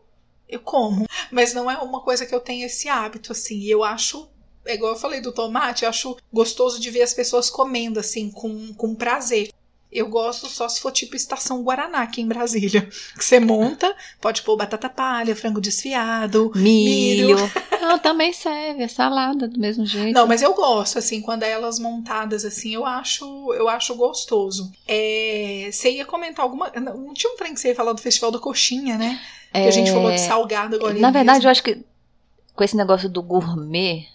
eu 0.48 0.60
como, 0.60 1.06
mas 1.32 1.52
não 1.52 1.68
é 1.70 1.76
uma 1.78 2.00
coisa 2.00 2.24
que 2.24 2.34
eu 2.34 2.40
tenho 2.40 2.66
esse 2.66 2.88
hábito, 2.88 3.32
assim. 3.32 3.56
E 3.58 3.68
eu 3.70 3.82
acho, 3.82 4.28
é 4.64 4.74
igual 4.74 4.92
eu 4.92 4.98
falei 4.98 5.20
do 5.20 5.32
tomate, 5.32 5.82
eu 5.82 5.88
acho 5.88 6.16
gostoso 6.32 6.78
de 6.78 6.90
ver 6.90 7.02
as 7.02 7.12
pessoas 7.12 7.50
comendo, 7.50 7.98
assim, 7.98 8.30
com, 8.30 8.72
com 8.74 8.94
prazer. 8.94 9.50
Eu 9.92 10.08
gosto 10.08 10.46
só 10.46 10.68
se 10.68 10.80
for 10.80 10.92
tipo 10.92 11.16
estação 11.16 11.62
Guaraná 11.62 12.02
aqui 12.02 12.20
em 12.20 12.26
Brasília. 12.28 12.88
Que 13.16 13.24
você 13.24 13.40
monta, 13.40 13.94
pode 14.20 14.42
pôr 14.42 14.56
batata 14.56 14.88
palha, 14.88 15.34
frango 15.34 15.60
desfiado, 15.60 16.52
Milho. 16.54 17.36
milho. 17.36 17.52
Não, 17.80 17.98
também 17.98 18.32
serve, 18.32 18.82
é 18.82 18.88
salada 18.88 19.48
do 19.48 19.58
mesmo 19.58 19.84
jeito. 19.84 20.14
Não, 20.14 20.26
mas 20.26 20.42
eu 20.42 20.54
gosto, 20.54 20.98
assim, 20.98 21.20
quando 21.20 21.42
é 21.42 21.50
elas 21.50 21.78
montadas 21.78 22.44
assim, 22.44 22.74
eu 22.74 22.84
acho, 22.86 23.24
eu 23.54 23.68
acho 23.68 23.94
gostoso. 23.94 24.70
É, 24.86 25.68
você 25.72 25.90
ia 25.90 26.04
comentar 26.04 26.44
alguma. 26.44 26.70
Não 26.70 27.12
tinha 27.14 27.32
um 27.32 27.36
trem 27.36 27.54
que 27.54 27.60
você 27.60 27.68
ia 27.68 27.74
falar 27.74 27.92
do 27.92 28.00
Festival 28.00 28.30
da 28.30 28.38
Coxinha, 28.38 28.96
né? 28.96 29.20
Que 29.52 29.58
a 29.58 29.70
gente 29.70 29.90
falou 29.90 30.10
de 30.12 30.20
salgado 30.20 30.76
agora. 30.76 30.96
É, 30.96 31.00
Na 31.00 31.10
verdade, 31.10 31.46
eu 31.46 31.50
acho 31.50 31.62
que 31.62 31.84
com 32.54 32.62
esse 32.62 32.76
negócio 32.76 33.08
do 33.08 33.22
gourmet, 33.22 34.06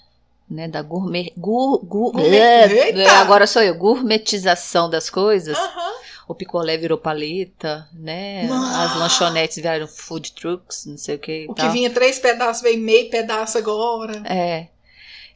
né, 0.49 0.67
da 0.67 0.81
gourmet, 0.81 1.31
gu, 1.37 1.79
gu, 1.79 2.11
Gourmet- 2.11 2.39
é, 2.39 2.87
Eita! 2.87 3.11
agora 3.13 3.47
sou 3.47 3.61
eu, 3.61 3.75
gourmetização 3.75 4.89
das 4.89 5.09
coisas. 5.09 5.57
Aham. 5.57 5.95
O 6.27 6.33
picolé 6.33 6.75
virou 6.77 6.97
paleta, 6.97 7.87
né? 7.93 8.47
Ah! 8.51 8.83
As 8.85 8.95
lanchonetes 8.99 9.57
viraram 9.57 9.87
food 9.87 10.31
trucks, 10.33 10.85
não 10.87 10.97
sei 10.97 11.15
o 11.15 11.19
que 11.19 11.45
O 11.49 11.53
que 11.53 11.61
tal. 11.61 11.71
vinha 11.71 11.89
três 11.91 12.17
pedaços, 12.17 12.63
veio 12.63 12.79
meio 12.79 13.09
pedaço 13.11 13.57
agora. 13.59 14.23
É. 14.25 14.67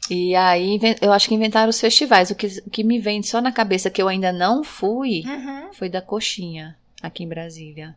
E 0.10 0.34
aí, 0.36 0.80
eu 1.02 1.12
acho 1.14 1.28
que 1.30 1.36
inventaram 1.36 1.70
os 1.70 1.80
festivais. 1.80 2.32
O 2.32 2.36
que, 2.36 2.48
o 2.66 2.70
que 2.72 2.84
me 2.84 2.98
vem 2.98 3.22
só 3.22 3.40
na 3.42 3.52
cabeça 3.52 3.90
que 3.92 4.02
eu 4.02 4.08
ainda 4.08 4.32
não 4.34 4.64
fui 4.64 5.22
Uhum. 5.28 5.74
foi 5.74 5.90
da 5.90 6.02
coxinha, 6.02 6.76
aqui 7.04 7.24
em 7.24 7.28
Brasília. 7.28 7.96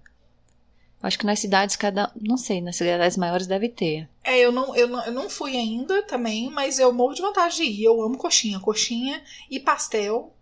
Acho 1.03 1.19
que 1.19 1.27
nas 1.27 1.41
cidades, 1.41 1.75
cada. 1.75 2.13
Não 2.21 2.37
sei, 2.37 2.61
nas 2.61 2.77
cidades 2.77 3.17
maiores 3.17 3.47
deve 3.47 3.69
ter. 3.69 4.09
É, 4.23 4.39
eu 4.39 4.53
não, 4.53 4.75
eu, 4.77 4.87
não, 4.87 5.05
eu 5.05 5.13
não 5.13 5.29
fui 5.29 5.57
ainda 5.57 6.03
também, 6.05 6.49
mas 6.49 6.79
eu 6.79 6.93
morro 6.93 7.15
de 7.15 7.23
vontade 7.23 7.57
de 7.57 7.65
ir. 7.65 7.83
Eu 7.83 8.01
amo 8.01 8.17
coxinha. 8.17 8.61
Coxinha 8.61 9.21
e 9.51 9.59
pastel 9.59 10.33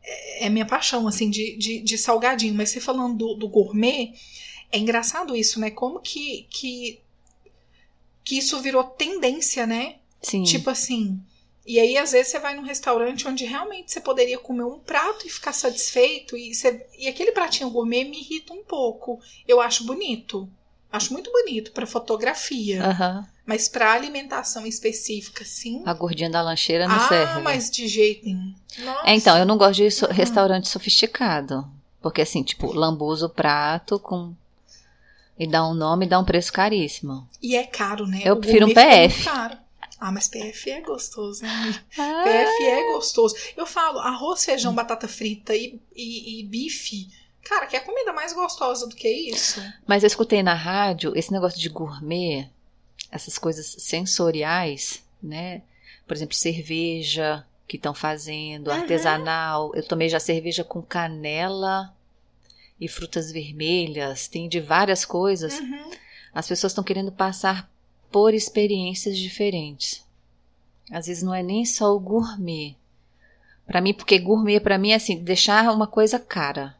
é, 0.00 0.46
é 0.46 0.48
minha 0.48 0.64
paixão, 0.64 1.08
assim, 1.08 1.28
de, 1.28 1.56
de, 1.56 1.80
de 1.80 1.98
salgadinho. 1.98 2.54
Mas 2.54 2.70
você 2.70 2.80
falando 2.80 3.16
do, 3.16 3.34
do 3.34 3.48
gourmet, 3.48 4.12
é 4.70 4.78
engraçado 4.78 5.34
isso, 5.34 5.58
né? 5.58 5.72
Como 5.72 5.98
que, 5.98 6.46
que, 6.48 7.00
que 8.22 8.38
isso 8.38 8.60
virou 8.60 8.84
tendência, 8.84 9.66
né? 9.66 9.96
Sim. 10.22 10.44
Tipo 10.44 10.70
assim. 10.70 11.20
E 11.66 11.78
aí, 11.78 11.96
às 11.96 12.10
vezes, 12.12 12.32
você 12.32 12.38
vai 12.40 12.56
num 12.56 12.62
restaurante 12.64 13.26
onde 13.28 13.44
realmente 13.44 13.92
você 13.92 14.00
poderia 14.00 14.38
comer 14.38 14.64
um 14.64 14.78
prato 14.80 15.26
e 15.26 15.30
ficar 15.30 15.52
satisfeito. 15.52 16.36
E, 16.36 16.54
você- 16.54 16.84
e 16.98 17.06
aquele 17.06 17.30
pratinho 17.32 17.70
gourmet 17.70 18.04
me 18.04 18.18
irrita 18.18 18.52
um 18.52 18.64
pouco. 18.64 19.20
Eu 19.46 19.60
acho 19.60 19.84
bonito. 19.84 20.48
Acho 20.90 21.12
muito 21.12 21.30
bonito 21.30 21.70
pra 21.72 21.86
fotografia. 21.86 22.84
Aham. 22.84 23.26
Mas 23.46 23.68
pra 23.68 23.92
alimentação 23.92 24.66
específica, 24.66 25.44
sim. 25.44 25.82
A 25.86 25.94
gordinha 25.94 26.28
da 26.30 26.42
lancheira 26.42 26.86
não 26.86 26.94
ah, 26.96 27.08
serve. 27.08 27.40
mas 27.42 27.70
de 27.70 27.88
jeito 27.88 28.24
nenhum. 28.24 28.54
É, 29.04 29.14
então, 29.14 29.36
eu 29.38 29.46
não 29.46 29.56
gosto 29.56 29.76
de 29.82 29.90
so- 29.90 30.06
Uhum. 30.06 30.12
restaurante 30.12 30.68
sofisticado. 30.68 31.64
Porque 32.00 32.22
assim, 32.22 32.42
tipo, 32.42 32.72
lambuza 32.72 33.26
o 33.26 33.30
prato 33.30 33.98
com. 33.98 34.34
E 35.38 35.46
dá 35.46 35.66
um 35.66 35.74
nome 35.74 36.06
e 36.06 36.08
dá 36.08 36.18
um 36.18 36.24
preço 36.24 36.52
caríssimo. 36.52 37.26
E 37.40 37.56
é 37.56 37.64
caro, 37.64 38.06
né? 38.06 38.20
Eu 38.24 38.34
O 38.34 38.40
prefiro 38.40 38.66
um 38.66 38.74
PF. 38.74 39.24
caro. 39.24 39.56
Ah, 39.98 40.10
mas 40.10 40.26
PF 40.28 40.70
é 40.70 40.80
gostoso, 40.80 41.42
né? 41.42 41.84
Ah, 41.98 42.22
PF 42.24 42.64
é 42.66 42.92
gostoso. 42.92 43.36
Eu 43.56 43.66
falo, 43.66 43.98
arroz, 44.00 44.44
feijão, 44.44 44.74
batata 44.74 45.06
frita 45.06 45.54
e, 45.54 45.80
e, 45.94 46.40
e 46.40 46.42
bife. 46.44 47.08
Cara, 47.44 47.66
que 47.66 47.76
é 47.76 47.78
a 47.78 47.84
comida 47.84 48.12
mais 48.12 48.32
gostosa 48.32 48.86
do 48.86 48.94
que 48.96 49.08
isso? 49.08 49.60
Mas 49.86 50.02
eu 50.02 50.06
escutei 50.06 50.42
na 50.42 50.54
rádio 50.54 51.12
esse 51.16 51.32
negócio 51.32 51.58
de 51.60 51.68
gourmet, 51.68 52.48
essas 53.10 53.38
coisas 53.38 53.76
sensoriais, 53.78 55.02
né? 55.22 55.62
Por 56.06 56.16
exemplo, 56.16 56.34
cerveja 56.34 57.44
que 57.68 57.76
estão 57.76 57.94
fazendo, 57.94 58.68
Uhum. 58.68 58.74
artesanal. 58.74 59.72
Eu 59.74 59.86
tomei 59.86 60.08
já 60.08 60.20
cerveja 60.20 60.62
com 60.64 60.82
canela 60.82 61.94
e 62.80 62.88
frutas 62.88 63.30
vermelhas, 63.32 64.26
tem 64.28 64.48
de 64.48 64.60
várias 64.60 65.04
coisas. 65.04 65.58
Uhum. 65.60 65.90
As 66.34 66.48
pessoas 66.48 66.72
estão 66.72 66.82
querendo 66.84 67.12
passar 67.12 67.70
por 68.12 68.34
experiências 68.34 69.18
diferentes. 69.18 70.04
Às 70.90 71.06
vezes 71.06 71.22
não 71.22 71.34
é 71.34 71.42
nem 71.42 71.64
só 71.64 71.96
o 71.96 71.98
gourmet. 71.98 72.76
Pra 73.66 73.80
mim, 73.80 73.94
porque 73.94 74.18
gourmet 74.18 74.60
pra 74.60 74.76
mim 74.76 74.90
é 74.90 74.96
assim, 74.96 75.22
deixar 75.22 75.72
uma 75.72 75.86
coisa 75.86 76.18
cara. 76.18 76.76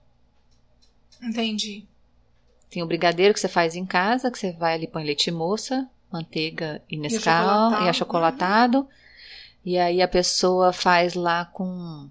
Entendi. 1.22 1.84
Tem 2.68 2.82
o 2.82 2.86
brigadeiro 2.86 3.32
que 3.32 3.40
você 3.40 3.48
faz 3.48 3.74
em 3.74 3.86
casa, 3.86 4.30
que 4.30 4.38
você 4.38 4.52
vai 4.52 4.74
ali 4.74 4.86
põe 4.86 5.04
leite 5.04 5.30
moça, 5.30 5.88
manteiga 6.10 6.82
e 6.90 6.96
Nescau 6.96 7.72
e 7.84 7.88
achocolatado. 7.88 8.86
E 9.64 9.78
aí 9.78 10.02
a 10.02 10.08
pessoa 10.08 10.72
faz 10.72 11.14
lá 11.14 11.44
com 11.46 12.08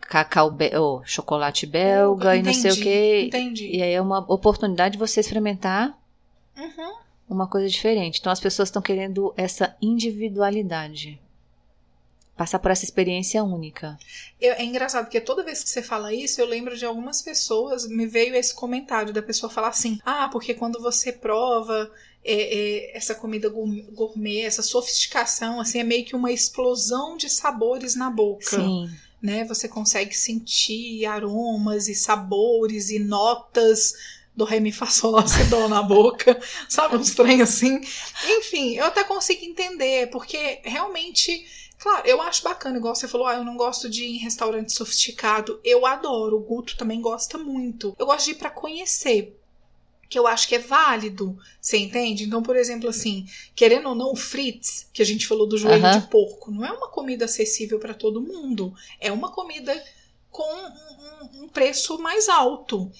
cacau, 0.00 0.50
be 0.50 0.74
ou 0.76 1.04
chocolate 1.04 1.66
belga 1.66 2.36
e 2.36 2.42
não 2.42 2.54
sei 2.54 2.70
o 2.70 2.74
Entendi, 2.74 2.82
que. 2.82 3.22
Entendi. 3.26 3.76
E 3.76 3.82
aí 3.82 3.92
é 3.92 4.00
uma 4.00 4.20
oportunidade 4.32 4.92
de 4.92 4.98
você 4.98 5.20
experimentar 5.20 5.96
Uhum. 6.56 6.94
Uma 7.28 7.46
coisa 7.48 7.68
diferente. 7.68 8.20
Então 8.20 8.32
as 8.32 8.40
pessoas 8.40 8.68
estão 8.68 8.82
querendo 8.82 9.32
essa 9.36 9.76
individualidade. 9.80 11.20
Passar 12.36 12.58
por 12.58 12.72
essa 12.72 12.84
experiência 12.84 13.44
única. 13.44 13.96
Eu- 14.40 14.54
é 14.54 14.64
engraçado, 14.64 15.04
porque 15.04 15.20
toda 15.20 15.44
vez 15.44 15.62
que 15.62 15.70
você 15.70 15.80
fala 15.80 16.12
isso, 16.12 16.40
eu 16.40 16.46
lembro 16.46 16.76
de 16.76 16.84
algumas 16.84 17.22
pessoas, 17.22 17.86
me 17.86 18.06
veio 18.06 18.34
esse 18.34 18.52
comentário 18.52 19.12
da 19.12 19.22
pessoa 19.22 19.48
falar 19.48 19.68
assim: 19.68 20.00
ah, 20.04 20.28
porque 20.32 20.52
quando 20.52 20.80
você 20.82 21.12
prova 21.12 21.90
é, 22.24 22.32
é, 22.34 22.96
essa 22.96 23.14
comida 23.14 23.48
gourmet, 23.48 23.82
gourmet, 23.92 24.40
essa 24.40 24.62
sofisticação, 24.62 25.60
assim, 25.60 25.78
é 25.78 25.84
meio 25.84 26.04
que 26.04 26.16
uma 26.16 26.32
explosão 26.32 27.16
de 27.16 27.30
sabores 27.30 27.94
na 27.94 28.10
boca. 28.10 28.56
Sim. 28.56 28.90
Né? 29.22 29.44
Você 29.44 29.68
consegue 29.68 30.14
sentir 30.14 31.06
aromas 31.06 31.86
e 31.88 31.94
sabores 31.94 32.90
e 32.90 32.98
notas 32.98 33.94
do 34.36 34.44
ré, 34.44 34.58
mi, 34.60 34.72
fá, 34.72 34.86
sol, 34.86 35.14
dó 35.48 35.68
na 35.68 35.82
boca, 35.82 36.40
sabe? 36.68 36.96
Uns 36.96 37.14
trem 37.14 37.40
assim. 37.42 37.80
Enfim, 38.38 38.74
eu 38.76 38.84
até 38.86 39.04
consigo 39.04 39.44
entender, 39.44 40.10
porque 40.10 40.60
realmente 40.64 41.44
Claro, 41.76 42.06
eu 42.06 42.22
acho 42.22 42.42
bacana, 42.44 42.78
igual 42.78 42.94
você 42.94 43.06
falou, 43.06 43.26
ah, 43.26 43.34
eu 43.34 43.44
não 43.44 43.56
gosto 43.56 43.90
de 43.90 44.04
ir 44.04 44.14
em 44.14 44.18
restaurante 44.18 44.72
sofisticado. 44.72 45.60
Eu 45.62 45.84
adoro, 45.84 46.36
o 46.36 46.40
Guto 46.40 46.76
também 46.78 46.98
gosta 47.00 47.36
muito. 47.36 47.94
Eu 47.98 48.06
gosto 48.06 48.24
de 48.26 48.30
ir 48.30 48.36
pra 48.36 48.48
conhecer, 48.48 49.38
que 50.08 50.18
eu 50.18 50.26
acho 50.26 50.48
que 50.48 50.54
é 50.54 50.58
válido, 50.60 51.36
você 51.60 51.76
entende? 51.76 52.24
Então, 52.24 52.42
por 52.42 52.56
exemplo, 52.56 52.88
assim, 52.88 53.26
querendo 53.54 53.88
ou 53.88 53.94
não, 53.94 54.12
o 54.12 54.16
Fritz, 54.16 54.88
que 54.94 55.02
a 55.02 55.04
gente 55.04 55.26
falou 55.26 55.46
do 55.46 55.58
joelho 55.58 55.84
Aham. 55.84 55.98
de 55.98 56.06
porco, 56.06 56.50
não 56.50 56.64
é 56.64 56.72
uma 56.72 56.88
comida 56.88 57.26
acessível 57.26 57.78
pra 57.78 57.92
todo 57.92 58.22
mundo. 58.22 58.72
É 58.98 59.12
uma 59.12 59.30
comida 59.32 59.74
com 60.30 60.42
um, 60.42 60.66
um- 60.66 61.44
um 61.44 61.48
preço 61.48 61.98
mais 61.98 62.28
alto. 62.30 62.90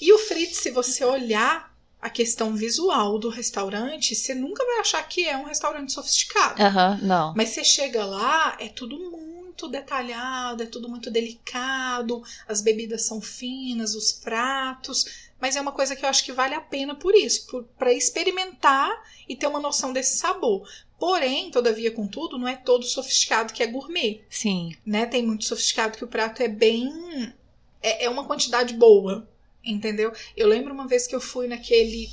E 0.00 0.12
o 0.12 0.18
Fritz, 0.18 0.58
se 0.58 0.70
você 0.70 1.04
olhar 1.04 1.68
a 2.00 2.08
questão 2.08 2.54
visual 2.54 3.18
do 3.18 3.28
restaurante, 3.28 4.14
você 4.14 4.34
nunca 4.34 4.64
vai 4.64 4.78
achar 4.78 5.02
que 5.08 5.26
é 5.26 5.36
um 5.36 5.44
restaurante 5.44 5.92
sofisticado. 5.92 6.62
Aham, 6.62 6.98
não. 7.02 7.34
Mas 7.36 7.50
você 7.50 7.64
chega 7.64 8.04
lá, 8.04 8.56
é 8.60 8.68
tudo 8.68 8.96
muito 8.98 9.68
detalhado, 9.68 10.62
é 10.62 10.66
tudo 10.66 10.88
muito 10.88 11.10
delicado, 11.10 12.22
as 12.46 12.60
bebidas 12.60 13.02
são 13.02 13.20
finas, 13.20 13.96
os 13.96 14.12
pratos, 14.12 15.28
mas 15.40 15.56
é 15.56 15.60
uma 15.60 15.72
coisa 15.72 15.96
que 15.96 16.04
eu 16.04 16.08
acho 16.08 16.24
que 16.24 16.32
vale 16.32 16.54
a 16.54 16.60
pena 16.60 16.94
por 16.94 17.14
isso, 17.14 17.66
para 17.76 17.92
experimentar 17.92 18.90
e 19.28 19.34
ter 19.34 19.48
uma 19.48 19.60
noção 19.60 19.92
desse 19.92 20.16
sabor. 20.18 20.68
Porém, 20.98 21.50
todavia, 21.50 21.90
contudo, 21.90 22.38
não 22.38 22.48
é 22.48 22.56
todo 22.56 22.84
sofisticado 22.84 23.52
que 23.52 23.62
é 23.62 23.66
gourmet, 23.66 24.22
Sim. 24.28 24.76
né? 24.84 25.06
Tem 25.06 25.24
muito 25.24 25.44
sofisticado 25.44 25.96
que 25.96 26.04
o 26.04 26.08
prato 26.08 26.42
é 26.42 26.48
bem. 26.48 27.32
É, 27.80 28.06
é 28.06 28.10
uma 28.10 28.24
quantidade 28.24 28.74
boa, 28.74 29.28
entendeu? 29.64 30.12
Eu 30.36 30.48
lembro 30.48 30.72
uma 30.72 30.86
vez 30.86 31.06
que 31.06 31.14
eu 31.14 31.20
fui 31.20 31.46
naquele. 31.46 32.08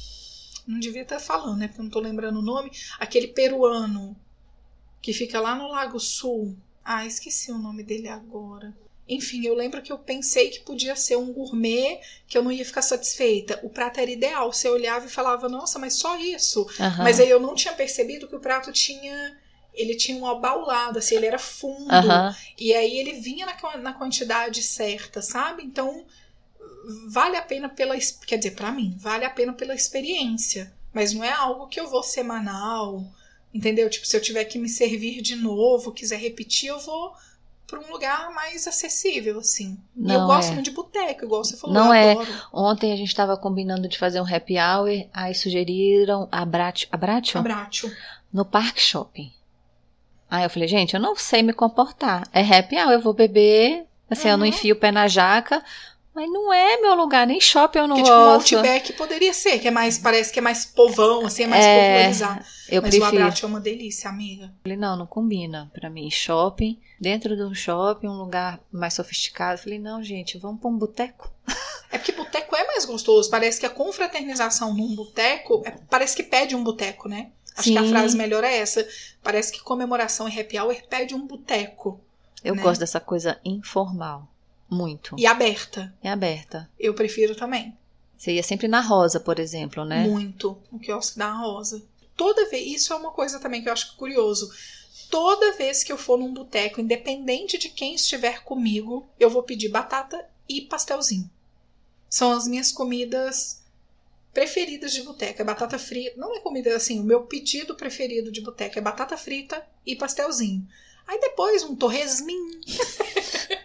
Não 0.67 0.79
devia 0.79 1.03
estar 1.03 1.19
falando, 1.19 1.59
né? 1.59 1.67
Porque 1.67 1.81
eu 1.81 1.83
não 1.83 1.91
tô 1.91 1.99
lembrando 1.99 2.39
o 2.39 2.43
nome. 2.43 2.71
Aquele 2.99 3.27
peruano 3.27 4.15
que 5.01 5.13
fica 5.13 5.39
lá 5.39 5.55
no 5.55 5.67
Lago 5.67 5.99
Sul. 5.99 6.57
Ah, 6.83 7.05
esqueci 7.05 7.51
o 7.51 7.57
nome 7.57 7.83
dele 7.83 8.07
agora. 8.07 8.75
Enfim, 9.07 9.45
eu 9.45 9.53
lembro 9.53 9.81
que 9.83 9.91
eu 9.91 9.99
pensei 9.99 10.49
que 10.49 10.61
podia 10.61 10.95
ser 10.95 11.15
um 11.15 11.31
gourmet 11.31 12.01
que 12.27 12.35
eu 12.35 12.43
não 12.43 12.51
ia 12.51 12.65
ficar 12.65 12.81
satisfeita. 12.81 13.59
O 13.61 13.69
prato 13.69 13.99
era 13.99 14.09
ideal. 14.09 14.51
Você 14.51 14.67
olhava 14.67 15.05
e 15.05 15.09
falava, 15.09 15.47
nossa, 15.47 15.77
mas 15.77 15.93
só 15.93 16.17
isso. 16.17 16.67
Aham. 16.79 17.03
Mas 17.03 17.19
aí 17.19 17.29
eu 17.29 17.39
não 17.39 17.53
tinha 17.53 17.73
percebido 17.73 18.27
que 18.27 18.35
o 18.35 18.39
prato 18.39 18.71
tinha. 18.71 19.39
Ele 19.73 19.95
tinha 19.95 20.17
um 20.17 20.25
abaulado, 20.25 20.97
assim, 20.97 21.15
ele 21.15 21.25
era 21.25 21.37
fundo. 21.37 21.91
Aham. 21.91 22.35
E 22.57 22.73
aí 22.73 22.97
ele 22.97 23.13
vinha 23.19 23.45
na, 23.45 23.77
na 23.77 23.93
quantidade 23.93 24.63
certa, 24.63 25.21
sabe? 25.21 25.63
Então, 25.63 26.05
vale 27.09 27.35
a 27.37 27.41
pena 27.41 27.69
pela. 27.69 27.95
Quer 28.25 28.37
dizer, 28.37 28.51
pra 28.51 28.71
mim, 28.71 28.95
vale 28.99 29.25
a 29.25 29.29
pena 29.29 29.53
pela 29.53 29.73
experiência. 29.75 30.71
Mas 30.93 31.13
não 31.13 31.23
é 31.23 31.31
algo 31.31 31.67
que 31.67 31.79
eu 31.79 31.89
vou 31.89 32.01
semanal, 32.03 33.03
entendeu? 33.53 33.89
Tipo, 33.89 34.05
se 34.07 34.15
eu 34.15 34.21
tiver 34.21 34.45
que 34.45 34.57
me 34.57 34.69
servir 34.69 35.21
de 35.21 35.35
novo, 35.35 35.91
quiser 35.91 36.17
repetir, 36.19 36.69
eu 36.69 36.79
vou 36.79 37.13
pra 37.67 37.79
um 37.79 37.91
lugar 37.91 38.31
mais 38.33 38.65
acessível, 38.67 39.39
assim. 39.39 39.77
e 39.97 40.01
eu 40.01 40.19
Não 40.19 40.27
gosto 40.27 40.51
é. 40.51 40.53
muito 40.53 40.65
de 40.65 40.71
boteco, 40.71 41.25
igual 41.25 41.43
você 41.43 41.57
falou. 41.57 41.73
Não 41.73 41.87
eu 41.87 41.93
é. 41.93 42.11
adoro. 42.11 42.27
Ontem 42.53 42.93
a 42.93 42.95
gente 42.95 43.07
estava 43.09 43.35
combinando 43.35 43.87
de 43.89 43.97
fazer 43.97 44.21
um 44.21 44.35
happy 44.35 44.55
hour, 44.57 44.87
aí 45.11 45.33
sugeriram 45.35 46.29
abratio, 46.31 46.87
abratio? 46.91 47.39
Abraço. 47.39 47.91
no 48.31 48.45
Park 48.45 48.77
Shopping. 48.79 49.31
Aí 50.29 50.43
eu 50.43 50.49
falei, 50.49 50.67
gente, 50.67 50.93
eu 50.93 50.99
não 50.99 51.15
sei 51.15 51.41
me 51.43 51.53
comportar. 51.53 52.27
É 52.31 52.41
happy 52.41 52.75
hour, 52.77 52.91
eu 52.91 53.01
vou 53.01 53.13
beber 53.13 53.85
Assim, 54.07 54.27
eu 54.29 54.37
não 54.37 54.43
Uhum. 54.45 54.49
enfio 54.49 54.75
o 54.75 54.77
pé 54.77 54.91
na 54.91 55.07
jaca, 55.07 55.63
mas 56.15 56.31
não 56.31 56.51
é 56.53 56.77
meu 56.77 56.95
lugar, 56.95 57.27
nem 57.27 57.39
shopping 57.41 57.79
eu 57.79 57.87
não 57.87 57.97
Que 57.97 58.03
tipo, 58.03 58.15
um 58.15 58.19
gosto. 58.25 58.55
Outback 58.55 58.93
poderia 58.93 59.33
ser, 59.33 59.59
que 59.59 59.67
é 59.67 59.71
mais, 59.71 59.97
parece 59.99 60.31
que 60.31 60.39
é 60.39 60.41
mais 60.41 60.65
povão, 60.65 61.25
assim, 61.25 61.43
é 61.43 61.47
mais 61.47 61.65
É, 61.65 61.75
popularizado. 61.83 62.45
eu 62.69 62.81
Mas 62.81 62.95
o 62.95 62.97
prefiro. 62.99 63.21
Abrate 63.23 63.43
é 63.43 63.47
uma 63.47 63.59
delícia, 63.59 64.09
amiga. 64.09 64.51
Falei, 64.63 64.77
não, 64.77 64.95
não 64.97 65.05
combina 65.05 65.69
pra 65.73 65.89
mim. 65.89 66.09
Shopping, 66.09 66.79
dentro 66.99 67.35
de 67.35 67.43
um 67.43 67.53
shopping, 67.53 68.07
um 68.07 68.17
lugar 68.17 68.59
mais 68.71 68.93
sofisticado. 68.93 69.59
Falei, 69.61 69.77
não, 69.77 70.01
gente, 70.01 70.37
vamos 70.37 70.61
pra 70.61 70.69
um 70.69 70.77
boteco. 70.77 71.29
É 71.91 71.97
porque 71.97 72.11
boteco 72.11 72.53
é 72.57 72.65
mais 72.67 72.83
gostoso. 72.83 73.29
Parece 73.29 73.57
que 73.59 73.65
a 73.65 73.69
confraternização 73.69 74.73
num 74.73 74.93
boteco, 74.95 75.61
é- 75.65 75.71
parece 75.89 76.13
que 76.13 76.23
pede 76.23 76.53
um 76.53 76.61
boteco, 76.63 77.07
né? 77.07 77.29
Acho 77.55 77.71
que 77.71 77.77
a 77.77 77.83
Sim. 77.83 77.89
frase 77.89 78.17
melhor 78.17 78.43
é 78.43 78.57
essa. 78.57 78.85
Parece 79.23 79.49
que 79.53 79.61
comemoração 79.61 80.27
e 80.27 80.37
happy 80.37 80.59
hour 80.59 80.75
pede 80.89 81.15
um 81.15 81.25
boteco. 81.25 82.01
Eu 82.43 82.53
Né? 82.55 82.61
gosto 82.61 82.81
dessa 82.81 82.99
coisa 82.99 83.39
informal. 83.45 84.27
Muito. 84.69 85.15
E 85.17 85.25
aberta. 85.25 85.93
É 86.01 86.09
aberta. 86.09 86.69
Eu 86.79 86.93
prefiro 86.93 87.35
também. 87.35 87.77
Você 88.17 88.33
ia 88.33 88.43
sempre 88.43 88.67
na 88.67 88.81
rosa, 88.81 89.19
por 89.19 89.39
exemplo, 89.39 89.85
né? 89.85 90.07
Muito. 90.07 90.57
O 90.71 90.79
quiosque 90.79 91.17
da 91.17 91.31
Rosa. 91.31 91.83
Toda 92.15 92.49
vez. 92.49 92.81
Isso 92.81 92.93
é 92.93 92.95
uma 92.95 93.11
coisa 93.11 93.39
também 93.39 93.61
que 93.61 93.69
eu 93.69 93.73
acho 93.73 93.95
curioso. 93.97 94.51
Toda 95.09 95.53
vez 95.53 95.83
que 95.83 95.91
eu 95.91 95.97
for 95.97 96.17
num 96.17 96.33
boteco, 96.33 96.81
independente 96.81 97.57
de 97.57 97.69
quem 97.69 97.93
estiver 97.93 98.43
comigo, 98.43 99.07
eu 99.19 99.29
vou 99.29 99.43
pedir 99.43 99.69
batata 99.69 100.25
e 100.47 100.61
pastelzinho. 100.61 101.29
São 102.09 102.31
as 102.31 102.47
minhas 102.47 102.71
comidas 102.71 103.61
preferidas 104.33 104.93
de 104.93 105.03
boteca. 105.03 105.43
É 105.43 105.45
batata 105.45 105.77
frita. 105.77 106.17
Não 106.17 106.35
é 106.35 106.39
comida 106.39 106.75
assim, 106.75 106.99
o 106.99 107.03
meu 107.03 107.23
pedido 107.23 107.75
preferido 107.75 108.31
de 108.31 108.41
boteca 108.41 108.79
é 108.79 108.81
batata 108.81 109.17
frita 109.17 109.65
e 109.85 109.95
pastelzinho. 109.95 110.67
Aí 111.05 111.19
depois 111.19 111.63
um 111.63 111.75
torresminho. 111.75 112.59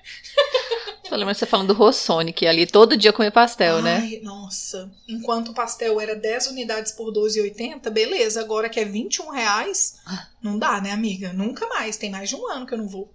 Tô 1.10 1.16
lembrando 1.16 1.36
você 1.36 1.44
falando 1.44 1.66
do 1.66 1.74
Rossoni, 1.74 2.32
que 2.32 2.46
ali 2.46 2.68
todo 2.68 2.96
dia 2.96 3.12
comia 3.12 3.32
pastel, 3.32 3.82
né? 3.82 3.96
Ai, 3.96 4.20
nossa. 4.22 4.88
Enquanto 5.08 5.48
o 5.48 5.52
pastel 5.52 6.00
era 6.00 6.14
10 6.14 6.46
unidades 6.46 6.92
por 6.92 7.12
12,80, 7.12 7.90
beleza. 7.90 8.40
Agora 8.40 8.68
que 8.68 8.78
é 8.78 8.84
21 8.84 9.28
reais, 9.28 9.98
não 10.40 10.56
dá, 10.56 10.80
né, 10.80 10.92
amiga? 10.92 11.32
Nunca 11.32 11.66
mais. 11.66 11.96
Tem 11.96 12.12
mais 12.12 12.28
de 12.28 12.36
um 12.36 12.48
ano 12.48 12.64
que 12.64 12.74
eu 12.74 12.78
não 12.78 12.86
vou. 12.86 13.12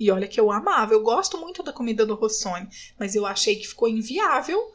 E 0.00 0.10
olha 0.10 0.26
que 0.26 0.40
eu 0.40 0.50
amava. 0.50 0.94
Eu 0.94 1.02
gosto 1.02 1.36
muito 1.36 1.62
da 1.62 1.70
comida 1.70 2.06
do 2.06 2.14
Rossoni. 2.14 2.66
Mas 2.98 3.14
eu 3.14 3.26
achei 3.26 3.56
que 3.56 3.68
ficou 3.68 3.90
inviável, 3.90 4.72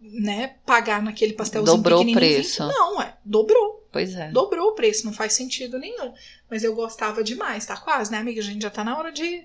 né, 0.00 0.54
pagar 0.64 1.02
naquele 1.02 1.34
pastelzinho 1.34 1.76
Dobrou 1.76 2.02
o 2.02 2.12
preço. 2.14 2.66
Não, 2.66 3.02
é. 3.02 3.14
Dobrou. 3.22 3.86
Pois 3.92 4.14
é. 4.14 4.30
Dobrou 4.30 4.70
o 4.70 4.74
preço. 4.74 5.04
Não 5.04 5.12
faz 5.12 5.34
sentido 5.34 5.78
nenhum. 5.78 6.14
Mas 6.50 6.64
eu 6.64 6.74
gostava 6.74 7.22
demais. 7.22 7.66
Tá 7.66 7.76
quase, 7.76 8.10
né, 8.10 8.16
amiga? 8.16 8.40
A 8.40 8.44
gente 8.44 8.62
já 8.62 8.70
tá 8.70 8.82
na 8.82 8.96
hora 8.96 9.12
de, 9.12 9.44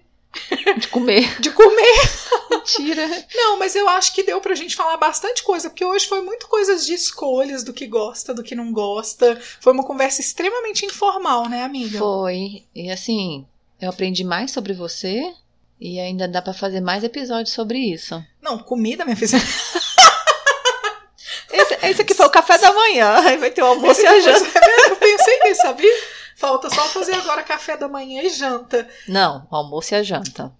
De 0.77 0.87
comer. 0.89 1.27
de 1.41 1.49
comer. 1.51 2.09
Mentira. 2.51 3.25
Não, 3.33 3.57
mas 3.57 3.75
eu 3.75 3.87
acho 3.89 4.13
que 4.13 4.23
deu 4.23 4.39
pra 4.39 4.55
gente 4.55 4.75
falar 4.75 4.97
bastante 4.97 5.43
coisa, 5.43 5.69
porque 5.69 5.83
hoje 5.83 6.07
foi 6.07 6.21
muito 6.21 6.47
coisas 6.47 6.85
de 6.85 6.93
escolhas, 6.93 7.63
do 7.63 7.73
que 7.73 7.87
gosta, 7.87 8.33
do 8.33 8.43
que 8.43 8.55
não 8.55 8.71
gosta. 8.71 9.39
Foi 9.59 9.73
uma 9.73 9.85
conversa 9.85 10.21
extremamente 10.21 10.85
informal, 10.85 11.49
né, 11.49 11.63
amiga? 11.63 11.97
Foi. 11.97 12.63
E 12.75 12.91
assim, 12.91 13.45
eu 13.81 13.89
aprendi 13.89 14.23
mais 14.23 14.51
sobre 14.51 14.73
você 14.73 15.33
e 15.79 15.99
ainda 15.99 16.27
dá 16.27 16.41
pra 16.41 16.53
fazer 16.53 16.81
mais 16.81 17.03
episódios 17.03 17.53
sobre 17.53 17.79
isso. 17.79 18.23
Não, 18.41 18.59
comida, 18.59 19.05
minha 19.05 19.17
filha. 19.17 19.37
Esse, 21.51 21.73
esse 21.81 22.01
aqui 22.01 22.13
foi 22.13 22.27
o 22.27 22.31
café 22.31 22.57
da 22.57 22.71
manhã. 22.71 23.21
Aí 23.25 23.37
vai 23.37 23.49
ter 23.49 23.63
o 23.63 23.65
almoço 23.65 24.01
e 24.01 24.05
a 24.07 24.19
janta. 24.19 24.59
Eu 24.89 24.95
pensei 24.95 25.39
nisso, 25.43 25.61
sabia? 25.61 26.18
Falta 26.39 26.69
só 26.69 26.87
fazer 26.87 27.13
agora 27.15 27.43
café 27.43 27.75
da 27.75 27.87
manhã 27.89 28.21
e 28.23 28.29
janta. 28.29 28.87
Não, 29.07 29.45
o 29.51 29.55
almoço 29.57 29.93
e 29.93 29.97
a 29.97 30.03
janta. 30.03 30.51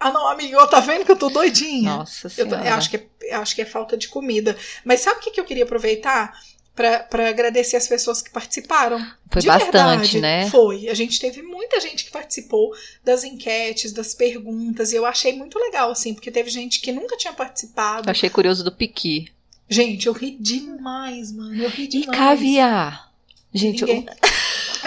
Ah, 0.00 0.10
não, 0.10 0.26
amiga, 0.26 0.58
ó, 0.60 0.66
tá 0.66 0.80
vendo 0.80 1.04
que 1.04 1.12
eu 1.12 1.16
tô 1.16 1.28
doidinha? 1.30 1.96
Nossa 1.98 2.26
Eu, 2.36 2.44
tô- 2.46 2.50
senhora. 2.56 2.68
eu 2.68 2.74
acho 2.74 2.90
que 2.90 2.96
é, 2.96 3.06
eu 3.36 3.40
acho 3.40 3.54
que 3.54 3.62
é 3.62 3.64
falta 3.64 3.96
de 3.96 4.08
comida. 4.08 4.56
Mas 4.84 5.00
sabe 5.00 5.20
o 5.20 5.22
que, 5.22 5.30
que 5.30 5.40
eu 5.40 5.44
queria 5.44 5.62
aproveitar? 5.64 6.32
Pra, 6.74 7.00
pra 7.00 7.28
agradecer 7.28 7.76
as 7.76 7.86
pessoas 7.86 8.22
que 8.22 8.30
participaram. 8.30 8.98
Foi 9.30 9.42
De 9.42 9.46
bastante, 9.46 9.72
verdade, 9.72 10.20
né? 10.22 10.48
Foi. 10.50 10.88
A 10.88 10.94
gente 10.94 11.20
teve 11.20 11.42
muita 11.42 11.78
gente 11.78 12.06
que 12.06 12.10
participou 12.10 12.72
das 13.04 13.24
enquetes, 13.24 13.92
das 13.92 14.14
perguntas, 14.14 14.90
e 14.90 14.96
eu 14.96 15.04
achei 15.04 15.34
muito 15.36 15.58
legal, 15.58 15.90
assim, 15.90 16.14
porque 16.14 16.30
teve 16.30 16.48
gente 16.48 16.80
que 16.80 16.90
nunca 16.90 17.14
tinha 17.18 17.34
participado. 17.34 18.08
Eu 18.08 18.10
achei 18.10 18.30
curioso 18.30 18.64
do 18.64 18.72
piqui. 18.72 19.28
Gente, 19.68 20.06
eu 20.06 20.14
ri 20.14 20.30
demais, 20.40 21.30
mano. 21.30 21.62
Eu 21.62 21.68
ri 21.68 21.84
E 21.84 21.88
demais. 21.88 22.18
caviar. 22.18 23.12
Gente, 23.54 23.80
Ninguém, 23.84 24.06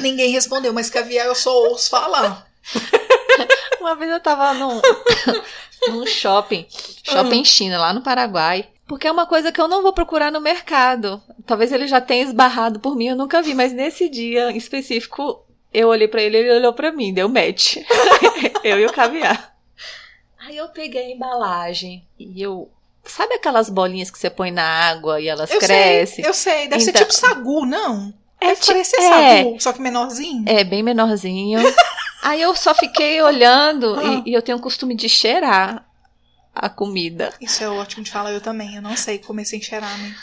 ninguém 0.01 0.31
respondeu, 0.31 0.73
mas 0.73 0.89
caviar 0.89 1.25
eu 1.27 1.35
só 1.35 1.51
ouço 1.69 1.89
falar. 1.89 2.47
uma 3.79 3.95
vez 3.95 4.11
eu 4.11 4.19
tava 4.19 4.53
num, 4.53 4.81
num 5.89 6.05
shopping, 6.05 6.65
shopping 7.03 7.43
China, 7.45 7.79
lá 7.79 7.93
no 7.93 8.01
Paraguai. 8.01 8.67
Porque 8.87 9.07
é 9.07 9.11
uma 9.11 9.25
coisa 9.25 9.51
que 9.51 9.59
eu 9.59 9.67
não 9.67 9.81
vou 9.81 9.93
procurar 9.93 10.31
no 10.31 10.39
mercado. 10.39 11.21
Talvez 11.45 11.71
ele 11.71 11.87
já 11.87 11.99
tenha 11.99 12.23
esbarrado 12.23 12.79
por 12.79 12.95
mim, 12.95 13.07
eu 13.07 13.15
nunca 13.15 13.41
vi. 13.41 13.55
Mas 13.55 13.73
nesse 13.73 14.07
dia 14.07 14.51
em 14.51 14.57
específico, 14.57 15.43
eu 15.73 15.87
olhei 15.87 16.07
pra 16.07 16.21
ele, 16.21 16.37
ele 16.37 16.51
olhou 16.53 16.71
pra 16.71 16.91
mim, 16.91 17.11
deu 17.11 17.27
match. 17.27 17.77
eu 18.63 18.79
e 18.79 18.85
o 18.85 18.93
caviar. 18.93 19.55
Aí 20.39 20.55
eu 20.57 20.67
peguei 20.69 21.01
a 21.01 21.09
embalagem 21.15 22.07
e 22.19 22.39
eu... 22.39 22.69
Sabe 23.03 23.33
aquelas 23.35 23.69
bolinhas 23.69 24.11
que 24.11 24.17
você 24.19 24.29
põe 24.29 24.51
na 24.51 24.63
água 24.63 25.19
e 25.19 25.27
elas 25.27 25.49
Eu 25.49 25.59
crescem? 25.59 26.23
sei, 26.23 26.29
eu 26.29 26.33
sei. 26.33 26.67
Deve 26.67 26.83
ser 26.83 26.89
Então- 26.91 27.01
tipo 27.01 27.13
sagu, 27.13 27.65
não? 27.65 28.13
É 28.45 28.49
Deve 28.49 28.61
ti- 28.61 28.67
parecer 28.67 28.97
é. 29.01 29.37
sagu, 29.43 29.61
só 29.61 29.73
que 29.73 29.81
menorzinho. 29.81 30.43
É, 30.47 30.63
bem 30.63 30.83
menorzinho. 30.83 31.59
Aí 32.23 32.41
eu 32.41 32.55
só 32.55 32.73
fiquei 32.73 33.21
olhando 33.21 33.95
Ah. 33.99 34.23
e, 34.25 34.31
e 34.31 34.33
eu 34.33 34.41
tenho 34.41 34.57
o 34.57 34.61
costume 34.61 34.95
de 34.95 35.07
cheirar 35.07 35.85
a 36.53 36.69
comida. 36.69 37.33
Isso 37.39 37.63
é 37.63 37.69
ótimo 37.69 38.03
de 38.03 38.09
falar, 38.11 38.31
eu 38.31 38.41
também. 38.41 38.75
Eu 38.75 38.81
não 38.81 38.95
sei 38.97 39.19
comer 39.19 39.45
sem 39.45 39.61
cheirar, 39.61 39.95
né? 39.99 40.15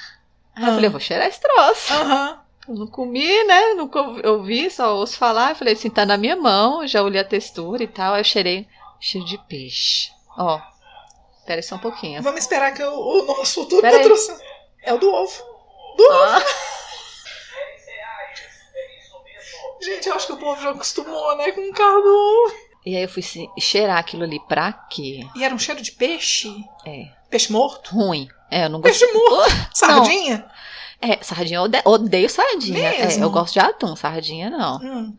Aí 0.56 0.64
eu 0.64 0.72
falei, 0.74 0.86
eu 0.86 0.90
vou 0.90 1.00
cheirar 1.00 1.26
esse 1.28 1.40
troço. 1.40 1.92
Aham. 1.92 2.38
Eu 2.68 2.74
não 2.74 2.86
comi, 2.86 3.44
né? 3.44 3.74
Nunca 3.74 4.00
ouvi- 4.00 4.70
só 4.70 4.96
ouço 4.96 5.16
falar. 5.18 5.50
Eu 5.50 5.56
falei 5.56 5.74
assim, 5.74 5.90
tá 5.90 6.04
na 6.06 6.16
minha 6.16 6.36
mão, 6.36 6.86
já 6.86 7.02
olhei 7.02 7.20
a 7.20 7.24
textura 7.24 7.82
e 7.82 7.88
tal. 7.88 8.14
Aí 8.14 8.20
eu 8.20 8.24
cheirei 8.24 8.66
cheiro 9.00 9.26
de 9.26 9.36
peixe. 9.48 10.10
Ó, 10.38 10.60
espera 11.38 11.58
aí 11.58 11.62
só 11.62 11.74
um 11.74 11.78
pouquinho. 11.80 12.22
Vamos 12.22 12.40
esperar 12.40 12.72
que 12.72 12.82
o, 12.82 12.92
o 12.94 13.26
nosso 13.26 13.54
futuro 13.62 13.82
Pera 13.82 13.98
patrocínio. 13.98 14.40
É 14.82 14.92
o 14.92 14.98
do 14.98 15.12
ovo. 15.12 15.42
Do 15.96 16.02
ovo. 16.04 16.44
Ah, 19.64 19.71
Gente, 19.82 20.08
eu 20.08 20.14
acho 20.14 20.26
que 20.26 20.32
o 20.32 20.36
povo 20.36 20.60
já 20.62 20.70
acostumou, 20.70 21.36
né, 21.36 21.50
com 21.52 21.60
o 21.68 21.72
carro 21.72 22.00
do 22.02 22.08
ovo. 22.08 22.54
e 22.86 22.96
aí 22.96 23.02
eu 23.02 23.08
fui 23.08 23.22
cheirar 23.58 23.98
aquilo 23.98 24.22
ali 24.24 24.40
pra 24.48 24.72
quê? 24.72 25.26
E 25.34 25.42
era 25.44 25.54
um 25.54 25.58
cheiro 25.58 25.82
de 25.82 25.92
peixe? 25.92 26.52
É, 26.86 27.06
Peixe 27.30 27.50
morto? 27.52 27.94
ruim. 27.94 28.28
É, 28.50 28.66
eu 28.66 28.68
não 28.68 28.80
Peixe 28.80 29.06
gosto. 29.12 29.30
morto? 29.30 29.68
Sardinha? 29.74 30.46
É, 31.00 31.18
sardinha, 31.20 31.58
eu 31.58 31.62
ode- 31.64 31.82
odeio 31.84 32.30
sardinha. 32.30 32.88
É, 32.94 33.20
eu 33.20 33.28
gosto 33.30 33.54
de 33.54 33.58
atum, 33.60 33.96
sardinha 33.96 34.48
não. 34.50 34.76
Hum. 34.76 35.16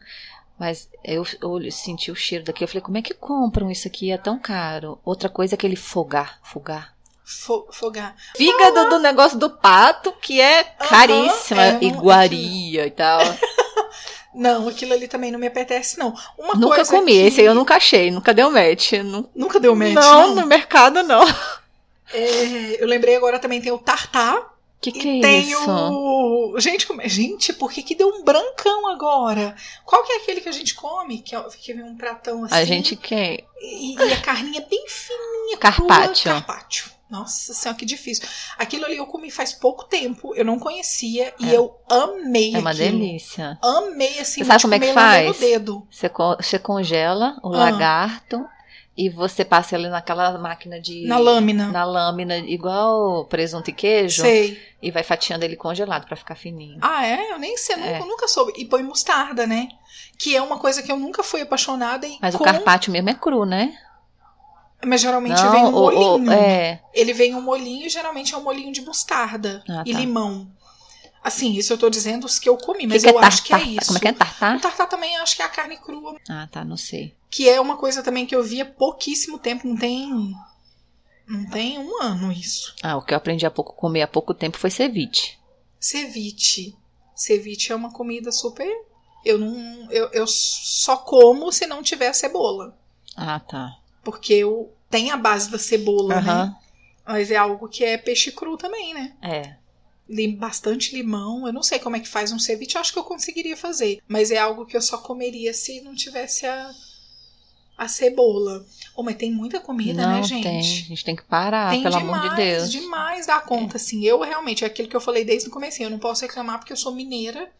Mas 0.57 0.87
eu, 1.03 1.25
eu 1.41 1.71
senti 1.71 2.09
o 2.09 2.15
cheiro 2.15 2.45
daqui. 2.45 2.63
Eu 2.63 2.67
falei, 2.69 2.81
como 2.81 2.97
é 2.97 3.01
que 3.01 3.13
compram 3.13 3.69
isso 3.69 3.85
aqui? 3.87 4.09
É 4.11 4.17
tão 4.17 4.39
caro. 4.39 4.97
Outra 5.03 5.27
coisa 5.27 5.55
é 5.55 5.57
aquele 5.57 5.75
fogar. 5.75 6.39
Fogar. 6.41 6.93
Fo- 7.25 7.67
fogar. 7.69 8.15
Fígado 8.37 8.89
do 8.91 8.99
negócio 8.99 9.37
do 9.37 9.49
pato, 9.49 10.13
que 10.21 10.39
é 10.39 10.63
caríssima. 10.63 11.61
é, 11.63 11.71
não- 11.73 11.81
iguaria 11.83 12.85
e 12.87 12.91
tal. 12.91 13.19
Não, 14.35 14.67
aquilo 14.67 14.93
ali 14.93 15.07
também 15.07 15.31
não 15.31 15.39
me 15.39 15.47
apetece, 15.47 15.97
não. 15.99 16.13
Uma 16.37 16.55
nunca 16.55 16.85
comi. 16.85 17.11
que- 17.13 17.19
Esse 17.27 17.41
aí 17.41 17.47
eu 17.47 17.55
nunca 17.55 17.75
achei. 17.75 18.09
Nunca 18.11 18.33
deu 18.33 18.49
match. 18.51 18.93
Nu- 19.03 19.29
Nunca 19.35 19.59
deu 19.59 19.75
match, 19.75 19.93
não, 19.93 20.27
não. 20.29 20.35
no 20.41 20.47
mercado 20.47 21.03
não. 21.03 21.23
É, 22.13 22.81
eu 22.83 22.87
lembrei 22.87 23.15
agora 23.15 23.39
também 23.39 23.61
tem 23.61 23.71
o 23.71 23.77
tartar. 23.77 24.51
Que 24.81 24.91
que 24.91 25.07
e 25.07 25.19
é 25.19 25.21
tem 25.21 25.39
isso? 25.49 25.71
o... 25.71 26.55
Gente, 26.59 26.85
como... 26.85 27.01
gente, 27.07 27.53
por 27.53 27.71
que 27.71 27.81
que 27.81 27.95
deu 27.95 28.09
um 28.09 28.21
brancão 28.23 28.89
agora? 28.89 29.55
Qual 29.85 30.03
que 30.03 30.11
é 30.11 30.17
aquele 30.17 30.41
que 30.41 30.49
a 30.49 30.51
gente 30.51 30.75
come? 30.75 31.19
Que, 31.19 31.33
é- 31.35 31.45
que 31.57 31.73
vem 31.73 31.83
um 31.83 31.95
pratão 31.95 32.43
assim. 32.43 32.53
A 32.53 32.65
gente 32.65 32.95
quer. 32.97 33.45
E, 33.61 33.95
e 33.95 34.11
a 34.13 34.19
carninha 34.21 34.59
bem 34.69 34.85
fininha. 34.87 35.57
Carpaccio. 35.57 36.23
crua, 36.31 36.41
Carpaccio. 36.43 36.91
Nossa 37.13 37.53
senhora, 37.53 37.77
que 37.77 37.85
difícil. 37.85 38.27
Aquilo 38.57 38.85
ali 38.85 38.97
eu 38.97 39.05
comi 39.05 39.29
faz 39.29 39.53
pouco 39.53 39.83
tempo, 39.85 40.33
eu 40.35 40.43
não 40.43 40.57
conhecia 40.57 41.31
e 41.39 41.49
É. 41.49 41.55
eu 41.57 41.75
amei 41.87 42.55
É 42.55 42.57
uma 42.59 42.71
aquilo. 42.71 42.97
delícia. 42.99 43.57
Amei 43.61 44.17
assim, 44.19 44.41
Você 44.41 44.45
sabe 44.45 44.61
como 44.63 44.73
é 44.73 44.79
que 44.79 44.93
faz? 44.93 45.37
dedo. 45.39 45.87
Você, 45.91 46.09
co- 46.09 46.35
você 46.35 46.57
congela 46.57 47.37
o 47.43 47.53
Ah. 47.53 47.57
lagarto 47.59 48.43
e 48.97 49.09
você 49.09 49.45
passa 49.45 49.75
ele 49.75 49.89
naquela 49.89 50.37
máquina 50.39 50.79
de. 50.81 51.05
Na 51.05 51.19
lâmina. 51.19 51.67
Na 51.71 51.85
lâmina, 51.85 52.37
igual 52.37 53.25
presunto 53.25 53.69
e 53.69 53.73
queijo. 53.73 54.21
Sei. 54.23 54.59
E 54.81 54.89
vai 54.91 55.03
fatiando 55.03 55.45
ele 55.45 55.55
congelado 55.55 56.05
pra 56.07 56.15
ficar 56.17 56.35
fininho. 56.35 56.79
Ah, 56.81 57.05
é? 57.05 57.31
Eu 57.31 57.37
nem 57.39 57.55
sei, 57.57 57.75
nunca, 57.75 57.87
É. 57.89 57.99
nunca 57.99 58.27
soube. 58.27 58.53
E 58.57 58.65
põe 58.65 58.81
mostarda, 58.83 59.45
né? 59.47 59.69
Que 60.17 60.35
é 60.35 60.41
uma 60.41 60.57
coisa 60.57 60.81
que 60.81 60.91
eu 60.91 60.97
nunca 60.97 61.21
fui 61.23 61.41
apaixonada 61.41 62.07
e 62.07 62.17
Mas 62.21 62.35
com... 62.35 62.41
o 62.43 62.45
carpaccio 62.45 62.91
mesmo 62.91 63.09
é 63.09 63.13
cru, 63.13 63.45
né? 63.45 63.77
Mas 64.85 65.01
geralmente 65.01 65.41
vem 65.49 65.65
um 65.65 65.73
o- 65.73 65.87
o- 65.87 66.17
molhinho. 66.19 66.31
é. 66.31 66.81
Ele 66.93 67.13
vem 67.13 67.35
um 67.35 67.41
molhinho 67.41 67.85
e 67.85 67.89
geralmente 67.89 68.33
é 68.33 68.37
um 68.37 68.43
molhinho 68.43 68.71
de 68.71 68.81
mostarda 68.81 69.63
Ah, 69.69 69.83
e 69.85 69.91
tá. 69.93 69.99
limão. 69.99 70.51
Assim, 71.23 71.53
isso 71.53 71.71
eu 71.71 71.77
tô 71.77 71.89
dizendo 71.89 72.25
os 72.25 72.37
que 72.37 72.49
eu 72.49 72.57
comi, 72.57 72.79
Que 72.81 72.87
mas 72.87 73.01
que 73.03 73.09
eu 73.09 73.19
é 73.19 73.25
acho 73.25 73.43
que 73.43 73.53
é 73.53 73.61
isso. 73.63 73.85
Como 73.87 73.97
é 73.97 74.01
que 74.01 74.07
é 74.09 74.11
tartar? 74.13 74.57
O 74.57 74.59
tartar 74.59 74.87
também 74.87 75.15
acho 75.17 75.35
que 75.37 75.41
é 75.41 75.45
a 75.45 75.49
carne 75.49 75.77
crua. 75.77 76.17
Ah, 76.29 76.47
tá, 76.51 76.65
não 76.65 76.75
sei. 76.75 77.15
Que 77.29 77.47
é 77.47 77.61
uma 77.61 77.77
coisa 77.77 78.03
também 78.03 78.25
que 78.25 78.35
eu 78.35 78.43
vi 78.43 78.59
há 78.61 78.65
pouquíssimo 78.65 79.39
tempo, 79.39 79.65
não 79.67 79.77
tem. 79.77 80.33
Não 81.25 81.49
tem 81.49 81.79
um 81.79 82.01
ano 82.01 82.29
isso. 82.31 82.75
Ah, 82.83 82.97
o 82.97 83.01
que 83.01 83.13
eu 83.13 83.17
aprendi 83.17 83.45
a 83.45 83.51
pouco 83.51 83.73
comer 83.73 84.01
há 84.01 84.07
pouco 84.07 84.33
tempo 84.33 84.57
foi 84.57 84.69
ceviche. 84.69 85.37
Ceviche. 85.79 86.75
Ceviche 87.15 87.71
é 87.71 87.75
uma 87.75 87.91
comida 87.93 88.31
super. 88.31 88.67
Eu 89.23 89.37
não. 89.39 89.89
Eu, 89.91 90.09
eu 90.11 90.27
só 90.27 90.97
como 90.97 91.51
se 91.53 91.65
não 91.65 91.81
tiver 91.81 92.11
cebola. 92.13 92.77
Ah, 93.15 93.39
tá. 93.39 93.77
Porque 94.03 94.33
eu 94.33 94.71
tem 94.89 95.11
a 95.11 95.17
base 95.17 95.49
da 95.49 95.57
cebola, 95.57 96.21
né? 96.21 96.31
Aham. 96.31 96.55
Mas 97.05 97.31
é 97.31 97.35
algo 97.35 97.67
que 97.67 97.83
é 97.83 97.97
peixe 97.97 98.31
cru 98.31 98.55
também, 98.57 98.93
né? 98.93 99.13
É. 99.21 99.55
Lim- 100.07 100.35
Bastante 100.35 100.95
limão. 100.95 101.45
Eu 101.47 101.53
não 101.53 101.63
sei 101.63 101.79
como 101.79 101.95
é 101.95 101.99
que 101.99 102.07
faz 102.07 102.31
um 102.31 102.39
ceviche, 102.39 102.77
acho 102.77 102.93
que 102.93 102.99
eu 102.99 103.03
conseguiria 103.03 103.57
fazer. 103.57 103.99
Mas 104.07 104.31
é 104.31 104.37
algo 104.37 104.65
que 104.65 104.75
eu 104.77 104.81
só 104.81 104.97
comeria 104.97 105.53
se 105.53 105.81
não 105.81 105.95
tivesse 105.95 106.45
a, 106.45 106.71
a 107.77 107.87
cebola. 107.87 108.65
Oh, 108.95 109.03
mas 109.03 109.15
tem 109.15 109.31
muita 109.31 109.59
comida, 109.59 110.05
não 110.05 110.17
né, 110.17 110.23
gente? 110.23 110.43
tem. 110.43 110.59
A 110.59 110.61
gente 110.61 111.03
tem 111.03 111.15
que 111.15 111.23
parar, 111.23 111.71
Tem 111.71 111.81
pelo 111.83 111.97
demais, 111.97 112.23
amor 112.25 112.29
de 112.29 112.35
Deus. 112.43 112.71
demais 112.71 113.25
da 113.25 113.39
conta, 113.39 113.77
assim. 113.77 114.03
Eu 114.05 114.19
realmente, 114.21 114.63
é 114.63 114.67
aquilo 114.67 114.87
que 114.87 114.95
eu 114.95 115.01
falei 115.01 115.25
desde 115.25 115.49
o 115.49 115.51
começo, 115.51 115.81
eu 115.81 115.89
não 115.89 115.99
posso 115.99 116.21
reclamar 116.21 116.59
porque 116.59 116.71
eu 116.73 116.77
sou 116.77 116.93
mineira. 116.93 117.51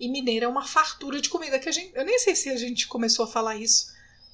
E 0.00 0.08
mineira 0.08 0.46
é 0.46 0.48
uma 0.48 0.64
fartura 0.64 1.20
de 1.20 1.28
comida 1.28 1.58
que 1.58 1.68
a 1.68 1.72
gente. 1.72 1.90
Eu 1.94 2.04
nem 2.04 2.18
sei 2.20 2.36
se 2.36 2.48
a 2.50 2.56
gente 2.56 2.86
começou 2.86 3.24
a 3.24 3.28
falar 3.28 3.56
isso 3.56 3.86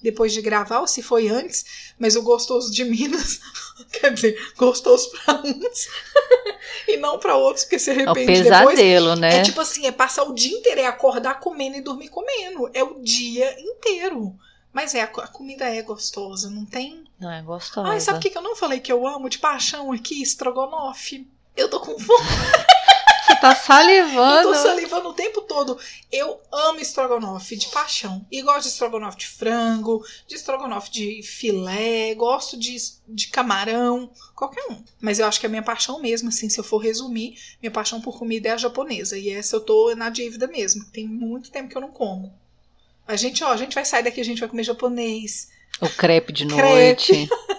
depois 0.04 0.32
de 0.32 0.40
gravar 0.40 0.78
ou 0.80 0.86
se 0.86 1.02
foi 1.02 1.26
antes, 1.28 1.64
mas 1.98 2.14
o 2.14 2.22
gostoso 2.22 2.70
de 2.70 2.84
Minas, 2.84 3.40
quer 3.90 4.12
dizer, 4.12 4.52
gostoso 4.56 5.10
pra 5.10 5.34
uns 5.42 5.88
e 6.86 6.96
não 6.98 7.18
pra 7.18 7.36
outros, 7.36 7.64
porque 7.64 7.78
se 7.78 7.90
É 7.90 7.94
o 7.94 8.10
arrepende 8.10 8.42
depois. 8.44 8.76
pesadelo, 8.76 9.16
né? 9.16 9.38
É 9.38 9.42
tipo 9.42 9.60
assim, 9.60 9.86
é 9.86 9.90
passar 9.92 10.24
o 10.24 10.34
dia 10.34 10.56
inteiro, 10.56 10.80
é 10.80 10.86
acordar 10.86 11.40
comendo 11.40 11.76
e 11.76 11.80
dormir 11.80 12.08
comendo. 12.08 12.70
É 12.74 12.84
o 12.84 13.00
dia 13.02 13.58
inteiro. 13.60 14.36
Mas 14.72 14.94
é, 14.94 15.02
a, 15.02 15.06
co- 15.06 15.20
a 15.20 15.26
comida 15.28 15.64
é 15.64 15.80
gostosa, 15.82 16.50
não 16.50 16.64
tem. 16.66 17.04
Não 17.18 17.30
é 17.32 17.40
gostosa. 17.42 17.88
Ai, 17.88 18.00
sabe 18.00 18.18
o 18.18 18.20
que, 18.20 18.28
que 18.30 18.36
eu 18.36 18.42
não 18.42 18.54
falei 18.56 18.80
que 18.80 18.92
eu 18.92 19.06
amo 19.06 19.28
de 19.30 19.38
paixão 19.38 19.90
aqui? 19.92 20.20
Estrogonofe. 20.20 21.26
Eu 21.56 21.68
tô 21.70 21.80
com 21.80 21.98
fome. 21.98 22.24
Tá 23.44 23.50
Eu 23.50 23.56
salivando. 23.56 24.42
tô 24.48 24.54
salivando 24.54 25.08
o 25.10 25.12
tempo 25.12 25.42
todo. 25.42 25.78
Eu 26.10 26.40
amo 26.50 26.80
estrogonofe 26.80 27.56
de 27.56 27.68
paixão. 27.68 28.24
E 28.32 28.40
gosto 28.40 28.62
de 28.62 28.68
estrogonofe 28.68 29.18
de 29.18 29.26
frango, 29.26 30.02
de 30.26 30.34
estrogonofe 30.34 30.90
de 30.90 31.22
filé, 31.22 32.14
gosto 32.14 32.58
de, 32.58 32.74
de 33.06 33.26
camarão, 33.28 34.10
qualquer 34.34 34.64
um. 34.70 34.82
Mas 34.98 35.18
eu 35.18 35.26
acho 35.26 35.38
que 35.38 35.44
a 35.44 35.50
minha 35.50 35.62
paixão 35.62 36.00
mesmo, 36.00 36.30
assim, 36.30 36.48
se 36.48 36.58
eu 36.58 36.64
for 36.64 36.78
resumir, 36.78 37.38
minha 37.60 37.70
paixão 37.70 38.00
por 38.00 38.18
comida 38.18 38.48
é 38.48 38.52
a 38.52 38.56
japonesa. 38.56 39.18
E 39.18 39.28
essa 39.28 39.56
eu 39.56 39.60
tô 39.60 39.94
na 39.94 40.08
dívida 40.08 40.46
mesmo. 40.46 40.82
Tem 40.86 41.06
muito 41.06 41.50
tempo 41.50 41.68
que 41.68 41.76
eu 41.76 41.82
não 41.82 41.90
como. 41.90 42.32
A 43.06 43.14
gente, 43.14 43.44
ó, 43.44 43.48
a 43.52 43.58
gente 43.58 43.74
vai 43.74 43.84
sair 43.84 44.04
daqui, 44.04 44.22
a 44.22 44.24
gente 44.24 44.40
vai 44.40 44.48
comer 44.48 44.62
japonês. 44.64 45.50
O 45.82 45.88
crepe 45.90 46.32
de 46.32 46.46
Crepe. 46.46 46.62
noite. 46.62 47.28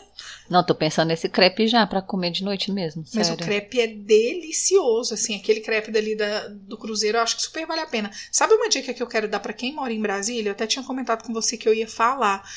Não, 0.50 0.64
tô 0.64 0.76
pensando 0.76 1.08
nesse 1.08 1.28
crepe 1.28 1.68
já 1.68 1.86
pra 1.88 2.02
comer 2.02 2.32
de 2.32 2.44
noite 2.44 2.72
mesmo. 2.72 3.04
Mas 3.14 3.28
sério. 3.28 3.42
o 3.42 3.46
crepe 3.46 3.80
é 3.80 3.88
delicioso, 3.88 5.14
assim, 5.14 5.36
aquele 5.36 5.60
crepe 5.60 5.92
dali 5.92 6.16
da, 6.16 6.48
do 6.48 6.78
Cruzeiro, 6.78 7.18
eu 7.18 7.22
acho 7.22 7.36
que 7.36 7.42
super 7.42 7.66
vale 7.66 7.82
a 7.82 7.88
pena. 7.88 8.12
Sabe 8.32 8.54
uma 8.54 8.70
dica 8.70 8.94
que 8.94 9.02
eu 9.02 9.08
quero 9.08 9.28
dar 9.28 9.40
pra 9.40 9.54
quem 9.54 9.74
mora 9.74 9.92
em 9.92 10.02
Brasília? 10.02 10.50
Eu 10.50 10.54
até 10.54 10.68
tinha 10.68 10.84
comentado 10.84 11.24
com 11.24 11.34
você 11.34 11.58
que 11.58 11.68
eu 11.68 11.74
ia 11.74 11.88
falar. 11.88 12.48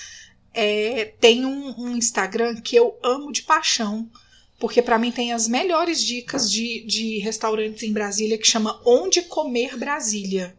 É, 0.53 1.13
tem 1.21 1.47
um, 1.47 1.75
um 1.79 1.97
Instagram 1.97 2.61
que 2.61 2.77
eu 2.77 2.99
amo 3.03 3.33
de 3.33 3.43
paixão, 3.43 4.11
porque 4.59 4.83
pra 4.83 4.99
mim 4.99 5.13
tem 5.13 5.33
as 5.33 5.47
melhores 5.47 6.03
dicas 6.03 6.51
de, 6.51 6.85
de 6.85 7.19
restaurantes 7.19 7.83
em 7.83 7.93
Brasília 7.93 8.37
que 8.37 8.47
chama 8.47 8.81
Onde 8.85 9.23
Comer 9.23 9.77
Brasília. 9.77 10.58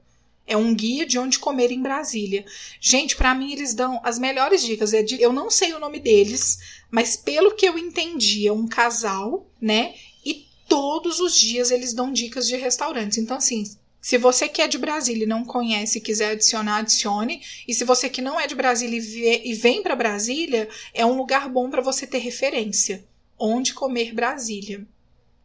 É 0.50 0.58
um 0.58 0.74
guia 0.74 1.06
de 1.06 1.20
onde 1.20 1.38
comer 1.38 1.72
em 1.72 1.80
Brasília. 1.80 2.44
Gente, 2.82 3.16
pra 3.16 3.36
mim 3.36 3.54
eles 3.54 3.76
dão 3.76 4.02
as 4.04 4.18
melhores 4.18 4.64
dicas. 4.64 4.96
É 4.96 5.06
eu 5.20 5.32
não 5.32 5.48
sei 5.52 5.74
o 5.74 5.80
nome 5.80 6.00
deles, 6.00 6.58
mas 6.90 7.16
pelo 7.16 7.54
que 7.54 7.68
eu 7.68 7.78
entendi, 7.78 8.48
é 8.48 8.52
um 8.52 8.68
casal, 8.68 9.48
né? 9.62 9.94
E 10.26 10.48
todos 10.68 11.20
os 11.20 11.38
dias 11.38 11.70
eles 11.70 11.94
dão 11.94 12.12
dicas 12.12 12.48
de 12.48 12.56
restaurantes. 12.58 13.20
Então, 13.20 13.38
assim, 13.38 13.64
se 14.02 14.18
você 14.18 14.50
que 14.50 14.62
é 14.62 14.68
de 14.68 14.80
Brasília 14.80 15.26
e 15.26 15.28
não 15.28 15.46
conhece 15.46 16.00
e 16.00 16.02
quiser 16.02 16.32
adicionar, 16.32 16.78
adicione. 16.78 17.44
E 17.68 17.74
se 17.74 17.84
você 17.84 18.10
que 18.10 18.22
não 18.22 18.40
é 18.40 18.48
de 18.48 18.56
Brasília 18.56 19.00
e 19.44 19.54
vem 19.54 19.84
para 19.84 19.96
Brasília, 19.96 20.68
é 20.96 21.06
um 21.06 21.16
lugar 21.16 21.48
bom 21.48 21.70
para 21.70 21.82
você 21.82 22.08
ter 22.08 22.18
referência. 22.18 23.06
Onde 23.38 23.74
comer 23.74 24.16
Brasília. 24.16 24.84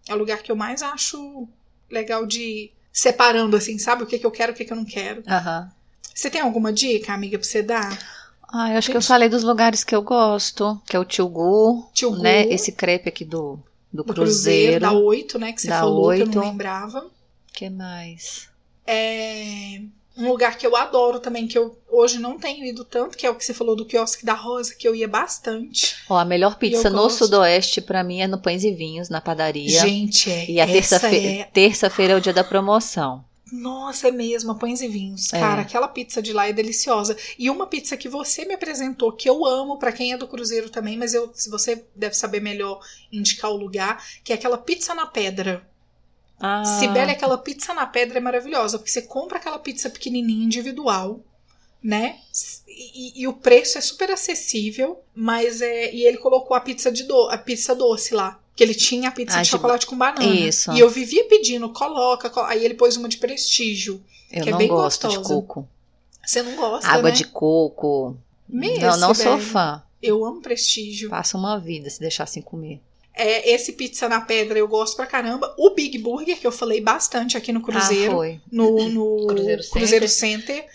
É 0.09 0.15
o 0.15 0.19
lugar 0.19 0.43
que 0.43 0.51
eu 0.51 0.57
mais 0.57 0.83
acho 0.83 1.47
legal 1.91 2.25
de 2.25 2.71
separando, 2.95 3.57
assim, 3.57 3.77
sabe? 3.77 4.05
O 4.05 4.07
que, 4.07 4.19
que 4.21 4.25
eu 4.25 4.31
quero, 4.31 4.53
o 4.53 4.55
que, 4.55 4.65
que 4.65 4.73
eu 4.73 4.77
não 4.77 4.85
quero. 4.85 5.23
Aham. 5.27 5.69
Você 6.15 6.31
tem 6.31 6.41
alguma 6.41 6.73
dica, 6.73 7.13
amiga, 7.13 7.37
pra 7.37 7.47
você 7.47 7.61
dar? 7.61 7.99
Ah, 8.49 8.71
eu 8.71 8.79
acho 8.79 8.89
que 8.89 8.97
eu 8.97 9.03
falei 9.03 9.29
dos 9.29 9.43
lugares 9.43 9.83
que 9.83 9.95
eu 9.97 10.01
gosto, 10.01 10.81
que 10.87 10.95
é 10.97 10.99
o 11.01 11.05
Tio 11.05 11.29
Gu, 11.29 11.91
Tio 11.93 12.13
Gu. 12.13 12.23
né? 12.23 12.45
Esse 12.45 12.71
crepe 12.71 13.09
aqui 13.09 13.25
do, 13.25 13.59
do, 13.93 14.05
Do 14.05 14.15
Cruzeiro. 14.15 14.79
da 14.81 14.93
8, 14.93 15.39
né? 15.41 15.53
Que 15.53 15.61
você 15.61 15.69
falou, 15.69 16.15
que 16.15 16.21
eu 16.23 16.27
Oito. 16.27 16.37
não 16.39 16.49
lembrava. 16.51 17.05
que 17.53 17.69
mais? 17.69 18.49
É 18.87 19.81
um 20.17 20.29
lugar 20.29 20.57
que 20.57 20.67
eu 20.67 20.77
adoro 20.77 21.19
também, 21.19 21.47
que 21.47 21.59
eu 21.59 21.77
hoje 21.89 22.19
não 22.19 22.39
tenho 22.39 22.65
ido 22.65 22.85
tanto, 22.85 23.17
que 23.17 23.27
é 23.27 23.31
o 23.31 23.35
que 23.35 23.45
você 23.45 23.55
falou 23.55 23.75
do 23.75 23.85
quiosque 23.85 24.25
da 24.25 24.35
Rosa, 24.35 24.75
que 24.75 24.87
eu 24.87 24.95
ia 24.95 25.09
bastante. 25.09 25.97
Ó, 26.09 26.17
a 26.17 26.25
melhor 26.25 26.57
pizza 26.57 26.89
no 26.89 27.03
gosto. 27.03 27.25
Sudoeste 27.25 27.81
pra 27.81 28.05
mim 28.05 28.21
é 28.21 28.27
no 28.27 28.41
Pães 28.41 28.65
e 28.65 28.73
Vinhos, 28.73 29.09
na 29.09 29.21
padaria. 29.21 29.81
Gente, 29.81 30.31
é. 30.31 30.51
e 30.51 30.61
a 30.61 30.65
essa 30.65 30.73
terça-feira 31.01 31.27
é... 31.27 31.45
terça-feira 31.45 32.13
é 32.13 32.17
o 32.17 32.21
dia 32.21 32.33
da 32.33 32.45
promoção. 32.45 33.25
Nossa, 33.53 34.09
é 34.09 34.11
mesmo, 34.11 34.51
a 34.51 34.55
pães 34.57 34.81
e 34.81 34.89
vinhos. 34.89 35.33
É. 35.33 35.39
Cara, 35.39 35.63
aquela 35.63 35.87
pizza 35.87 36.21
de 36.21 36.33
lá 36.33 36.49
é 36.49 36.53
deliciosa. 36.53 37.17
E 37.39 37.49
uma 37.49 37.67
pizza 37.67 37.97
que 37.97 38.09
você 38.09 38.45
me 38.45 38.55
apresentou, 38.55 39.13
que 39.13 39.29
eu 39.29 39.45
amo, 39.47 39.79
pra 39.79 39.93
quem 39.93 40.13
é 40.13 40.17
do 40.17 40.27
Cruzeiro 40.27 40.71
também, 40.71 40.97
mas 40.97 41.15
eu, 41.15 41.31
se 41.35 41.49
você 41.51 41.85
deve 41.95 42.15
saber 42.17 42.41
melhor 42.41 42.81
indicar 43.13 43.51
o 43.53 43.57
lugar, 43.57 44.05
que 44.25 44.33
é 44.33 44.37
aquela 44.37 44.59
pizza 44.59 44.95
na 44.95 45.07
pedra. 45.07 45.65
Ah, 46.47 46.63
Sibeli, 46.65 47.11
aquela 47.13 47.39
pizza 47.39 47.73
na 47.73 47.87
pedra 47.87 48.19
é 48.19 48.21
maravilhosa, 48.21 48.79
porque 48.79 48.91
você 48.91 49.01
compra 49.03 49.39
aquela 49.39 49.59
pizza 49.59 49.89
pequenininha, 49.89 50.45
individual, 50.45 51.21
né? 51.83 52.17
E, 52.69 53.23
e 53.23 53.27
o 53.27 53.33
preço 53.33 53.79
é 53.79 53.81
super 53.81 54.11
acessível, 54.11 54.99
mas 55.15 55.63
é. 55.63 55.93
E 55.95 56.05
ele 56.07 56.19
colocou 56.19 56.57
a 56.57 56.61
pizza 56.61 56.91
de 56.93 57.05
do, 57.05 57.29
a 57.31 57.39
pizza 57.39 57.75
doce 57.75 58.13
lá. 58.15 58.39
Que 58.57 58.63
ele 58.63 58.75
tinha 58.75 59.09
a 59.09 59.13
pizza 59.13 59.37
Ah, 59.39 59.43
de 59.43 59.45
de- 59.47 59.51
chocolate 59.51 59.87
com 59.87 59.97
banana. 59.97 60.25
Isso. 60.25 60.71
E 60.73 60.79
eu 60.81 60.89
vivia 60.89 61.25
pedindo, 61.29 61.69
coloca, 61.71 62.29
colo- 62.31 62.47
aí 62.47 62.65
ele 62.65 62.75
pôs 62.75 62.97
uma 62.97 63.09
de 63.09 63.17
prestígio. 63.17 64.01
eu 64.31 64.43
que 64.43 64.49
é 64.49 64.53
não 64.53 64.59
bem 64.59 64.69
gosto 64.69 65.09
de 65.09 65.17
gostosa. 65.17 65.35
coco. 65.41 65.69
Você 66.25 66.43
não 66.43 66.55
gosta, 66.57 66.89
Água 66.89 67.11
né? 67.11 67.17
de 67.17 67.25
coco. 67.25 68.17
Mesmo, 68.49 68.81
não, 68.87 68.97
não 68.99 69.15
sou 69.15 69.39
fã. 69.39 69.83
Eu 70.03 70.25
amo 70.25 70.41
prestígio. 70.41 71.09
Passa 71.11 71.37
uma 71.39 71.59
vida 71.59 71.89
se 71.91 71.99
deixar 71.99 72.25
assim 72.25 72.41
comer. 72.43 72.81
É, 73.17 73.53
esse 73.55 73.73
pizza 73.75 74.09
na 74.09 74.21
pedra 74.21 74.59
eu 74.59 74.67
gosto 74.67 74.97
pra 74.97 75.07
caramba. 75.07 75.55
O 75.57 75.71
Big 75.71 75.97
Burger, 75.99 76.37
que 76.39 76.47
eu 76.47 76.51
falei 76.53 76.81
bastante 76.81 77.37
aqui 77.37 77.53
no 77.53 77.61
Ah, 77.61 77.63
Cruzeiro. 77.63 78.13
foi. 78.13 78.41
no, 78.51 78.89
no 78.91 79.27
Cruzeiro 79.29 79.63
Center. 79.63 79.79
Cruzeiro 79.81 80.09
Center, 80.09 80.67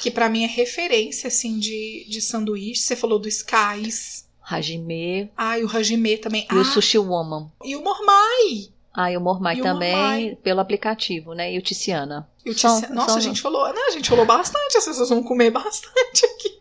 que 0.00 0.10
pra 0.10 0.28
mim 0.28 0.44
é 0.44 0.46
referência 0.46 1.26
assim 1.28 1.58
de, 1.58 2.06
de 2.08 2.20
sanduíche. 2.20 2.80
Você 2.82 2.94
falou 2.94 3.18
do 3.18 3.28
Skies. 3.28 4.24
Hajime 4.48 5.30
Ai, 5.36 5.64
o 5.64 5.68
Hajime 5.76 6.16
também. 6.18 6.46
e 6.50 6.54
o 6.54 6.60
ah, 6.60 6.64
Sushi 6.64 6.98
Woman. 6.98 7.50
e 7.64 7.74
o 7.74 7.82
Mormai. 7.82 8.68
Ah, 8.96 9.10
e 9.10 9.16
o 9.16 9.20
Mormai 9.20 9.56
E 9.56 9.60
o 9.60 9.64
também, 9.64 9.90
Mormai. 9.96 10.38
pelo 10.44 10.60
aplicativo, 10.60 11.32
né? 11.34 11.52
E 11.52 11.58
o 11.58 11.62
Tiziana. 11.62 12.28
E 12.46 12.50
o 12.50 12.54
Tici- 12.54 12.86
Nossa, 12.92 13.16
a 13.16 13.20
gente 13.20 13.40
falou, 13.40 13.66
né? 13.72 13.80
A 13.88 13.90
gente 13.90 14.08
falou 14.08 14.24
bastante, 14.24 14.76
as 14.76 14.84
pessoas 14.84 15.08
vão 15.08 15.22
comer 15.24 15.50
bastante 15.50 16.24
aqui. 16.26 16.54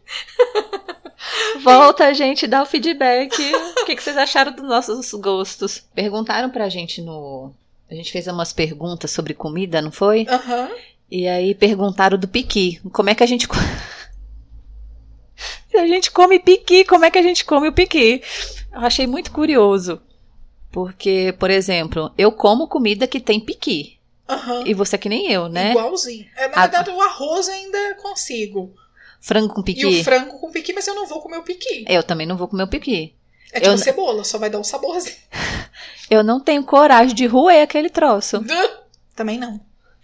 Volta, 1.63 2.13
gente, 2.13 2.47
dá 2.47 2.63
o 2.63 2.65
feedback. 2.65 3.31
o 3.83 3.85
que, 3.85 3.95
que 3.95 4.03
vocês 4.03 4.17
acharam 4.17 4.51
dos 4.53 4.65
nossos 4.67 5.13
gostos? 5.13 5.83
Perguntaram 5.93 6.49
pra 6.49 6.69
gente 6.69 7.01
no. 7.01 7.51
A 7.89 7.95
gente 7.95 8.11
fez 8.11 8.27
umas 8.27 8.51
perguntas 8.53 9.11
sobre 9.11 9.33
comida, 9.33 9.81
não 9.81 9.91
foi? 9.91 10.25
Aham. 10.27 10.69
E 11.11 11.27
aí 11.27 11.53
perguntaram 11.53 12.17
do 12.17 12.27
piqui. 12.27 12.79
Como 12.91 13.09
é 13.09 13.15
que 13.15 13.23
a 13.23 13.27
gente. 13.27 13.47
Se 15.69 15.77
a 15.77 15.87
gente 15.87 16.11
come 16.11 16.39
piqui, 16.39 16.85
como 16.85 17.05
é 17.05 17.11
que 17.11 17.17
a 17.17 17.21
gente 17.23 17.43
come 17.45 17.67
o 17.67 17.73
piqui? 17.73 18.21
Eu 18.71 18.79
achei 18.81 19.05
muito 19.07 19.31
curioso. 19.31 20.01
Porque, 20.71 21.35
por 21.39 21.49
exemplo, 21.51 22.11
eu 22.17 22.31
como 22.31 22.67
comida 22.67 23.07
que 23.07 23.19
tem 23.19 23.39
piqui. 23.39 23.97
Aham. 24.27 24.63
E 24.65 24.73
você 24.73 24.95
é 24.95 24.99
que 24.99 25.09
nem 25.09 25.31
eu, 25.31 25.47
né? 25.49 25.71
Igualzinho. 25.71 26.25
É, 26.37 26.47
na 26.47 26.53
Ah, 26.55 26.61
verdade, 26.67 26.89
o 26.89 27.01
arroz 27.01 27.49
ainda 27.49 27.95
consigo. 28.01 28.73
Frango 29.19 29.53
com 29.53 29.61
E 29.61 29.63
piqui. 29.65 29.85
o 29.85 30.03
frango 30.03 30.39
com 30.39 30.51
piqui, 30.51 30.73
mas 30.73 30.87
eu 30.87 30.95
não 30.95 31.05
vou 31.05 31.21
comer 31.21 31.37
o 31.37 31.43
piqui. 31.43 31.85
Eu 31.87 32.03
também 32.03 32.25
não 32.25 32.37
vou 32.37 32.47
comer 32.47 32.63
o 32.63 32.67
piqui. 32.67 33.13
É 33.53 33.59
tipo 33.59 33.71
Eu- 33.71 33.77
cebola, 33.77 34.23
só 34.23 34.37
vai 34.37 34.49
dar 34.49 34.57
um 34.59 34.63
saborzinho. 34.63 35.15
Eu 36.09 36.23
não 36.23 36.39
tenho 36.39 36.63
coragem 36.63 37.15
de 37.15 37.25
roer 37.25 37.63
aquele 37.63 37.89
troço. 37.89 38.43
Também 39.15 39.37
não. 39.37 39.59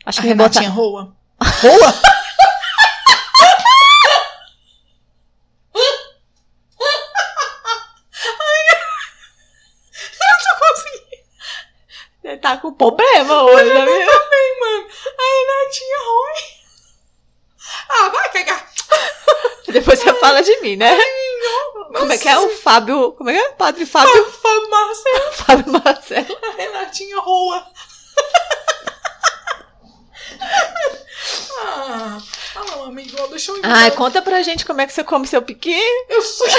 Acho 0.06 0.20
A 0.20 0.22
que 0.22 0.28
me 0.28 0.34
Renatinha 0.34 0.70
botar. 0.70 0.76
roa. 0.82 1.16
Roa? 1.62 1.94
Tá 12.42 12.58
com 12.58 12.72
problema 12.74 13.44
hoje, 13.44 13.74
né? 13.74 13.86
viu? 13.86 13.92
Ai, 13.94 14.60
mano. 14.60 14.88
A 15.18 15.24
Renatinha 15.40 15.98
ruim. 16.06 16.60
Ah, 17.90 18.10
vai 18.10 18.30
cagar. 18.32 18.70
Depois 19.68 20.00
você 20.00 20.14
fala 20.16 20.42
de 20.42 20.60
mim, 20.62 20.76
né? 20.76 20.98
Como 21.94 22.12
é 22.12 22.18
que 22.18 22.28
é 22.28 22.38
o 22.38 22.50
Fábio. 22.58 23.14
Como 23.14 23.30
é 23.30 23.34
que 23.34 23.40
é? 23.40 23.50
Padre 23.52 23.86
Fábio. 23.86 24.32
Fábio 24.32 24.70
Marcelo, 24.70 25.32
Fábio 25.34 25.72
Marcelo. 25.84 26.38
a 26.44 26.52
Renatinha 26.56 27.20
Roa. 27.20 27.66
ah, 31.62 32.18
ah, 32.56 32.64
não, 32.72 32.84
amigo, 32.86 33.28
deixa 33.28 33.52
eu 33.52 33.58
ir. 33.58 33.62
Ai, 33.66 33.92
conta 33.92 34.22
pra 34.22 34.42
gente 34.42 34.66
como 34.66 34.82
é 34.82 34.88
que 34.88 34.94
você 34.94 35.04
come 35.04 35.28
seu 35.28 35.42
piqui. 35.42 35.80
Eu 36.10 36.22
sou. 36.22 36.48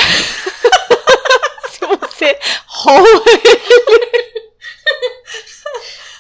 Se 1.71 1.87
você 1.87 2.39
rola 2.67 3.23
ele. 3.27 4.31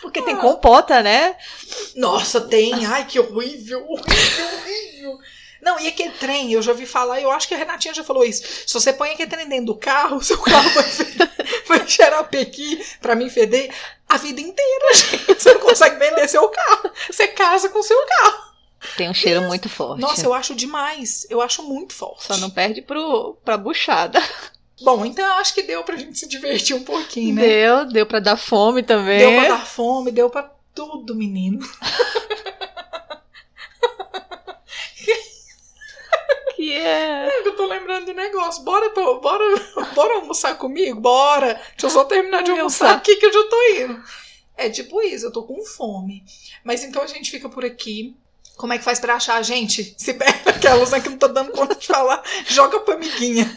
Porque 0.00 0.22
tem 0.22 0.36
compota, 0.36 1.02
né? 1.02 1.36
Nossa, 1.96 2.40
tem. 2.40 2.84
Ai, 2.86 3.06
que 3.06 3.20
horrível, 3.20 3.84
horrível, 3.88 4.46
horrível. 4.46 5.18
Não, 5.62 5.78
e 5.78 5.86
aquele 5.88 6.12
trem, 6.12 6.52
eu 6.52 6.62
já 6.62 6.72
ouvi 6.72 6.86
falar, 6.86 7.20
eu 7.20 7.30
acho 7.30 7.46
que 7.46 7.54
a 7.54 7.58
Renatinha 7.58 7.94
já 7.94 8.02
falou 8.02 8.24
isso. 8.24 8.42
Se 8.66 8.72
você 8.72 8.92
põe 8.92 9.10
aquele 9.10 9.30
trem 9.30 9.48
dentro 9.48 9.66
do 9.66 9.74
carro, 9.74 10.16
o 10.18 10.22
seu 10.22 10.38
carro 10.38 10.70
vai, 10.70 10.84
vai 11.66 11.88
cheirar 11.88 12.28
pequi 12.28 12.84
pra 13.00 13.14
mim 13.14 13.28
feder 13.28 13.72
a 14.08 14.16
vida 14.16 14.40
inteira, 14.40 14.94
gente. 14.94 15.34
Você 15.34 15.54
não 15.54 15.60
consegue 15.60 15.96
vender 15.96 16.28
seu 16.28 16.48
carro. 16.48 16.90
Você 17.10 17.28
casa 17.28 17.68
com 17.68 17.82
seu 17.82 18.06
carro. 18.06 18.50
Tem 18.96 19.10
um 19.10 19.14
cheiro 19.14 19.42
muito 19.42 19.68
forte. 19.68 20.00
Nossa, 20.00 20.24
eu 20.24 20.32
acho 20.32 20.54
demais. 20.54 21.26
Eu 21.28 21.42
acho 21.42 21.62
muito 21.62 21.92
forte. 21.92 22.24
Só 22.24 22.38
não 22.38 22.48
perde 22.48 22.80
pro, 22.80 23.36
pra 23.44 23.58
buchada. 23.58 24.22
Bom, 24.82 25.04
então 25.04 25.24
eu 25.24 25.34
acho 25.34 25.52
que 25.54 25.62
deu 25.62 25.84
pra 25.84 25.96
gente 25.96 26.18
se 26.18 26.26
divertir 26.26 26.74
um 26.74 26.82
pouquinho, 26.82 27.34
né? 27.34 27.42
Deu, 27.42 27.84
deu 27.86 28.06
pra 28.06 28.18
dar 28.18 28.38
fome 28.38 28.82
também. 28.82 29.18
Deu 29.18 29.32
pra 29.32 29.48
dar 29.48 29.66
fome, 29.66 30.10
deu 30.10 30.30
pra 30.30 30.50
tudo, 30.74 31.14
menino. 31.14 31.60
Que 36.60 36.74
é. 36.74 37.26
Eu 37.46 37.56
tô 37.56 37.64
lembrando 37.64 38.04
do 38.04 38.12
negócio. 38.12 38.62
Bora, 38.62 38.90
bora, 38.90 39.44
bora 39.96 40.14
almoçar 40.16 40.58
comigo? 40.58 41.00
Bora! 41.00 41.54
Deixa 41.54 41.86
eu 41.86 41.88
só 41.88 42.04
terminar 42.04 42.42
de 42.42 42.50
almoçar 42.50 42.96
aqui 42.96 43.16
que 43.16 43.24
eu 43.24 43.32
já 43.32 43.48
tô 43.48 43.62
indo. 43.78 44.04
É 44.58 44.68
tipo 44.68 45.00
isso, 45.00 45.24
eu 45.24 45.32
tô 45.32 45.42
com 45.44 45.64
fome. 45.64 46.22
Mas 46.62 46.84
então 46.84 47.02
a 47.02 47.06
gente 47.06 47.30
fica 47.30 47.48
por 47.48 47.64
aqui. 47.64 48.14
Como 48.58 48.74
é 48.74 48.78
que 48.78 48.84
faz 48.84 49.00
pra 49.00 49.14
achar 49.14 49.36
a 49.36 49.42
gente? 49.42 49.94
Se 49.96 50.12
perde 50.12 50.50
aquelas 50.50 50.90
né, 50.90 51.00
que 51.00 51.08
não 51.08 51.16
tô 51.16 51.28
dando 51.28 51.50
conta 51.50 51.74
de 51.74 51.86
falar, 51.86 52.22
joga 52.46 52.78
pra 52.80 52.92
amiguinha. 52.92 53.50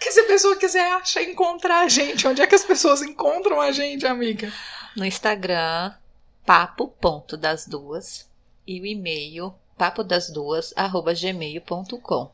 Que 0.00 0.10
se 0.10 0.20
a 0.20 0.26
pessoa 0.26 0.56
quiser 0.56 0.92
achar, 0.92 1.22
encontrar 1.22 1.82
a 1.82 1.88
gente, 1.88 2.26
onde 2.26 2.42
é 2.42 2.46
que 2.48 2.54
as 2.54 2.64
pessoas 2.64 3.00
encontram 3.00 3.60
a 3.60 3.70
gente, 3.70 4.04
amiga? 4.04 4.52
No 4.96 5.04
Instagram, 5.04 5.94
papo.das 6.44 7.66
duas. 7.66 8.28
E 8.66 8.80
o 8.80 8.86
e-mail, 8.86 9.54
papodasduas, 9.76 10.72
arroba 10.76 11.14
gmail.com. 11.14 12.30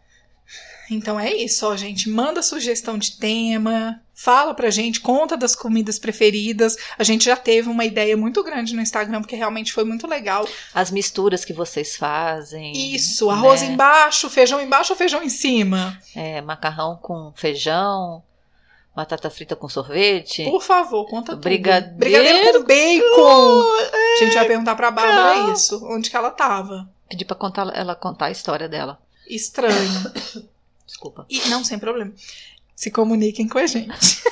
Então 0.90 1.20
é 1.20 1.32
isso, 1.32 1.66
ó, 1.66 1.76
gente. 1.76 2.08
Manda 2.08 2.42
sugestão 2.42 2.96
de 2.96 3.18
tema, 3.18 4.00
fala 4.14 4.54
pra 4.54 4.70
gente, 4.70 5.00
conta 5.00 5.36
das 5.36 5.54
comidas 5.54 5.98
preferidas. 5.98 6.76
A 6.98 7.04
gente 7.04 7.26
já 7.26 7.36
teve 7.36 7.68
uma 7.68 7.84
ideia 7.84 8.16
muito 8.16 8.42
grande 8.42 8.74
no 8.74 8.80
Instagram, 8.80 9.20
porque 9.20 9.36
realmente 9.36 9.72
foi 9.72 9.84
muito 9.84 10.06
legal. 10.06 10.48
As 10.74 10.90
misturas 10.90 11.44
que 11.44 11.52
vocês 11.52 11.96
fazem. 11.96 12.72
Isso, 12.94 13.28
arroz 13.28 13.60
né? 13.60 13.68
embaixo, 13.68 14.30
feijão 14.30 14.60
embaixo 14.60 14.92
ou 14.92 14.96
feijão 14.96 15.22
em 15.22 15.28
cima? 15.28 15.98
É, 16.16 16.40
macarrão 16.40 16.96
com 16.96 17.32
feijão, 17.36 18.22
batata 18.96 19.28
frita 19.28 19.54
com 19.54 19.68
sorvete. 19.68 20.44
Por 20.44 20.62
favor, 20.62 21.06
conta 21.06 21.32
tudo. 21.32 21.42
Brigadeiro. 21.42 21.96
Brigadeiro 21.96 22.60
com 22.60 22.66
bacon. 22.66 23.62
A 23.92 24.24
gente 24.24 24.34
vai 24.34 24.46
perguntar 24.46 24.74
pra 24.74 24.90
Bárbara 24.90 25.52
isso, 25.52 25.86
onde 25.86 26.08
que 26.08 26.16
ela 26.16 26.30
tava. 26.30 26.88
Pedi 27.08 27.24
pra 27.24 27.36
contar, 27.36 27.74
ela 27.74 27.94
contar 27.94 28.26
a 28.26 28.30
história 28.30 28.68
dela. 28.68 29.00
Estranho. 29.26 30.12
Desculpa. 30.86 31.26
E 31.28 31.40
não, 31.48 31.64
sem 31.64 31.78
problema. 31.78 32.12
Se 32.74 32.90
comuniquem 32.90 33.48
com 33.48 33.58
a 33.58 33.66
gente. 33.66 34.22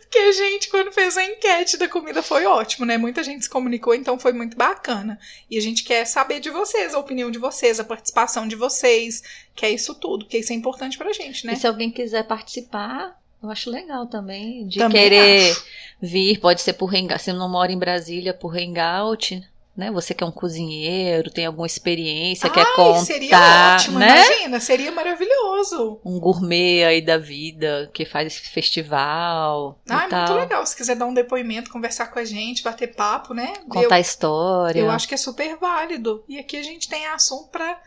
Porque 0.00 0.18
a 0.18 0.32
gente, 0.32 0.68
quando 0.70 0.92
fez 0.92 1.16
a 1.16 1.24
enquete 1.24 1.76
da 1.76 1.88
comida, 1.88 2.22
foi 2.22 2.46
ótimo, 2.46 2.86
né? 2.86 2.96
Muita 2.96 3.22
gente 3.22 3.42
se 3.42 3.50
comunicou, 3.50 3.94
então 3.94 4.18
foi 4.18 4.32
muito 4.32 4.56
bacana. 4.56 5.18
E 5.50 5.58
a 5.58 5.60
gente 5.60 5.82
quer 5.82 6.06
saber 6.06 6.40
de 6.40 6.48
vocês, 6.48 6.94
a 6.94 6.98
opinião 6.98 7.30
de 7.30 7.38
vocês, 7.38 7.78
a 7.78 7.84
participação 7.84 8.48
de 8.48 8.56
vocês, 8.56 9.22
que 9.54 9.66
é 9.66 9.70
isso 9.70 9.94
tudo, 9.94 10.24
porque 10.24 10.38
isso 10.38 10.52
é 10.52 10.56
importante 10.56 10.96
pra 10.96 11.12
gente, 11.12 11.46
né? 11.46 11.52
E 11.52 11.56
se 11.56 11.66
alguém 11.66 11.90
quiser 11.90 12.22
participar, 12.22 13.20
eu 13.42 13.50
acho 13.50 13.70
legal 13.70 14.06
também. 14.06 14.66
De 14.66 14.78
Também 14.78 15.02
querer 15.02 15.50
acho. 15.50 15.64
vir, 16.00 16.40
pode 16.40 16.62
ser 16.62 16.72
por 16.74 16.94
hangout. 16.94 17.22
Se 17.22 17.32
não 17.32 17.48
mora 17.48 17.70
em 17.72 17.78
Brasília, 17.78 18.32
por 18.32 18.56
hangout, 18.56 19.46
né? 19.76 19.90
Você 19.90 20.14
que 20.14 20.24
é 20.24 20.26
um 20.26 20.32
cozinheiro, 20.32 21.30
tem 21.30 21.46
alguma 21.46 21.66
experiência, 21.66 22.48
quer 22.48 22.66
Ai, 22.66 22.74
contar, 22.74 23.00
seria 23.00 23.74
ótimo, 23.74 23.98
né? 23.98 24.26
imagina, 24.26 24.60
seria 24.60 24.92
maravilhoso. 24.92 26.00
Um 26.04 26.18
gourmet 26.18 26.84
aí 26.84 27.00
da 27.00 27.18
vida 27.18 27.90
que 27.92 28.04
faz 28.04 28.26
esse 28.26 28.48
festival 28.48 29.78
Ah, 29.88 30.06
é 30.10 30.16
muito 30.16 30.34
legal. 30.34 30.64
Se 30.66 30.76
quiser 30.76 30.96
dar 30.96 31.06
um 31.06 31.14
depoimento, 31.14 31.70
conversar 31.70 32.06
com 32.06 32.18
a 32.18 32.24
gente, 32.24 32.62
bater 32.62 32.94
papo, 32.94 33.34
né? 33.34 33.52
Contar 33.68 33.98
eu, 33.98 34.00
história. 34.00 34.80
eu 34.80 34.90
acho 34.90 35.06
que 35.06 35.14
é 35.14 35.18
super 35.18 35.56
válido. 35.56 36.24
E 36.28 36.38
aqui 36.38 36.56
a 36.56 36.62
gente 36.62 36.88
tem 36.88 37.06
assunto 37.06 37.48
pra, 37.50 37.78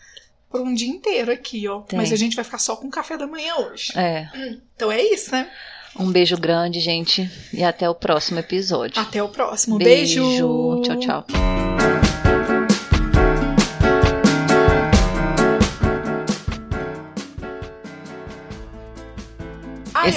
por 0.49 0.61
um 0.61 0.73
dia 0.73 0.89
inteiro 0.89 1.31
aqui, 1.31 1.67
ó. 1.67 1.81
Tem. 1.81 1.97
Mas 1.97 2.11
a 2.11 2.15
gente 2.15 2.35
vai 2.35 2.45
ficar 2.45 2.59
só 2.59 2.75
com 2.75 2.89
café 2.89 3.17
da 3.17 3.27
manhã 3.27 3.55
hoje. 3.55 3.91
É. 3.97 4.29
Então 4.75 4.91
é 4.91 5.01
isso, 5.01 5.31
né? 5.31 5.49
Um 5.97 6.11
beijo 6.11 6.37
grande, 6.37 6.79
gente. 6.79 7.29
E 7.51 7.63
até 7.63 7.89
o 7.89 7.95
próximo 7.95 8.39
episódio. 8.39 9.01
Até 9.01 9.21
o 9.21 9.29
próximo. 9.29 9.77
Beijo. 9.77 10.23
Beijo. 10.23 10.81
Tchau, 10.83 10.97
tchau. 10.97 11.58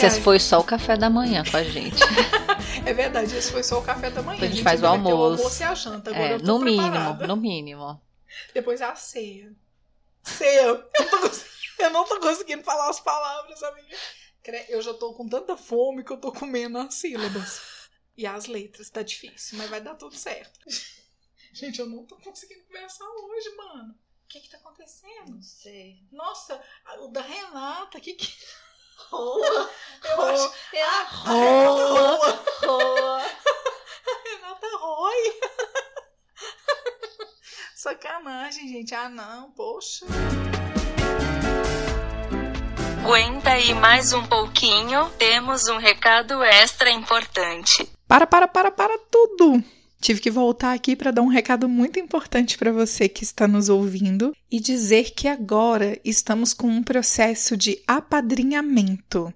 Ai, 0.01 0.07
Esse 0.07 0.17
ai, 0.19 0.23
foi 0.23 0.39
só 0.39 0.61
o 0.61 0.65
café 0.65 0.97
da 0.97 1.11
manhã 1.11 1.43
com 1.49 1.57
a 1.57 1.63
gente. 1.65 1.97
É 2.87 2.93
verdade, 2.93 3.37
esse 3.37 3.53
foi 3.53 3.63
só 3.63 3.79
o 3.79 3.83
café 3.85 4.11
da 4.11 4.23
manhã. 4.23 4.41
Depois 4.41 4.51
a 4.53 4.55
gente 4.55 4.65
faz 4.65 4.83
o 4.83 4.87
ainda 4.87 4.97
vai 4.99 5.05
ter 5.05 5.11
almoço. 5.13 5.43
o 5.43 5.45
almoço 5.45 5.63
e 5.63 5.65
a 5.65 5.75
janta. 5.75 6.11
Agora 6.11 6.29
É, 6.31 6.35
eu 6.35 6.41
tô 6.41 6.47
no 6.47 6.59
mínimo, 6.59 6.91
preparada. 6.91 7.27
no 7.27 7.37
mínimo. 7.37 8.03
Depois 8.55 8.81
é 8.81 8.85
a 8.85 8.97
ceia. 8.97 9.53
Ceia. 10.23 10.63
Eu, 10.63 10.79
tô 10.83 11.31
eu 11.85 11.91
não 11.91 12.05
tô 12.05 12.19
conseguindo 12.21 12.63
falar 12.65 12.89
as 12.89 12.99
palavras, 12.99 13.63
amiga. 13.63 13.97
Eu 14.69 14.83
já 14.83 14.95
tô 14.95 15.13
com 15.15 15.29
tanta 15.29 15.57
fome 15.57 16.03
que 16.05 16.13
eu 16.13 16.17
tô 16.17 16.33
comendo 16.33 16.79
as 16.79 16.95
sílabas. 16.95 17.61
E 18.17 18.27
as 18.27 18.47
letras, 18.47 18.91
tá 18.91 19.03
difícil, 19.03 19.59
mas 19.59 19.71
vai 19.71 19.81
dar 19.81 19.95
tudo 19.95 20.17
certo. 20.17 20.61
Gente, 21.53 21.79
eu 21.79 21.87
não 21.87 22.05
tô 22.05 22.17
conseguindo 22.17 22.65
conversar 22.65 23.05
hoje, 23.05 23.55
mano. 23.57 23.93
O 23.93 24.29
que 24.29 24.41
que 24.41 24.49
tá 24.49 24.57
acontecendo? 24.57 25.35
Não 25.35 25.43
sei. 25.43 26.03
Nossa, 26.11 26.61
o 27.01 27.09
da 27.09 27.21
Renata, 27.21 28.01
que 28.01 28.15
que... 28.15 28.33
Rola, 29.11 29.71
Eu 30.05 30.23
acho... 30.23 30.53
É 30.73 30.83
a 30.83 31.03
Roa. 32.65 33.23
Renata 34.25 34.67
Roy. 34.79 35.39
Sacanagem, 37.75 38.69
gente. 38.69 38.95
Ah, 38.95 39.09
não, 39.09 39.51
poxa. 39.53 40.07
Aguenta 43.05 43.51
aí 43.51 43.75
mais 43.75 44.13
um 44.13 44.25
pouquinho, 44.25 45.11
temos 45.19 45.69
um 45.69 45.77
recado 45.77 46.43
extra 46.43 46.89
importante. 46.89 47.91
Para, 48.07 48.27
para, 48.27 48.47
para, 48.47 48.71
para 48.71 48.97
tudo! 49.11 49.63
Tive 50.03 50.21
que 50.21 50.33
voltar 50.33 50.73
aqui 50.73 50.97
para 50.97 51.13
dar 51.13 51.23
um 51.23 51.29
recado 51.29 51.69
muito 51.69 51.97
importante 51.97 52.59
para 52.59 52.73
você 52.73 53.09
que 53.09 53.23
está 53.23 53.47
nos 53.47 53.69
ouvindo 53.69 54.35
e 54.51 54.59
dizer 54.59 55.13
que 55.13 55.29
agora 55.29 55.97
estamos 56.05 56.53
com 56.53 56.67
um 56.67 56.83
processo 56.83 57.57
de 57.57 57.79
apadrinhamento. 57.87 59.33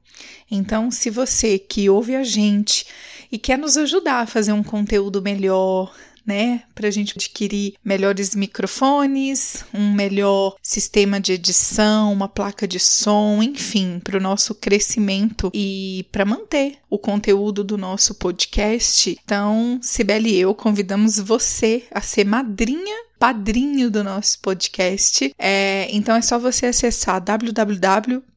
Então, 0.50 0.90
se 0.90 1.08
você 1.08 1.56
que 1.56 1.88
ouve 1.88 2.16
a 2.16 2.24
gente 2.24 2.84
e 3.30 3.38
quer 3.38 3.56
nos 3.56 3.76
ajudar 3.76 4.22
a 4.22 4.26
fazer 4.26 4.50
um 4.50 4.64
conteúdo 4.64 5.22
melhor, 5.22 5.94
né, 6.26 6.62
para 6.74 6.88
a 6.88 6.90
gente 6.90 7.14
adquirir 7.14 7.74
melhores 7.84 8.34
microfones, 8.34 9.64
um 9.72 9.92
melhor 9.92 10.56
sistema 10.60 11.20
de 11.20 11.32
edição, 11.32 12.12
uma 12.12 12.28
placa 12.28 12.66
de 12.66 12.80
som, 12.80 13.42
enfim, 13.42 14.00
para 14.02 14.18
o 14.18 14.20
nosso 14.20 14.54
crescimento 14.54 15.50
e 15.54 16.06
para 16.10 16.24
manter 16.24 16.78
o 16.90 16.98
conteúdo 16.98 17.62
do 17.62 17.78
nosso 17.78 18.14
podcast. 18.14 19.16
Então, 19.24 19.78
Sibeli 19.80 20.34
e 20.34 20.40
eu 20.40 20.54
convidamos 20.54 21.18
você 21.18 21.84
a 21.90 22.00
ser 22.00 22.24
madrinha, 22.24 23.04
padrinho 23.18 23.90
do 23.90 24.02
nosso 24.02 24.40
podcast. 24.40 25.32
É, 25.38 25.88
então 25.90 26.16
é 26.16 26.22
só 26.22 26.38
você 26.38 26.66
acessar 26.66 27.20
www.padrim, 27.20 28.34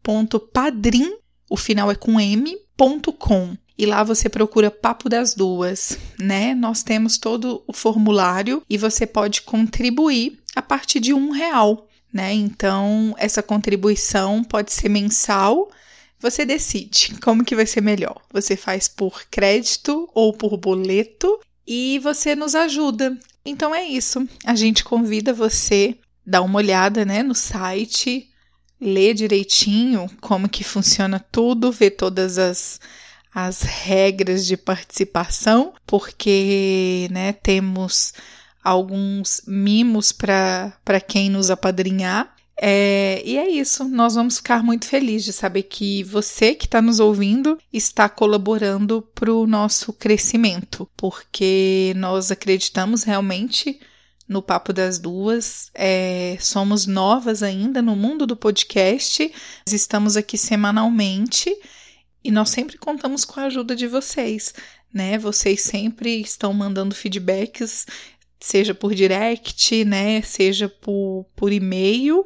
o 1.49 1.57
final 1.57 1.90
é 1.90 1.95
com 1.95 2.20
m.com. 2.20 3.57
E 3.80 3.85
lá 3.85 4.03
você 4.03 4.27
procura 4.27 4.69
Papo 4.69 5.07
das 5.07 5.34
Duas, 5.34 5.97
né? 6.19 6.53
Nós 6.53 6.84
temos 6.84 7.18
todo 7.18 7.64
o 7.65 7.72
formulário 7.72 8.61
e 8.69 8.77
você 8.77 9.07
pode 9.07 9.41
contribuir 9.43 10.38
a 10.53 10.61
partir 10.61 10.99
de 10.99 11.14
um 11.14 11.31
real, 11.31 11.88
né? 12.11 12.34
Então, 12.34 13.15
essa 13.18 13.41
contribuição 13.41 14.43
pode 14.43 14.73
ser 14.73 14.89
mensal, 14.89 15.72
você 16.19 16.45
decide 16.45 17.15
como 17.22 17.45
que 17.45 17.56
vai 17.56 17.65
ser 17.65 17.80
melhor. 17.80 18.22
Você 18.34 18.57
faz 18.57 18.89
por 18.89 19.23
crédito 19.31 20.10
ou 20.14 20.34
por 20.34 20.57
boleto 20.57 21.39
e 21.65 21.99
você 21.99 22.35
nos 22.35 22.56
ajuda. 22.56 23.18
Então 23.45 23.73
é 23.73 23.85
isso. 23.85 24.27
A 24.43 24.56
gente 24.56 24.84
convida 24.84 25.31
você 25.31 25.97
dar 26.26 26.41
uma 26.41 26.57
olhada, 26.57 27.06
né, 27.06 27.23
no 27.23 27.34
site 27.34 28.30
ler 28.81 29.14
direitinho 29.14 30.10
como 30.22 30.47
que 30.49 30.64
funciona 30.64 31.19
tudo, 31.19 31.72
ver 31.72 31.91
todas 31.91 32.38
as 32.38 32.80
as 33.34 33.61
regras 33.61 34.45
de 34.45 34.57
participação, 34.57 35.73
porque 35.85 37.07
né, 37.11 37.34
temos 37.34 38.14
alguns 38.64 39.41
mimos 39.47 40.11
para 40.11 41.01
quem 41.07 41.30
nos 41.30 41.49
apadrinhar. 41.49 42.35
É, 42.61 43.22
e 43.23 43.38
é 43.38 43.49
isso, 43.49 43.85
nós 43.85 44.15
vamos 44.15 44.38
ficar 44.38 44.61
muito 44.61 44.85
felizes 44.85 45.23
de 45.26 45.34
saber 45.34 45.64
que 45.64 46.03
você 46.03 46.53
que 46.53 46.65
está 46.65 46.81
nos 46.81 46.99
ouvindo 46.99 47.57
está 47.72 48.10
colaborando 48.10 49.01
para 49.15 49.34
o 49.34 49.47
nosso 49.47 49.93
crescimento, 49.93 50.89
porque 50.97 51.93
nós 51.95 52.31
acreditamos 52.31 53.03
realmente 53.03 53.80
no 54.27 54.41
Papo 54.41 54.73
das 54.73 54.99
Duas. 54.99 55.72
É, 55.73 56.38
somos 56.41 56.85
novas 56.85 57.41
ainda 57.41 57.81
no 57.81 57.95
mundo 57.95 58.27
do 58.27 58.35
podcast, 58.35 59.31
estamos 59.65 60.18
aqui 60.18 60.38
semanalmente 60.38 61.56
e 62.24 62.32
nós 62.32 62.50
sempre 62.50 62.78
contamos 62.78 63.24
com 63.24 63.40
a 63.40 63.46
ajuda 63.46 63.76
de 63.76 63.88
vocês, 63.88 64.54
né? 64.94 65.18
Vocês 65.18 65.62
sempre 65.62 66.22
estão 66.22 66.54
mandando 66.54 66.96
feedbacks, 66.96 67.86
seja 68.40 68.74
por 68.74 68.94
direct, 68.94 69.86
né? 69.86 70.22
Seja 70.22 70.68
por, 70.68 71.26
por 71.36 71.52
e-mail. 71.52 72.26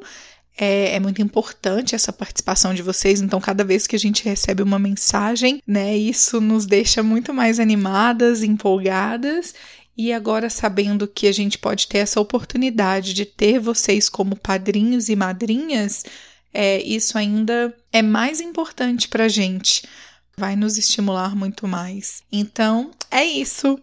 É, 0.56 0.94
é, 0.94 1.00
muito 1.00 1.20
importante 1.20 1.96
essa 1.96 2.12
participação 2.12 2.74
de 2.74 2.82
vocês. 2.82 3.20
Então, 3.20 3.40
cada 3.40 3.64
vez 3.64 3.86
que 3.86 3.96
a 3.96 3.98
gente 3.98 4.24
recebe 4.24 4.62
uma 4.62 4.78
mensagem, 4.78 5.60
né, 5.66 5.96
isso 5.96 6.40
nos 6.40 6.64
deixa 6.64 7.02
muito 7.02 7.34
mais 7.34 7.58
animadas, 7.58 8.42
empolgadas. 8.42 9.52
E 9.96 10.12
agora, 10.12 10.48
sabendo 10.48 11.08
que 11.08 11.26
a 11.26 11.32
gente 11.32 11.58
pode 11.58 11.88
ter 11.88 11.98
essa 11.98 12.20
oportunidade 12.20 13.14
de 13.14 13.24
ter 13.24 13.58
vocês 13.58 14.08
como 14.08 14.36
padrinhos 14.36 15.08
e 15.08 15.16
madrinhas, 15.16 16.04
é, 16.54 16.80
isso 16.82 17.18
ainda 17.18 17.76
é 17.92 18.00
mais 18.00 18.40
importante 18.40 19.08
para 19.08 19.24
a 19.24 19.28
gente. 19.28 19.82
Vai 20.38 20.54
nos 20.54 20.78
estimular 20.78 21.34
muito 21.34 21.66
mais. 21.66 22.22
Então, 22.30 22.92
é 23.10 23.24
isso. 23.24 23.76